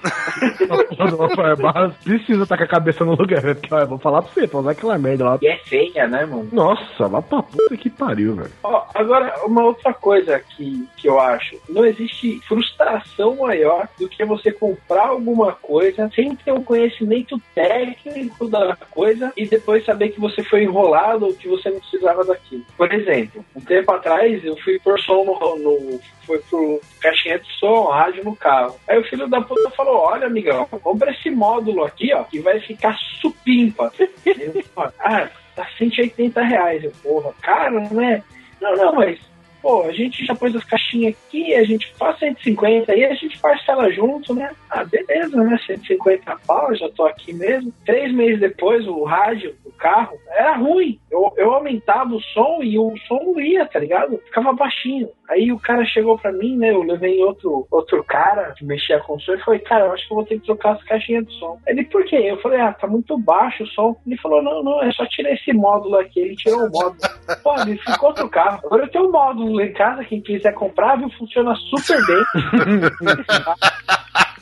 uma 1.17 1.29
Powerball, 1.29 1.91
precisa 2.03 2.43
estar 2.43 2.57
com 2.57 2.63
a 2.63 2.67
cabeça 2.67 3.03
no 3.05 3.15
lugar, 3.15 3.43
né? 3.43 3.53
Porque, 3.53 3.73
ó, 3.73 3.79
eu 3.79 3.87
vou 3.87 3.97
falar 3.99 4.21
pra 4.21 4.31
você, 4.31 4.47
pra 4.47 4.59
usar 4.59 4.71
aquela 4.71 4.97
merda 4.97 5.25
lá. 5.25 5.39
E 5.41 5.47
é 5.47 5.57
feia, 5.57 6.07
né, 6.07 6.25
mano? 6.25 6.47
Nossa, 6.51 7.07
lá 7.07 7.21
pra 7.21 7.41
puta 7.43 7.77
que 7.77 7.89
pariu, 7.89 8.35
velho. 8.35 8.51
Ó, 8.63 8.83
agora, 8.93 9.33
uma 9.45 9.63
outra 9.63 9.93
coisa 9.93 10.16
que, 10.21 10.87
que 10.97 11.07
eu 11.07 11.19
acho: 11.19 11.59
não 11.69 11.85
existe 11.85 12.39
frustração 12.47 13.35
maior 13.35 13.87
do 13.99 14.07
que 14.07 14.23
você 14.25 14.51
comprar 14.51 15.07
alguma 15.07 15.53
coisa 15.53 16.09
sem 16.13 16.35
ter 16.35 16.51
um 16.51 16.63
conhecimento 16.63 17.41
técnico 17.53 18.47
da 18.47 18.75
coisa 18.89 19.31
e 19.35 19.45
depois 19.45 19.85
saber 19.85 20.09
que 20.09 20.19
você 20.19 20.43
foi 20.43 20.63
enrolado 20.63 21.25
ou 21.25 21.33
que 21.33 21.47
você 21.47 21.69
não 21.69 21.79
precisava 21.79 22.23
daquilo. 22.23 22.65
Por 22.75 22.91
exemplo, 22.93 23.43
um 23.55 23.61
tempo 23.61 23.91
atrás 23.91 24.43
eu 24.43 24.55
fui 24.57 24.79
por 24.79 24.99
som 24.99 25.23
no. 25.23 25.57
no 25.57 25.99
foi 26.27 26.39
pro 26.39 26.81
caixinha 27.01 27.39
de 27.39 27.49
som, 27.57 27.85
rádio 27.85 28.23
no 28.25 28.35
carro. 28.35 28.75
Aí 28.85 28.99
o 28.99 29.03
filho 29.05 29.27
da 29.27 29.39
puta 29.39 29.69
falou: 29.71 29.97
Olha, 29.97 30.27
amigão, 30.27 30.65
compra 30.65 31.11
esse 31.11 31.31
módulo 31.31 31.85
aqui, 31.85 32.13
ó, 32.13 32.23
que 32.23 32.39
vai 32.39 32.59
ficar 32.59 32.97
supimpa. 33.21 33.91
Eu, 34.25 34.63
ah, 34.99 35.29
tá 35.55 35.67
180 35.77 36.41
reais. 36.41 36.83
Eu, 36.83 36.91
porra, 37.01 37.33
caro, 37.41 37.81
né? 37.93 38.21
Não, 38.61 38.75
não, 38.75 38.95
mas, 38.95 39.19
pô, 39.61 39.83
a 39.83 39.91
gente 39.91 40.25
já 40.25 40.35
pôs 40.35 40.55
as 40.55 40.63
caixinhas 40.63 41.15
aqui, 41.15 41.53
a 41.53 41.63
gente 41.63 41.91
faz 41.93 42.17
150 42.19 42.91
aí, 42.91 43.05
a 43.05 43.13
gente 43.13 43.37
parcela 43.39 43.91
junto, 43.91 44.33
né? 44.33 44.51
Ah, 44.69 44.83
beleza, 44.83 45.35
né? 45.43 45.57
150 45.65 46.37
pau, 46.45 46.75
já 46.75 46.89
tô 46.89 47.05
aqui 47.05 47.33
mesmo. 47.33 47.73
Três 47.85 48.13
meses 48.13 48.39
depois, 48.39 48.87
o 48.87 49.03
rádio 49.03 49.55
do 49.63 49.71
carro 49.71 50.17
era 50.29 50.55
ruim. 50.55 50.99
Eu, 51.09 51.33
eu 51.37 51.53
aumentava 51.53 52.13
o 52.13 52.21
som 52.21 52.59
e 52.61 52.77
o 52.77 52.93
som 53.07 53.19
não 53.23 53.39
ia, 53.39 53.65
tá 53.65 53.79
ligado? 53.79 54.17
Ficava 54.25 54.53
baixinho. 54.53 55.09
Aí 55.29 55.51
o 55.51 55.59
cara 55.59 55.83
chegou 55.85 56.17
pra 56.17 56.31
mim, 56.31 56.55
né? 56.57 56.71
Eu 56.71 56.83
levei 56.83 57.21
outro, 57.21 57.67
outro 57.69 58.03
cara 58.03 58.53
que 58.57 58.63
mexia 58.63 58.99
com 58.99 59.15
o 59.15 59.19
som 59.19 59.33
e 59.33 59.43
falei, 59.43 59.59
cara, 59.59 59.85
eu 59.85 59.91
acho 59.91 60.07
que 60.07 60.13
eu 60.13 60.15
vou 60.15 60.25
ter 60.25 60.39
que 60.39 60.45
trocar 60.45 60.73
as 60.75 60.83
caixinhas 60.83 61.25
de 61.25 61.37
som. 61.37 61.59
Ele, 61.67 61.83
por 61.83 62.05
quê? 62.05 62.15
Eu 62.15 62.39
falei, 62.41 62.61
ah, 62.61 62.71
tá 62.71 62.87
muito 62.87 63.17
baixo 63.17 63.63
o 63.63 63.67
som. 63.67 63.95
Ele 64.05 64.17
falou, 64.17 64.41
não, 64.41 64.63
não, 64.63 64.81
é 64.81 64.91
só 64.91 65.05
tirar 65.05 65.33
esse 65.33 65.51
módulo 65.51 65.97
aqui. 65.97 66.19
Ele 66.19 66.35
tirou 66.35 66.67
o 66.67 66.71
módulo. 66.71 66.97
Pô, 67.43 67.55
ele 67.61 67.77
ficou 67.77 68.09
outro 68.09 68.29
carro. 68.29 68.61
Agora 68.65 68.83
eu 68.83 68.89
tenho 68.89 69.07
um 69.07 69.11
módulo 69.11 69.46
lá 69.53 69.63
em 69.65 69.73
casa, 69.73 70.03
quem 70.03 70.21
quiser 70.21 70.53
comprar, 70.53 70.97
viu? 70.97 71.09
Funciona 71.11 71.55
super 71.55 72.05
bem. 72.05 72.23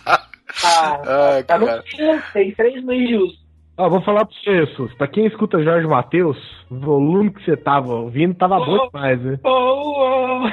ah, 0.05 1.01
Ai, 1.33 1.43
tá 1.43 1.57
no 1.57 1.65
cara. 1.65 1.83
fim, 1.83 1.97
tem 2.33 2.51
três 2.53 2.83
meses 2.83 3.07
de 3.07 3.15
uso. 3.15 3.45
Ó, 3.77 3.89
vou 3.89 4.01
falar 4.01 4.25
pra 4.25 4.35
você, 4.35 4.65
Sus. 4.75 4.93
Pra 4.93 5.07
quem 5.07 5.25
escuta 5.25 5.61
Jorge 5.61 5.85
Matheus, 5.85 6.37
o 6.71 6.79
volume 6.79 7.33
que 7.33 7.43
você 7.43 7.57
tava 7.57 7.93
ouvindo 7.93 8.33
tava 8.33 8.57
bom 8.57 8.87
demais, 8.87 9.21
né? 9.21 9.39
Oh, 9.43 10.43
oh. 10.47 10.49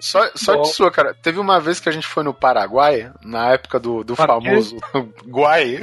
Só, 0.00 0.30
só 0.34 0.56
Bom. 0.56 0.62
de 0.62 0.68
sua, 0.68 0.90
cara. 0.90 1.14
Teve 1.14 1.38
uma 1.38 1.60
vez 1.60 1.78
que 1.78 1.88
a 1.88 1.92
gente 1.92 2.06
foi 2.06 2.24
no 2.24 2.32
Paraguai, 2.32 3.12
na 3.22 3.52
época 3.52 3.78
do, 3.78 4.02
do 4.02 4.16
famoso 4.16 4.78
Guai. 5.28 5.80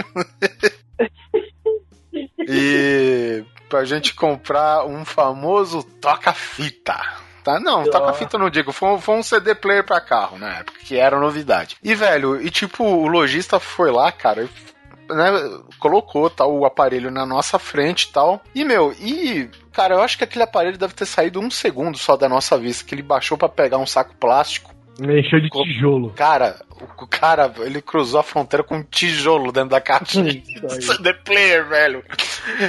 e 2.40 3.44
pra 3.70 3.84
gente 3.86 4.14
comprar 4.14 4.86
um 4.86 5.04
famoso 5.06 5.84
toca-fita. 5.84 7.00
Tá? 7.44 7.60
Não, 7.60 7.82
Ah. 7.82 7.90
toca-fita 7.90 8.38
não 8.38 8.50
digo, 8.50 8.72
foi, 8.74 8.90
um- 8.90 9.00
foi 9.00 9.16
um 9.16 9.24
CD 9.24 9.56
player 9.56 9.84
pra 9.86 10.02
carro 10.02 10.38
na 10.38 10.58
época, 10.58 10.80
que 10.84 10.98
era 10.98 11.18
novidade. 11.20 11.78
E, 11.82 11.96
velho, 11.96 12.42
e 12.42 12.50
tipo, 12.52 12.84
o 12.84 13.08
lojista 13.08 13.58
foi 13.60 13.90
lá, 13.90 14.12
cara, 14.12 14.44
e, 14.44 15.14
né, 15.14 15.32
colocou 15.80 16.30
tal, 16.30 16.54
o 16.54 16.66
aparelho 16.66 17.10
na 17.10 17.26
nossa 17.26 17.58
frente 17.58 18.04
e 18.04 18.12
tal. 18.12 18.42
E, 18.54 18.66
meu, 18.66 18.92
e, 19.00 19.50
cara, 19.72 19.96
eu 19.96 20.02
acho 20.02 20.18
que 20.18 20.26
aquele 20.26 20.44
aparelho 20.44 20.78
deve 20.78 20.94
ter 20.94 21.06
saído 21.06 21.40
um 21.40 21.50
segundo 21.50 21.98
só 21.98 22.18
da 22.18 22.28
nossa 22.28 22.58
vista, 22.58 22.84
que 22.84 22.94
ele 22.94 23.02
baixou 23.02 23.38
pra 23.38 23.48
pegar 23.48 23.78
um 23.78 23.86
saco 23.88 24.14
plástico. 24.16 24.76
Encheu 25.00 25.40
de 25.40 25.50
tijolo. 25.50 26.10
Cara, 26.12 26.60
o 26.98 27.08
cara, 27.08 27.52
ele 27.60 27.82
cruzou 27.82 28.20
a 28.20 28.24
fronteira 28.24 28.64
com 28.64 28.78
um 28.78 28.84
tijolo 28.84 29.52
dentro 29.52 29.70
da 29.70 29.82
caixinha. 29.82 30.42
CD 30.82 31.14
player, 31.26 31.68
velho. 31.68 32.04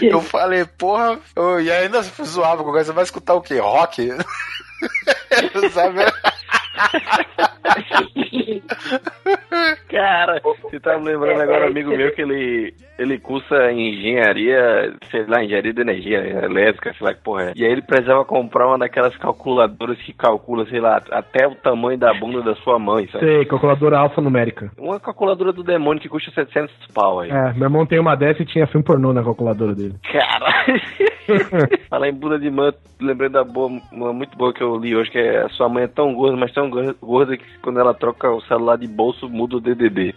Eu 0.03 0.20
falei, 0.20 0.64
porra, 0.64 1.18
eu- 1.35 1.61
e 1.61 1.70
ainda 1.70 2.03
zoava 2.03 2.62
com 2.62 2.70
o 2.70 2.72
cara, 2.72 2.85
você 2.85 2.93
vai 2.93 3.05
escutar 3.05 3.35
o 3.35 3.41
quê? 3.41 3.59
Rock? 3.59 4.09
Sabe? 5.72 5.99
Cara, 9.89 10.41
você 10.62 10.78
tá 10.78 10.99
me 10.99 11.07
lembrando 11.07 11.41
agora, 11.41 11.64
um 11.64 11.68
amigo 11.68 11.91
meu, 11.91 12.12
que 12.12 12.22
ele, 12.22 12.74
ele 12.99 13.18
cursa 13.18 13.72
engenharia, 13.72 14.95
sei 15.11 15.24
lá, 15.26 15.43
engenharia 15.43 15.72
de 15.72 15.80
energia 15.80 16.18
elétrica, 16.45 16.93
sei 16.95 17.07
lá 17.07 17.14
que 17.14 17.22
porra 17.22 17.45
é. 17.45 17.53
E 17.57 17.64
aí 17.64 17.72
ele 17.72 17.82
precisava 17.82 18.24
comprar 18.24 18.66
uma 18.66 18.78
daquelas 18.78 19.16
calculadoras 19.16 19.99
que 19.99 20.12
calcula, 20.12 20.66
sei 20.66 20.80
lá, 20.80 21.01
até 21.11 21.47
o 21.47 21.55
tamanho 21.55 21.99
da 21.99 22.12
bunda 22.14 22.43
da 22.43 22.55
sua 22.57 22.78
mãe, 22.78 23.09
sabe? 23.09 23.24
Sei, 23.24 23.45
calculadora 23.47 23.99
alfanumérica. 23.99 24.70
Uma 24.78 25.01
calculadora 25.01 25.53
do 25.53 25.62
demônio 25.62 26.01
que 26.01 26.09
custa 26.09 26.30
700 26.30 26.74
pau 26.95 27.20
aí. 27.20 27.30
É, 27.30 27.53
meu 27.55 27.64
irmão 27.64 27.86
tem 27.86 27.99
uma 27.99 28.14
dessa 28.14 28.43
e 28.43 28.47
tinha 28.47 28.66
filme 28.66 28.84
pornô 28.84 29.12
na 29.12 29.22
calculadora 29.22 29.74
dele. 29.74 29.95
Caralho. 30.12 30.80
Falar 31.89 32.09
em 32.09 32.14
bunda 32.14 32.39
de 32.39 32.51
mãe, 32.51 32.72
lembrei 33.01 33.28
da 33.28 33.45
boa, 33.45 33.80
uma 33.93 34.12
muito 34.12 34.36
boa 34.36 34.53
que 34.53 34.62
eu 34.62 34.76
li 34.76 34.97
hoje, 34.97 35.11
que 35.11 35.18
é 35.18 35.43
a 35.43 35.49
sua 35.51 35.68
mãe 35.68 35.84
é 35.84 35.89
tão 35.89 36.14
gorda, 36.14 36.36
mas 36.36 36.53
tão 36.53 36.70
gorda 37.01 37.36
que 37.36 37.45
quando 37.61 37.80
ela 37.80 37.95
troca 37.95 38.28
o 38.31 38.41
celular 38.43 38.76
de 38.79 38.87
bolso, 38.87 39.29
muda 39.29 39.57
o 39.57 39.61
DDD. 39.61 40.14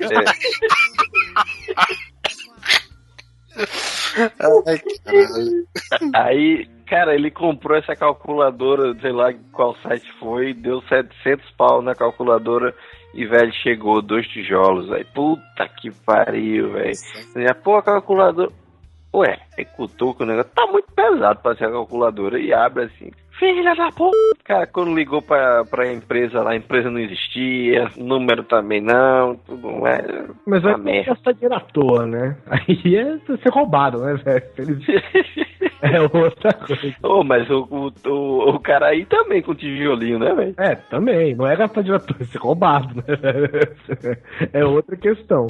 É. 0.00 0.24
Aí, 6.14 6.68
cara, 6.86 7.14
ele 7.14 7.30
comprou 7.30 7.76
essa 7.78 7.94
calculadora, 7.94 8.94
sei 9.00 9.12
lá 9.12 9.32
qual 9.52 9.76
site 9.82 10.10
foi, 10.18 10.52
deu 10.54 10.82
700 10.82 11.50
pau 11.52 11.80
na 11.82 11.94
calculadora 11.94 12.74
e, 13.12 13.24
velho, 13.26 13.52
chegou 13.62 14.02
dois 14.02 14.26
tijolos, 14.28 14.90
aí, 14.92 15.04
puta 15.04 15.68
que 15.80 15.90
pariu, 16.04 16.72
velho. 16.72 16.94
Pô, 17.62 17.76
a 17.76 17.82
calculadora... 17.82 18.50
Ué, 19.14 19.38
é 19.56 19.64
cutuca 19.64 20.24
o 20.24 20.26
negócio, 20.26 20.50
tá 20.52 20.66
muito 20.66 20.90
pesado 20.90 21.40
pra 21.40 21.54
ser 21.54 21.66
a 21.66 21.70
calculadora, 21.70 22.36
e 22.36 22.52
abre 22.52 22.84
assim, 22.84 23.12
filha 23.38 23.74
da 23.74 23.90
puta. 23.90 24.14
Cara, 24.44 24.66
quando 24.66 24.94
ligou 24.94 25.22
pra, 25.22 25.64
pra 25.64 25.90
empresa 25.92 26.42
lá, 26.42 26.50
a 26.52 26.56
empresa 26.56 26.90
não 26.90 26.98
existia, 27.00 27.88
número 27.96 28.42
também 28.44 28.80
não, 28.80 29.36
tudo, 29.36 29.86
é... 29.86 30.26
Mas 30.46 30.62
vai 30.62 30.76
merda. 30.76 31.14
gastar 31.14 31.32
dinheiro 31.32 31.54
à 31.54 31.60
toa, 31.60 32.06
né? 32.06 32.36
Aí 32.46 32.96
é 32.96 33.18
ser 33.38 33.50
roubado, 33.50 33.98
né, 34.04 34.14
velho? 34.14 34.42
Eles- 34.58 34.84
É 35.82 36.00
outra 36.00 36.50
coisa. 36.54 36.94
Ô, 37.02 37.22
mas 37.22 37.48
o, 37.50 37.68
o, 37.70 37.92
o, 38.08 38.50
o 38.54 38.58
cara 38.60 38.86
aí 38.86 39.04
também 39.04 39.42
com 39.42 39.54
tijolinho, 39.54 40.18
né, 40.18 40.32
velho? 40.34 40.54
É, 40.56 40.74
também. 40.76 41.34
Não 41.34 41.46
é 41.46 41.54
gastar 41.56 41.82
dinheiro 41.82 42.02
à 42.02 42.06
toa, 42.06 42.16
é 42.22 42.24
ser 42.24 42.38
roubado, 42.38 42.94
né? 42.96 43.04
É 44.54 44.64
outra 44.64 44.96
questão. 44.96 45.46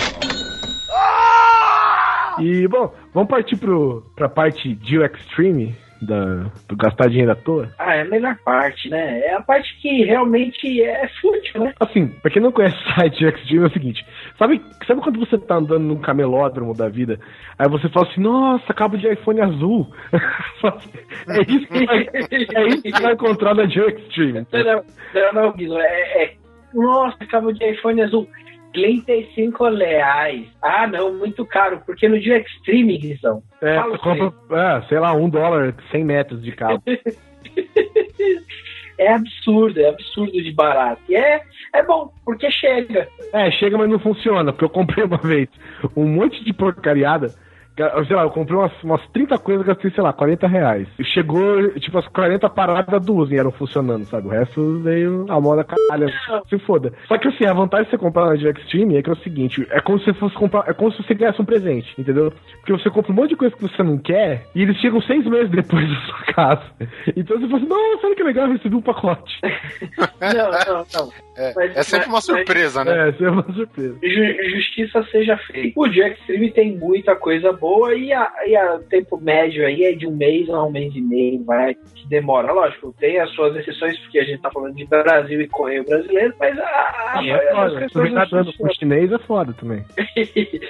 E, 2.41 2.67
bom, 2.67 2.93
vamos 3.13 3.29
partir 3.29 3.57
pro, 3.57 4.03
pra 4.17 4.29
parte 4.29 4.75
Deal 4.75 5.05
Extreme 5.05 5.75
da, 6.05 6.51
do 6.69 6.77
gastar 6.77 7.09
dinheiro 7.09 7.33
à 7.33 7.35
toa? 7.35 7.71
Ah, 7.79 7.95
é 7.95 8.03
a 8.03 8.05
melhor 8.05 8.37
parte, 8.45 8.89
né? 8.89 9.21
É 9.21 9.35
a 9.35 9.41
parte 9.43 9.75
que 9.81 10.05
realmente 10.05 10.83
é 10.83 11.09
fútil, 11.21 11.63
né? 11.65 11.75
Assim, 11.81 12.09
pra 12.09 12.31
quem 12.31 12.43
não 12.43 12.53
conhece 12.53 12.77
o 12.77 12.95
site 12.95 13.19
Deal 13.19 13.33
Extreme 13.35 13.65
é 13.65 13.67
o 13.67 13.73
seguinte: 13.73 14.07
sabe, 14.39 14.63
sabe 14.87 15.01
quando 15.01 15.19
você 15.19 15.39
tá 15.39 15.57
andando 15.57 15.85
num 15.85 16.01
camelódromo 16.01 16.75
da 16.75 16.89
vida? 16.89 17.19
Aí 17.59 17.69
você 17.69 17.89
fala 17.89 18.07
assim, 18.07 18.21
nossa, 18.21 18.75
cabo 18.75 18.97
de 18.97 19.09
iPhone 19.09 19.41
azul. 19.41 19.91
é, 20.13 21.41
isso 21.53 21.67
que 21.69 21.87
vai, 21.87 22.09
é 22.13 22.67
isso 22.69 22.83
que 22.83 23.03
vai 23.03 23.13
encontrar 23.13 23.55
na 23.55 23.65
Deal 23.65 23.89
Extreme. 23.89 24.47
Não, 24.53 25.33
não, 25.33 25.55
não, 25.57 25.81
é, 25.81 26.25
é- 26.25 26.35
Nossa, 26.73 27.17
acabou 27.21 27.53
de 27.53 27.65
iPhone 27.65 28.03
azul. 28.03 28.29
35 28.75 29.69
reais. 29.71 30.47
Ah, 30.61 30.87
não, 30.87 31.15
muito 31.15 31.47
caro, 31.47 31.81
porque 31.87 32.09
no 32.09 32.21
dia 32.21 32.39
Extreme, 32.39 32.99
Guizão. 32.99 33.43
É, 33.63 33.81
você 33.81 33.99
compra, 33.99 34.33
ah, 34.51 34.83
sei 34.89 34.99
lá, 34.99 35.15
um 35.15 35.31
dólar, 35.31 35.75
100 35.91 36.05
metros 36.05 36.43
de 36.43 36.53
cabo. 36.53 36.83
é 38.99 39.13
absurdo, 39.13 39.81
é 39.81 39.89
absurdo 39.89 40.33
de 40.33 40.53
barato. 40.53 41.01
E 41.09 41.15
é, 41.15 41.41
é 41.73 41.83
bom, 41.83 42.13
porque 42.25 42.51
chega. 42.51 43.09
É, 43.33 43.51
chega, 43.53 43.79
mas 43.79 43.89
não 43.89 43.99
funciona, 43.99 44.53
porque 44.53 44.65
eu 44.65 44.71
comprei 44.71 45.05
uma 45.05 45.19
vez 45.19 45.49
um 45.97 46.07
monte 46.07 46.45
de 46.45 46.53
porcariada. 46.53 47.33
Sei 48.07 48.15
lá, 48.15 48.23
eu 48.23 48.31
comprei 48.31 48.57
umas, 48.57 48.73
umas 48.85 49.01
30 49.09 49.37
coisas, 49.39 49.67
gastei, 49.67 49.91
sei 49.91 50.03
lá, 50.03 50.13
40 50.13 50.47
reais. 50.47 50.87
E 50.99 51.05
chegou, 51.05 51.71
tipo, 51.81 51.99
as 51.99 52.07
40 52.09 52.49
paradas 52.49 53.05
duas 53.05 53.31
e 53.33 53.37
eram 53.37 53.51
funcionando, 53.51 54.05
sabe? 54.05 54.29
O 54.29 54.31
resto 54.31 54.79
veio 54.81 55.27
a 55.29 55.41
moda 55.41 55.65
caralho, 55.65 56.09
se 56.49 56.59
foda. 56.61 56.93
Só 57.09 57.19
que 57.19 57.27
assim, 57.29 57.45
a 57.47 57.53
vantagem 57.53 57.87
de 57.87 57.91
você 57.91 57.99
comprar 57.99 58.27
na 58.27 58.37
Jack 58.37 58.61
Extreme 58.61 58.97
é 58.97 59.03
que 59.03 59.11
é 59.11 59.13
o 59.13 59.17
seguinte, 59.17 59.67
é 59.71 59.81
como 59.81 59.99
se 59.99 60.05
você 60.05 60.15
fosse 60.15 60.35
comprar, 60.37 60.69
é 60.69 60.73
como 60.73 60.93
se 60.93 61.03
você 61.03 61.15
ganhasse 61.15 61.43
um 61.43 61.45
presente, 61.45 61.93
entendeu? 61.99 62.33
Porque 62.61 62.73
você 62.73 62.89
compra 62.91 63.11
um 63.11 63.15
monte 63.17 63.31
de 63.31 63.37
coisa 63.37 63.57
que 63.57 63.63
você 63.63 63.83
não 63.83 63.99
quer 63.99 64.47
e 64.55 64.63
eles 64.63 64.77
chegam 64.79 65.01
seis 65.03 65.25
meses 65.27 65.51
depois 65.51 65.87
da 65.91 66.01
sua 66.07 66.21
casa. 66.33 66.63
Então 67.17 67.41
você 67.41 67.47
fala 67.49 67.57
assim, 67.59 67.69
nossa, 67.69 68.07
olha 68.07 68.17
que 68.17 68.23
legal, 68.23 68.47
eu 68.47 68.53
recebi 68.53 68.77
um 68.77 68.83
pacote. 68.83 69.41
Não, 70.21 70.51
não, 70.51 70.87
não. 70.95 71.13
É, 71.37 71.53
Mas- 71.55 71.77
é 71.77 71.83
sempre 71.83 72.07
uma 72.07 72.15
mas- 72.15 72.25
surpresa, 72.25 72.85
né? 72.85 73.11
É, 73.21 73.25
é 73.25 73.31
uma 73.31 73.43
surpresa. 73.53 73.99
Ju- 74.03 74.51
justiça 74.55 75.03
seja 75.11 75.37
feita. 75.37 75.73
O 75.79 75.89
Jack 75.89 76.19
Extreme 76.21 76.51
tem 76.51 76.77
muita 76.77 77.15
coisa 77.17 77.53
boa 77.53 77.64
e 77.95 78.13
a, 78.13 78.33
e 78.47 78.57
a 78.57 78.79
tempo 78.91 79.19
médio 79.19 79.67
aí 79.67 79.85
é 79.85 79.93
de 79.93 80.07
um 80.07 80.15
mês 80.15 80.49
a 80.51 80.63
um 80.63 80.71
mês 80.71 80.95
e 80.95 81.01
meio, 81.01 81.45
vai, 81.45 81.75
que 81.75 82.07
demora. 82.09 82.53
Lógico, 82.53 82.95
tem 82.99 83.19
as 83.19 83.31
suas 83.31 83.57
exceções, 83.57 83.99
porque 84.01 84.19
a 84.19 84.25
gente 84.25 84.43
tá 84.43 84.51
falando 84.51 84.75
de 84.75 84.85
Brasil 84.85 85.41
e 85.41 85.49
Correio 85.49 85.85
brasileiro, 85.85 86.35
mas 86.39 86.59
a, 86.59 86.63
a, 86.63 87.19
a 87.19 87.27
é 87.27 87.89
foda. 87.89 88.15
tá 88.15 88.25
dando 88.31 88.53
pro 88.53 88.75
chinês 88.75 89.13
é 89.13 89.19
foda 89.19 89.53
também. 89.55 89.85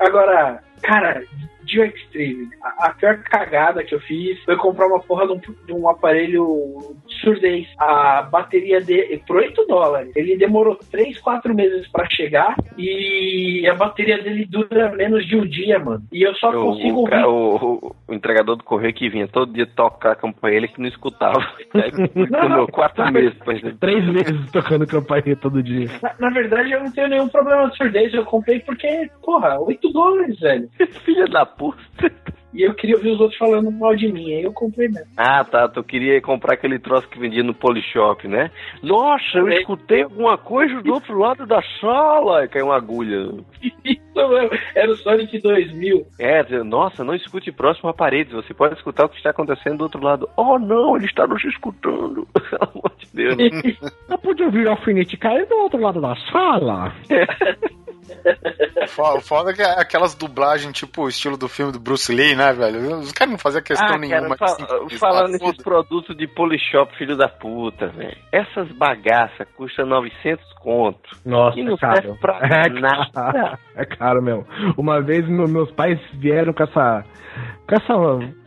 Agora, 0.00 0.62
cara, 0.82 1.22
de 1.68 1.80
Extreme, 1.82 2.48
a, 2.62 2.86
a 2.86 2.94
pior 2.94 3.18
cagada 3.18 3.84
que 3.84 3.94
eu 3.94 4.00
fiz 4.00 4.42
foi 4.44 4.56
comprar 4.56 4.86
uma 4.86 5.00
porra 5.00 5.26
de 5.26 5.32
um, 5.34 5.40
de 5.66 5.72
um 5.72 5.88
aparelho 5.88 6.96
de 7.06 7.14
surdez. 7.20 7.66
A 7.78 8.22
bateria 8.22 8.80
dele, 8.80 9.22
por 9.26 9.36
8 9.36 9.66
dólares, 9.66 10.10
ele 10.16 10.36
demorou 10.36 10.76
3, 10.90 11.18
4 11.20 11.54
meses 11.54 11.86
pra 11.92 12.08
chegar 12.10 12.56
e 12.76 13.68
a 13.70 13.74
bateria 13.74 14.18
dele 14.22 14.46
dura 14.46 14.90
menos 14.96 15.26
de 15.26 15.36
um 15.36 15.46
dia, 15.46 15.78
mano. 15.78 16.02
E 16.12 16.22
eu 16.26 16.34
só 16.36 16.50
O, 16.50 16.72
consigo 16.72 16.96
o, 16.96 17.00
ouvir. 17.00 17.10
ca- 17.10 17.28
o- 17.28 17.94
o 18.08 18.14
entregador 18.14 18.56
do 18.56 18.64
correio 18.64 18.94
que 18.94 19.08
vinha 19.10 19.28
todo 19.28 19.52
dia 19.52 19.66
tocar 19.66 20.12
a 20.12 20.16
campanha 20.16 20.56
ele 20.56 20.68
que 20.68 20.80
não 20.80 20.88
escutava. 20.88 21.38
Demorou 22.14 22.66
quatro 22.68 23.12
meses 23.12 23.34
pra 23.38 23.54
gente. 23.54 23.76
Três 23.78 24.04
meses 24.06 24.50
tocando 24.50 24.86
campainha 24.86 25.36
todo 25.36 25.62
dia. 25.62 25.88
Na, 26.02 26.14
na 26.18 26.30
verdade, 26.30 26.72
eu 26.72 26.80
não 26.82 26.90
tenho 26.92 27.08
nenhum 27.08 27.28
problema 27.28 27.68
de 27.70 27.76
surdez. 27.76 28.12
Eu 28.14 28.24
comprei 28.24 28.60
porque, 28.60 29.10
porra, 29.22 29.58
8 29.60 29.92
dólares, 29.92 30.38
velho. 30.40 30.68
Filha 31.04 31.26
da 31.26 31.44
puta. 31.58 31.82
E 32.54 32.62
eu 32.62 32.72
queria 32.74 32.96
ouvir 32.96 33.10
os 33.10 33.20
outros 33.20 33.38
falando 33.38 33.70
mal 33.70 33.94
de 33.94 34.10
mim. 34.10 34.32
Aí 34.32 34.42
eu 34.42 34.52
comprei 34.54 34.88
mesmo. 34.88 35.10
Ah, 35.18 35.44
tá. 35.44 35.68
Tu 35.68 35.82
queria 35.84 36.18
comprar 36.22 36.54
aquele 36.54 36.78
troço 36.78 37.06
que 37.08 37.18
vendia 37.18 37.42
no 37.42 37.52
Polishop, 37.52 38.26
né? 38.26 38.50
Nossa, 38.82 39.36
eu 39.38 39.48
É. 39.48 39.58
escutei 39.58 40.02
alguma 40.02 40.38
coisa 40.38 40.80
do 40.80 40.92
outro 40.94 41.18
lado 41.18 41.44
da 41.46 41.60
sala. 41.78 42.44
E 42.44 42.48
caiu 42.48 42.66
uma 42.66 42.76
agulha. 42.76 43.28
Isso 43.84 44.00
mesmo. 44.14 44.50
Era 44.74 44.90
o 44.90 44.96
Sonic 44.96 45.38
2000. 45.40 46.06
É, 46.18 46.42
nossa, 46.64 47.04
não 47.04 47.14
escute 47.14 47.52
próximo 47.52 47.90
à 47.90 47.92
parede. 47.94 48.32
Você 48.34 48.54
pode 48.54 48.74
escutar 48.76 49.04
o 49.04 49.08
que 49.10 49.16
está 49.18 49.28
acontecendo 49.30 49.76
do 49.78 49.84
outro 49.84 50.02
lado. 50.02 50.26
Oh, 50.36 50.58
não, 50.58 50.96
ele 50.96 51.04
está 51.04 51.26
nos 51.26 51.44
escutando. 51.44 52.26
Pelo 52.32 52.62
amor 52.62 52.92
de 52.98 53.06
Deus. 53.14 53.78
Eu 54.08 54.18
pude 54.18 54.42
ouvir 54.42 54.66
o 54.66 54.70
alfinete 54.70 55.18
cair 55.18 55.46
do 55.46 55.54
outro 55.56 55.80
lado 55.80 56.00
da 56.00 56.16
sala. 56.32 56.90
Fo- 56.92 57.78
Foda 59.22 59.52
que 59.52 59.62
é 59.62 59.80
aquelas 59.80 60.14
dublagens, 60.14 60.72
tipo 60.76 61.02
o 61.02 61.08
estilo 61.08 61.36
do 61.36 61.48
filme 61.48 61.72
do 61.72 61.78
Bruce 61.80 62.12
Lee, 62.12 62.34
né, 62.34 62.52
velho? 62.52 62.98
Os 62.98 63.12
caras 63.12 63.32
não 63.32 63.38
faziam 63.38 63.62
questão 63.62 63.94
Ah, 63.94 63.98
nenhuma. 63.98 64.36
cara, 64.36 64.52
de 64.56 64.58
fa- 64.58 64.68
simplesar 64.78 64.98
falando 64.98 65.32
nesses 65.32 65.62
produtos 65.62 66.16
de 66.16 66.26
Polishop, 66.26 66.96
filho 66.96 67.16
da 67.16 67.28
puta, 67.28 67.88
velho. 67.88 68.16
Essas 68.32 68.70
bagaças 68.72 69.46
custam 69.56 69.86
900 69.86 70.44
conto. 70.54 70.98
Nossa, 71.24 71.58
E 71.58 71.62
não 71.64 71.74
é 71.74 71.78
caro. 71.78 72.02
serve 72.02 72.18
pra 72.20 72.38
é 72.42 72.68
nada. 72.68 73.10
Caro. 73.12 73.58
É 73.76 73.84
caro 73.84 74.22
mesmo. 74.22 74.46
Uma 74.76 75.00
vez 75.00 75.26
me- 75.28 75.46
meus 75.48 75.70
pais 75.72 75.98
vieram 76.14 76.52
com 76.52 76.62
essa. 76.62 77.04
Com 77.68 77.74
essa 77.74 77.94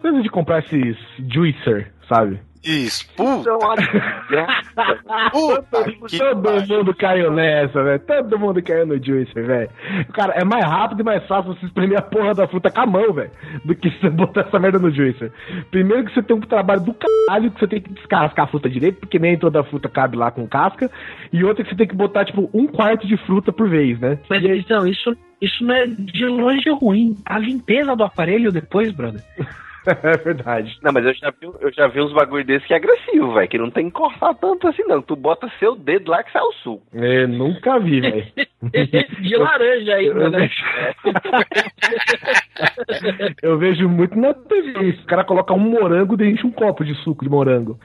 coisa 0.02 0.22
de 0.22 0.30
comprar 0.30 0.60
esses 0.60 0.98
juicer, 1.32 1.94
sabe? 2.10 2.40
Isso, 2.64 3.08
puta, 3.16 3.50
puta 5.32 5.84
que 6.08 6.18
Todo 6.18 6.42
pariu. 6.44 6.78
mundo 6.78 6.96
caiu 6.96 7.32
nessa, 7.32 7.84
velho. 7.84 8.00
Todo 8.00 8.40
mundo 8.40 8.62
caiu 8.62 8.86
no 8.86 9.04
juicer, 9.04 9.46
velho. 9.46 9.70
Cara, 10.14 10.34
é 10.34 10.44
mais 10.44 10.64
rápido 10.64 11.02
e 11.02 11.04
mais 11.04 11.26
fácil 11.28 11.56
você 11.56 11.66
espremer 11.66 11.98
a 11.98 12.02
porra 12.04 12.36
da 12.36 12.48
fruta 12.48 12.70
com 12.70 12.82
a 12.82 12.86
mão, 12.86 13.14
velho, 13.14 13.32
do 13.66 13.74
que 13.76 13.90
você 13.90 14.10
botar 14.10 14.42
essa 14.42 14.60
merda 14.60 14.78
no 14.78 14.92
juicer. 14.92 15.32
Primeiro 15.72 16.06
que 16.06 16.14
você 16.14 16.22
tem 16.22 16.36
um 16.36 16.42
trabalho 16.42 16.82
do 16.82 16.94
caralho 16.94 17.50
que 17.52 17.60
você 17.60 17.68
tem 17.68 17.82
que 17.82 17.94
descascar 17.94 18.46
a 18.46 18.48
fruta 18.48 18.70
direito, 18.70 19.00
porque 19.00 19.18
nem 19.18 19.38
toda 19.38 19.64
fruta 19.64 19.90
cabe 19.90 20.16
lá 20.16 20.30
com 20.30 20.48
casca. 20.48 20.90
E 21.34 21.44
outra 21.44 21.64
que 21.64 21.70
você 21.72 21.76
tem 21.76 21.88
que 21.88 21.96
botar, 21.96 22.26
tipo, 22.26 22.50
um 22.54 22.68
quarto 22.68 23.08
de 23.08 23.18
fruta 23.18 23.52
por 23.52 23.68
vez, 23.70 24.00
né? 24.00 24.20
Mas 24.30 24.44
então, 24.44 24.86
isso, 24.86 25.16
isso 25.42 25.64
não 25.64 25.74
é 25.74 25.88
de 25.88 26.26
longe 26.26 26.70
ruim. 26.70 27.16
A 27.26 27.40
limpeza 27.40 27.96
do 27.96 28.04
aparelho 28.04 28.52
depois, 28.52 28.92
brother. 28.92 29.22
é 30.03 30.18
verdade. 30.18 30.78
Não, 30.82 30.91
mas 30.91 31.06
eu 31.06 31.14
já 31.14 31.32
vi, 31.32 31.49
eu 31.60 31.74
já 31.74 31.88
vi 31.88 32.02
uns 32.02 32.14
bagulho 32.14 32.45
desse 32.45 32.68
que 32.68 32.74
é 32.74 32.78
agressivo, 32.78 33.34
velho. 33.34 33.48
Que 33.48 33.58
não 33.58 33.72
tem 33.72 33.86
que 33.86 33.91
cortar 33.91 34.34
tanto 34.36 34.68
assim, 34.68 34.84
não. 34.84 35.02
Tu 35.02 35.16
bota 35.16 35.52
seu 35.60 35.76
dedo 35.76 36.12
lá 36.12 36.24
que 36.24 36.32
sai 36.32 36.41
o 36.41 36.53
suco. 36.53 36.86
Eu 36.94 37.28
nunca 37.28 37.80
vi, 37.80 38.02
velho. 38.02 38.26
De 39.22 39.36
laranja 39.36 39.95
ainda, 39.95 40.30
né? 40.30 40.49
Eu 43.41 43.58
vejo 43.58 43.90
muito 43.90 44.18
na 44.18 44.34
TV. 44.34 44.90
O 44.90 45.06
cara 45.06 45.24
coloca 45.24 45.53
um 45.53 45.60
morango 45.60 46.16
dentro 46.16 46.38
de 46.38 46.48
um 46.48 46.52
copo 46.52 46.86
de 46.86 46.94
suco 46.95 47.24
de 47.24 47.30
morango. 47.30 47.80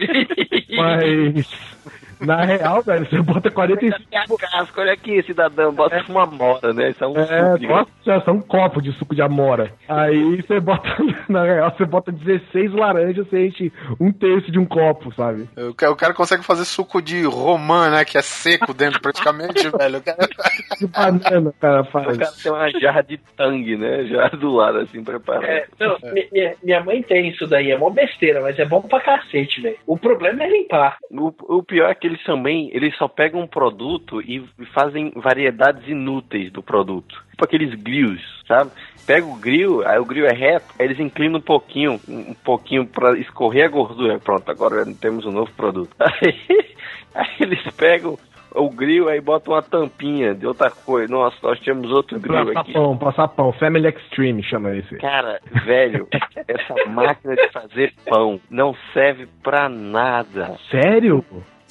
Mas. 0.77 1.77
Na 2.21 2.45
real, 2.45 2.83
velho, 2.83 3.07
você 3.09 3.21
bota 3.21 3.51
45. 3.51 4.03
Minha 4.11 4.25
casca, 4.39 4.81
olha 4.81 4.93
aqui, 4.93 5.23
cidadão, 5.23 5.73
bota 5.73 6.03
uma 6.09 6.25
mora, 6.27 6.73
né? 6.73 6.91
Isso 6.91 7.05
é 7.05 7.07
um 7.07 7.17
É, 7.19 7.27
suco 7.47 7.59
de- 7.59 7.67
nossa, 7.67 8.25
são 8.25 8.35
um 8.35 8.41
copo 8.41 8.81
de 8.81 8.93
suco 8.93 9.15
de 9.15 9.21
amora. 9.23 9.73
Aí 9.89 10.37
você 10.43 10.59
bota, 10.61 10.89
na 11.29 11.45
real, 11.45 11.71
você 11.77 11.85
bota 11.85 12.11
16 12.11 12.73
laranjas, 12.73 13.27
você 13.29 13.47
enche 13.47 13.73
um 14.01 14.11
terço 14.13 14.51
de 14.51 14.59
um 14.59 14.65
copo, 14.65 15.13
sabe? 15.15 15.49
O 15.57 15.75
ca- 15.75 15.91
o 15.91 15.97
cara 15.97 16.15
consegue 16.15 16.43
fazer 16.45 16.65
suco 16.65 17.03
de 17.03 17.23
romã, 17.25 17.91
né? 17.91 18.05
Que 18.05 18.17
é 18.19 18.23
seco 18.23 18.73
dentro 18.73 19.01
praticamente, 19.01 19.69
velho. 19.77 19.99
O 19.99 20.03
cara- 20.03 20.27
De 20.81 20.87
banana, 20.87 21.55
cara, 21.61 21.81
O 21.83 21.85
faz. 21.85 22.17
cara 22.19 22.33
tem 22.43 22.53
uma 22.53 22.71
jarra 22.81 23.03
de 23.03 23.19
tangue, 23.37 23.77
né? 23.77 24.05
Já 24.07 24.29
do 24.29 24.53
lado, 24.55 24.79
assim, 24.79 25.03
preparado. 25.03 25.45
É, 25.45 25.67
não, 25.81 25.97
mi- 26.13 26.29
minha, 26.33 26.55
minha 26.63 26.85
mãe 26.85 27.03
tem 27.03 27.29
isso 27.29 27.47
daí, 27.47 27.71
é 27.71 27.79
mó 27.79 27.89
besteira, 27.91 28.41
mas 28.43 28.59
é 28.59 28.65
bom 28.65 28.83
pra 28.83 29.01
cacete, 29.01 29.61
velho. 29.61 29.77
O 29.87 29.97
problema 29.99 30.45
é 30.45 30.49
limpar. 30.51 30.97
O, 31.11 31.33
o 31.59 31.63
pior 31.63 31.91
é 31.91 31.95
que 31.95 32.06
eles 32.07 32.23
também, 32.25 32.71
eles 32.73 32.97
só 32.97 33.09
pegam 33.09 33.41
um 33.41 33.47
produto 33.47 34.21
e 34.23 34.45
fazem 34.73 35.13
variedades 35.17 35.87
inúteis 35.89 36.51
do 36.53 36.63
produto. 36.63 37.15
Tipo 37.31 37.45
aqueles 37.45 37.75
grills, 37.75 38.23
sabe? 38.47 38.71
Pega 39.07 39.27
o 39.27 39.37
grill, 39.37 39.87
aí 39.87 39.99
o 39.99 40.05
grill 40.05 40.27
é 40.27 40.35
reto, 40.35 40.67
aí 40.79 40.87
eles 40.87 40.99
inclinam 40.99 41.39
um 41.39 41.43
pouquinho, 41.43 42.01
um 42.09 42.35
pouquinho 42.35 42.87
pra 42.87 43.17
escorrer 43.19 43.67
a 43.67 43.69
gordura. 43.69 44.19
Pronto, 44.19 44.51
agora 44.51 44.85
temos 45.01 45.25
um 45.25 45.31
novo 45.33 45.53
produto. 45.53 45.95
Aí, 46.01 46.75
aí 47.15 47.37
eles 47.41 47.63
pegam 47.77 48.19
o 48.57 48.71
grill 48.71 49.09
aí 49.09 49.21
botam 49.21 49.55
uma 49.55 49.63
tampinha 49.63 50.35
de 50.35 50.47
outra 50.47 50.71
coisa. 50.71 51.13
Nossa, 51.13 51.37
nós 51.43 51.61
temos 51.61 51.91
outro 51.91 52.19
grill 52.19 52.47
Passar 52.47 52.61
aqui. 52.61 52.73
pão, 52.73 52.97
passar 52.97 53.29
pão. 53.29 53.53
Family 53.53 53.89
Extreme 53.89 54.43
chama 54.43 54.75
esse. 54.77 54.97
Cara, 54.97 55.41
velho, 55.65 56.09
essa 56.49 56.91
máquina 56.91 57.37
de 57.37 57.49
fazer 57.53 57.93
pão 58.07 58.41
não 58.51 58.75
serve 58.93 59.29
pra 59.43 59.69
nada. 59.69 60.57
Sério? 60.71 61.25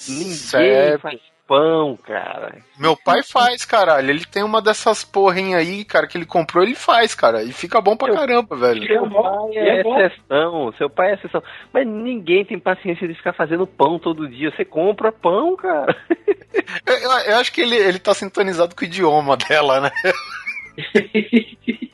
Ninguém 0.07 0.33
Sério. 0.33 0.99
faz 0.99 1.19
pão, 1.47 1.95
cara. 1.97 2.55
Meu 2.79 2.97
pai 2.97 3.21
faz, 3.21 3.63
caralho. 3.65 4.09
Ele 4.09 4.25
tem 4.25 4.43
uma 4.43 4.59
dessas 4.61 5.03
porrinhas 5.05 5.61
aí, 5.61 5.85
cara, 5.85 6.07
que 6.07 6.17
ele 6.17 6.25
comprou, 6.25 6.63
ele 6.63 6.73
faz, 6.73 7.13
cara. 7.13 7.43
E 7.43 7.51
fica 7.53 7.79
bom 7.79 7.95
pra 7.95 8.11
caramba, 8.13 8.55
velho. 8.55 8.83
Seu 8.87 9.07
pai 9.09 9.57
é 9.57 9.81
exceção, 9.81 10.73
seu 10.77 10.89
pai 10.89 11.11
é 11.11 11.13
exceção. 11.13 11.43
Mas 11.71 11.85
ninguém 11.85 12.43
tem 12.43 12.57
paciência 12.57 13.07
de 13.07 13.13
ficar 13.13 13.33
fazendo 13.33 13.67
pão 13.67 13.99
todo 13.99 14.27
dia. 14.27 14.51
Você 14.55 14.65
compra 14.65 15.11
pão, 15.11 15.55
cara. 15.55 15.95
Eu, 16.87 16.95
eu- 16.95 17.19
eu 17.31 17.37
acho 17.37 17.51
que 17.51 17.59
ele, 17.61 17.75
ele 17.75 17.99
tá 17.99 18.13
sintonizado 18.13 18.73
com 18.73 18.81
o 18.83 18.87
idioma 18.87 19.35
dela, 19.49 19.81
né? 19.81 19.91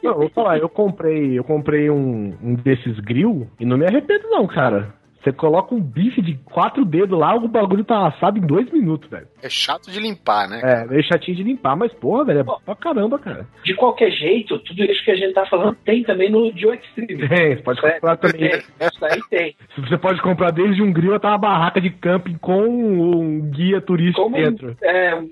Não, 0.04 0.14
vou 0.16 0.30
falar, 0.30 0.58
eu 0.60 0.70
comprei, 0.70 1.38
eu 1.38 1.44
comprei 1.44 1.90
um, 1.90 2.38
um 2.42 2.54
desses 2.56 3.00
grill 3.00 3.50
e 3.60 3.66
não 3.66 3.78
me 3.78 3.86
arrependo 3.88 4.30
não, 4.30 4.46
cara. 4.48 4.94
Você 5.24 5.32
coloca 5.32 5.76
um 5.76 5.80
bife 5.80 6.22
de 6.22 6.34
quatro 6.46 6.84
dedos 6.84 7.18
lá, 7.20 7.36
o 7.36 7.48
bagulho 7.48 7.84
tá 7.84 8.08
assado 8.08 8.40
em 8.40 8.42
dois 8.42 8.72
minutos, 8.72 9.10
velho. 9.10 9.28
É 9.42 9.50
chato 9.50 9.92
de 9.92 10.00
limpar, 10.00 10.48
né? 10.50 10.62
É, 10.64 10.86
meio 10.86 11.04
chatinho 11.04 11.38
de 11.38 11.44
limpar, 11.44 11.76
mas 11.76 11.94
porra, 11.94 12.26
velho, 12.26 12.40
é 12.40 12.44
bom 12.44 12.58
pra 12.66 12.76
caramba, 12.76 13.20
cara. 13.20 13.46
De 13.64 13.76
qualquer 13.76 14.10
jeito, 14.12 14.58
tudo 14.60 14.84
isso 14.84 15.04
que 15.06 15.12
a 15.12 15.16
gente 15.16 15.34
tá 15.34 15.46
falando 15.46 15.76
tem 15.86 16.04
também 16.04 16.32
no 16.32 16.52
Joe 16.58 16.76
Extreme. 16.76 17.28
Tem, 17.28 17.56
você 17.56 17.62
pode 17.62 17.82
comprar 17.82 18.18
também. 18.18 18.50
Tem, 18.50 18.60
isso 18.88 19.06
aí 19.06 19.22
tem. 19.30 19.56
Você 19.78 19.98
pode 19.98 20.22
comprar 20.22 20.52
desde 20.52 20.82
um 20.82 20.92
grill 20.92 21.16
até 21.16 21.28
uma 21.28 21.38
barraca 21.38 21.80
de 21.82 21.90
camping 21.90 22.38
com 22.38 22.64
um 22.68 23.50
guia 23.52 23.82
turístico 23.82 24.22
Como 24.24 24.36
dentro. 24.36 24.76
é, 24.82 25.16
um- 25.16 25.30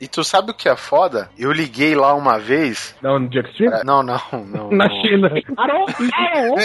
E 0.00 0.06
tu 0.08 0.22
sabe 0.24 0.50
o 0.50 0.54
que 0.54 0.68
é 0.68 0.76
foda? 0.76 1.28
Eu 1.38 1.52
liguei 1.52 1.94
lá 1.94 2.14
uma 2.14 2.38
vez. 2.38 2.96
Não, 3.02 3.18
no 3.18 3.28
Jack 3.28 3.50
Stream? 3.50 3.72
É, 3.72 3.84
Não, 3.84 4.02
não, 4.02 4.18
não. 4.46 4.70
Na 4.72 4.88
não. 4.88 5.00
China. 5.02 5.30
Arô, 5.56 5.86
arô. 6.12 6.56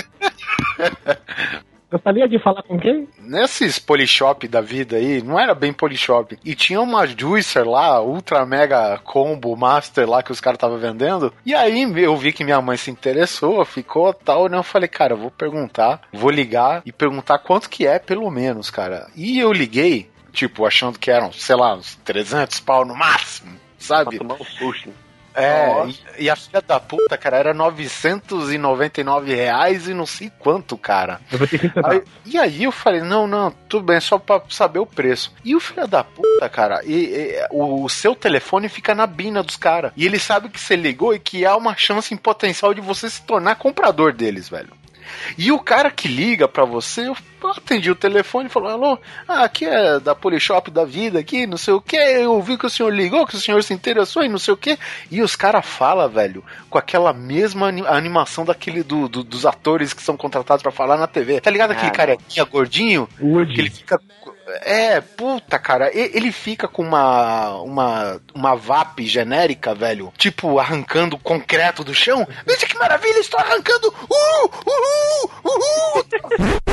Gostaria 1.90 2.28
de 2.28 2.38
falar 2.38 2.64
com 2.64 2.78
quem? 2.78 3.08
Nesses 3.18 3.80
polishop 3.80 4.46
da 4.48 4.60
vida 4.60 4.98
aí, 4.98 5.22
não 5.22 5.40
era 5.40 5.56
bem 5.56 5.72
polishop. 5.72 6.38
E 6.44 6.54
tinha 6.54 6.82
uma 6.82 7.08
juicer 7.08 7.66
lá, 7.66 8.02
ultra 8.02 8.46
mega 8.46 8.98
combo 9.00 9.56
master 9.56 10.10
lá 10.10 10.22
que 10.22 10.32
os 10.32 10.42
caras 10.42 10.58
estavam 10.58 10.78
vendendo. 10.78 11.34
E 11.46 11.56
aí 11.56 11.82
eu 12.04 12.16
vi 12.18 12.34
que 12.34 12.44
minha 12.44 12.62
mãe 12.62 12.76
se 12.76 12.92
interessou, 12.92 13.64
ficou 13.64 14.14
tal, 14.14 14.50
né? 14.50 14.58
Eu 14.58 14.64
falei, 14.64 14.90
cara, 14.90 15.14
eu 15.14 15.18
vou 15.18 15.32
perguntar, 15.32 16.02
vou 16.12 16.30
ligar 16.30 16.82
e 16.86 16.92
perguntar 16.92 17.40
quanto 17.40 17.70
que 17.70 17.88
é 17.88 18.00
pelo 18.00 18.30
menos, 18.30 18.70
cara. 18.70 19.08
E 19.16 19.40
eu 19.40 19.54
liguei, 19.54 20.10
tipo, 20.34 20.66
achando 20.66 21.00
que 21.00 21.10
eram, 21.10 21.32
sei 21.32 21.56
lá, 21.56 21.74
uns 21.74 21.96
300 22.04 22.60
pau 22.60 22.84
no 22.84 22.96
máximo, 22.96 23.56
sabe? 23.78 24.18
Pra 24.18 24.28
tomar 24.28 24.42
um 24.42 24.46
susto. 24.46 24.90
É, 25.38 25.86
e, 26.20 26.24
e 26.24 26.30
a 26.30 26.36
filha 26.36 26.62
da 26.62 26.80
puta, 26.80 27.16
cara, 27.18 27.38
era 27.38 27.54
999 27.54 29.34
reais 29.36 29.88
e 29.88 29.94
não 29.94 30.06
sei 30.06 30.32
quanto, 30.40 30.78
cara. 30.78 31.22
Aí- 31.86 32.04
e 32.26 32.38
aí 32.38 32.64
eu 32.64 32.72
falei, 32.72 33.02
não, 33.02 33.28
não, 33.28 33.52
tudo 33.70 33.86
bem, 33.86 34.00
só 34.00 34.18
pra 34.18 34.42
saber 34.50 34.80
o 34.80 34.86
preço. 34.86 35.34
E 35.46 35.56
o 35.56 35.60
filho 35.60 35.88
da 35.88 36.04
puta, 36.04 36.50
cara, 36.50 36.82
e, 36.84 36.94
e, 37.06 37.48
o, 37.52 37.84
o 37.84 37.90
seu 37.90 38.16
telefone 38.16 38.68
fica 38.68 38.96
na 38.96 39.06
bina 39.08 39.44
dos 39.44 39.56
caras. 39.56 39.92
E 39.96 40.06
ele 40.06 40.20
sabe 40.20 40.50
que 40.50 40.60
você 40.60 40.76
ligou 40.76 41.14
e 41.14 41.20
que 41.20 41.46
há 41.46 41.56
uma 41.56 41.76
chance 41.76 42.14
em 42.14 42.18
potencial 42.18 42.74
de 42.74 42.82
você 42.82 43.10
se 43.10 43.22
tornar 43.22 43.56
comprador 43.56 44.14
deles, 44.14 44.50
velho. 44.50 44.70
E 45.38 45.52
o 45.52 45.60
cara 45.60 45.90
que 45.92 46.08
liga 46.08 46.48
pra 46.48 46.66
você, 46.66 47.08
eu 47.10 47.16
atendi 47.56 47.90
o 47.92 47.96
telefone 47.96 48.48
e 48.48 48.52
falou: 48.52 48.70
Alô, 48.70 49.00
ah, 49.28 49.44
aqui 49.44 49.66
é 49.66 50.00
da 50.00 50.14
Polishop 50.16 50.70
da 50.72 50.84
vida, 50.86 51.20
aqui, 51.20 51.46
não 51.48 51.58
sei 51.58 51.74
o 51.74 51.82
que. 51.82 51.96
Eu 51.96 52.42
vi 52.42 52.58
que 52.58 52.66
o 52.66 52.70
senhor 52.70 52.94
ligou, 52.94 53.26
que 53.28 53.36
o 53.36 53.40
senhor 53.40 53.64
se 53.64 53.74
interessou 53.74 54.24
e 54.24 54.30
não 54.30 54.40
sei 54.40 54.54
o 54.54 54.58
que. 54.58 54.78
E 55.12 55.22
os 55.22 55.36
caras 55.36 55.66
falam, 55.66 56.10
velho, 56.10 56.44
com 56.70 56.78
aquela 56.78 57.14
mesma 57.14 57.68
ani- 57.68 57.86
animação 57.88 58.44
daquele 58.46 58.84
do, 58.84 59.08
do- 59.08 59.24
dos 59.24 59.46
atores 59.46 59.94
que 59.94 60.02
são 60.02 60.18
contratados 60.18 60.64
pra 60.64 60.72
falar 60.72 60.98
na 60.98 61.08
TV. 61.08 61.40
Tá 61.42 61.50
ligado 61.52 61.72
aquele 61.72 61.88
Ah, 61.90 61.92
carequinha 61.92 62.46
gordinho? 62.46 63.08
Woody. 63.22 63.54
Que 63.54 63.62
ele 63.62 63.70
fica. 63.70 64.00
É, 64.62 65.02
puta, 65.02 65.60
cara, 65.60 65.92
ele 65.94 66.32
fica 66.32 66.68
com 66.68 66.82
uma, 66.82 67.56
uma, 67.62 68.22
uma 68.34 68.56
VAP 68.56 69.02
genérica, 69.02 69.76
velho, 69.76 70.14
tipo 70.18 70.58
arrancando 70.60 71.18
concreto 71.18 71.84
do 71.84 71.94
chão. 71.94 72.26
Veja 72.46 72.66
que 72.66 72.78
maravilha, 72.78 73.20
estou 73.20 73.40
arrancando! 73.40 73.88
Uh, 73.88 74.50
uhul, 74.66 75.32
uhul! 75.44 76.06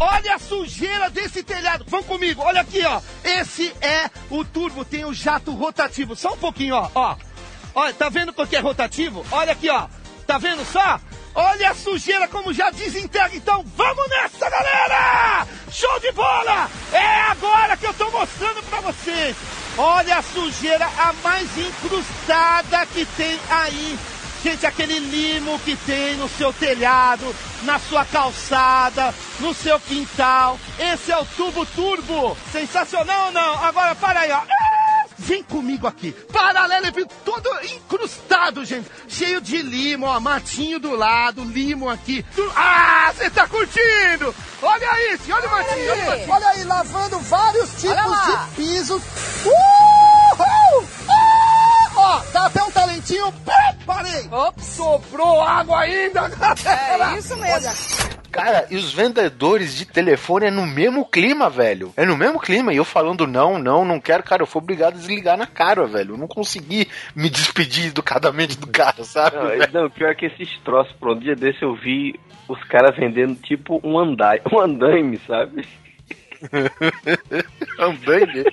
Olha 0.00 0.34
a 0.34 0.38
sujeira 0.38 1.08
desse 1.08 1.42
telhado. 1.42 1.84
Vão 1.88 2.02
comigo, 2.02 2.42
olha 2.42 2.60
aqui, 2.60 2.84
ó. 2.84 3.00
Esse 3.22 3.72
é 3.80 4.10
o 4.28 4.44
turbo, 4.44 4.84
tem 4.84 5.04
o 5.04 5.14
jato 5.14 5.52
rotativo. 5.52 6.16
Só 6.16 6.34
um 6.34 6.36
pouquinho, 6.36 6.74
ó. 6.74 6.90
Ó, 6.94 7.16
olha, 7.74 7.94
tá 7.94 8.08
vendo 8.08 8.32
porque 8.32 8.56
é 8.56 8.60
rotativo? 8.60 9.24
Olha 9.30 9.52
aqui, 9.52 9.70
ó. 9.70 9.86
Tá 10.26 10.36
vendo 10.36 10.64
só? 10.64 11.00
Olha 11.34 11.70
a 11.70 11.74
sujeira 11.74 12.28
como 12.28 12.52
já 12.52 12.70
desintegra. 12.70 13.34
Então 13.34 13.64
vamos 13.76 14.08
nessa, 14.08 14.48
galera! 14.48 15.46
Show 15.70 16.00
de 16.00 16.12
bola! 16.12 16.70
É 16.92 17.20
agora 17.22 17.76
que 17.76 17.86
eu 17.86 17.94
tô 17.94 18.08
mostrando 18.10 18.62
pra 18.64 18.80
vocês. 18.80 19.36
Olha 19.76 20.18
a 20.18 20.22
sujeira, 20.22 20.86
a 20.86 21.12
mais 21.24 21.58
incrustada 21.58 22.86
que 22.86 23.04
tem 23.04 23.38
aí. 23.50 23.98
Gente, 24.44 24.66
aquele 24.66 24.98
limo 24.98 25.58
que 25.60 25.74
tem 25.74 26.16
no 26.16 26.28
seu 26.28 26.52
telhado, 26.52 27.34
na 27.62 27.78
sua 27.78 28.04
calçada, 28.04 29.12
no 29.40 29.54
seu 29.54 29.80
quintal. 29.80 30.60
Esse 30.78 31.10
é 31.10 31.16
o 31.16 31.24
tubo 31.24 31.66
turbo. 31.66 32.36
Sensacional 32.52 33.26
ou 33.26 33.32
não? 33.32 33.64
Agora 33.64 33.94
para 33.94 34.20
aí, 34.20 34.30
ó. 34.30 34.73
Vem 35.18 35.42
comigo 35.42 35.86
aqui. 35.86 36.12
Paralelepípedo 36.32 37.14
todo 37.24 37.48
incrustado, 37.64 38.64
gente. 38.64 38.90
Cheio 39.08 39.40
de 39.40 39.62
limo, 39.62 40.06
ó. 40.06 40.18
Matinho 40.20 40.78
do 40.80 40.94
lado, 40.96 41.44
limo 41.44 41.88
aqui. 41.88 42.24
Tu- 42.34 42.52
Ah, 42.56 43.12
você 43.14 43.30
tá 43.30 43.46
curtindo? 43.46 44.34
Olha 44.62 45.14
isso, 45.14 45.32
olha 45.32 45.46
o 45.46 45.50
matinho. 45.50 45.90
Olha, 45.92 46.02
o 46.02 46.06
matinho. 46.06 46.32
olha 46.32 46.48
aí, 46.48 46.64
lavando 46.64 47.18
vários 47.20 47.70
tipos 47.80 48.26
de 48.26 48.54
pisos. 48.56 49.02
Uhul! 49.44 50.88
Ó, 52.04 52.22
dá 52.32 52.46
até 52.46 52.62
um 52.62 52.70
talentinho. 52.70 53.32
Pum, 53.32 53.84
Parei. 53.86 54.28
Sobrou 54.58 55.40
água 55.40 55.80
ainda, 55.80 56.28
galera. 56.28 57.14
É 57.14 57.18
isso 57.18 57.34
mesmo. 57.36 58.14
Cara, 58.30 58.66
e 58.68 58.76
os 58.76 58.92
vendedores 58.92 59.76
de 59.76 59.86
telefone 59.86 60.46
é 60.46 60.50
no 60.50 60.66
mesmo 60.66 61.06
clima, 61.06 61.48
velho. 61.48 61.94
É 61.96 62.04
no 62.04 62.16
mesmo 62.16 62.40
clima. 62.40 62.74
E 62.74 62.76
eu 62.76 62.84
falando, 62.84 63.26
não, 63.26 63.58
não, 63.58 63.84
não 63.84 64.00
quero, 64.00 64.22
cara. 64.22 64.42
Eu 64.42 64.46
fui 64.46 64.60
obrigado 64.60 64.94
a 64.94 64.96
desligar 64.96 65.38
na 65.38 65.46
cara, 65.46 65.86
velho. 65.86 66.14
Eu 66.14 66.18
não 66.18 66.26
consegui 66.26 66.88
me 67.14 67.30
despedir 67.30 67.86
educadamente 67.86 68.58
do 68.58 68.66
cara, 68.66 69.04
sabe? 69.04 69.36
Não, 69.72 69.82
não, 69.82 69.90
pior 69.90 70.14
que 70.14 70.26
esses 70.26 70.58
troços, 70.64 70.92
por 70.94 71.12
um 71.12 71.18
dia 71.18 71.36
desse 71.36 71.62
eu 71.62 71.74
vi 71.74 72.18
os 72.48 72.62
caras 72.64 72.96
vendendo 72.96 73.34
tipo 73.36 73.80
um 73.82 73.98
andai, 73.98 74.42
um 74.52 74.60
andaime, 74.60 75.18
sabe? 75.26 75.66
Andaime. 77.78 78.44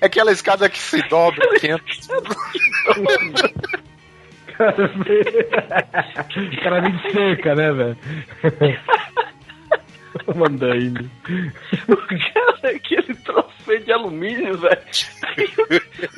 É 0.00 0.06
aquela 0.06 0.32
escada 0.32 0.68
que 0.68 0.78
se 0.78 1.02
dobra, 1.08 1.46
que 1.58 1.68
entra. 1.68 1.84
Cara, 4.56 4.84
o 4.86 6.62
cara 6.62 6.80
vem 6.80 6.96
de 6.96 7.12
cerca, 7.12 7.54
né, 7.54 7.72
velho? 7.72 7.96
Mandaine. 10.36 11.10
O 11.88 11.96
cara, 11.96 12.76
aquele 12.76 13.14
troço 13.14 13.50
feito 13.64 13.86
de 13.86 13.92
alumínio, 13.92 14.58
velho. 14.58 14.82
Aí 15.22 15.48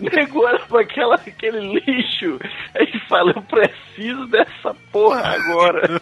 o 0.01 0.05
nego 0.17 0.45
olha 0.45 0.59
pra 0.61 0.81
aquela, 0.81 1.15
aquele 1.15 1.81
lixo. 1.81 2.39
Aí 2.75 2.99
fala, 3.09 3.33
eu 3.37 3.43
preciso 3.43 4.27
dessa 4.27 4.75
porra 4.91 5.37
agora. 5.37 6.01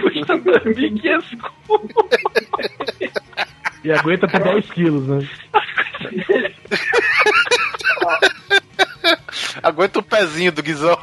Custa 0.00 0.38
2.500 0.38 1.40
conto. 1.66 2.08
E 3.84 3.92
aguenta 3.92 4.28
por 4.28 4.40
10 4.40 4.70
quilos, 4.70 5.06
né? 5.08 5.28
Aguenta 9.62 9.98
o 10.00 10.02
pezinho 10.02 10.52
do 10.52 10.62
Guizão. 10.62 10.98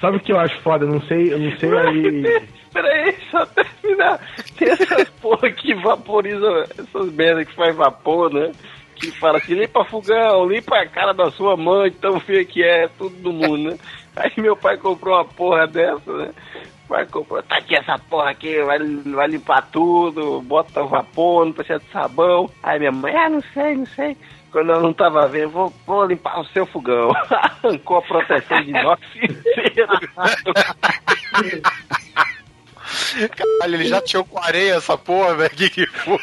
Sabe 0.00 0.16
o 0.16 0.20
que 0.20 0.32
eu 0.32 0.38
acho 0.38 0.60
foda? 0.62 0.84
Eu 0.84 0.90
não 0.90 1.00
sei, 1.02 1.32
eu 1.32 1.38
não 1.38 1.56
sei 1.58 1.70
aí. 1.78 2.48
Peraí, 2.72 3.16
só 3.30 3.46
terminar. 3.46 4.18
Tem 4.58 4.70
essas 4.70 5.08
porra 5.20 5.50
que 5.50 5.74
vaporizam, 5.74 6.62
essas 6.62 7.12
merdas 7.12 7.46
que 7.46 7.54
faz 7.54 7.76
vapor, 7.76 8.32
né? 8.32 8.50
Que 8.96 9.10
fala 9.12 9.38
assim, 9.38 9.54
limpa 9.54 9.84
fogão, 9.84 10.46
limpa 10.46 10.76
a 10.76 10.88
cara 10.88 11.12
da 11.12 11.30
sua 11.30 11.56
mãe, 11.56 11.90
tão 11.92 12.18
feia 12.18 12.44
que 12.44 12.62
é, 12.62 12.88
tudo 12.98 13.14
do 13.16 13.32
mundo, 13.32 13.70
né? 13.70 13.78
Aí 14.16 14.32
meu 14.38 14.56
pai 14.56 14.76
comprou 14.76 15.14
uma 15.14 15.24
porra 15.24 15.66
dessa, 15.66 16.12
né? 16.12 16.30
Comprou, 17.10 17.42
tá 17.42 17.56
aqui 17.56 17.74
essa 17.74 17.98
porra 17.98 18.30
aqui, 18.30 18.62
vai, 18.62 18.78
vai 18.78 19.28
limpar 19.28 19.68
tudo, 19.70 20.40
bota 20.42 20.82
vapor, 20.84 21.46
não 21.46 21.52
precisa 21.52 21.78
de 21.78 21.90
sabão. 21.90 22.50
Aí 22.62 22.78
minha 22.78 22.92
mãe, 22.92 23.14
ah, 23.16 23.28
não 23.28 23.42
sei, 23.54 23.76
não 23.76 23.86
sei. 23.86 24.16
Quando 24.50 24.72
eu 24.72 24.80
não 24.80 24.92
tava 24.92 25.26
vendo, 25.26 25.50
vou, 25.50 25.72
vou 25.86 26.04
limpar 26.04 26.40
o 26.40 26.44
seu 26.46 26.66
fogão. 26.66 27.10
Arrancou 27.30 27.98
a 27.98 28.02
proteção 28.02 28.62
de 28.62 28.70
inox 28.70 29.02
inteira. 29.16 29.88
Caralho, 33.36 33.74
ele 33.74 33.84
já 33.84 34.00
tirou 34.00 34.24
com 34.24 34.38
areia 34.38 34.74
essa 34.74 34.96
porra, 34.96 35.34
velho. 35.34 35.50
Que 35.50 35.70
que 35.70 35.86
foi? 35.86 36.18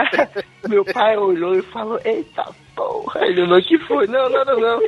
Meu 0.68 0.84
pai 0.84 1.16
olhou 1.16 1.54
e 1.54 1.62
falou, 1.62 2.00
eita 2.04 2.44
porra. 2.74 3.26
Ele 3.26 3.46
não, 3.46 3.60
que 3.60 3.78
foi? 3.80 4.06
Não, 4.06 4.28
não, 4.28 4.44
não, 4.44 4.60
não. 4.60 4.80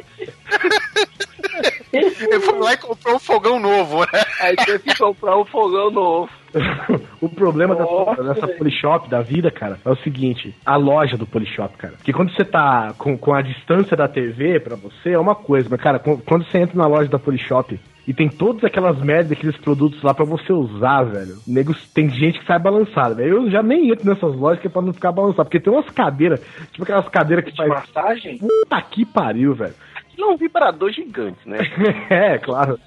Ele 1.92 2.40
foi 2.40 2.58
lá 2.58 2.72
e 2.72 2.76
comprou 2.76 3.16
um 3.16 3.18
fogão 3.18 3.58
novo, 3.60 4.00
né? 4.00 4.22
Aí 4.40 4.56
teve 4.56 4.78
que 4.80 4.98
comprar 4.98 5.38
um 5.38 5.44
fogão 5.44 5.90
novo. 5.90 6.30
o 7.20 7.28
problema 7.28 7.74
Nossa, 7.74 8.22
dessa, 8.22 8.46
dessa. 8.46 8.58
Polishop 8.58 9.08
da 9.10 9.20
vida, 9.20 9.50
cara, 9.50 9.78
é 9.84 9.90
o 9.90 9.96
seguinte: 9.96 10.54
a 10.64 10.76
loja 10.76 11.16
do 11.16 11.26
Polishop, 11.26 11.76
cara. 11.76 11.94
Porque 11.96 12.12
quando 12.12 12.34
você 12.34 12.44
tá 12.44 12.94
com, 12.96 13.16
com 13.16 13.34
a 13.34 13.42
distância 13.42 13.96
da 13.96 14.08
TV 14.08 14.58
pra 14.60 14.76
você, 14.76 15.10
é 15.10 15.18
uma 15.18 15.34
coisa, 15.34 15.68
mas, 15.70 15.80
cara, 15.80 15.98
com- 15.98 16.18
quando 16.18 16.44
você 16.46 16.58
entra 16.58 16.76
na 16.76 16.86
loja 16.86 17.08
da 17.10 17.18
Polishop 17.18 17.78
e 18.06 18.14
tem 18.14 18.28
todas 18.28 18.62
aquelas 18.62 18.98
merdas, 19.02 19.32
aqueles 19.32 19.56
produtos 19.56 20.00
lá 20.02 20.14
pra 20.14 20.24
você 20.24 20.52
usar, 20.52 21.02
velho. 21.02 21.38
Nego, 21.46 21.74
tem 21.92 22.08
gente 22.08 22.38
que 22.38 22.46
sai 22.46 22.58
balançado, 22.58 23.16
velho. 23.16 23.36
Eu 23.36 23.50
já 23.50 23.62
nem 23.62 23.90
entro 23.90 24.08
nessas 24.08 24.34
lojas 24.36 24.60
que 24.60 24.68
é 24.68 24.70
pra 24.70 24.80
não 24.80 24.92
ficar 24.92 25.10
balançado. 25.10 25.48
Porque 25.48 25.58
tem 25.58 25.72
umas 25.72 25.90
cadeiras, 25.90 26.40
tipo 26.70 26.84
aquelas 26.84 27.08
cadeiras 27.08 27.44
que 27.44 27.56
faz. 27.56 27.68
Massagem? 27.68 28.38
Puta 28.38 28.80
que 28.82 29.04
pariu, 29.04 29.54
velho. 29.54 29.74
Aquilo 29.96 30.30
é 30.30 30.34
um 30.34 30.36
vibrador 30.36 30.92
gigante, 30.92 31.38
né? 31.46 31.58
é, 32.08 32.38
claro. 32.38 32.78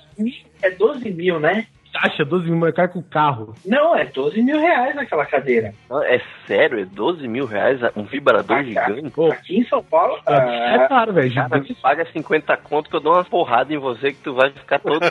É 0.61 0.71
12 0.71 1.11
mil, 1.11 1.39
né? 1.39 1.67
Acha 1.95 2.23
12 2.23 2.45
mil 2.49 2.59
mais 2.59 2.73
caro 2.73 2.89
que 2.89 2.99
o 2.99 3.03
carro. 3.03 3.55
Não, 3.65 3.95
é 3.95 4.05
12 4.05 4.41
mil 4.41 4.59
reais 4.59 4.97
aquela 4.97 5.25
cadeira. 5.25 5.73
Não, 5.89 6.03
É 6.03 6.21
sério? 6.45 6.79
É 6.79 6.85
12 6.85 7.27
mil 7.27 7.45
reais 7.45 7.79
um 7.95 8.03
vibrador 8.03 8.63
gigante? 8.63 9.11
Aqui 9.31 9.59
em 9.59 9.65
São 9.65 9.83
Paulo, 9.83 10.19
É 10.27 10.75
ah, 10.75 10.87
caro, 10.87 11.13
velho. 11.13 11.33
Cara, 11.33 11.59
me 11.59 11.75
paga 11.75 12.05
50 12.11 12.57
conto 12.57 12.89
que 12.89 12.95
eu 12.95 13.01
dou 13.01 13.13
uma 13.13 13.23
porrada 13.23 13.73
em 13.73 13.77
você 13.77 14.11
que 14.11 14.21
tu 14.23 14.33
vai 14.33 14.51
ficar 14.51 14.79
todo. 14.79 14.99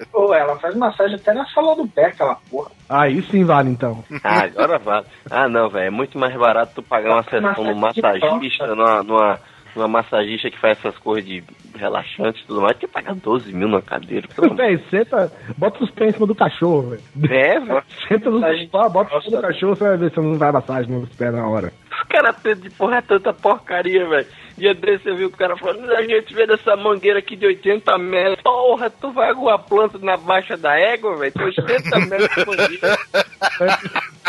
pô, 0.10 0.34
ela 0.34 0.56
faz 0.58 0.74
massagem 0.74 1.16
até 1.16 1.32
na 1.32 1.44
sola 1.46 1.76
do 1.76 1.86
pé, 1.86 2.06
aquela 2.06 2.36
porra. 2.50 2.70
Aí 2.88 3.22
sim 3.22 3.44
vale, 3.44 3.70
então. 3.70 4.04
Ah, 4.24 4.44
agora 4.44 4.78
vale. 4.78 5.06
Ah, 5.30 5.48
não, 5.48 5.68
velho. 5.68 5.86
É 5.86 5.90
muito 5.90 6.18
mais 6.18 6.34
barato 6.36 6.72
tu 6.74 6.82
pagar 6.82 7.12
uma 7.12 7.22
sessão 7.22 7.64
no 7.64 7.76
massagista, 7.76 8.66
numa, 8.74 9.02
numa, 9.02 9.40
numa 9.74 9.88
massagista 9.88 10.50
que 10.50 10.58
faz 10.58 10.78
essas 10.78 10.96
coisas 10.98 11.24
de 11.24 11.42
relaxante 11.74 12.42
e 12.42 12.46
tudo 12.46 12.60
mais, 12.60 12.76
que 12.76 12.86
pagar 12.86 13.14
12 13.14 13.52
mil 13.52 13.68
na 13.68 13.80
cadeira. 13.82 14.28
Véi, 14.56 14.78
senta, 14.90 15.32
bota 15.56 15.82
os 15.82 15.90
pés 15.90 16.10
em 16.10 16.12
cima 16.14 16.26
do 16.26 16.34
cachorro, 16.34 16.90
velho. 16.90 17.32
É, 17.32 17.58
velho. 17.60 17.82
Senta 18.08 18.30
no 18.30 18.40
sofá, 18.40 18.88
bota 18.88 19.16
em 19.16 19.22
cima 19.22 19.36
do 19.36 19.42
cachorro, 19.42 19.76
você 19.76 19.84
vai 19.84 19.96
ver 19.96 20.10
se 20.10 20.20
não 20.20 20.38
vai 20.38 20.52
massagem 20.52 20.92
nos 20.92 21.08
pés 21.16 21.32
na 21.32 21.46
hora. 21.46 21.72
Os 21.90 22.02
caras 22.08 22.36
de 22.60 22.70
porra 22.70 22.96
é 22.96 23.02
tanta 23.02 23.32
porcaria, 23.32 24.08
velho. 24.08 24.26
Dia 24.60 24.74
desse 24.74 25.08
eu 25.08 25.16
vi 25.16 25.24
o 25.24 25.30
cara 25.30 25.56
falando, 25.56 25.90
a 25.90 26.02
gente 26.02 26.34
vê 26.34 26.46
dessa 26.46 26.76
mangueira 26.76 27.18
aqui 27.18 27.34
de 27.34 27.46
80 27.46 27.96
metros. 27.96 28.42
Porra, 28.42 28.90
tu 28.90 29.10
vai 29.10 29.30
aguar 29.30 29.58
planta 29.58 29.98
na 29.98 30.18
baixa 30.18 30.54
da 30.54 30.78
égua, 30.78 31.16
velho? 31.16 31.32
Tem 31.32 31.44
80 31.46 32.00
metros 32.00 32.28
de 32.34 32.46
mangueira. 32.46 32.98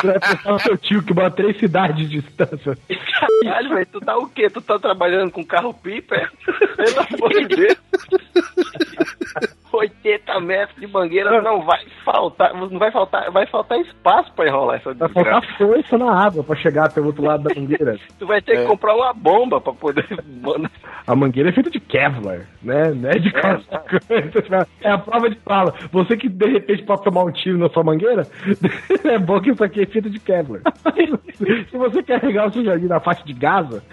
Vai 0.01 0.19
pensar 0.19 0.51
no 0.53 0.59
seu 0.59 0.77
tio 0.77 1.03
que 1.03 1.13
mora 1.13 1.29
três 1.29 1.59
cidades 1.59 2.09
de 2.09 2.21
distância. 2.21 2.77
Caralho, 3.43 3.69
velho, 3.71 3.87
tu 3.91 3.99
tá 3.99 4.17
o 4.17 4.29
quê? 4.29 4.49
Tu 4.49 4.61
tá 4.61 4.79
trabalhando 4.79 5.31
com 5.31 5.43
carro 5.43 5.73
pipa? 5.73 6.15
é? 6.15 6.29
Pelo 6.77 6.99
amor 7.01 7.29
de 7.29 7.47
Deus. 7.53 7.77
80 9.77 10.39
metros 10.41 10.79
de 10.79 10.87
mangueira 10.87 11.41
não 11.41 11.63
vai 11.63 11.79
faltar, 12.03 12.53
não 12.53 12.67
vai 12.79 12.91
faltar, 12.91 13.31
vai 13.31 13.45
faltar 13.47 13.79
espaço 13.79 14.31
pra 14.33 14.47
enrolar 14.47 14.77
essa 14.77 14.93
Vai 14.93 15.07
desgraça. 15.07 15.41
faltar 15.47 15.57
força 15.57 15.97
na 15.97 16.11
água 16.25 16.43
pra 16.43 16.55
chegar 16.55 16.85
até 16.85 16.99
o 17.01 17.05
outro 17.05 17.23
lado 17.23 17.43
da 17.43 17.55
mangueira. 17.55 17.97
Tu 18.19 18.25
vai 18.27 18.41
ter 18.41 18.57
que 18.59 18.65
comprar 18.67 18.95
uma 18.95 19.13
bomba 19.13 19.59
pra 19.61 19.73
poder. 19.73 20.05
A 21.07 21.15
mangueira 21.15 21.49
é 21.49 21.53
feita 21.53 21.69
de 21.69 21.79
Kevlar, 21.79 22.47
né? 22.61 22.91
Não 22.91 23.09
é 23.09 23.13
de 23.19 23.31
calça. 23.31 23.83
É 24.81 24.91
a 24.91 24.97
prova 24.97 25.29
de 25.29 25.35
fala. 25.39 25.73
Você 25.91 26.15
que 26.17 26.29
de 26.29 26.45
repente 26.47 26.83
pode 26.83 27.03
tomar 27.03 27.23
um 27.23 27.31
tiro 27.31 27.57
na 27.57 27.69
sua 27.69 27.83
mangueira, 27.83 28.27
é 29.05 29.17
bom 29.17 29.39
que 29.41 29.51
isso 29.51 29.63
aqui 29.63 29.81
é 29.81 29.85
feito 29.85 30.09
de 30.09 30.19
Kevlar. 30.19 30.61
Se 31.71 31.77
você 31.77 32.03
carregar 32.03 32.47
o 32.47 32.53
seu 32.53 32.63
jardim 32.63 32.85
na 32.85 32.99
faixa 32.99 33.23
de 33.23 33.33
Gaza, 33.33 33.83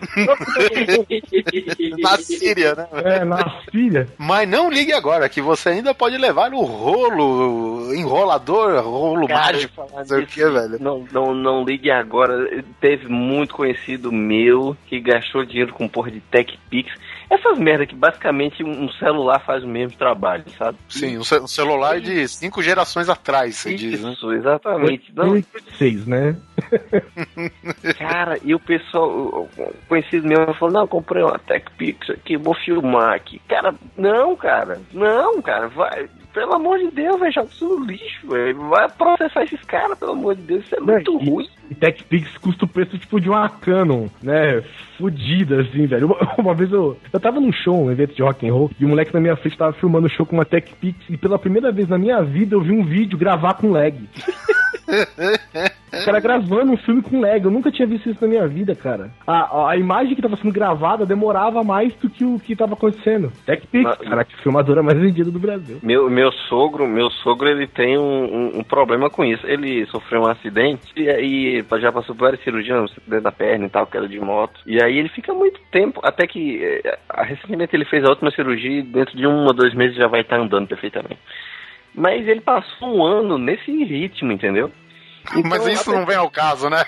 Na 2.02 2.16
Síria, 2.18 2.74
né? 2.74 2.86
é, 3.04 3.24
na 3.24 3.38
Síria, 3.70 4.06
Mas 4.18 4.48
não 4.48 4.70
ligue 4.70 4.92
agora, 4.92 5.28
que 5.28 5.40
você 5.40 5.67
ainda 5.68 5.94
pode 5.94 6.16
levar 6.16 6.52
o 6.52 6.62
rolo, 6.62 7.94
enrolador, 7.94 8.82
rolo 8.82 9.26
Cara, 9.26 9.52
mágico, 9.52 9.86
sei 10.04 10.22
o 10.22 10.26
que, 10.26 10.44
velho. 10.44 10.76
Não, 10.80 11.06
não, 11.12 11.34
não 11.34 11.64
ligue 11.64 11.90
agora. 11.90 12.62
Teve 12.80 13.08
muito 13.08 13.54
conhecido 13.54 14.10
meu 14.12 14.76
que 14.86 15.00
gastou 15.00 15.44
dinheiro 15.44 15.72
com 15.72 15.88
porra 15.88 16.10
de 16.10 16.20
Tech 16.20 16.58
Pix. 16.70 16.90
Essas 17.30 17.58
merda 17.58 17.84
que 17.84 17.94
basicamente 17.94 18.64
um 18.64 18.88
celular 18.92 19.38
faz 19.44 19.62
o 19.62 19.68
mesmo 19.68 19.98
trabalho, 19.98 20.44
sabe? 20.56 20.78
Sim, 20.88 21.18
um, 21.18 21.24
ce- 21.24 21.40
um 21.40 21.46
celular 21.46 22.00
de 22.00 22.26
cinco 22.26 22.62
gerações 22.62 23.08
atrás, 23.10 23.56
você 23.56 23.74
diz, 23.74 24.02
né? 24.02 24.12
Isso, 24.12 24.32
exatamente. 24.32 25.12
Não, 25.14 25.28
2006, 25.32 26.06
né? 26.06 26.36
cara, 28.18 28.38
e 28.42 28.54
o 28.54 28.58
pessoal, 28.58 29.48
conhecido 29.88 30.26
meu, 30.26 30.52
falou: 30.54 30.74
Não, 30.74 30.80
eu 30.82 30.88
comprei 30.88 31.22
uma 31.22 31.38
Tech 31.38 31.64
Pix 31.76 32.10
aqui, 32.10 32.36
vou 32.36 32.54
filmar 32.54 33.14
aqui. 33.14 33.40
Cara, 33.48 33.74
não, 33.96 34.34
cara, 34.34 34.80
não, 34.92 35.40
cara, 35.40 35.68
vai. 35.68 36.08
Pelo 36.34 36.54
amor 36.54 36.78
de 36.78 36.90
Deus, 36.90 37.18
vai 37.18 37.32
joga 37.32 37.48
isso 37.48 37.66
no 37.66 37.84
lixo, 37.84 38.28
velho. 38.28 38.68
Vai 38.68 38.88
processar 38.90 39.44
esses 39.44 39.62
caras, 39.62 39.98
pelo 39.98 40.12
amor 40.12 40.36
de 40.36 40.42
Deus, 40.42 40.64
isso 40.64 40.76
é 40.76 40.80
muito 40.80 41.20
e, 41.20 41.30
ruim. 41.30 41.48
E 41.70 41.74
TechPix 41.74 42.36
custa 42.38 42.64
o 42.64 42.68
preço 42.68 42.98
tipo 42.98 43.20
de 43.20 43.28
uma 43.28 43.48
Canon, 43.48 44.08
né? 44.22 44.62
Fudida, 44.98 45.62
assim, 45.62 45.86
velho. 45.86 46.06
Uma, 46.06 46.16
uma 46.38 46.54
vez 46.54 46.70
eu, 46.70 46.96
eu 47.12 47.20
tava 47.20 47.40
num 47.40 47.52
show, 47.52 47.84
um 47.84 47.90
evento 47.90 48.14
de 48.14 48.22
rock 48.22 48.48
and 48.48 48.52
roll, 48.52 48.70
e 48.78 48.84
o 48.84 48.88
moleque 48.88 49.14
na 49.14 49.20
minha 49.20 49.36
frente 49.36 49.56
tava 49.56 49.72
filmando 49.72 50.06
o 50.06 50.10
show 50.10 50.26
com 50.26 50.36
uma 50.36 50.44
TechPix, 50.44 51.08
e 51.08 51.16
pela 51.16 51.38
primeira 51.38 51.72
vez 51.72 51.88
na 51.88 51.98
minha 51.98 52.22
vida 52.22 52.54
eu 52.54 52.60
vi 52.60 52.72
um 52.72 52.84
vídeo 52.84 53.18
gravar 53.18 53.54
com 53.54 53.70
lag. 53.70 53.96
O 55.92 56.04
cara 56.04 56.20
gravando 56.20 56.72
um 56.72 56.76
filme 56.76 57.02
com 57.02 57.20
lag, 57.20 57.42
eu 57.42 57.50
nunca 57.50 57.70
tinha 57.70 57.86
visto 57.86 58.10
isso 58.10 58.20
na 58.20 58.28
minha 58.28 58.46
vida, 58.46 58.74
cara. 58.74 59.10
A, 59.26 59.70
a, 59.70 59.76
imagem 59.76 60.14
que 60.14 60.22
tava 60.22 60.36
sendo 60.36 60.52
gravada 60.52 61.06
demorava 61.06 61.64
mais 61.64 61.94
do 61.94 62.10
que 62.10 62.24
o 62.24 62.38
que 62.38 62.54
tava 62.54 62.74
acontecendo. 62.74 63.32
TechPix, 63.46 63.84
Mas- 63.84 64.08
cara, 64.08 64.24
que 64.24 64.36
filmadora 64.42 64.82
mais 64.82 64.98
vendida 64.98 65.30
do 65.30 65.38
Brasil. 65.38 65.78
Meu, 65.82 66.10
meu 66.10 66.30
sogro, 66.32 66.86
meu 66.86 67.10
sogro, 67.10 67.48
ele 67.48 67.66
tem 67.66 67.98
um, 67.98 68.24
um- 68.24 68.58
um 68.58 68.64
problema 68.64 69.08
com 69.08 69.24
isso. 69.24 69.46
Ele 69.46 69.86
sofreu 69.86 70.22
um 70.22 70.28
acidente 70.28 70.92
e 70.96 71.08
aí 71.08 71.64
já 71.80 71.90
passou 71.90 72.14
por 72.14 72.24
várias 72.24 72.42
cirurgias, 72.42 72.90
acidente 72.90 73.22
da 73.22 73.32
perna 73.32 73.66
e 73.66 73.70
tal, 73.70 73.86
queda 73.86 74.08
de 74.08 74.20
moto. 74.20 74.60
E 74.66 74.82
aí 74.82 74.98
ele 74.98 75.08
fica 75.08 75.32
muito 75.32 75.60
tempo, 75.70 76.00
até 76.04 76.26
que 76.26 76.62
eh, 76.62 76.98
recentemente 77.24 77.74
ele 77.74 77.84
fez 77.84 78.04
a 78.04 78.10
última 78.10 78.30
cirurgia 78.30 78.80
e 78.80 78.82
dentro 78.82 79.16
de 79.16 79.26
um 79.26 79.44
ou 79.44 79.52
dois 79.54 79.74
meses 79.74 79.96
já 79.96 80.06
vai 80.06 80.20
estar 80.20 80.38
andando 80.38 80.66
perfeitamente. 80.68 81.18
Mas 81.94 82.28
ele 82.28 82.40
passou 82.40 82.96
um 82.96 83.02
ano 83.04 83.38
nesse 83.38 83.70
ritmo, 83.84 84.30
entendeu? 84.32 84.70
Mas 85.32 85.44
Então, 85.62 85.68
isso 85.68 85.90
até- 85.90 85.98
não 85.98 86.06
vem 86.06 86.16
ao 86.16 86.30
caso, 86.30 86.68
né? 86.70 86.84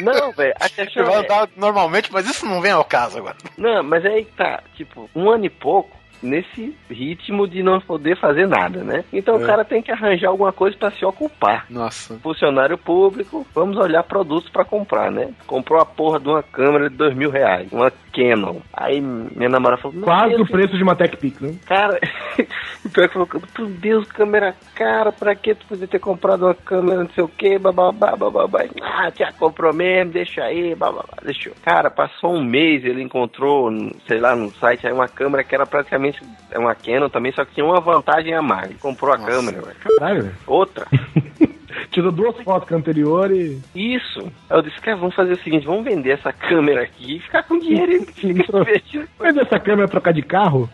Não, 0.00 0.32
velho, 0.32 0.54
a 0.60 0.68
questão 0.68 1.04
vai 1.04 1.14
é... 1.14 1.18
andar 1.18 1.48
normalmente, 1.56 2.12
mas 2.12 2.26
isso 2.28 2.44
não 2.46 2.60
vem 2.60 2.72
ao 2.72 2.84
caso 2.84 3.18
agora. 3.18 3.36
Não, 3.56 3.82
mas 3.82 4.04
aí 4.04 4.24
tá, 4.24 4.62
tipo, 4.74 5.08
um 5.14 5.30
ano 5.30 5.44
e 5.46 5.50
pouco 5.50 5.96
nesse 6.22 6.74
ritmo 6.90 7.46
de 7.46 7.62
não 7.62 7.78
poder 7.78 8.18
fazer 8.18 8.48
nada, 8.48 8.82
né? 8.82 9.04
Então 9.12 9.34
É. 9.38 9.44
o 9.44 9.46
cara 9.46 9.64
tem 9.66 9.82
que 9.82 9.92
arranjar 9.92 10.28
alguma 10.30 10.50
coisa 10.52 10.76
pra 10.76 10.90
se 10.90 11.04
ocupar. 11.04 11.66
Nossa. 11.68 12.18
Funcionário 12.22 12.78
público, 12.78 13.46
vamos 13.54 13.76
olhar 13.76 14.02
produtos 14.02 14.50
pra 14.50 14.64
comprar, 14.64 15.10
né? 15.12 15.28
Comprou 15.46 15.78
a 15.80 15.84
porra 15.84 16.18
de 16.18 16.26
uma 16.28 16.42
câmera 16.42 16.88
de 16.88 16.96
dois 16.96 17.14
mil 17.14 17.30
reais, 17.30 17.70
uma 17.70 17.92
Canon. 18.16 18.60
Aí 18.72 19.00
minha 19.00 19.48
namorada 19.50 19.82
falou, 19.82 19.96
"Meu 19.96 20.04
Quase 20.04 20.34
Deus, 20.34 20.48
o 20.48 20.52
preço 20.52 20.76
de 20.76 20.82
uma 20.82 20.96
TechPix, 20.96 21.40
né? 21.40 21.54
Cara, 21.66 22.00
o 22.84 22.88
pior 22.88 23.08
que 23.08 23.12
falou, 23.12 23.28
meu 23.58 23.68
Deus, 23.68 24.06
câmera 24.10 24.54
cara, 24.74 25.12
pra 25.12 25.34
que 25.34 25.54
tu 25.54 25.66
podia 25.66 25.86
ter 25.86 25.98
comprado 25.98 26.46
uma 26.46 26.54
câmera, 26.54 27.02
não 27.02 27.10
sei 27.10 27.24
o 27.24 27.28
que, 27.28 27.58
bababá, 27.58 28.16
bababá. 28.16 28.64
Ah, 28.82 29.10
já 29.14 29.32
comprou 29.32 29.72
mesmo, 29.74 30.12
deixa 30.12 30.42
aí, 30.42 30.74
bababá, 30.74 31.18
deixou. 31.22 31.52
Cara, 31.62 31.90
passou 31.90 32.34
um 32.34 32.44
mês, 32.44 32.84
ele 32.84 33.02
encontrou, 33.02 33.70
sei 34.06 34.18
lá, 34.18 34.34
no 34.34 34.50
site 34.52 34.86
aí 34.86 34.92
uma 34.92 35.08
câmera 35.08 35.44
que 35.44 35.54
era 35.54 35.66
praticamente 35.66 36.20
é 36.50 36.58
uma 36.58 36.74
Canon 36.74 37.08
também, 37.08 37.32
só 37.32 37.44
que 37.44 37.54
tinha 37.54 37.66
uma 37.66 37.80
vantagem 37.80 38.34
a 38.34 38.42
mais. 38.42 38.70
Ele 38.70 38.78
comprou 38.78 39.12
a 39.12 39.18
câmera, 39.18 39.60
velho. 39.60 39.76
Caralho, 39.98 40.22
velho. 40.22 40.36
Outra. 40.46 40.86
Tirou 41.90 42.10
duas 42.12 42.36
fotos 42.42 42.68
com 42.68 42.74
a 42.74 42.78
anterior 42.78 43.30
e. 43.30 43.60
Isso. 43.74 44.20
Aí 44.50 44.58
eu 44.58 44.62
disse, 44.62 44.80
cara, 44.80 44.96
vamos 44.96 45.14
fazer 45.14 45.32
o 45.32 45.42
seguinte, 45.42 45.66
vamos 45.66 45.84
vender 45.84 46.10
essa 46.12 46.32
câmera 46.32 46.82
aqui 46.82 47.16
e 47.16 47.20
ficar 47.20 47.42
com 47.44 47.58
dinheiro 47.58 47.92
e. 47.92 49.06
Mas 49.18 49.36
essa 49.36 49.58
câmera 49.58 49.88
trocar 49.88 50.12
de 50.12 50.22
carro? 50.22 50.68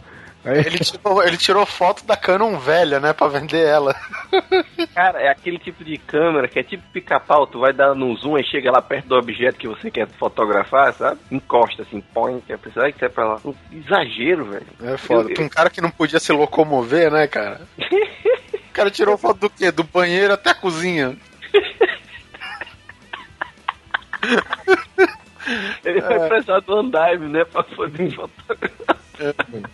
Aí, 0.44 0.58
Ele 0.58 0.78
tirou, 0.80 1.22
ele 1.22 1.36
tirou 1.36 1.64
foto 1.64 2.04
da 2.04 2.16
Canon 2.16 2.58
velha, 2.58 2.98
né? 2.98 3.12
Pra 3.12 3.28
vender 3.28 3.64
ela. 3.64 3.94
Cara, 4.92 5.20
é 5.22 5.28
aquele 5.28 5.56
tipo 5.56 5.84
de 5.84 5.96
câmera 5.98 6.48
que 6.48 6.58
é 6.58 6.64
tipo 6.64 6.82
pica-pau, 6.92 7.46
tu 7.46 7.60
vai 7.60 7.72
dar 7.72 7.94
no 7.94 8.12
zoom 8.16 8.36
e 8.36 8.42
chega 8.44 8.72
lá 8.72 8.82
perto 8.82 9.06
do 9.06 9.14
objeto 9.14 9.56
que 9.56 9.68
você 9.68 9.88
quer 9.88 10.08
fotografar, 10.18 10.92
sabe? 10.94 11.20
Encosta 11.30 11.82
assim, 11.82 12.02
põe, 12.12 12.40
quer 12.40 12.58
precisar 12.58 12.90
que 12.90 13.04
é 13.04 13.08
pra 13.08 13.24
lá. 13.24 13.40
Um 13.44 13.54
exagero, 13.72 14.46
velho. 14.46 14.66
É 14.82 14.96
foda. 14.96 15.30
Eu- 15.30 15.34
Pra 15.34 15.44
um 15.44 15.48
cara 15.48 15.70
que 15.70 15.80
não 15.80 15.90
podia 15.92 16.18
se 16.18 16.32
locomover, 16.32 17.12
né, 17.12 17.28
cara? 17.28 17.60
O 18.72 18.74
cara 18.74 18.90
tirou 18.90 19.18
foto 19.18 19.38
do 19.40 19.50
quê? 19.50 19.70
Do 19.70 19.84
banheiro 19.84 20.32
até 20.32 20.48
a 20.48 20.54
cozinha. 20.54 21.14
Ele 25.84 26.00
vai 26.00 26.26
precisar 26.26 26.60
do 26.60 26.78
andaime, 26.78 27.28
né? 27.28 27.44
Pra 27.44 27.62
poder 27.62 28.10
fotografar. 28.14 28.96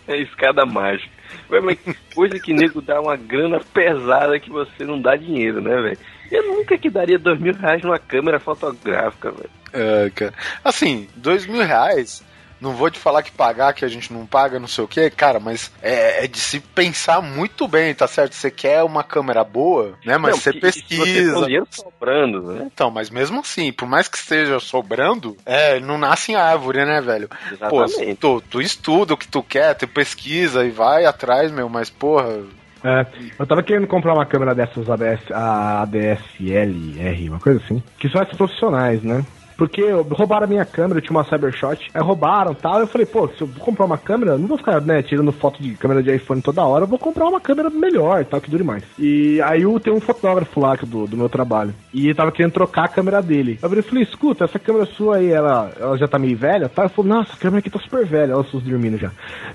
É 0.05 0.17
escada 0.19 0.65
mágica. 0.65 1.09
Mas 1.49 1.79
que 1.79 1.95
coisa 2.13 2.37
que 2.41 2.53
nego 2.53 2.81
dá 2.81 2.99
uma 2.99 3.15
grana 3.15 3.61
pesada 3.73 4.37
que 4.37 4.49
você 4.49 4.83
não 4.83 5.01
dá 5.01 5.15
dinheiro, 5.15 5.61
né, 5.61 5.81
velho? 5.81 5.97
Eu 6.29 6.47
nunca 6.47 6.77
que 6.77 6.89
daria 6.89 7.17
dois 7.17 7.39
mil 7.39 7.53
reais 7.53 7.81
numa 7.81 7.99
câmera 7.99 8.37
fotográfica, 8.37 9.31
velho. 9.31 9.49
É, 9.71 10.09
cara. 10.09 10.33
Assim, 10.61 11.07
dois 11.15 11.47
mil 11.47 11.63
reais. 11.63 12.21
Não 12.59 12.73
vou 12.73 12.89
te 12.89 12.99
falar 12.99 13.23
que 13.23 13.31
pagar, 13.31 13.73
que 13.73 13.85
a 13.85 13.87
gente 13.87 14.11
não 14.11 14.25
paga, 14.25 14.59
não 14.59 14.67
sei 14.67 14.83
o 14.83 14.87
que, 14.87 15.09
cara, 15.09 15.39
mas 15.39 15.71
é, 15.81 16.25
é 16.25 16.27
de 16.27 16.39
se 16.39 16.59
pensar 16.59 17.21
muito 17.21 17.67
bem, 17.67 17.93
tá 17.95 18.07
certo? 18.07 18.33
Você 18.33 18.51
quer 18.51 18.83
uma 18.83 19.03
câmera 19.03 19.43
boa, 19.43 19.93
né? 20.05 20.17
Mas 20.17 20.31
Não, 20.31 20.37
você 20.39 20.51
porque 20.51 20.71
se 20.71 20.79
Você 20.81 20.87
tem 20.87 20.97
pesquisa. 20.99 21.45
dinheiro 21.45 21.67
sobrando, 21.71 22.41
né? 22.41 22.67
Então, 22.71 22.91
mas 22.91 23.09
mesmo 23.09 23.39
assim, 23.39 23.71
por 23.71 23.87
mais 23.87 24.07
que 24.07 24.17
esteja 24.17 24.59
sobrando, 24.59 25.37
é, 25.45 25.79
não 25.79 25.97
nasce 25.97 26.31
em 26.31 26.35
árvore, 26.35 26.85
né, 26.85 27.01
velho? 27.01 27.29
Pô, 27.69 27.83
Exatamente. 27.83 28.15
tu, 28.15 28.41
tu 28.49 28.61
estuda 28.61 29.13
o 29.13 29.17
que 29.17 29.27
tu 29.27 29.41
quer, 29.41 29.73
tu 29.75 29.87
pesquisa 29.87 30.65
e 30.65 30.69
vai 30.69 31.05
atrás, 31.05 31.51
meu, 31.51 31.69
mas 31.69 31.89
porra. 31.89 32.39
É, 32.83 33.05
eu 33.37 33.45
tava 33.45 33.61
querendo 33.61 33.87
comprar 33.87 34.13
uma 34.13 34.25
câmera 34.25 34.55
dessas 34.55 34.89
ADS, 34.89 35.31
a 35.31 35.81
ADSLR, 35.81 37.29
uma 37.29 37.39
coisa 37.39 37.61
assim. 37.63 37.83
Que 37.97 38.09
são 38.09 38.21
essas 38.21 38.37
profissionais, 38.37 39.03
né? 39.03 39.25
Porque 39.59 39.83
roubaram 40.11 40.45
a 40.45 40.47
minha 40.47 40.63
câmera, 40.63 40.99
eu 40.99 41.01
tinha 41.01 41.11
uma 41.11 41.25
Cybershot, 41.25 41.91
aí 41.93 42.01
roubaram 42.01 42.53
tal. 42.53 42.79
Eu 42.79 42.87
falei, 42.87 43.05
pô, 43.05 43.27
se 43.27 43.41
eu 43.41 43.47
vou 43.47 43.63
comprar 43.63 43.83
uma 43.83 43.97
câmera, 43.97 44.37
não 44.37 44.47
vou 44.47 44.57
ficar, 44.57 44.79
né, 44.79 45.03
tirando 45.03 45.33
foto 45.33 45.61
de 45.61 45.73
câmera 45.75 46.01
de 46.01 46.15
iPhone 46.15 46.41
toda 46.41 46.63
hora, 46.63 46.85
eu 46.85 46.87
vou 46.87 46.97
comprar 46.97 47.27
uma 47.27 47.41
câmera 47.41 47.69
melhor, 47.69 48.23
tal, 48.23 48.39
que 48.39 48.49
dure 48.49 48.63
mais. 48.63 48.85
E 48.97 49.41
aí 49.41 49.63
eu 49.63 49.77
tenho 49.81 49.97
um 49.97 49.99
fotógrafo 49.99 50.61
lá 50.61 50.77
que 50.77 50.85
do, 50.85 51.05
do 51.05 51.17
meu 51.17 51.27
trabalho. 51.27 51.75
E 51.93 52.05
ele 52.05 52.15
tava 52.15 52.31
querendo 52.31 52.53
trocar 52.53 52.85
a 52.85 52.87
câmera 52.87 53.21
dele. 53.21 53.59
Eu 53.61 53.83
falei, 53.83 54.03
escuta, 54.03 54.45
essa 54.45 54.57
câmera 54.57 54.85
sua 54.85 55.17
aí, 55.17 55.29
ela, 55.29 55.71
ela 55.77 55.97
já 55.97 56.07
tá 56.07 56.17
meio 56.17 56.37
velha, 56.37 56.69
tá? 56.69 56.83
Ele 56.83 56.93
falou, 56.93 57.13
nossa, 57.13 57.33
a 57.33 57.37
câmera 57.37 57.59
aqui 57.59 57.69
tá 57.69 57.79
super 57.79 58.05
velha. 58.05 58.37
Os 58.37 58.49
seus 58.49 58.63
dormindo 58.63 58.97
já. 58.97 59.11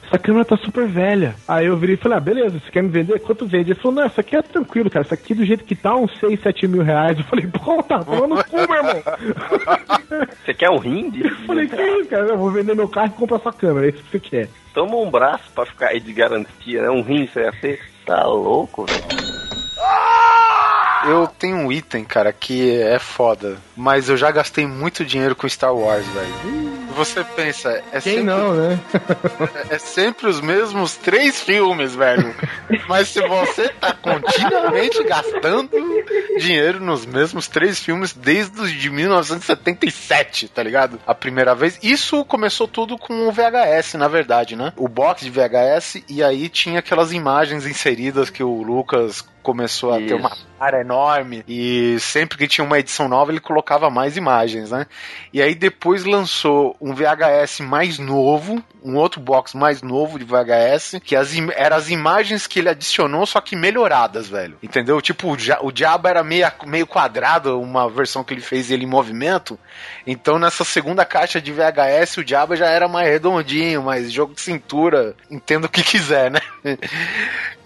Essa 0.06 0.18
câmera 0.18 0.44
tá 0.44 0.58
super 0.58 0.86
velha. 0.86 1.34
Aí 1.48 1.64
eu 1.64 1.78
virei 1.78 1.94
e 1.94 1.98
falei, 1.98 2.18
ah, 2.18 2.20
beleza, 2.20 2.58
você 2.58 2.70
quer 2.70 2.82
me 2.82 2.90
vender? 2.90 3.20
Quanto 3.20 3.46
vende? 3.46 3.72
Ele 3.72 3.80
falou, 3.80 3.96
não, 3.96 4.04
essa 4.04 4.20
aqui 4.20 4.36
é 4.36 4.42
tranquilo, 4.42 4.90
cara. 4.90 5.04
Essa 5.06 5.14
aqui 5.14 5.32
do 5.32 5.46
jeito 5.46 5.64
que 5.64 5.74
tá, 5.74 5.96
uns 5.96 6.12
6, 6.18 6.40
7 6.42 6.68
mil 6.68 6.82
reais. 6.82 7.16
Eu 7.16 7.24
falei, 7.24 7.46
pô, 7.46 7.82
tá 7.82 8.02
falando 8.02 8.44
cu, 8.44 8.56
meu 8.56 8.76
irmão. 8.76 9.02
Você 10.44 10.54
quer 10.54 10.70
um 10.70 10.78
rim? 10.78 11.10
de- 11.10 11.24
Eu 11.26 11.36
falei, 11.46 11.66
que 11.68 11.80
isso, 11.82 12.08
cara? 12.08 12.22
Eu 12.24 12.38
vou 12.38 12.50
vender 12.50 12.74
meu 12.74 12.88
carro 12.88 13.08
e 13.08 13.18
comprar 13.18 13.38
sua 13.40 13.52
câmera, 13.52 13.86
é 13.86 13.90
isso 13.90 14.02
que 14.02 14.10
você 14.10 14.20
quer. 14.20 14.48
Toma 14.72 14.96
um 14.96 15.10
braço 15.10 15.44
pra 15.54 15.64
ficar 15.66 15.88
aí 15.88 16.00
de 16.00 16.12
garantia, 16.12 16.82
né? 16.82 16.90
Um 16.90 17.02
rim 17.02 17.26
você 17.26 17.40
ia 17.42 17.52
ter. 17.52 17.80
Tá 18.06 18.24
louco, 18.26 18.84
velho? 18.86 19.04
Eu 21.06 21.26
tenho 21.26 21.56
um 21.58 21.70
item, 21.72 22.02
cara, 22.04 22.32
que 22.32 22.80
é 22.80 22.98
foda, 22.98 23.58
mas 23.76 24.08
eu 24.08 24.16
já 24.16 24.30
gastei 24.30 24.66
muito 24.66 25.04
dinheiro 25.04 25.36
com 25.36 25.46
Star 25.48 25.74
Wars, 25.74 26.06
velho. 26.06 26.63
Você 26.94 27.24
pensa, 27.24 27.82
é 27.92 28.00
Quem 28.00 28.18
sempre, 28.18 28.22
não, 28.22 28.54
né? 28.54 28.80
é 29.68 29.78
sempre 29.78 30.26
os 30.28 30.40
mesmos 30.40 30.96
três 30.96 31.40
filmes, 31.40 31.94
velho. 31.94 32.34
Mas 32.88 33.08
se 33.08 33.20
você 33.26 33.68
tá 33.68 33.92
continuamente 33.94 35.02
gastando 35.04 35.70
dinheiro 36.38 36.80
nos 36.80 37.04
mesmos 37.04 37.48
três 37.48 37.78
filmes 37.78 38.12
desde 38.12 38.60
os 38.60 38.70
de 38.70 38.90
1977, 38.90 40.48
tá 40.48 40.62
ligado? 40.62 41.00
A 41.06 41.14
primeira 41.14 41.54
vez. 41.54 41.78
Isso 41.82 42.24
começou 42.24 42.68
tudo 42.68 42.96
com 42.96 43.28
o 43.28 43.32
VHS, 43.32 43.94
na 43.94 44.08
verdade, 44.08 44.56
né? 44.56 44.72
O 44.76 44.88
box 44.88 45.24
de 45.24 45.30
VHS, 45.30 46.02
e 46.08 46.22
aí 46.22 46.48
tinha 46.48 46.78
aquelas 46.78 47.12
imagens 47.12 47.66
inseridas 47.66 48.30
que 48.30 48.42
o 48.42 48.62
Lucas 48.62 49.24
começou 49.44 49.92
a 49.92 49.98
ter 49.98 50.06
Isso. 50.06 50.16
uma 50.16 50.32
cara 50.58 50.80
enorme 50.80 51.44
e 51.46 51.96
sempre 52.00 52.38
que 52.38 52.48
tinha 52.48 52.64
uma 52.64 52.78
edição 52.78 53.06
nova 53.06 53.30
ele 53.30 53.40
colocava 53.40 53.90
mais 53.90 54.16
imagens, 54.16 54.70
né? 54.70 54.86
E 55.32 55.42
aí 55.42 55.54
depois 55.54 56.04
lançou 56.04 56.74
um 56.80 56.94
VHS 56.94 57.60
mais 57.60 57.98
novo, 57.98 58.64
um 58.82 58.96
outro 58.96 59.20
box 59.20 59.54
mais 59.54 59.82
novo 59.82 60.18
de 60.18 60.24
VHS, 60.24 61.00
que 61.04 61.14
as 61.14 61.34
eram 61.54 61.76
as 61.76 61.90
imagens 61.90 62.46
que 62.46 62.58
ele 62.58 62.70
adicionou, 62.70 63.26
só 63.26 63.40
que 63.40 63.54
melhoradas, 63.54 64.28
velho. 64.28 64.56
Entendeu? 64.62 65.00
Tipo, 65.02 65.32
o, 65.32 65.36
dia, 65.36 65.58
o 65.60 65.70
diabo 65.70 66.08
era 66.08 66.24
meio, 66.24 66.50
meio 66.66 66.86
quadrado, 66.86 67.60
uma 67.60 67.88
versão 67.88 68.24
que 68.24 68.32
ele 68.32 68.40
fez 68.40 68.70
ele 68.70 68.84
em 68.84 68.88
movimento. 68.88 69.58
Então 70.06 70.38
nessa 70.38 70.64
segunda 70.64 71.04
caixa 71.04 71.40
de 71.40 71.52
VHS 71.52 72.16
o 72.18 72.24
diabo 72.24 72.56
já 72.56 72.66
era 72.66 72.88
mais 72.88 73.08
redondinho, 73.08 73.82
mais 73.82 74.10
jogo 74.10 74.34
de 74.34 74.40
cintura, 74.40 75.14
entenda 75.30 75.66
o 75.66 75.70
que 75.70 75.82
quiser, 75.82 76.30
né? 76.30 76.40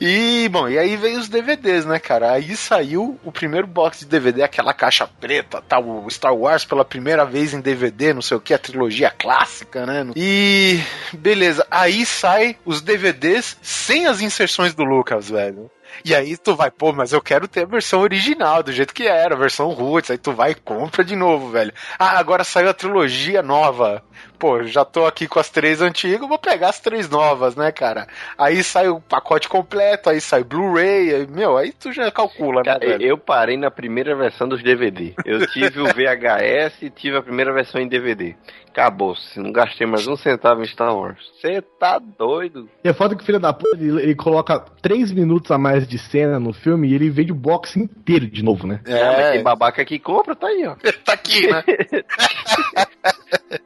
E, 0.00 0.48
bom, 0.50 0.68
e 0.68 0.78
aí 0.78 0.96
veio 0.96 1.18
os 1.18 1.28
DVDs, 1.28 1.67
né, 1.84 1.98
cara? 1.98 2.32
Aí 2.32 2.56
saiu 2.56 3.18
o 3.24 3.32
primeiro 3.32 3.66
box 3.66 4.00
de 4.00 4.06
DVD, 4.06 4.42
aquela 4.42 4.72
caixa 4.72 5.06
preta, 5.06 5.62
tal, 5.66 6.04
o 6.04 6.10
Star 6.10 6.34
Wars 6.34 6.64
pela 6.64 6.84
primeira 6.84 7.24
vez 7.24 7.54
em 7.54 7.60
DVD, 7.60 8.12
não 8.12 8.22
sei 8.22 8.36
o 8.36 8.40
que, 8.40 8.54
a 8.54 8.58
trilogia 8.58 9.10
clássica, 9.10 9.86
né? 9.86 10.06
E, 10.16 10.80
beleza, 11.12 11.66
aí 11.70 12.04
sai 12.04 12.56
os 12.64 12.80
DVDs 12.80 13.56
sem 13.62 14.06
as 14.06 14.20
inserções 14.20 14.74
do 14.74 14.84
Lucas, 14.84 15.28
velho. 15.28 15.70
E 16.04 16.14
aí 16.14 16.36
tu 16.36 16.54
vai, 16.54 16.70
pô, 16.70 16.92
mas 16.92 17.12
eu 17.12 17.20
quero 17.20 17.48
ter 17.48 17.62
a 17.62 17.66
versão 17.66 18.00
original, 18.00 18.62
do 18.62 18.72
jeito 18.72 18.94
que 18.94 19.06
era, 19.06 19.34
a 19.34 19.38
versão 19.38 19.68
roots. 19.70 20.10
Aí 20.10 20.18
tu 20.18 20.32
vai 20.32 20.52
e 20.52 20.54
compra 20.54 21.04
de 21.04 21.16
novo, 21.16 21.50
velho. 21.50 21.72
Ah, 21.98 22.18
agora 22.18 22.44
saiu 22.44 22.68
a 22.68 22.74
trilogia 22.74 23.42
nova. 23.42 24.02
Pô, 24.38 24.62
já 24.62 24.84
tô 24.84 25.04
aqui 25.04 25.26
com 25.26 25.40
as 25.40 25.50
três 25.50 25.82
antigas, 25.82 26.28
vou 26.28 26.38
pegar 26.38 26.68
as 26.68 26.78
três 26.80 27.08
novas, 27.10 27.56
né, 27.56 27.72
cara? 27.72 28.06
Aí 28.36 28.62
sai 28.62 28.88
o 28.88 29.00
pacote 29.00 29.48
completo, 29.48 30.08
aí 30.08 30.20
sai 30.20 30.44
Blu-ray, 30.44 31.14
aí, 31.14 31.26
meu, 31.26 31.56
aí 31.56 31.72
tu 31.72 31.92
já 31.92 32.10
calcula, 32.12 32.58
né, 32.62 32.64
Cara, 32.64 32.78
velho? 32.86 33.02
eu 33.02 33.18
parei 33.18 33.56
na 33.56 33.70
primeira 33.70 34.14
versão 34.14 34.48
dos 34.48 34.62
DVD. 34.62 35.14
Eu 35.24 35.44
tive 35.48 35.80
o 35.80 35.86
VHS 35.86 36.82
e 36.82 36.90
tive 36.90 37.16
a 37.16 37.22
primeira 37.22 37.52
versão 37.52 37.80
em 37.80 37.88
DVD. 37.88 38.36
Acabou-se. 38.70 39.40
Não 39.40 39.50
gastei 39.50 39.86
mais 39.88 40.06
um 40.06 40.14
centavo 40.14 40.62
em 40.62 40.66
Star 40.66 40.94
Wars. 40.94 41.18
Você 41.40 41.60
tá 41.80 41.98
doido? 41.98 42.68
E 42.84 42.88
é 42.88 42.92
foda 42.92 43.16
que 43.16 43.22
o 43.22 43.26
filho 43.26 43.40
da 43.40 43.52
puta, 43.52 43.76
ele, 43.76 44.00
ele 44.00 44.14
coloca 44.14 44.60
três 44.80 45.10
minutos 45.10 45.50
a 45.50 45.58
mais 45.58 45.88
de 45.88 45.98
cena 45.98 46.38
no 46.38 46.52
filme 46.52 46.88
e 46.88 46.94
ele 46.94 47.10
vende 47.10 47.32
o 47.32 47.34
box 47.34 47.76
inteiro 47.76 48.28
de 48.28 48.40
novo, 48.44 48.68
né? 48.68 48.80
Mas 48.86 48.94
É, 48.94 49.32
tem 49.32 49.42
babaca 49.42 49.84
que 49.84 49.98
compra, 49.98 50.36
tá 50.36 50.46
aí, 50.46 50.64
ó. 50.64 50.76
tá 51.04 51.12
aqui, 51.14 51.50
né? 51.50 51.64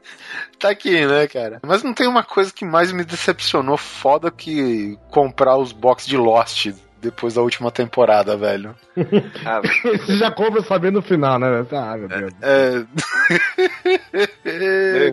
tá 0.63 0.71
aqui, 0.71 1.05
né, 1.07 1.27
cara? 1.27 1.61
Mas 1.67 1.83
não 1.83 1.93
tem 1.93 2.07
uma 2.07 2.23
coisa 2.23 2.53
que 2.53 2.65
mais 2.65 2.93
me 2.93 3.05
decepcionou 3.05 3.77
foda 3.77 4.31
que 4.31 4.97
comprar 5.11 5.57
os 5.57 5.73
box 5.73 6.07
de 6.07 6.17
Lost 6.17 6.69
depois 7.01 7.35
da 7.35 7.43
última 7.43 7.71
temporada, 7.73 8.37
velho. 8.37 8.75
Ah, 9.45 9.61
Você 9.99 10.17
já 10.17 10.31
compra 10.31 10.63
sabendo 10.63 11.01
o 11.01 11.03
final, 11.03 11.39
né? 11.39 11.67
Ah, 11.73 11.97
meu 11.97 12.09
Deus. 12.09 12.33
É. 12.41 12.85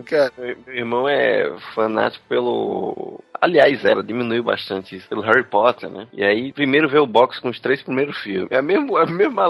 cara. 0.06 0.32
Meu 0.38 0.56
meu 0.66 0.76
irmão 0.76 1.08
é 1.08 1.50
fanático 1.74 2.24
pelo. 2.28 3.20
Aliás, 3.40 3.84
ela 3.84 4.02
diminuiu 4.02 4.42
bastante 4.42 4.96
isso, 4.96 5.08
pelo 5.08 5.22
Harry 5.22 5.44
Potter, 5.44 5.88
né? 5.88 6.06
E 6.12 6.22
aí, 6.22 6.52
primeiro 6.52 6.88
vê 6.88 6.98
o 6.98 7.06
box 7.06 7.38
com 7.40 7.48
os 7.48 7.58
três 7.58 7.82
primeiros 7.82 8.18
filmes. 8.18 8.50
É 8.50 8.58
a 8.58 8.62
mesma, 8.62 9.02
a 9.02 9.06
mesma 9.06 9.46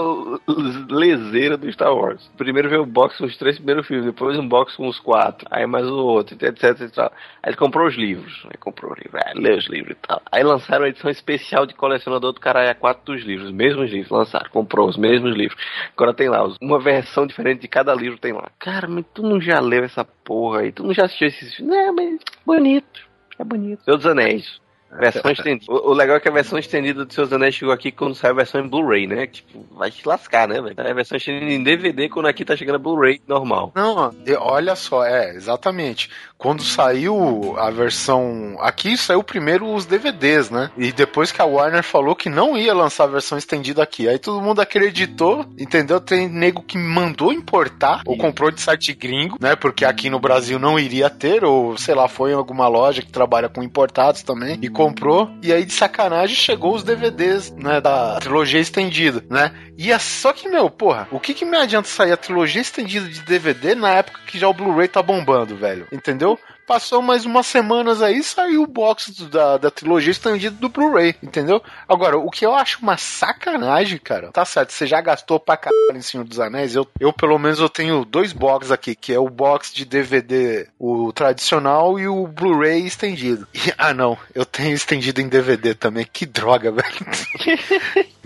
leseira 0.89 1.57
do 1.57 1.71
Star 1.71 1.93
Wars. 1.93 2.29
Primeiro 2.37 2.69
vê 2.69 2.77
o 2.77 2.85
box 2.85 3.17
com 3.17 3.25
os 3.25 3.37
três 3.37 3.57
primeiros 3.57 3.85
filmes, 3.85 4.05
depois 4.05 4.37
um 4.37 4.47
box 4.47 4.77
com 4.77 4.87
os 4.87 4.99
quatro, 4.99 5.45
aí 5.51 5.65
mais 5.65 5.85
o 5.85 5.97
outro, 5.97 6.35
etc, 6.35 6.81
etc. 6.81 6.97
Aí 7.43 7.49
ele 7.49 7.57
comprou 7.57 7.87
os 7.87 7.95
livros, 7.95 8.45
aí 8.45 8.57
comprou 8.57 8.91
o 8.91 8.95
livro, 8.95 9.19
aí 9.25 9.33
leu 9.35 9.57
os 9.57 9.67
livros 9.67 9.91
e 9.91 10.07
tal. 10.07 10.21
Aí 10.31 10.43
lançaram 10.43 10.85
a 10.85 10.89
edição 10.89 11.11
especial 11.11 11.65
de 11.65 11.73
colecionador 11.73 12.31
do 12.31 12.39
caralho 12.39 12.71
a 12.71 12.75
quatro 12.75 13.13
dos 13.13 13.23
livros, 13.25 13.49
os 13.49 13.53
mesmos 13.53 13.91
livros, 13.91 14.09
lançaram, 14.09 14.49
comprou 14.51 14.87
os 14.87 14.95
mesmos 14.95 15.35
livros. 15.35 15.61
Agora 15.93 16.13
tem 16.13 16.29
lá, 16.29 16.47
uma 16.61 16.79
versão 16.79 17.27
diferente 17.27 17.61
de 17.61 17.67
cada 17.67 17.93
livro 17.93 18.17
tem 18.17 18.31
lá. 18.31 18.49
Cara, 18.57 18.87
mas 18.87 19.05
tu 19.13 19.21
não 19.21 19.41
já 19.41 19.59
leu 19.59 19.83
essa 19.83 20.05
porra 20.05 20.61
aí? 20.61 20.71
Tu 20.71 20.83
não 20.83 20.93
já 20.93 21.05
assistiu 21.05 21.27
esses 21.27 21.55
filmes? 21.55 21.75
Não, 21.75 21.93
mas 21.93 22.19
bonito. 22.45 23.10
É 23.41 23.43
bonito. 23.43 23.83
Dos 23.85 24.05
Anéis. 24.05 24.61
Versão 24.99 25.31
estendida. 25.31 25.71
O, 25.71 25.91
o 25.91 25.93
legal 25.93 26.17
é 26.17 26.19
que 26.19 26.27
a 26.27 26.31
versão 26.31 26.59
estendida 26.59 27.05
do 27.05 27.15
dos 27.15 27.33
Anéis 27.33 27.55
chegou 27.55 27.73
aqui 27.73 27.93
quando 27.93 28.13
saiu 28.13 28.33
a 28.33 28.35
versão 28.35 28.59
em 28.59 28.67
Blu-ray, 28.67 29.07
né? 29.07 29.25
Tipo, 29.25 29.65
vai 29.71 29.89
te 29.89 30.05
lascar, 30.05 30.49
né, 30.49 30.61
velho? 30.61 30.75
A 30.77 30.93
versão 30.93 31.15
estendida 31.15 31.49
em 31.49 31.63
DVD 31.63 32.09
quando 32.09 32.25
aqui 32.25 32.43
tá 32.43 32.57
chegando 32.57 32.75
a 32.75 32.79
Blu-ray 32.79 33.21
normal. 33.25 33.71
Não, 33.73 34.13
olha 34.39 34.75
só, 34.75 35.05
é, 35.05 35.33
exatamente. 35.33 36.09
Quando 36.41 36.63
saiu 36.63 37.55
a 37.59 37.69
versão. 37.69 38.57
Aqui 38.59 38.97
saiu 38.97 39.23
primeiro 39.23 39.71
os 39.71 39.85
DVDs, 39.85 40.49
né? 40.49 40.71
E 40.75 40.91
depois 40.91 41.31
que 41.31 41.39
a 41.39 41.45
Warner 41.45 41.83
falou 41.83 42.15
que 42.15 42.29
não 42.29 42.57
ia 42.57 42.73
lançar 42.73 43.03
a 43.03 43.07
versão 43.07 43.37
estendida 43.37 43.83
aqui. 43.83 44.09
Aí 44.09 44.17
todo 44.17 44.41
mundo 44.41 44.59
acreditou, 44.59 45.45
entendeu? 45.55 46.01
Tem 46.01 46.27
nego 46.27 46.63
que 46.63 46.79
mandou 46.79 47.31
importar, 47.31 48.01
ou 48.07 48.17
comprou 48.17 48.49
de 48.49 48.59
site 48.59 48.91
gringo, 48.91 49.37
né? 49.39 49.55
Porque 49.55 49.85
aqui 49.85 50.09
no 50.09 50.19
Brasil 50.19 50.57
não 50.57 50.79
iria 50.79 51.11
ter, 51.11 51.45
ou 51.45 51.77
sei 51.77 51.93
lá, 51.93 52.07
foi 52.07 52.31
em 52.31 52.35
alguma 52.35 52.67
loja 52.67 53.03
que 53.03 53.11
trabalha 53.11 53.47
com 53.47 53.61
importados 53.61 54.23
também, 54.23 54.57
e 54.63 54.67
comprou. 54.67 55.29
E 55.43 55.53
aí 55.53 55.63
de 55.63 55.73
sacanagem 55.73 56.35
chegou 56.35 56.73
os 56.73 56.83
DVDs, 56.83 57.51
né? 57.51 57.79
Da 57.79 58.17
trilogia 58.19 58.59
estendida, 58.59 59.23
né? 59.29 59.51
E 59.77 59.91
é 59.91 59.99
só 59.99 60.33
que, 60.33 60.49
meu, 60.49 60.69
porra, 60.71 61.07
o 61.11 61.19
que 61.19 61.35
que 61.35 61.45
me 61.45 61.57
adianta 61.57 61.87
sair 61.87 62.11
a 62.11 62.17
trilogia 62.17 62.61
estendida 62.61 63.07
de 63.07 63.21
DVD 63.21 63.75
na 63.75 63.89
época 63.89 64.19
que 64.27 64.39
já 64.39 64.47
o 64.47 64.53
Blu-ray 64.53 64.87
tá 64.87 65.01
bombando, 65.01 65.55
velho? 65.55 65.87
Entendeu? 65.91 66.30
Passou 66.71 67.01
mais 67.01 67.25
umas 67.25 67.47
semanas 67.47 68.01
aí, 68.01 68.23
saiu 68.23 68.63
o 68.63 68.65
box 68.65 69.11
do- 69.11 69.27
da, 69.27 69.57
da 69.57 69.69
trilogia 69.69 70.11
estendida 70.11 70.55
do 70.55 70.69
Blu-ray, 70.69 71.13
entendeu? 71.21 71.61
Agora, 71.85 72.17
o 72.17 72.31
que 72.31 72.45
eu 72.45 72.55
acho 72.55 72.79
uma 72.81 72.95
sacanagem, 72.95 73.97
cara, 73.99 74.31
tá 74.31 74.45
certo, 74.45 74.71
você 74.71 74.87
já 74.87 75.01
gastou 75.01 75.37
pra 75.37 75.57
caralho 75.57 75.97
em 75.97 76.01
Senhor 76.01 76.23
dos 76.23 76.39
Anéis, 76.39 76.73
eu, 76.73 76.87
eu 76.97 77.11
pelo 77.11 77.37
menos 77.37 77.59
eu 77.59 77.67
tenho 77.67 78.05
dois 78.05 78.31
boxes 78.31 78.71
aqui, 78.71 78.95
que 78.95 79.11
é 79.13 79.19
o 79.19 79.29
box 79.29 79.73
de 79.73 79.83
DVD, 79.83 80.65
o 80.79 81.11
tradicional 81.11 81.99
e 81.99 82.07
o 82.07 82.25
Blu-ray 82.25 82.85
estendido. 82.85 83.45
E- 83.53 83.73
ah 83.77 83.93
não, 83.93 84.17
eu 84.33 84.45
tenho 84.45 84.73
estendido 84.73 85.19
em 85.19 85.27
DVD 85.27 85.75
também, 85.75 86.07
que 86.09 86.25
droga, 86.25 86.71
velho. 86.71 86.87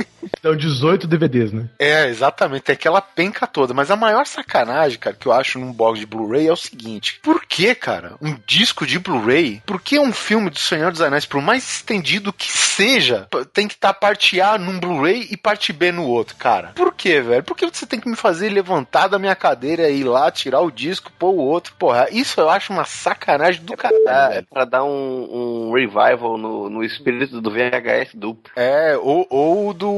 São 0.41 0.55
18 0.55 1.07
DVDs, 1.07 1.51
né? 1.51 1.65
É, 1.79 2.07
exatamente, 2.07 2.63
tem 2.63 2.73
aquela 2.73 3.01
penca 3.01 3.45
toda. 3.47 3.73
Mas 3.73 3.91
a 3.91 3.95
maior 3.95 4.25
sacanagem, 4.25 4.97
cara, 4.99 5.15
que 5.15 5.27
eu 5.27 5.31
acho 5.33 5.59
num 5.59 5.71
box 5.71 5.99
de 5.99 6.05
Blu-ray 6.05 6.47
é 6.47 6.51
o 6.53 6.55
seguinte: 6.57 7.19
por 7.23 7.45
que, 7.45 7.73
cara, 7.75 8.13
um 8.21 8.35
disco 8.45 8.85
de 8.85 8.99
Blu-ray? 8.99 9.61
Por 9.65 9.81
que 9.81 9.99
um 9.99 10.11
filme 10.13 10.49
do 10.49 10.59
Senhor 10.59 10.91
dos 10.91 11.01
Anéis, 11.01 11.25
por 11.25 11.41
mais 11.41 11.63
estendido 11.67 12.31
que 12.33 12.47
seja, 12.51 13.27
tem 13.53 13.67
que 13.67 13.73
estar 13.75 13.93
parte 13.93 14.39
A 14.41 14.57
num 14.57 14.79
Blu-ray 14.79 15.27
e 15.31 15.37
parte 15.37 15.71
B 15.73 15.91
no 15.91 16.05
outro, 16.07 16.35
cara? 16.35 16.71
Por 16.75 16.93
que, 16.93 17.21
velho? 17.21 17.43
Por 17.43 17.55
que 17.55 17.65
você 17.65 17.85
tem 17.85 17.99
que 17.99 18.09
me 18.09 18.15
fazer 18.15 18.49
levantar 18.49 19.07
da 19.07 19.19
minha 19.19 19.35
cadeira 19.35 19.89
e 19.89 20.01
ir 20.01 20.03
lá, 20.03 20.29
tirar 20.31 20.61
o 20.61 20.71
disco, 20.71 21.11
pôr 21.17 21.31
o 21.33 21.37
outro? 21.37 21.73
Porra, 21.77 22.07
isso 22.11 22.39
eu 22.39 22.49
acho 22.49 22.71
uma 22.73 22.85
sacanagem 22.85 23.61
do 23.63 23.75
caralho, 23.75 24.03
Pra, 24.03 24.29
velho. 24.29 24.47
pra 24.51 24.65
dar 24.65 24.83
um, 24.83 25.69
um 25.69 25.73
revival 25.73 26.37
no, 26.37 26.69
no 26.69 26.83
espírito 26.83 27.39
do 27.41 27.49
VHS 27.51 28.09
duplo. 28.13 28.51
É, 28.55 28.97
ou, 28.97 29.25
ou 29.29 29.73
do, 29.73 29.89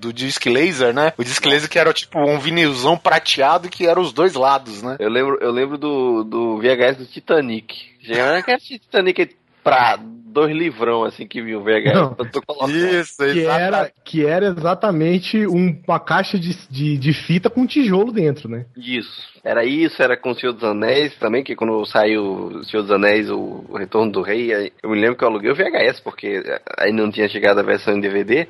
do 0.00 0.12
disc 0.12 0.44
laser, 0.46 0.92
né? 0.94 1.12
O 1.16 1.24
disc 1.24 1.44
laser 1.44 1.68
que 1.68 1.78
era 1.78 1.92
tipo 1.92 2.18
um 2.18 2.38
vinilzão 2.38 2.96
prateado 2.96 3.68
que 3.68 3.86
era 3.86 4.00
os 4.00 4.12
dois 4.12 4.34
lados, 4.34 4.82
né? 4.82 4.96
Eu 4.98 5.08
lembro, 5.10 5.38
eu 5.40 5.50
lembro 5.50 5.76
do, 5.78 6.24
do 6.24 6.58
VHS 6.58 6.96
do 6.98 7.06
Titanic. 7.06 7.74
Já 8.02 8.40
que 8.42 8.78
Titanic 8.78 9.36
pra 9.62 9.98
dois 10.30 10.54
livrão 10.54 11.04
assim 11.04 11.26
que 11.26 11.42
viu 11.42 11.60
o 11.60 11.64
VHS. 11.64 11.94
Não. 11.94 12.14
Eu 12.18 12.30
tô 12.30 12.40
colocando. 12.42 12.76
Isso, 12.76 13.16
Que 13.16 13.24
exatamente. 13.40 13.48
era, 13.74 13.92
que 14.04 14.26
era 14.26 14.46
exatamente 14.46 15.46
um- 15.46 15.80
uma 15.86 15.98
caixa 15.98 16.38
de, 16.38 16.54
de, 16.70 16.96
de 16.98 17.12
fita 17.12 17.50
com 17.50 17.66
tijolo 17.66 18.12
dentro, 18.12 18.48
né? 18.48 18.66
Isso. 18.76 19.26
Era 19.44 19.64
isso, 19.64 20.02
era 20.02 20.16
com 20.16 20.30
o 20.30 20.34
Senhor 20.34 20.52
dos 20.52 20.62
Anéis 20.64 21.14
também, 21.16 21.42
que 21.42 21.56
quando 21.56 21.84
saiu 21.86 22.22
o 22.22 22.64
Senhor 22.64 22.82
dos 22.82 22.92
Anéis, 22.92 23.30
o, 23.30 23.64
o 23.68 23.76
Retorno 23.78 24.12
do 24.12 24.20
Rei, 24.22 24.72
eu 24.82 24.90
me 24.90 25.00
lembro 25.00 25.16
que 25.16 25.24
eu 25.24 25.28
aluguei 25.28 25.50
o 25.50 25.54
VHS, 25.54 26.00
porque 26.00 26.42
aí 26.78 26.92
não 26.92 27.10
tinha 27.10 27.28
chegado 27.28 27.58
a 27.58 27.62
versão 27.62 27.94
em 27.96 28.00
DVD. 28.00 28.46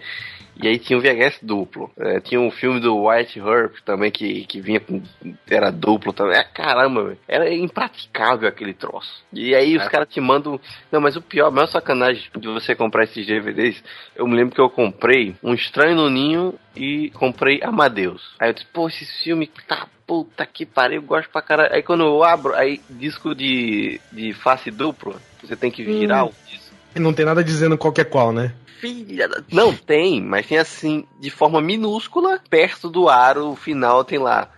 E 0.60 0.66
aí 0.66 0.78
tinha 0.78 0.98
o 0.98 1.02
VHS 1.02 1.39
duplo. 1.43 1.90
É, 1.98 2.20
tinha 2.20 2.40
um 2.40 2.51
filme 2.51 2.80
do 2.80 3.06
White 3.06 3.39
Herb 3.39 3.74
também 3.85 4.10
que, 4.10 4.44
que 4.47 4.60
vinha 4.60 4.80
com. 4.80 5.01
Era 5.48 5.70
duplo 5.70 6.12
também. 6.12 6.36
É, 6.36 6.43
caramba, 6.43 7.05
velho. 7.05 7.18
Era 7.28 7.52
impraticável 7.55 8.48
aquele 8.48 8.74
troço. 8.74 9.22
E 9.32 9.55
aí 9.55 9.76
os 9.76 9.86
caras 9.89 10.09
te 10.09 10.20
mandam. 10.20 10.60
Não, 10.90 11.01
mas 11.01 11.16
o 11.16 11.22
pior, 11.22 11.47
a 11.47 11.51
maior 11.51 11.68
sacanagem 11.68 12.24
de 12.36 12.48
você 12.48 12.74
comprar 12.74 13.05
esses 13.05 13.26
DVDs, 13.26 13.82
eu 14.16 14.26
me 14.26 14.35
lembro 14.36 14.55
que 14.55 14.60
eu 14.60 14.68
comprei 14.70 15.35
Um 15.43 15.55
Estranho 15.55 15.94
no 15.97 16.10
Ninho 16.10 16.55
e 16.74 17.10
comprei 17.10 17.60
Amadeus. 17.62 18.35
Aí 18.39 18.51
eu 18.51 18.55
disse, 18.55 18.66
pô, 18.72 18.89
esse 18.89 19.05
filme 19.22 19.51
tá 19.66 19.86
puta 20.06 20.47
que 20.47 20.64
pariu, 20.64 21.02
eu 21.02 21.06
gosto 21.06 21.28
pra 21.30 21.43
caralho. 21.43 21.74
Aí 21.74 21.82
quando 21.82 22.02
eu 22.05 22.24
abro, 22.24 22.55
aí 22.55 22.80
disco 22.89 23.35
de, 23.35 24.01
de 24.10 24.32
face 24.32 24.70
dupla, 24.70 25.20
você 25.43 25.55
tem 25.55 25.70
que 25.70 25.85
virar 25.85 26.24
Hum. 26.24 26.28
o 26.28 26.51
disco. 26.51 26.68
Não 26.94 27.12
tem 27.12 27.24
nada 27.24 27.44
dizendo 27.44 27.78
qual 27.78 27.93
que 27.93 28.01
é 28.01 28.05
qual, 28.05 28.32
né? 28.32 28.55
Filha 28.81 29.28
da... 29.28 29.43
Não, 29.52 29.74
tem, 29.74 30.23
mas 30.23 30.47
tem 30.47 30.59
assim, 30.59 31.05
de 31.19 31.31
forma 31.31 31.60
minúscula, 31.60 32.40
perto 32.48 32.89
do 32.89 33.09
aro 33.09 33.56
final 33.56 34.05
tem 34.05 34.19
lá. 34.19 34.51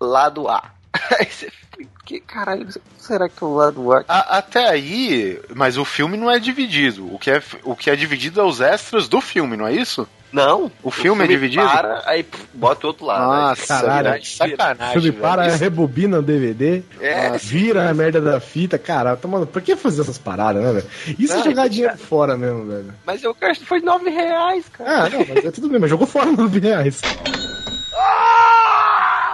Lado 0.00 0.48
A. 0.48 0.75
Aí 1.18 1.26
você 1.26 1.50
fica, 1.50 1.90
que 2.04 2.20
caralho, 2.20 2.66
será 2.98 3.28
que 3.28 3.42
é 3.42 3.46
o 3.46 3.54
lado 3.54 3.92
A? 3.92 4.04
A- 4.08 4.38
até 4.38 4.68
aí, 4.68 5.40
mas 5.54 5.76
o 5.76 5.84
filme 5.84 6.16
não 6.16 6.30
é 6.30 6.38
dividido. 6.38 7.12
O 7.12 7.18
que 7.18 7.30
é, 7.30 7.42
o 7.64 7.74
que 7.76 7.90
é 7.90 7.96
dividido 7.96 8.40
é 8.40 8.44
os 8.44 8.60
extras 8.60 9.08
do 9.08 9.20
filme, 9.20 9.56
não 9.56 9.66
é 9.66 9.72
isso? 9.74 10.08
Não. 10.32 10.70
O 10.82 10.90
filme 10.90 11.24
é 11.24 11.26
dividido? 11.26 11.64
Para, 11.64 12.02
aí 12.04 12.22
pff, 12.22 12.44
bota 12.52 12.84
o 12.86 12.88
outro 12.88 13.06
lado. 13.06 13.24
Nossa, 13.24 13.76
aí, 13.76 13.80
caralho. 13.82 14.12
aí, 14.12 14.24
sacanagem. 14.24 14.92
Filme 14.92 15.10
velho. 15.10 15.22
para, 15.22 15.46
Isso- 15.48 15.58
rebobina 15.58 16.18
o 16.18 16.22
DVD, 16.22 16.82
É, 17.00 17.28
ah, 17.28 17.36
vira 17.40 17.88
a 17.88 17.94
merda 17.94 18.20
da 18.20 18.38
fita, 18.40 18.76
cara, 18.78 19.16
tá, 19.16 19.26
mano, 19.28 19.46
por 19.46 19.62
que 19.62 19.76
fazer 19.76 20.02
essas 20.02 20.18
paradas, 20.18 20.62
né, 20.62 20.72
velho? 20.72 21.16
Isso 21.18 21.32
é 21.32 21.36
Não, 21.36 21.44
jogar 21.44 21.62
isso, 21.66 21.70
dinheiro 21.74 21.96
fora 21.96 22.36
mesmo, 22.36 22.66
velho. 22.66 22.92
Mas 23.06 23.22
eu 23.22 23.34
acho 23.40 23.60
que 23.60 23.66
foi 23.66 23.80
9 23.80 24.10
reais, 24.10 24.64
cara. 24.68 25.04
Ah, 25.04 25.08
não, 25.08 25.20
mas 25.26 25.44
é 25.44 25.50
tudo 25.50 25.68
bem, 25.68 25.78
mas 25.78 25.88
jogou 25.90 26.06
fora 26.06 26.30
9 26.30 26.58
reais. 26.58 27.00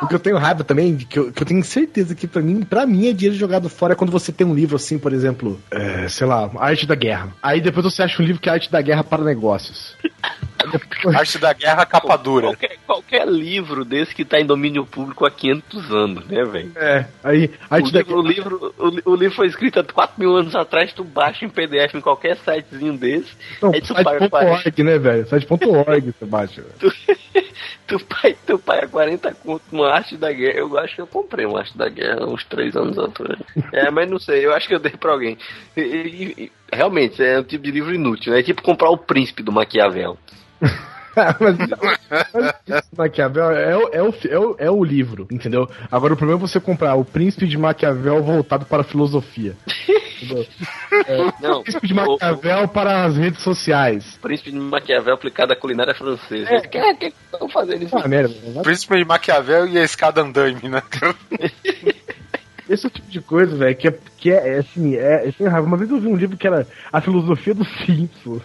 O 0.02 0.08
que 0.08 0.14
eu 0.14 0.18
tenho 0.18 0.36
raiva 0.36 0.64
também, 0.64 0.96
que 0.96 1.18
eu, 1.18 1.32
que 1.32 1.42
eu 1.42 1.46
tenho 1.46 1.62
certeza 1.62 2.14
que 2.14 2.26
pra 2.26 2.42
mim, 2.42 2.62
pra 2.62 2.84
mim 2.84 3.08
é 3.08 3.12
dinheiro 3.12 3.38
jogado 3.38 3.68
fora 3.68 3.92
é 3.92 3.96
quando 3.96 4.10
você 4.10 4.32
tem 4.32 4.46
um 4.46 4.54
livro 4.54 4.76
assim, 4.76 4.98
por 4.98 5.12
exemplo, 5.12 5.60
é, 5.70 6.08
sei 6.08 6.26
lá, 6.26 6.50
Arte 6.58 6.86
da 6.86 6.94
Guerra. 6.94 7.32
Aí 7.42 7.60
depois 7.60 7.84
você 7.84 8.02
acha 8.02 8.20
um 8.20 8.26
livro 8.26 8.40
que 8.40 8.48
é 8.48 8.52
Arte 8.52 8.70
da 8.70 8.82
Guerra 8.82 9.04
para 9.04 9.22
negócios. 9.22 9.96
Arte 11.16 11.38
da 11.38 11.52
Guerra, 11.52 11.84
capa 11.84 12.16
dura. 12.16 12.46
Qualquer, 12.48 12.76
qualquer 12.86 13.26
livro 13.28 13.84
desse 13.84 14.14
que 14.14 14.24
tá 14.24 14.40
em 14.40 14.46
domínio 14.46 14.86
público 14.86 15.26
há 15.26 15.30
500 15.30 15.90
anos, 15.90 16.26
né, 16.26 16.44
velho? 16.44 16.72
É, 16.76 17.06
aí 17.24 17.50
O 17.70 17.74
Arte 17.74 17.92
da 17.92 17.98
livro, 18.00 18.18
o, 18.18 18.22
livro, 18.22 18.74
o, 18.78 19.10
o 19.12 19.16
livro 19.16 19.34
foi 19.36 19.46
escrito 19.46 19.80
há 19.80 19.84
4 19.84 20.14
mil 20.18 20.36
anos 20.36 20.54
atrás, 20.54 20.92
tu 20.92 21.02
baixa 21.04 21.44
em 21.44 21.48
PDF 21.48 21.94
em 21.94 22.00
qualquer 22.00 22.36
sitezinho 22.36 22.96
desse, 22.96 23.30
Não, 23.60 23.72
aí 23.72 23.80
tu 23.80 23.94
paga 23.94 24.28
40, 24.28 24.62
site.org, 24.62 24.82
né, 24.84 24.98
velho? 24.98 25.26
Site.org 25.28 26.14
você 26.18 26.24
baixa. 26.24 26.62
velho. 26.62 26.94
tu, 27.86 27.98
paga, 28.06 28.36
tu 28.46 28.58
paga 28.58 28.88
40 28.88 29.34
conto 29.34 29.62
numa 29.72 29.88
arte 29.90 30.16
da 30.16 30.32
guerra. 30.32 30.58
Eu 30.58 30.78
acho 30.78 30.94
que 30.94 31.00
eu 31.00 31.06
comprei 31.06 31.44
uma 31.46 31.60
arte 31.60 31.76
da 31.76 31.88
guerra 31.88 32.26
uns 32.26 32.44
3 32.44 32.76
anos 32.76 32.98
atrás. 32.98 33.38
É, 33.72 33.90
mas 33.90 34.08
não 34.08 34.18
sei, 34.18 34.44
eu 34.46 34.54
acho 34.54 34.68
que 34.68 34.74
eu 34.74 34.78
dei 34.80 34.92
pra 34.92 35.12
alguém. 35.12 35.36
E- 35.76 35.80
e- 36.38 36.52
realmente, 36.72 37.22
é 37.22 37.38
um 37.40 37.44
tipo 37.44 37.64
de 37.64 37.70
livro 37.70 37.94
inútil, 37.94 38.32
né? 38.32 38.40
É 38.40 38.42
tipo 38.42 38.62
comprar 38.62 38.90
o 38.90 38.96
príncipe 38.96 39.42
do 39.42 39.52
Maquiavel. 39.52 40.16
mas, 41.40 41.56
Maquiavel 42.96 43.50
é, 43.50 43.76
o- 43.76 43.88
é, 43.92 44.02
o, 44.02 44.14
é, 44.30 44.38
o, 44.38 44.56
é 44.58 44.70
o 44.70 44.82
livro, 44.84 45.26
entendeu? 45.30 45.68
Agora 45.90 46.14
o 46.14 46.16
problema 46.16 46.40
é 46.40 46.46
você 46.48 46.58
comprar 46.58 46.94
o 46.94 47.04
Príncipe 47.04 47.46
de 47.46 47.58
Maquiavel 47.58 48.22
voltado 48.22 48.64
para 48.64 48.80
a 48.80 48.84
filosofia. 48.84 49.54
Entendeu? 50.22 50.46
Não, 51.40 51.60
O 51.60 51.62
Príncipe 51.64 51.86
de 51.88 51.92
o- 51.92 51.96
Maquiavel 51.96 52.68
para 52.68 53.04
as 53.04 53.16
redes 53.16 53.42
sociais. 53.42 54.14
o 54.16 54.20
príncipe 54.20 54.50
de 54.52 54.58
Maquiavel 54.58 55.14
aplicado 55.14 55.52
à 55.52 55.56
culinária 55.56 55.94
francesa. 55.94 56.48
É. 56.50 56.60
Que, 56.60 56.80
que, 56.80 56.94
que 57.10 57.14
estão 57.32 57.48
fazendo 57.48 57.84
isso? 57.84 57.96
Ah, 57.98 58.08
merda. 58.08 58.34
Príncipe 58.62 58.96
de 58.96 59.04
Maquiavel 59.04 59.66
e 59.68 59.78
a 59.78 59.84
escada 59.84 60.22
andaime, 60.22 60.68
né? 60.68 60.82
Esse 62.70 62.86
é 62.86 62.88
o 62.88 62.90
tipo 62.90 63.10
de 63.10 63.20
coisa, 63.20 63.54
velho, 63.56 63.76
que 63.76 63.88
é, 63.88 63.98
que 64.16 64.30
é, 64.32 64.54
é 64.54 64.58
assim, 64.60 64.94
é, 64.94 65.28
é 65.28 65.32
sem 65.32 65.46
raiva. 65.46 65.66
Uma 65.66 65.76
vez 65.76 65.90
eu 65.90 66.00
vi 66.00 66.06
um 66.06 66.16
livro 66.16 66.36
que 66.38 66.46
era 66.46 66.66
A 66.92 67.00
Filosofia 67.02 67.52
dos 67.54 67.68
Simpsons. 67.84 68.40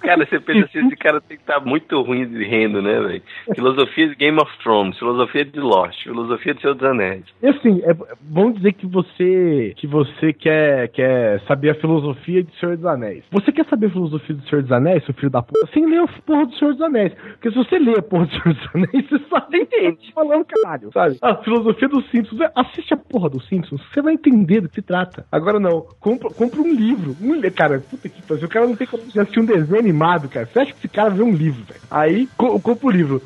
Cara, 0.00 0.26
você 0.26 0.38
pensa 0.38 0.66
assim, 0.66 0.86
esse 0.86 0.96
cara 0.96 1.20
tem 1.20 1.36
que 1.38 1.42
estar 1.42 1.60
muito 1.60 2.00
ruim 2.02 2.26
de 2.28 2.44
renda, 2.44 2.82
né, 2.82 3.00
velho? 3.00 3.22
Filosofia 3.54 4.08
de 4.08 4.14
Game 4.16 4.38
of 4.38 4.50
Thrones, 4.62 4.98
filosofia 4.98 5.44
de 5.44 5.58
Lost, 5.60 6.02
filosofia 6.02 6.54
de 6.54 6.60
Senhor 6.60 6.74
dos 6.74 6.84
Anéis. 6.86 7.24
E 7.42 7.48
assim, 7.48 7.80
é, 7.84 7.94
vamos 8.22 8.56
dizer 8.56 8.72
que 8.74 8.86
você 8.86 9.72
que 9.76 9.86
você 9.86 10.32
quer, 10.32 10.88
quer 10.88 11.40
saber 11.46 11.70
a 11.70 11.74
filosofia 11.74 12.42
de 12.42 12.54
Senhor 12.60 12.76
dos 12.76 12.84
Anéis. 12.86 13.24
Você 13.30 13.50
quer 13.50 13.64
saber 13.66 13.86
a 13.86 13.90
filosofia 13.90 14.36
do 14.36 14.46
Senhor 14.48 14.62
dos 14.62 14.72
Anéis, 14.72 15.04
seu 15.04 15.14
filho 15.14 15.30
da 15.30 15.42
puta, 15.42 15.66
sem 15.72 15.86
ler 15.88 16.00
a 16.00 16.06
porra 16.06 16.46
do 16.46 16.54
Senhor 16.56 16.72
dos 16.72 16.82
Anéis. 16.82 17.12
Porque 17.14 17.50
se 17.50 17.56
você 17.56 17.78
ler 17.78 17.98
a 17.98 18.02
porra 18.02 18.26
do 18.26 18.32
Senhor 18.32 18.54
dos 18.54 18.68
Anéis, 18.74 19.08
você 19.08 19.18
só 19.28 19.46
entende 19.52 20.12
falando 20.12 20.44
caralho, 20.44 20.90
sabe? 20.92 21.16
A 21.22 21.34
filosofia 21.36 21.88
dos 21.88 22.08
Simpsons, 22.10 22.40
é, 22.42 22.52
assiste 22.54 22.92
a 22.92 22.96
porra 22.98 23.30
dos 23.30 23.48
Simpsons, 23.48 23.80
você 23.92 24.02
vai 24.02 24.12
entender 24.12 24.60
do 24.60 24.68
que 24.68 24.74
se 24.76 24.82
trata. 24.82 25.24
Agora 25.32 25.58
não, 25.58 25.80
compra, 25.98 26.28
compra 26.30 26.60
um 26.60 26.74
livro. 26.74 27.16
Um, 27.22 27.34
li- 27.34 27.50
cara, 27.50 27.80
puta 27.80 28.08
que 28.08 28.20
pariu, 28.22 28.44
o 28.44 28.48
cara 28.50 28.66
não 28.66 28.76
tem 28.76 28.83
como 28.86 29.10
já 29.10 29.22
assistir 29.22 29.40
um 29.40 29.44
desenho 29.44 29.78
animado, 29.78 30.28
cara. 30.28 30.46
Você 30.46 30.60
acha 30.60 30.72
que 30.72 30.78
esse 30.78 30.88
cara 30.88 31.10
vê 31.10 31.22
um 31.22 31.34
livro, 31.34 31.64
velho? 31.64 31.80
Aí, 31.90 32.28
co 32.36 32.58
compra 32.60 32.86
o 32.86 32.90
livro. 32.90 33.22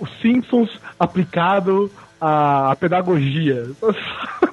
Os 0.00 0.10
Simpsons 0.20 0.70
aplicado 0.98 1.90
à 2.20 2.76
pedagogia. 2.78 3.70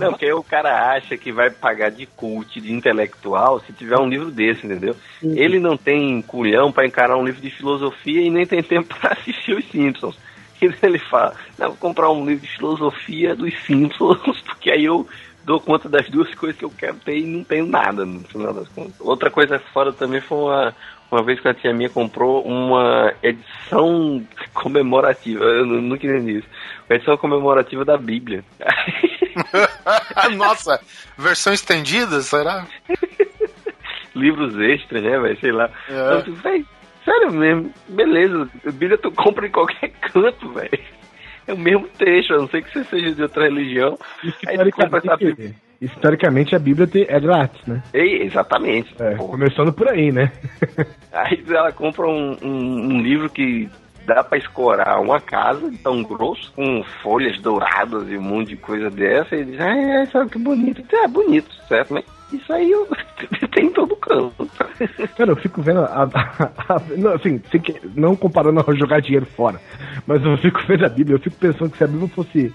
Não, 0.00 0.10
porque 0.10 0.24
aí 0.24 0.32
o 0.32 0.42
cara 0.42 0.92
acha 0.92 1.16
que 1.16 1.30
vai 1.30 1.50
pagar 1.50 1.90
de 1.90 2.06
cult, 2.06 2.60
de 2.60 2.72
intelectual, 2.72 3.60
se 3.60 3.72
tiver 3.72 3.98
um 3.98 4.08
livro 4.08 4.30
desse, 4.30 4.66
entendeu? 4.66 4.96
Ele 5.22 5.60
não 5.60 5.76
tem 5.76 6.20
culhão 6.22 6.72
pra 6.72 6.86
encarar 6.86 7.16
um 7.16 7.24
livro 7.24 7.40
de 7.40 7.50
filosofia 7.50 8.22
e 8.22 8.30
nem 8.30 8.46
tem 8.46 8.62
tempo 8.62 8.94
pra 8.98 9.12
assistir 9.12 9.56
os 9.56 9.64
Simpsons. 9.66 10.18
Ele 10.60 10.98
fala, 10.98 11.34
não, 11.56 11.68
vou 11.68 11.76
comprar 11.76 12.10
um 12.10 12.26
livro 12.26 12.44
de 12.44 12.56
filosofia 12.56 13.36
dos 13.36 13.54
Simpsons, 13.64 14.40
porque 14.44 14.70
aí 14.70 14.84
eu 14.84 15.06
dou 15.48 15.58
conta 15.58 15.88
das 15.88 16.06
duas 16.10 16.32
coisas 16.34 16.58
que 16.58 16.64
eu 16.66 16.70
quero 16.70 16.96
ter 16.98 17.16
e 17.16 17.24
não 17.26 17.42
tenho 17.42 17.66
nada 17.66 18.04
no 18.04 18.20
final 18.20 18.52
das 18.52 18.68
contas. 18.68 18.94
Outra 19.00 19.30
coisa 19.30 19.58
fora 19.72 19.90
também 19.94 20.20
foi 20.20 20.36
uma, 20.38 20.74
uma 21.10 21.22
vez 21.22 21.40
que 21.40 21.48
a 21.48 21.54
tia 21.54 21.72
minha 21.72 21.88
comprou 21.88 22.42
uma 22.44 23.14
edição 23.22 24.22
comemorativa, 24.52 25.42
eu 25.42 25.64
nu- 25.64 25.80
nunca 25.80 26.06
entendi 26.06 26.38
isso, 26.40 26.48
uma 26.88 26.96
edição 26.96 27.16
comemorativa 27.16 27.82
da 27.82 27.96
Bíblia. 27.96 28.44
Nossa, 30.36 30.78
versão 31.16 31.52
estendida, 31.54 32.20
será? 32.20 32.66
livros 34.14 34.54
extras, 34.58 35.02
né, 35.02 35.18
velho? 35.18 35.40
Sei 35.40 35.52
lá. 35.52 35.70
É. 35.88 36.12
Eu 36.14 36.22
digo, 36.22 36.36
véi, 36.36 36.64
sério 37.04 37.32
mesmo, 37.32 37.72
beleza. 37.88 38.48
Bíblia 38.64 38.98
tu 38.98 39.10
compra 39.12 39.46
em 39.46 39.50
qualquer 39.50 39.88
canto, 40.12 40.50
velho. 40.52 40.78
É 41.52 41.52
o 41.54 41.58
mesmo 41.58 41.88
texto, 41.96 42.34
a 42.34 42.36
não 42.38 42.48
ser 42.48 42.62
que 42.62 42.70
você 42.72 42.84
seja 42.84 43.12
de 43.14 43.22
outra 43.22 43.44
religião. 43.44 43.98
Aí 44.46 44.58
tu 44.58 44.70
compra 44.70 44.98
essa 44.98 45.16
Bíblia. 45.16 45.54
Historicamente, 45.80 46.54
a 46.54 46.58
Bíblia 46.58 46.86
te- 46.86 47.06
é 47.08 47.18
grátis, 47.20 47.64
né? 47.66 47.82
Ei, 47.94 48.22
exatamente. 48.22 48.94
É, 49.00 49.14
começando 49.14 49.72
por 49.72 49.88
aí, 49.88 50.10
né? 50.12 50.30
Aí 51.12 51.42
ela 51.48 51.72
compra 51.72 52.06
um, 52.06 52.36
um- 52.42 52.94
um 52.94 53.00
livro 53.00 53.30
que 53.30 53.68
dá 54.04 54.22
pra 54.24 54.36
escorar 54.38 55.00
uma 55.00 55.20
casa 55.20 55.70
tão 55.82 56.02
grosso, 56.02 56.52
com 56.54 56.82
folhas 57.02 57.40
douradas 57.40 58.10
e 58.10 58.16
um 58.18 58.22
monte 58.22 58.48
de 58.48 58.56
coisa 58.56 58.90
dessa, 58.90 59.36
e 59.36 59.44
diz, 59.44 59.60
ah, 59.60 59.76
é, 59.76 60.06
sabe 60.06 60.30
que 60.30 60.38
bonito. 60.38 60.82
É 60.96 61.06
bonito, 61.08 61.54
certo? 61.68 61.94
Mas 61.94 62.04
isso 62.32 62.52
aí 62.52 62.70
eu, 62.70 62.86
tem 63.48 63.66
em 63.66 63.72
todo 63.72 63.96
canto. 63.96 64.48
Cara, 65.16 65.30
eu 65.32 65.36
fico 65.36 65.60
vendo 65.62 65.80
a. 65.80 65.84
a- 66.04 66.74
a- 66.76 66.82
não, 66.96 67.12
assim, 67.14 67.38
que- 67.38 67.80
não 67.94 68.14
comparando 68.16 68.60
a 68.66 68.74
jogar 68.74 69.00
dinheiro 69.00 69.26
fora, 69.26 69.60
mas 70.06 70.22
eu 70.24 70.36
fico 70.38 70.60
vendo 70.66 70.84
a 70.84 70.88
Bíblia, 70.88 71.16
eu 71.16 71.20
fico 71.20 71.36
pensando 71.36 71.70
que 71.70 71.78
se 71.78 71.84
a 71.84 71.88
Bíblia 71.88 72.08
fosse 72.08 72.52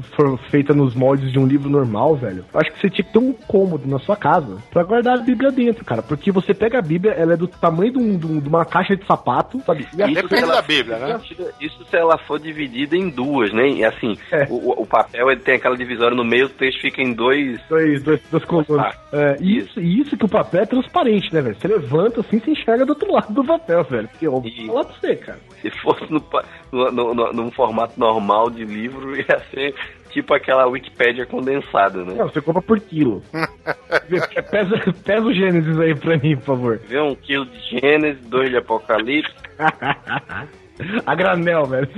for 0.00 0.38
feita 0.50 0.72
nos 0.74 0.94
moldes 0.94 1.30
de 1.32 1.38
um 1.38 1.46
livro 1.46 1.68
normal, 1.68 2.16
velho, 2.16 2.44
eu 2.52 2.60
acho 2.60 2.72
que 2.72 2.80
você 2.80 2.90
tinha 2.90 3.04
que 3.04 3.12
ter 3.12 3.18
um 3.18 3.32
cômodo 3.32 3.86
na 3.88 3.98
sua 3.98 4.16
casa 4.16 4.56
pra 4.70 4.82
guardar 4.82 5.18
a 5.18 5.22
Bíblia 5.22 5.50
dentro, 5.50 5.84
cara. 5.84 6.02
Porque 6.02 6.30
você 6.32 6.54
pega 6.54 6.78
a 6.78 6.82
Bíblia, 6.82 7.12
ela 7.12 7.34
é 7.34 7.36
do 7.36 7.46
tamanho 7.46 7.92
de, 7.92 7.98
um- 7.98 8.16
de 8.18 8.26
um- 8.26 8.38
uma 8.48 8.64
caixa 8.64 8.96
de 8.96 9.04
sapato, 9.06 9.60
sabe? 9.60 9.86
E 9.96 10.02
a 10.02 10.06
Isso 10.06 10.14
Depende 10.22 10.36
se 10.38 10.42
ela 10.44 10.54
da 10.54 10.62
for 10.62 10.68
Bíblia, 10.68 10.98
né? 10.98 11.18
dividida- 11.22 11.52
Isso 11.60 11.84
se 11.84 11.96
ela 11.96 12.18
for 12.18 12.38
dividida 12.40 12.96
em 12.96 13.08
duas, 13.10 13.52
né? 13.52 13.68
E 13.68 13.84
assim, 13.84 14.16
É. 14.30 14.46
o, 14.50 14.82
o 14.82 14.86
papel 14.86 15.30
ele 15.30 15.40
tem 15.40 15.54
aquela 15.56 15.76
divisória 15.76 16.16
no 16.16 16.24
meio, 16.24 16.46
o 16.46 16.50
texto 16.50 16.80
fica 16.80 17.02
em 17.02 17.12
dois. 17.12 17.60
Dois, 17.68 18.02
dois, 18.02 18.20
duas 18.30 18.44
colunas. 18.44 18.94
É, 19.12 19.36
e 19.40 19.58
isso, 19.58 19.80
e 19.80 20.00
isso 20.00 20.16
que 20.16 20.24
o 20.24 20.28
papel 20.28 20.62
é 20.62 20.66
transparente, 20.66 21.32
né, 21.34 21.40
velho? 21.42 21.56
Você 21.60 21.68
levanta 21.68 22.20
assim, 22.20 22.38
você 22.38 22.50
enxerga 22.50 22.84
do 22.86 22.90
outro 22.90 23.12
lado 23.12 23.32
do 23.32 23.44
papel, 23.44 23.84
velho. 23.84 24.08
Que 24.18 24.26
eu 24.26 24.32
vou 24.32 24.44
E- 24.46 24.66
falar 24.66 24.84
pra 24.84 24.94
você, 24.94 25.16
cara. 25.16 25.38
Se 25.60 25.70
fosse 25.82 26.10
no, 26.12 26.20
pa- 26.20 26.44
no, 26.72 26.90
no- 26.90 27.14
no- 27.14 27.32
num 27.32 27.50
formato 27.50 27.98
normal 27.98 28.50
de 28.50 28.64
livro, 28.64 29.14
ia 29.16 29.38
ser 29.54 29.74
tipo 30.10 30.34
aquela 30.34 30.66
Wikipédia 30.66 31.24
condensada, 31.26 32.04
né? 32.04 32.14
Não, 32.14 32.28
você 32.28 32.40
compra 32.40 32.62
por 32.62 32.78
quilo. 32.80 33.22
pesa, 34.50 34.94
pesa 35.04 35.26
o 35.26 35.32
Gênesis 35.32 35.78
aí 35.80 35.94
pra 35.94 36.16
mim, 36.18 36.36
por 36.36 36.44
favor. 36.44 36.78
Vê 36.86 37.00
um 37.00 37.14
quilo 37.14 37.46
de 37.46 37.80
Gênesis, 37.80 38.22
dois 38.26 38.50
de 38.50 38.56
Apocalipse. 38.56 39.32
a 41.06 41.14
granel, 41.14 41.66
velho. 41.66 41.88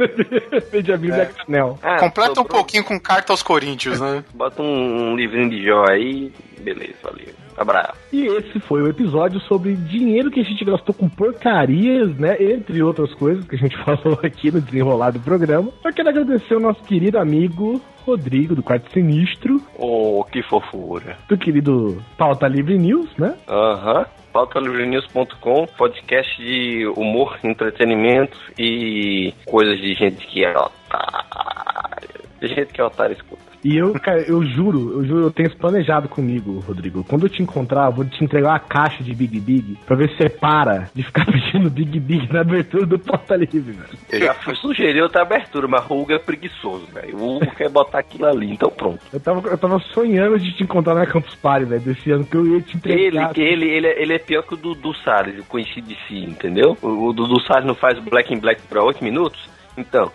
Vende 0.71 0.93
a 0.93 0.97
Bíblia 0.97 1.23
É. 1.23 1.27
a 1.27 1.45
granel. 1.45 1.79
Ah, 1.83 1.97
Completa 1.99 2.41
um 2.41 2.45
pouquinho 2.45 2.85
com 2.85 2.99
carta 3.01 3.33
aos 3.33 3.43
Coríntios, 3.43 4.01
né? 4.01 4.25
Bota 4.35 4.63
um, 4.63 5.13
um 5.13 5.17
livrinho 5.17 5.51
de 5.51 5.65
Jó 5.65 5.85
aí, 5.89 6.33
beleza, 6.61 6.95
valeu. 7.03 7.44
Abraço. 7.57 7.95
E 8.13 8.27
esse 8.27 8.61
foi 8.61 8.83
o 8.83 8.89
episódio 8.89 9.41
sobre 9.41 9.75
dinheiro 9.75 10.31
que 10.31 10.41
a 10.41 10.45
gente 10.45 10.65
gastou 10.65 10.95
com 10.95 11.09
porcarias, 11.09 12.17
né? 12.17 12.37
Entre 12.41 12.83
outras 12.83 13.13
coisas 13.15 13.47
que 13.47 13.57
a 13.57 13.59
gente 13.59 13.77
falou 13.85 14.19
aqui 14.23 14.51
no 14.51 14.61
desenrolar 14.61 15.11
do 15.11 15.21
programa. 15.21 15.71
Eu 15.85 15.93
quero 15.93 16.09
agradecer 16.09 16.55
o 16.55 16.61
nosso 16.61 16.83
querido 16.83 17.19
amigo 17.19 17.81
Rodrigo, 18.05 18.55
do 18.55 18.63
Quarto 18.63 18.93
Sinistro. 18.93 19.61
Oh, 19.79 20.25
que 20.31 20.43
fofura. 20.43 21.17
Do 21.29 21.39
querido 21.39 22.03
Pauta 22.19 22.47
Livre 22.47 22.79
News, 22.79 23.09
né? 23.17 23.35
Aham. 23.49 23.99
Uhum 24.01 24.25
pautalivrenews.com, 24.35 25.65
podcast 25.79 26.43
de 26.43 26.89
humor, 26.97 27.39
entretenimento 27.45 28.37
e 28.59 29.33
coisas 29.47 29.79
de 29.79 29.95
gente 29.95 30.27
que 30.27 30.45
é 30.45 30.51
otário. 30.51 32.09
De 32.41 32.49
gente 32.49 32.73
que 32.73 32.81
é 32.81 32.85
otário 32.85 33.15
escuta. 33.15 33.44
E 33.65 33.79
eu, 33.79 33.95
cara, 33.95 34.21
eu 34.21 34.45
juro, 34.45 34.99
eu 34.99 35.05
juro, 35.07 35.21
eu 35.23 35.31
tenho 35.31 35.49
isso 35.49 35.57
planejado 35.57 36.07
comigo, 36.07 36.61
Rodrigo. 36.61 37.03
Quando 37.03 37.25
eu 37.25 37.31
te 37.31 37.43
encontrar, 37.43 37.87
eu 37.87 37.93
vou 37.93 38.05
te 38.05 38.23
entregar 38.23 38.51
uma 38.51 38.59
caixa 38.59 39.03
de 39.03 39.15
Big 39.15 39.41
Big 39.41 39.79
pra 39.87 39.97
ver 39.97 40.11
se 40.11 40.19
você 40.19 40.29
para 40.29 40.91
de 40.95 41.03
ficar 41.03 41.25
pedindo 41.33 41.71
Big 41.71 41.99
Big 41.99 42.31
na 42.31 42.43
abertura 42.43 42.85
do 42.85 42.99
Porta 42.99 43.35
Livre, 43.35 43.73
velho. 43.73 43.99
Eu 44.13 44.21
já 44.21 44.35
sugeri 44.55 45.01
outra 45.01 45.23
abertura, 45.23 45.67
mas 45.67 45.89
o 45.89 45.95
Hugo 45.95 46.13
é 46.13 46.19
preguiçoso, 46.19 46.87
velho. 46.93 47.17
O 47.17 47.37
Hugo 47.37 47.55
quer 47.57 47.71
botar 47.71 48.01
aquilo 48.01 48.27
ali, 48.27 48.53
então 48.53 48.69
pronto. 48.69 49.01
Eu 49.11 49.19
tava, 49.19 49.49
eu 49.49 49.57
tava 49.57 49.79
sonhando 49.95 50.39
de 50.39 50.53
te 50.53 50.63
encontrar 50.63 50.95
na 50.95 51.07
Campus 51.07 51.35
Party, 51.37 51.65
velho, 51.65 51.81
desse 51.81 52.11
ano, 52.11 52.27
que 52.27 52.37
eu 52.37 52.47
ia 52.47 52.61
te 52.61 52.77
entregar. 52.77 53.33
Ele, 53.35 53.49
ele, 53.49 53.65
ele, 53.65 53.87
é, 53.87 54.03
ele 54.03 54.13
é 54.13 54.19
pior 54.19 54.43
que 54.43 54.53
o 54.53 54.59
Dudu 54.59 54.93
Salles, 54.97 55.41
o 55.41 55.45
conhecido 55.45 55.89
de 55.89 55.97
si, 56.07 56.19
entendeu? 56.19 56.77
O, 56.83 57.09
o 57.09 57.13
Dudu 57.15 57.41
Salles 57.41 57.65
não 57.65 57.75
faz 57.75 57.99
Black 57.99 58.33
in 58.33 58.39
Black 58.39 58.61
pra 58.69 58.85
8 58.85 59.03
minutos? 59.03 59.49
Então, 59.77 60.13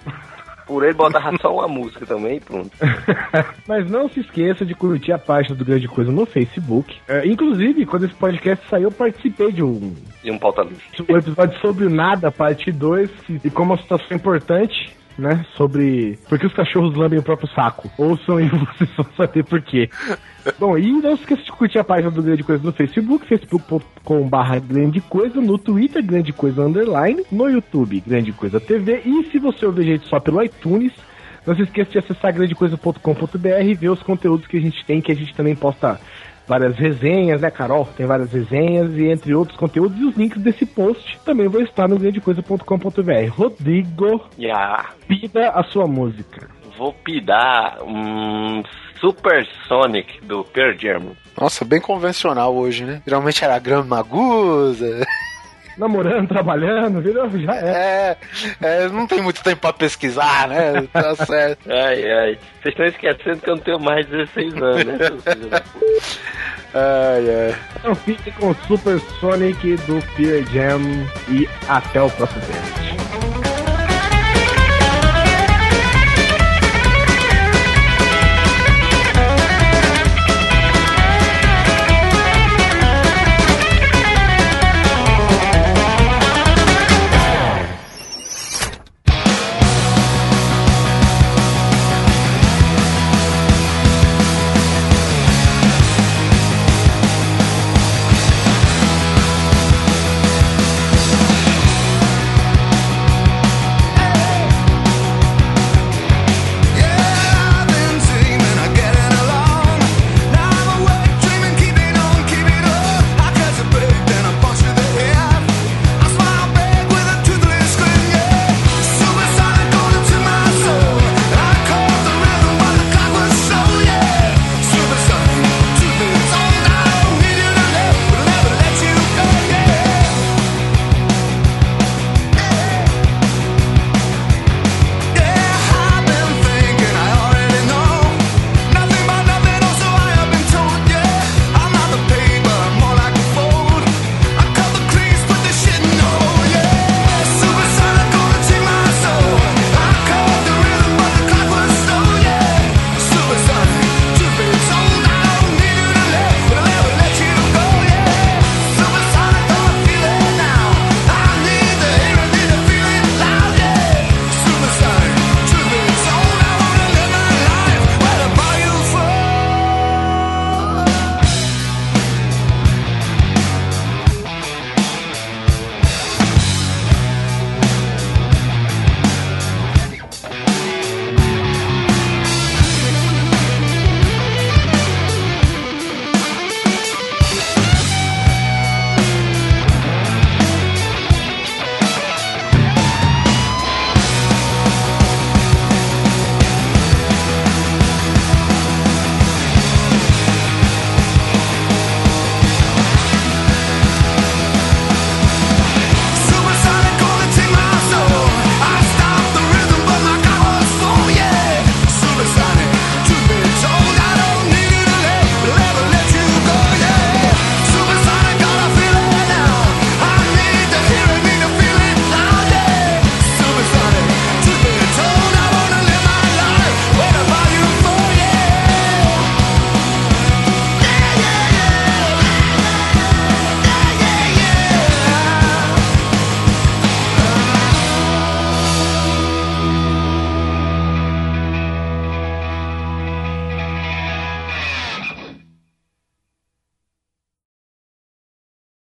por 0.70 0.84
ele 0.84 0.94
botava 0.94 1.36
só 1.41 1.52
uma 1.52 1.68
música 1.68 2.06
também 2.06 2.38
e 2.38 2.40
pronto. 2.40 2.70
Mas 3.68 3.90
não 3.90 4.08
se 4.08 4.20
esqueça 4.20 4.64
de 4.64 4.76
curtir 4.76 5.12
a 5.12 5.18
página 5.18 5.56
do 5.56 5.66
Grande 5.66 5.88
Coisa 5.88 6.12
no 6.12 6.28
Facebook. 6.28 6.96
É, 7.08 7.28
inclusive, 7.28 7.88
quando 7.88 8.06
esse 8.06 8.14
podcast 8.14 8.64
saiu, 8.70 8.84
eu 8.84 8.91
participei 8.91 9.52
de 9.52 9.64
um. 9.64 9.96
De 10.24 10.30
um 10.30 10.38
pauta 10.38 10.62
livre. 10.62 10.84
Um 11.10 11.18
episódio 11.18 11.60
sobre 11.60 11.86
o 11.86 11.90
nada, 11.90 12.32
parte 12.32 12.72
2, 12.72 13.10
e 13.44 13.50
como 13.50 13.74
a 13.74 13.78
situação 13.78 14.08
é 14.12 14.16
importante 14.16 14.99
né? 15.20 15.46
Sobre 15.56 16.18
por 16.28 16.40
que 16.40 16.48
os 16.48 16.54
cachorros 16.54 16.96
lambem 16.96 17.20
o 17.20 17.24
próprio 17.24 17.50
saco. 17.50 17.90
Ouçam 17.98 18.40
e 18.40 18.48
vocês 18.50 18.90
vão 18.96 19.06
saber 19.16 19.44
por 19.44 19.62
quê. 19.62 19.90
Bom, 20.58 20.78
e 20.78 20.91
não 20.91 21.14
esqueça 21.14 21.44
de 21.44 21.52
curtir 21.52 21.80
a 21.80 21.84
página 21.84 22.10
do 22.10 22.24
Grande 22.24 22.44
Coisa 22.44 22.64
no 22.64 22.72
Facebook, 22.72 23.28
facebook.com.br 23.28 24.60
Grande 24.68 25.02
Coisa, 25.02 25.40
no 25.41 25.58
Twitter, 25.58 26.04
Grande 26.04 26.34
Coisa 26.34 26.64
Underline, 26.66 27.24
no 27.32 27.50
YouTube, 27.50 28.04
Grande 28.06 28.32
Coisa 28.32 28.60
TV, 28.60 29.02
e 29.06 29.26
se 29.32 29.38
você 29.38 29.66
ouvir 29.66 29.82
a 29.82 29.94
gente 29.94 30.08
só 30.08 30.20
pelo 30.20 30.41
iTunes, 30.41 30.94
não 31.46 31.56
se 31.56 31.64
esqueça 31.64 31.91
de 31.91 32.00
acessar 32.00 32.34
grandecoisa.com.br 32.34 33.64
e 33.64 33.74
ver 33.74 33.90
os 33.90 34.02
conteúdos 34.04 34.48
que 34.48 34.58
a 34.58 34.62
gente 34.62 34.86
tem, 34.86 35.02
que 35.02 35.12
a 35.12 35.16
gente 35.16 35.36
também 35.36 35.56
posta 35.56 36.00
várias 36.50 36.76
resenhas, 36.76 37.42
né, 37.42 37.52
Carol? 37.52 37.88
Tem 37.96 38.08
várias 38.08 38.34
resenhas 38.34 38.92
e 38.98 39.08
entre 39.08 39.36
outros 39.36 39.56
conteúdos 39.56 39.98
e 40.00 40.06
os 40.06 40.18
links 40.18 40.42
desse 40.42 40.66
post 40.66 41.20
também 41.24 41.48
vão 41.48 41.62
estar 41.62 41.88
no 41.88 41.98
grandecoisa.com.br. 41.98 43.30
Rodrigo, 43.30 44.28
yeah. 44.38 44.90
pida 45.08 45.52
a 45.52 45.64
sua 45.64 45.86
música. 45.86 46.50
Vou 46.76 46.92
pidar 46.94 47.84
um 47.84 48.64
Super 49.00 49.48
Sonic 49.68 50.20
do 50.26 50.44
Pearl 50.44 50.76
Jam. 50.78 51.12
Nossa, 51.40 51.64
bem 51.64 51.80
convencional 51.80 52.56
hoje, 52.56 52.84
né? 52.84 53.02
Geralmente 53.06 53.44
era 53.44 53.60
Grama 53.60 53.98
Magusa. 53.98 55.06
namorando, 55.80 56.28
trabalhando, 56.28 57.02
virou, 57.02 57.30
já 57.40 57.56
é. 57.56 58.18
é. 58.62 58.84
é. 58.84 58.90
não 58.90 59.08
tem 59.08 59.22
muito 59.22 59.42
tempo 59.42 59.62
pra 59.62 59.72
pesquisar, 59.72 60.48
né? 60.50 60.88
Tá 60.92 61.16
certo. 61.16 61.72
Ai, 61.72 62.12
ai. 62.12 62.38
Vocês 62.62 62.74
estão 62.74 62.86
esquecendo 62.86 63.42
que 63.42 63.50
eu 63.50 63.56
não 63.56 63.64
tenho 63.64 63.80
mais 63.80 64.06
16 64.08 64.54
anos, 64.56 64.86
né? 64.86 64.98
ai, 66.74 67.30
ai. 67.30 67.56
Então 67.76 67.96
fique 67.96 68.32
com 68.32 68.50
o 68.50 68.56
Super 68.68 69.00
Sonic 69.20 69.76
do 69.88 70.02
Fear 70.02 70.44
Jam 70.52 70.82
e 71.30 71.48
até 71.68 72.02
o 72.02 72.10
próximo 72.10 72.41
tempo. 72.41 72.79